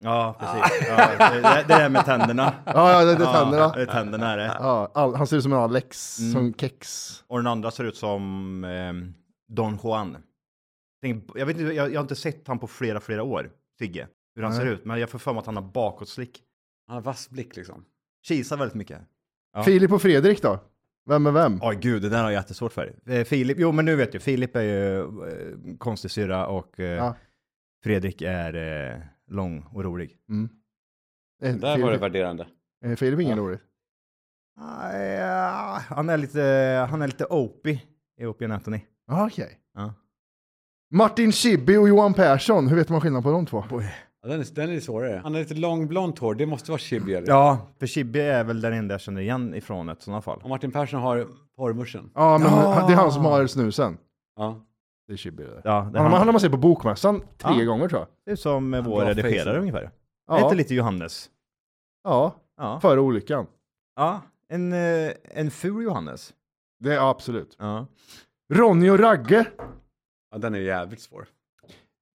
Ja, 0.00 0.36
precis. 0.38 0.88
Ja, 0.88 1.30
det, 1.30 1.64
det, 1.68 1.74
är 1.74 1.88
med 1.88 2.04
tänderna. 2.04 2.54
Ja, 2.64 2.92
ja 2.92 3.04
det, 3.04 3.14
det 3.14 3.24
är 3.24 3.26
Ja, 3.26 3.32
tänderna. 3.32 3.72
det 3.72 3.82
är 3.82 3.86
tänderna 3.86 4.32
är 4.32 4.36
det. 4.36 4.56
Ja, 4.60 4.90
all, 4.94 5.14
han 5.14 5.26
ser 5.26 5.36
ut 5.36 5.42
som 5.42 5.52
en 5.52 5.58
Alex, 5.58 6.18
Mm. 6.18 6.32
som 6.32 6.54
kex. 6.54 7.08
Och 7.26 7.38
den 7.38 7.46
andra 7.46 7.70
ser 7.70 7.84
ut 7.84 7.96
som 7.96 8.64
eh, 8.64 8.92
Don 9.54 9.78
Juan. 9.84 10.16
Jag, 11.34 11.46
vet 11.46 11.58
inte, 11.58 11.72
jag, 11.74 11.92
jag 11.92 11.98
har 11.98 12.02
inte 12.02 12.14
sett 12.16 12.48
han 12.48 12.58
på 12.58 12.66
flera, 12.66 13.00
flera 13.00 13.22
år, 13.22 13.50
Sigge. 13.78 14.08
Hur 14.34 14.42
han 14.42 14.52
Nej. 14.52 14.60
ser 14.60 14.66
ut, 14.66 14.84
men 14.84 15.00
jag 15.00 15.10
får 15.10 15.18
för 15.18 15.32
mig 15.32 15.40
att 15.40 15.46
han 15.46 15.56
har 15.56 15.62
bakåtslick. 15.62 16.42
Han 16.86 16.94
har 16.94 17.02
vass 17.02 17.30
blick 17.30 17.56
liksom. 17.56 17.84
Kisar 18.28 18.56
väldigt 18.56 18.74
mycket. 18.74 18.98
Ja. 19.54 19.62
Filip 19.62 19.92
och 19.92 20.02
Fredrik 20.02 20.42
då? 20.42 20.58
Vem 21.08 21.26
är 21.26 21.30
vem? 21.30 21.58
Oj 21.62 21.78
gud, 21.80 22.02
det 22.02 22.08
där 22.08 22.22
har 22.22 22.30
jag 22.30 22.40
jättesvårt 22.40 22.72
för. 22.72 22.94
Eh, 23.06 23.24
Filip, 23.24 23.56
jo 23.60 23.72
men 23.72 23.84
nu 23.84 23.96
vet 23.96 24.14
jag, 24.14 24.22
Filip 24.22 24.56
är 24.56 24.62
ju 24.62 24.98
eh, 25.00 25.76
konstig 25.78 26.10
syra 26.10 26.46
och 26.46 26.80
eh, 26.80 26.86
Ja. 26.86 27.14
Fredrik 27.84 28.22
är 28.22 28.54
eh, 28.94 29.00
lång 29.28 29.64
och 29.72 29.84
rolig. 29.84 30.16
Mm. 30.28 30.48
Eh, 31.42 31.54
Där 31.54 31.68
var 31.70 31.76
det 31.78 31.84
Filip, 31.86 32.02
värderande. 32.02 32.46
eh, 32.84 32.94
Filip 32.96 33.18
är 33.18 33.22
ingen 33.22 33.38
Ja. 33.38 33.44
rolig. 33.44 33.58
Ah, 34.60 34.92
ja, 34.98 35.80
han 35.88 36.08
är 36.08 36.16
lite, 36.16 36.40
han 36.90 37.02
är 37.02 37.06
lite 37.06 37.24
Opie 37.24 38.44
and 38.44 38.52
Anthony. 38.52 38.80
Ah, 39.10 39.26
Okej. 39.26 39.58
Ja. 39.74 39.94
Martin 40.90 41.32
Schibbye 41.32 41.78
och 41.78 41.88
Johan 41.88 42.14
Persson, 42.14 42.68
hur 42.68 42.76
vet 42.76 42.88
man 42.88 43.00
skillnad 43.00 43.22
på 43.22 43.30
de 43.30 43.46
två? 43.46 43.64
Ja, 44.22 44.28
den, 44.28 44.40
är, 44.40 44.54
den 44.54 44.70
är 44.70 44.80
svårare. 44.80 45.20
Han 45.22 45.32
har 45.34 45.40
lite 45.40 45.54
långblont 45.54 46.18
hår, 46.18 46.34
det 46.34 46.46
måste 46.46 46.70
vara 46.70 46.78
eller? 47.16 47.28
Ja, 47.28 47.58
för 47.78 47.86
Chibi 47.86 48.20
är 48.20 48.44
väl 48.44 48.60
den 48.60 48.72
enda 48.72 48.94
jag 48.94 49.00
känner 49.00 49.20
igen 49.20 49.54
ifrån 49.54 49.86
det 49.86 49.92
i 49.92 50.02
sådana 50.02 50.22
fall. 50.22 50.40
Och 50.42 50.48
Martin 50.48 50.70
Persson 50.72 51.00
har 51.00 51.26
porrmuschen. 51.56 52.10
Ja, 52.14 52.38
men 52.38 52.52
Ja. 52.52 52.84
det 52.86 52.92
är 52.92 52.96
han 52.96 53.12
som 53.12 53.24
har 53.24 53.46
snusen. 53.46 53.98
Ja. 54.36 54.64
Det 55.08 55.12
är 55.14 55.16
Schibbye 55.16 55.46
det. 55.46 55.60
Ja, 55.64 55.70
det 55.70 55.74
Han, 55.74 55.94
han 55.94 56.04
han. 56.12 56.12
har 56.12 56.32
man 56.32 56.40
sett 56.40 56.50
på 56.50 56.56
Bokmässan 56.56 57.20
tre 57.38 57.54
Ja. 57.58 57.64
gånger 57.64 57.88
tror 57.88 58.00
jag. 58.00 58.08
Det 58.24 58.30
är 58.30 58.36
som 58.36 58.72
Han 58.72 58.84
vår 58.84 59.04
redigerare 59.04 59.54
face. 59.54 59.60
ungefär. 59.60 59.90
Ja. 60.26 60.42
Inte 60.42 60.54
lite 60.54 60.74
Johannes. 60.74 61.30
Ja, 62.04 62.34
Ja. 62.56 62.80
före 62.80 63.00
olyckan. 63.00 63.46
ja. 63.96 64.20
En, 64.48 64.72
eh, 64.72 65.12
en 65.22 65.50
ful 65.50 65.82
Johannes. 65.84 66.34
Det 66.80 66.94
är 66.94 67.10
absolut. 67.10 67.56
Ja. 67.58 67.86
Ronny 68.52 68.90
och 68.90 68.98
Ragge. 68.98 69.44
ja, 70.30 70.38
den 70.38 70.54
är 70.54 70.58
jävligt 70.58 71.00
svår. 71.00 71.26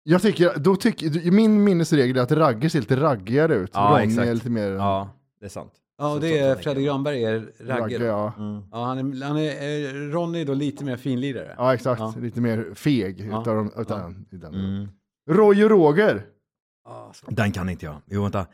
Jag 0.03 0.23
tycker, 0.23 0.59
då 0.59 0.77
tycker, 0.77 1.31
min 1.31 1.65
minnesregel 1.65 2.17
är 2.17 2.23
att 2.23 2.33
Ragge 2.33 2.71
ser 2.71 2.81
lite 2.81 2.97
raggigare 2.97 3.55
ut. 3.55 3.71
Ja, 3.75 3.91
Ronny 3.93 4.05
exakt. 4.05 4.29
är 4.29 4.35
lite 4.35 4.51
mer 4.51 4.71
ja, 4.71 5.09
det 5.41 5.45
är 5.47 5.49
sant. 5.51 5.73
Ja, 6.01 6.15
och 6.15 6.21
det 6.21 6.39
är 6.39 6.55
Fredrik 6.57 6.87
Granberg 6.87 7.25
är 7.25 7.53
Ragge. 7.59 7.81
ragger. 7.83 8.01
Ja. 8.07 8.33
Mm. 8.39 8.63
Ja, 8.73 8.85
han 8.85 8.99
är, 8.99 9.25
han 9.25 9.37
är, 9.37 9.95
eh, 9.95 10.11
Ronny 10.13 10.41
är 10.41 10.45
då 10.45 10.55
lite 10.55 10.85
mer 10.85 10.97
finlirare. 10.97 11.55
ja, 11.59 11.75
exakt. 11.75 12.01
Ja. 12.01 12.15
Lite 12.21 12.41
mer 12.41 12.75
feg 12.75 13.21
Ja. 13.21 13.41
utav, 13.43 13.57
dem- 13.57 13.73
utav 13.77 13.99
Ja. 13.99 14.05
den. 14.31 14.41
den. 14.41 14.55
Mm. 14.55 14.89
Roy 15.31 15.65
och 15.65 15.71
Roger. 15.71 16.23
Den 17.29 17.53
kan 17.53 17.69
inte 17.69 17.85
jag. 17.87 17.97
Jo, 18.07 18.23
vänta. 18.23 18.47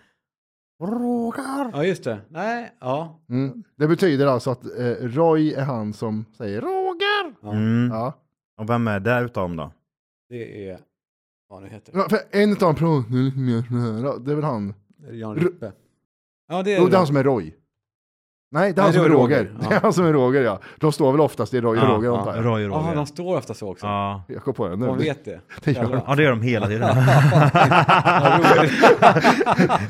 Roger. 0.83 1.71
Ja, 1.73 1.85
just 1.85 2.05
det. 2.05 2.19
Nej, 2.29 2.73
ja. 2.81 3.21
Mm. 3.29 3.63
Det 3.77 3.89
betyder 3.89 4.27
alltså 4.27 4.51
att 4.51 4.65
eh, 4.65 4.95
Roy 5.01 5.53
är 5.53 5.65
han 5.65 5.93
som 5.93 6.25
säger 6.37 6.61
Roger. 6.61 7.35
ja. 7.43 7.53
Mm. 7.53 7.91
Ja. 7.93 8.13
Och 8.61 8.71
vem 8.71 8.89
är 8.89 9.01
där 9.01 9.25
utav 9.25 9.43
dem 9.49 9.57
då? 9.57 9.73
Det 10.29 10.69
är, 10.71 10.79
vad 11.49 11.63
nu 11.63 11.69
heter 11.69 11.93
Ja, 11.97 12.09
För 12.09 12.19
en 12.31 12.53
utav 12.53 12.75
dem 12.75 12.77
pratar 13.05 13.19
lite 13.23 13.39
mer 13.41 13.63
så 13.63 13.75
här. 13.75 14.19
Det 14.25 14.31
är 14.31 14.35
väl 14.35 14.45
han. 14.45 14.69
det? 14.69 15.11
Det 15.11 15.17
Jan 15.17 15.37
R- 15.37 15.41
Rippe? 15.41 15.73
Ja, 16.49 16.63
det 16.63 16.75
är 16.75 16.79
Jo, 16.81 16.87
det 16.87 16.95
är 16.95 16.99
han 16.99 17.07
som 17.07 17.17
är 17.17 17.25
Roy. 17.25 17.55
Nej, 18.51 18.73
det 18.73 18.81
är 18.81 18.83
Nej, 18.83 18.85
han 18.85 18.93
som 18.93 19.03
det 19.03 19.09
är 19.09 19.11
Roger. 19.13 19.45
Roger. 19.45 19.55
Det 19.61 19.67
är 19.67 19.73
Ja. 19.75 19.79
han 19.83 19.93
som 19.93 20.05
är 20.07 20.13
Roger, 20.13 20.43
ja. 20.43 20.61
De 20.81 20.93
står 20.93 21.13
väl 21.13 21.21
oftast 21.21 21.55
i 21.55 21.61
Roy 21.61 21.79
och 21.79 21.85
Ja, 21.85 21.89
Roger, 21.89 22.09
ja. 22.09 22.19
antar 22.19 22.37
jag. 22.37 22.45
Roy 22.47 22.69
och 22.69 22.97
de 22.97 23.07
står 23.07 23.37
ofta 23.37 23.55
så 23.55 23.71
också. 23.71 23.87
Ja. 23.87 24.25
Jag 24.29 24.43
kom 24.43 24.55
på 24.55 24.69
det 24.69 24.77
nu. 24.77 24.87
Man 24.87 24.99
Det, 24.99 25.05
vet 25.05 25.25
det. 25.25 25.41
det 25.65 25.73
gör 25.73 25.83
de. 25.83 26.01
ja, 26.07 26.15
det 26.15 26.23
gör 26.23 26.31
de 26.31 26.43
hela 26.43 26.67
tiden. 26.67 26.89
Ja, 26.97 28.65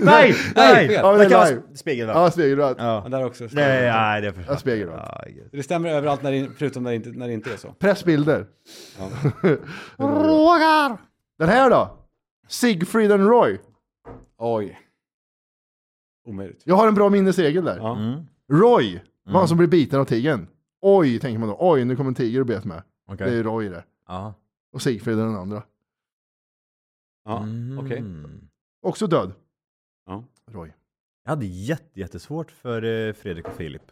nej, 0.00 0.34
nej. 0.56 0.92
Ja, 0.92 1.10
men 1.10 1.18
det 1.18 1.24
det 1.24 1.30
kan 1.30 1.38
vara 1.40 1.48
live. 1.48 1.62
spegel 1.74 2.06
va? 2.06 2.12
Ja, 2.14 2.30
spegelvänt. 2.30 2.76
Ja, 2.80 3.02
Ja. 3.04 3.08
där 3.18 3.26
också. 3.26 3.44
Nej, 3.52 3.90
nej, 3.92 4.20
det 4.20 4.28
är 4.28 4.32
för 4.32 4.44
Jag 4.48 4.58
spegel, 4.60 4.88
va? 4.88 5.08
Ja, 5.24 5.24
gud. 5.32 5.48
Det 5.52 5.62
stämmer 5.62 5.88
överallt 5.90 6.22
när 6.22 6.32
det, 6.32 6.48
förutom 6.58 6.82
när 6.82 6.90
det, 6.90 6.96
inte, 6.96 7.08
när 7.08 7.26
det 7.26 7.32
inte 7.32 7.52
är 7.52 7.56
så. 7.56 7.68
Pressbilder. 7.68 8.46
Ja. 8.98 9.08
Roger! 9.98 10.96
Den 11.38 11.48
här 11.48 11.70
då? 11.70 11.98
Sigfrid 12.48 13.12
and 13.12 13.28
Roy. 13.28 13.58
Oj. 14.38 14.78
Omöjligt. 16.26 16.62
Jag 16.64 16.74
har 16.76 16.88
en 16.88 16.94
bra 16.94 17.10
minnesregel 17.10 17.64
där. 17.64 17.76
Ja. 17.76 17.96
Mm. 17.98 18.20
Roy 18.52 18.92
var 19.24 19.32
han 19.32 19.34
Mm. 19.36 19.48
som 19.48 19.56
blev 19.58 19.70
biten 19.70 20.00
av 20.00 20.04
tigern. 20.04 20.46
Oj, 20.80 21.18
tänker 21.18 21.38
man 21.38 21.48
då. 21.48 21.56
Oj, 21.60 21.84
nu 21.84 21.96
kommer 21.96 22.08
en 22.08 22.14
tiger 22.14 22.40
och 22.40 22.46
bet 22.46 22.64
mig. 22.64 22.80
Okej. 23.08 23.30
Det 23.30 23.36
är 23.36 23.42
Roy 23.42 23.68
det. 23.68 23.84
Ja. 24.08 24.34
Och 24.72 24.82
Sigfrid 24.82 25.18
är 25.18 25.22
den 25.24 25.36
andra. 25.36 25.62
Ja, 27.24 27.42
Mm. 27.42 27.78
okej. 27.78 28.04
Också 28.82 29.06
död. 29.06 29.32
Ja. 30.06 30.24
Roy. 30.50 30.72
Jag 31.24 31.30
hade 31.30 31.46
jätte, 31.46 32.00
jättesvårt 32.00 32.50
för 32.50 32.82
eh, 33.08 33.12
Fredrik 33.12 33.46
och 33.48 33.54
Filip. 33.56 33.82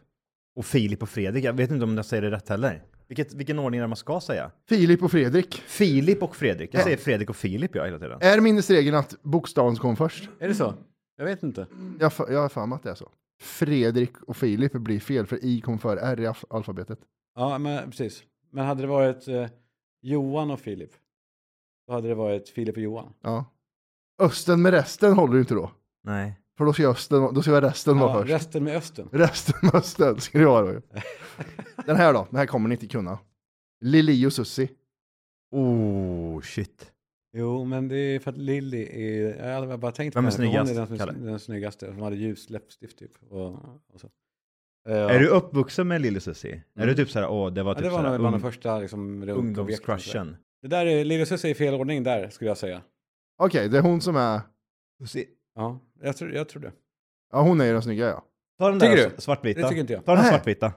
Och 0.57 0.65
Filip 0.67 1.03
och 1.03 1.09
Fredrik, 1.09 1.45
jag 1.45 1.53
vet 1.53 1.71
inte 1.71 1.85
om 1.85 1.97
jag 1.97 2.07
säger 2.07 2.23
det 2.23 2.31
rätt 2.31 2.49
heller. 2.49 2.83
Vilket, 3.09 3.35
vilken 3.35 3.59
ordning 3.59 3.79
är 3.79 3.83
det 3.83 3.89
man 3.89 3.97
ska 3.97 4.21
säga? 4.21 4.51
Filip 4.69 5.03
och 5.03 5.11
Fredrik. 5.11 5.55
Filip 5.55 6.23
och 6.23 6.37
Fredrik. 6.37 6.75
Jag 6.75 6.81
Ja. 6.81 6.85
säger 6.85 6.97
Fredrik 6.97 7.31
och 7.31 7.37
Filip 7.37 7.75
jag 7.75 7.85
hela 7.85 7.99
tiden. 7.99 8.19
Är 8.23 8.41
minnesregeln 8.41 8.97
att 8.97 9.23
bokstaven 9.23 9.77
kom 9.77 9.97
först? 9.97 10.29
Är 10.39 10.49
det 10.49 10.55
så? 10.55 10.75
Jag 11.17 11.25
vet 11.25 11.43
inte. 11.43 11.67
Jag, 12.01 12.11
har 12.11 12.49
för 12.49 12.67
mig 12.67 12.77
att 12.77 12.83
det 12.83 12.91
är 12.91 12.95
så. 12.95 13.11
Fredrik 13.43 14.23
och 14.23 14.37
Filip 14.37 14.73
blir 14.73 15.01
fel 15.01 15.27
för 15.27 15.45
I 15.45 15.61
kom 15.61 15.79
före 15.79 16.01
R 16.01 16.21
i 16.21 16.27
alf- 16.27 16.45
alfabetet. 16.51 16.99
Ja, 17.35 17.59
men 17.59 17.91
precis. 17.91 18.23
Men 18.51 18.67
hade 18.67 18.81
det 18.83 18.87
varit 18.87 19.29
eh, 19.29 19.47
Johan 20.03 20.51
och 20.51 20.61
Filip, 20.61 20.91
då 21.87 21.93
hade 21.93 22.09
det 22.09 22.15
varit 22.15 22.49
Filip 22.49 22.77
och 22.77 22.83
Johan. 22.83 23.13
Ja. 23.21 23.45
Östen 24.19 24.63
med 24.63 24.73
resten 24.73 25.13
håller 25.13 25.35
ju 25.35 25.41
inte 25.41 25.55
då. 25.55 25.71
Nej. 26.03 26.41
För 26.59 26.65
då 26.65 26.73
ska, 26.73 26.89
östen, 26.89 27.35
då 27.35 27.43
ska 27.43 27.61
resten 27.61 27.99
vara 27.99 28.21
först. 28.23 28.33
resten 28.33 28.65
med 28.65 28.77
Östen. 28.77 29.09
Resten 29.13 29.55
med 29.63 29.75
östen 29.75 30.21
ska 30.21 30.39
det 30.39 30.47
vara 30.47 30.73
då. 30.73 30.81
Den 31.87 31.97
här 31.97 32.13
då, 32.13 32.27
den 32.31 32.39
här 32.39 32.47
kommer 32.47 32.69
ni 32.69 32.75
inte 32.75 32.87
kunna. 32.87 33.19
Lili 33.81 34.27
och 34.27 34.33
Sussi. 34.33 34.69
Oh, 35.51 36.41
shit. 36.41 36.93
Jo, 37.37 37.65
men 37.65 37.89
det 37.89 37.97
är 37.97 38.21
för 38.21 38.31
att 38.31 38.37
Lilly 38.37 38.83
är, 38.83 39.47
jag 39.47 39.55
hade 39.61 39.79
bara 39.79 39.93
tänkt 39.93 40.17
Vem 40.17 40.27
är 40.27 40.31
på 40.31 40.37
henne, 40.43 40.59
hon 40.59 40.67
snyggast, 40.67 40.91
är 40.91 40.97
den, 41.07 41.17
som 41.17 41.27
är 41.27 41.31
den 41.31 41.41
snyggaste, 41.41 41.87
som 41.93 42.03
hade 42.03 42.17
ljus 42.17 42.51
läppstift 42.51 42.99
typ. 42.99 43.13
Och, 43.33 43.49
och 43.93 44.01
så. 44.01 44.11
Eh, 44.89 44.97
Är 44.97 45.19
du 45.19 45.29
uppvuxen 45.29 45.89
med 45.89 46.01
Lille 46.01 46.21
Susie? 46.21 46.53
Är 46.75 46.83
Mm. 46.83 46.89
du 46.89 46.95
typ 47.05 47.11
såhär, 47.11 47.29
åh, 47.29 47.53
det 47.53 47.63
var 47.63 47.71
ja, 47.71 47.75
typ 47.75 47.85
det 47.85 47.91
var 47.91 48.03
såhär 48.03 48.19
bland 48.19 48.35
de 48.35 48.41
första 48.41 48.79
liksom, 48.79 49.23
ungdomscrushen? 49.29 50.37
Det 50.63 50.69
där 50.69 50.87
är, 50.87 51.05
Lille 51.05 51.27
Susie 51.27 51.51
är 51.51 51.53
i 51.53 51.55
fel 51.55 51.75
ordning 51.75 52.03
där, 52.03 52.29
skulle 52.29 52.51
jag 52.51 52.59
säga. 52.59 52.83
Okej, 53.39 53.69
det 53.69 53.79
är 53.79 53.83
hon 53.83 54.01
som 54.01 54.17
är... 54.17 54.41
Ja, 55.55 55.81
jag 56.01 56.17
tror, 56.17 56.33
jag 56.33 56.49
tror 56.49 56.63
det. 56.63 56.73
Ja, 57.33 57.43
hon 57.43 57.61
är 57.61 57.65
ju 57.65 57.73
den 57.73 57.83
snygga 57.83 58.07
ja. 58.07 58.25
Ta 58.59 58.71
den 58.71 58.81
Tycker 58.81 58.97
där 58.97 59.11
du? 59.11 59.21
svartvita. 59.21 59.61
Det 59.61 59.69
tycker 59.69 59.81
inte 59.81 59.93
jag. 59.93 60.05
Ta 60.05 60.13
den 60.15 60.23
Nej. 60.23 60.31
svartvita. 60.33 60.73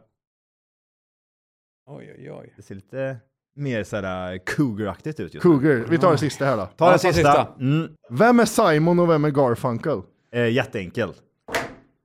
Oj, 1.90 2.16
oj, 2.18 2.32
oj. 2.32 2.54
Det 2.56 2.62
ser 2.62 2.76
lite 2.76 3.18
mer 3.58 3.84
sådär 3.84 4.38
cougar-aktigt 4.38 5.20
ut 5.20 5.34
just 5.34 5.46
nu. 5.46 5.52
Cougar. 5.52 5.86
Vi 5.90 5.98
tar 5.98 6.12
det 6.12 6.18
sista 6.18 6.46
här 6.46 6.58
då. 6.58 6.66
Ta 6.66 6.90
den 6.90 7.00
ta 7.00 7.14
sista. 7.14 7.54
Mm. 7.60 7.96
Vem 8.10 8.40
är 8.40 8.46
Simon 8.46 9.00
och 9.00 9.10
vem 9.10 9.26
är 9.26 9.30
Garfunkel? 9.30 10.02
Eh, 10.32 10.50
jätteenkel. 10.50 11.14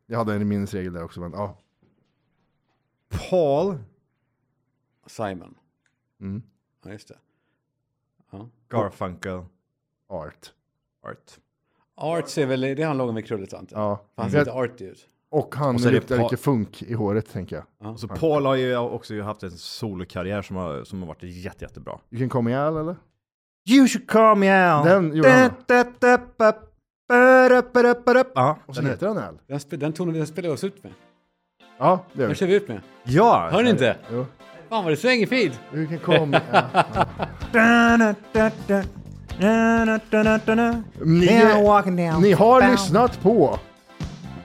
Jag 0.07 0.19
hade 0.19 0.35
en 0.35 0.49
minnesregel 0.49 0.93
där 0.93 1.05
också, 1.05 1.21
men 1.21 1.33
ja. 1.33 1.59
Paul 3.31 3.79
Simon. 5.07 5.55
Mm. 6.21 6.43
Ja, 6.85 6.93
just 6.93 7.09
det. 7.09 7.19
Ja. 8.31 8.49
Garfunkel 8.69 9.45
Art. 10.09 10.53
Art. 11.03 11.39
Arts 11.95 12.39
är 12.39 12.47
väl, 12.47 12.61
det 12.61 12.83
är 12.83 12.87
han 12.87 12.99
lången 12.99 13.15
med 13.15 13.27
krullet 13.27 13.55
antar 13.55 13.77
jag. 13.77 13.85
Ja. 13.85 14.05
Han 14.17 14.31
ser 14.31 14.39
lite 14.39 14.53
arty 14.53 14.85
ut. 14.85 15.09
Och 15.33 15.55
han 15.55 15.74
Och 15.74 15.80
så 15.80 15.89
är 15.89 15.93
det 15.93 15.99
luktar 15.99 16.18
lite 16.18 16.37
funk 16.37 16.83
i 16.83 16.95
håret, 16.95 17.33
tänker 17.33 17.57
jag. 17.78 17.93
Och 17.93 18.01
så 18.01 18.09
Paul 18.09 18.47
har 18.47 18.55
ju 18.55 18.76
också 18.76 19.20
haft 19.22 19.43
en 19.43 19.51
solokarriär 19.51 20.43
som 20.43 20.57
har, 20.57 20.85
som 20.85 21.01
har 21.01 21.09
varit 21.09 21.22
jätte, 21.22 21.64
jättebra. 21.64 21.99
You 22.11 22.20
can 22.20 22.28
call 22.28 22.43
me 22.43 22.55
Al, 22.57 22.76
eller? 22.76 22.97
You 23.70 23.89
should 23.89 24.09
call 24.11 24.37
me 24.39 24.74
out. 24.76 24.85
Den 24.85 25.16
gjorde 25.16 25.30
han. 25.30 25.51
Ja, 28.35 28.59
Och 28.66 28.74
så 28.74 28.80
den 28.80 28.91
är- 28.91 28.95
heter 28.95 29.07
han 29.09 29.18
Al. 29.18 29.39
Den, 29.47 29.61
den 29.80 29.93
tonen 29.93 30.14
den 30.14 30.26
spelar 30.26 30.51
oss 30.51 30.64
ut 30.64 30.85
med. 30.85 30.93
Ja, 31.78 32.05
det 32.12 32.18
gör 32.20 32.28
Den 32.28 32.28
vi. 32.28 32.35
kör 32.39 32.47
vi 32.47 32.55
ut 32.55 32.68
med. 32.68 32.80
Ja! 33.05 33.49
Hör 33.53 33.62
ni 33.62 33.70
inte? 33.70 33.97
Jo. 34.12 34.26
Fan 34.68 34.85
vad 34.85 34.93
det 34.93 34.97
svänger 34.97 35.26
fint. 35.26 35.61
You 35.74 35.87
can 35.87 35.99
call 35.99 36.26
me 36.26 36.41
Al. 36.53 36.64
Ni, 41.05 41.26
ni 42.20 42.33
har 42.33 42.70
lyssnat 42.70 43.20
på 43.22 43.59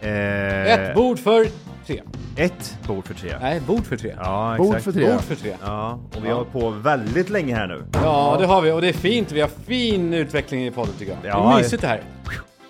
Eh, 0.01 0.73
Ett 0.73 0.95
bord 0.95 1.19
för 1.19 1.47
tre. 1.87 2.01
Ett 2.35 2.77
bord 2.87 3.07
för 3.07 3.13
tre. 3.13 3.33
Nej, 3.41 3.59
bord 3.67 3.85
för 3.85 3.97
tre. 3.97 4.15
Ja, 4.19 4.55
Bord 4.57 4.67
exakt. 4.67 4.83
för 4.83 4.91
tre. 4.91 5.11
Bord 5.11 5.21
för 5.21 5.35
tre. 5.35 5.55
Ja, 5.65 5.99
och 6.15 6.25
vi 6.25 6.27
har 6.29 6.35
hållit 6.35 6.51
på 6.51 6.69
väldigt 6.69 7.29
länge 7.29 7.55
här 7.55 7.67
nu. 7.67 7.83
Ja, 7.93 8.37
det 8.39 8.45
har 8.45 8.61
vi. 8.61 8.71
Och 8.71 8.81
det 8.81 8.89
är 8.89 8.93
fint. 8.93 9.31
Vi 9.31 9.41
har 9.41 9.49
fin 9.67 10.13
utveckling 10.13 10.65
i 10.67 10.71
podden 10.71 10.93
tycker 10.99 11.11
jag. 11.11 11.21
Det 11.21 11.27
Ja, 11.27 11.53
är 11.53 11.57
mysigt 11.57 11.81
det 11.81 11.87
här. 11.87 12.01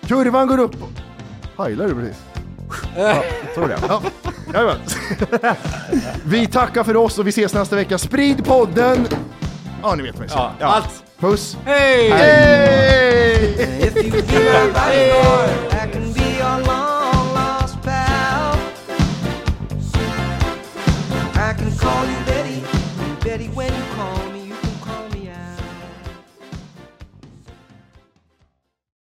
Kurvan 0.06 0.46
går 0.48 0.58
upp. 0.60 0.76
Heilar 1.58 1.88
du 1.88 1.94
precis? 1.94 2.22
Tror 3.54 3.70
jag. 3.70 3.78
Ja, 3.88 4.02
jajamän. 4.54 4.76
Vi 6.24 6.46
tackar 6.46 6.84
för 6.84 6.96
oss 6.96 7.18
och 7.18 7.26
vi 7.26 7.30
ses 7.30 7.54
nästa 7.54 7.76
vecka. 7.76 7.98
Sprid 7.98 8.44
podden! 8.44 9.06
Ja, 9.82 9.94
ni 9.94 10.02
vet 10.02 10.16
säger. 10.16 10.30
Ja, 10.34 10.52
allt. 10.60 11.02
Puss! 11.18 11.56
Hej! 11.64 12.10
Hej! 12.10 13.68
Call 21.78 22.06
you 22.06 22.16
Betty, 22.26 22.62
Betty 23.22 23.48
when 23.48 23.72
you 23.72 23.82
call 23.94 24.27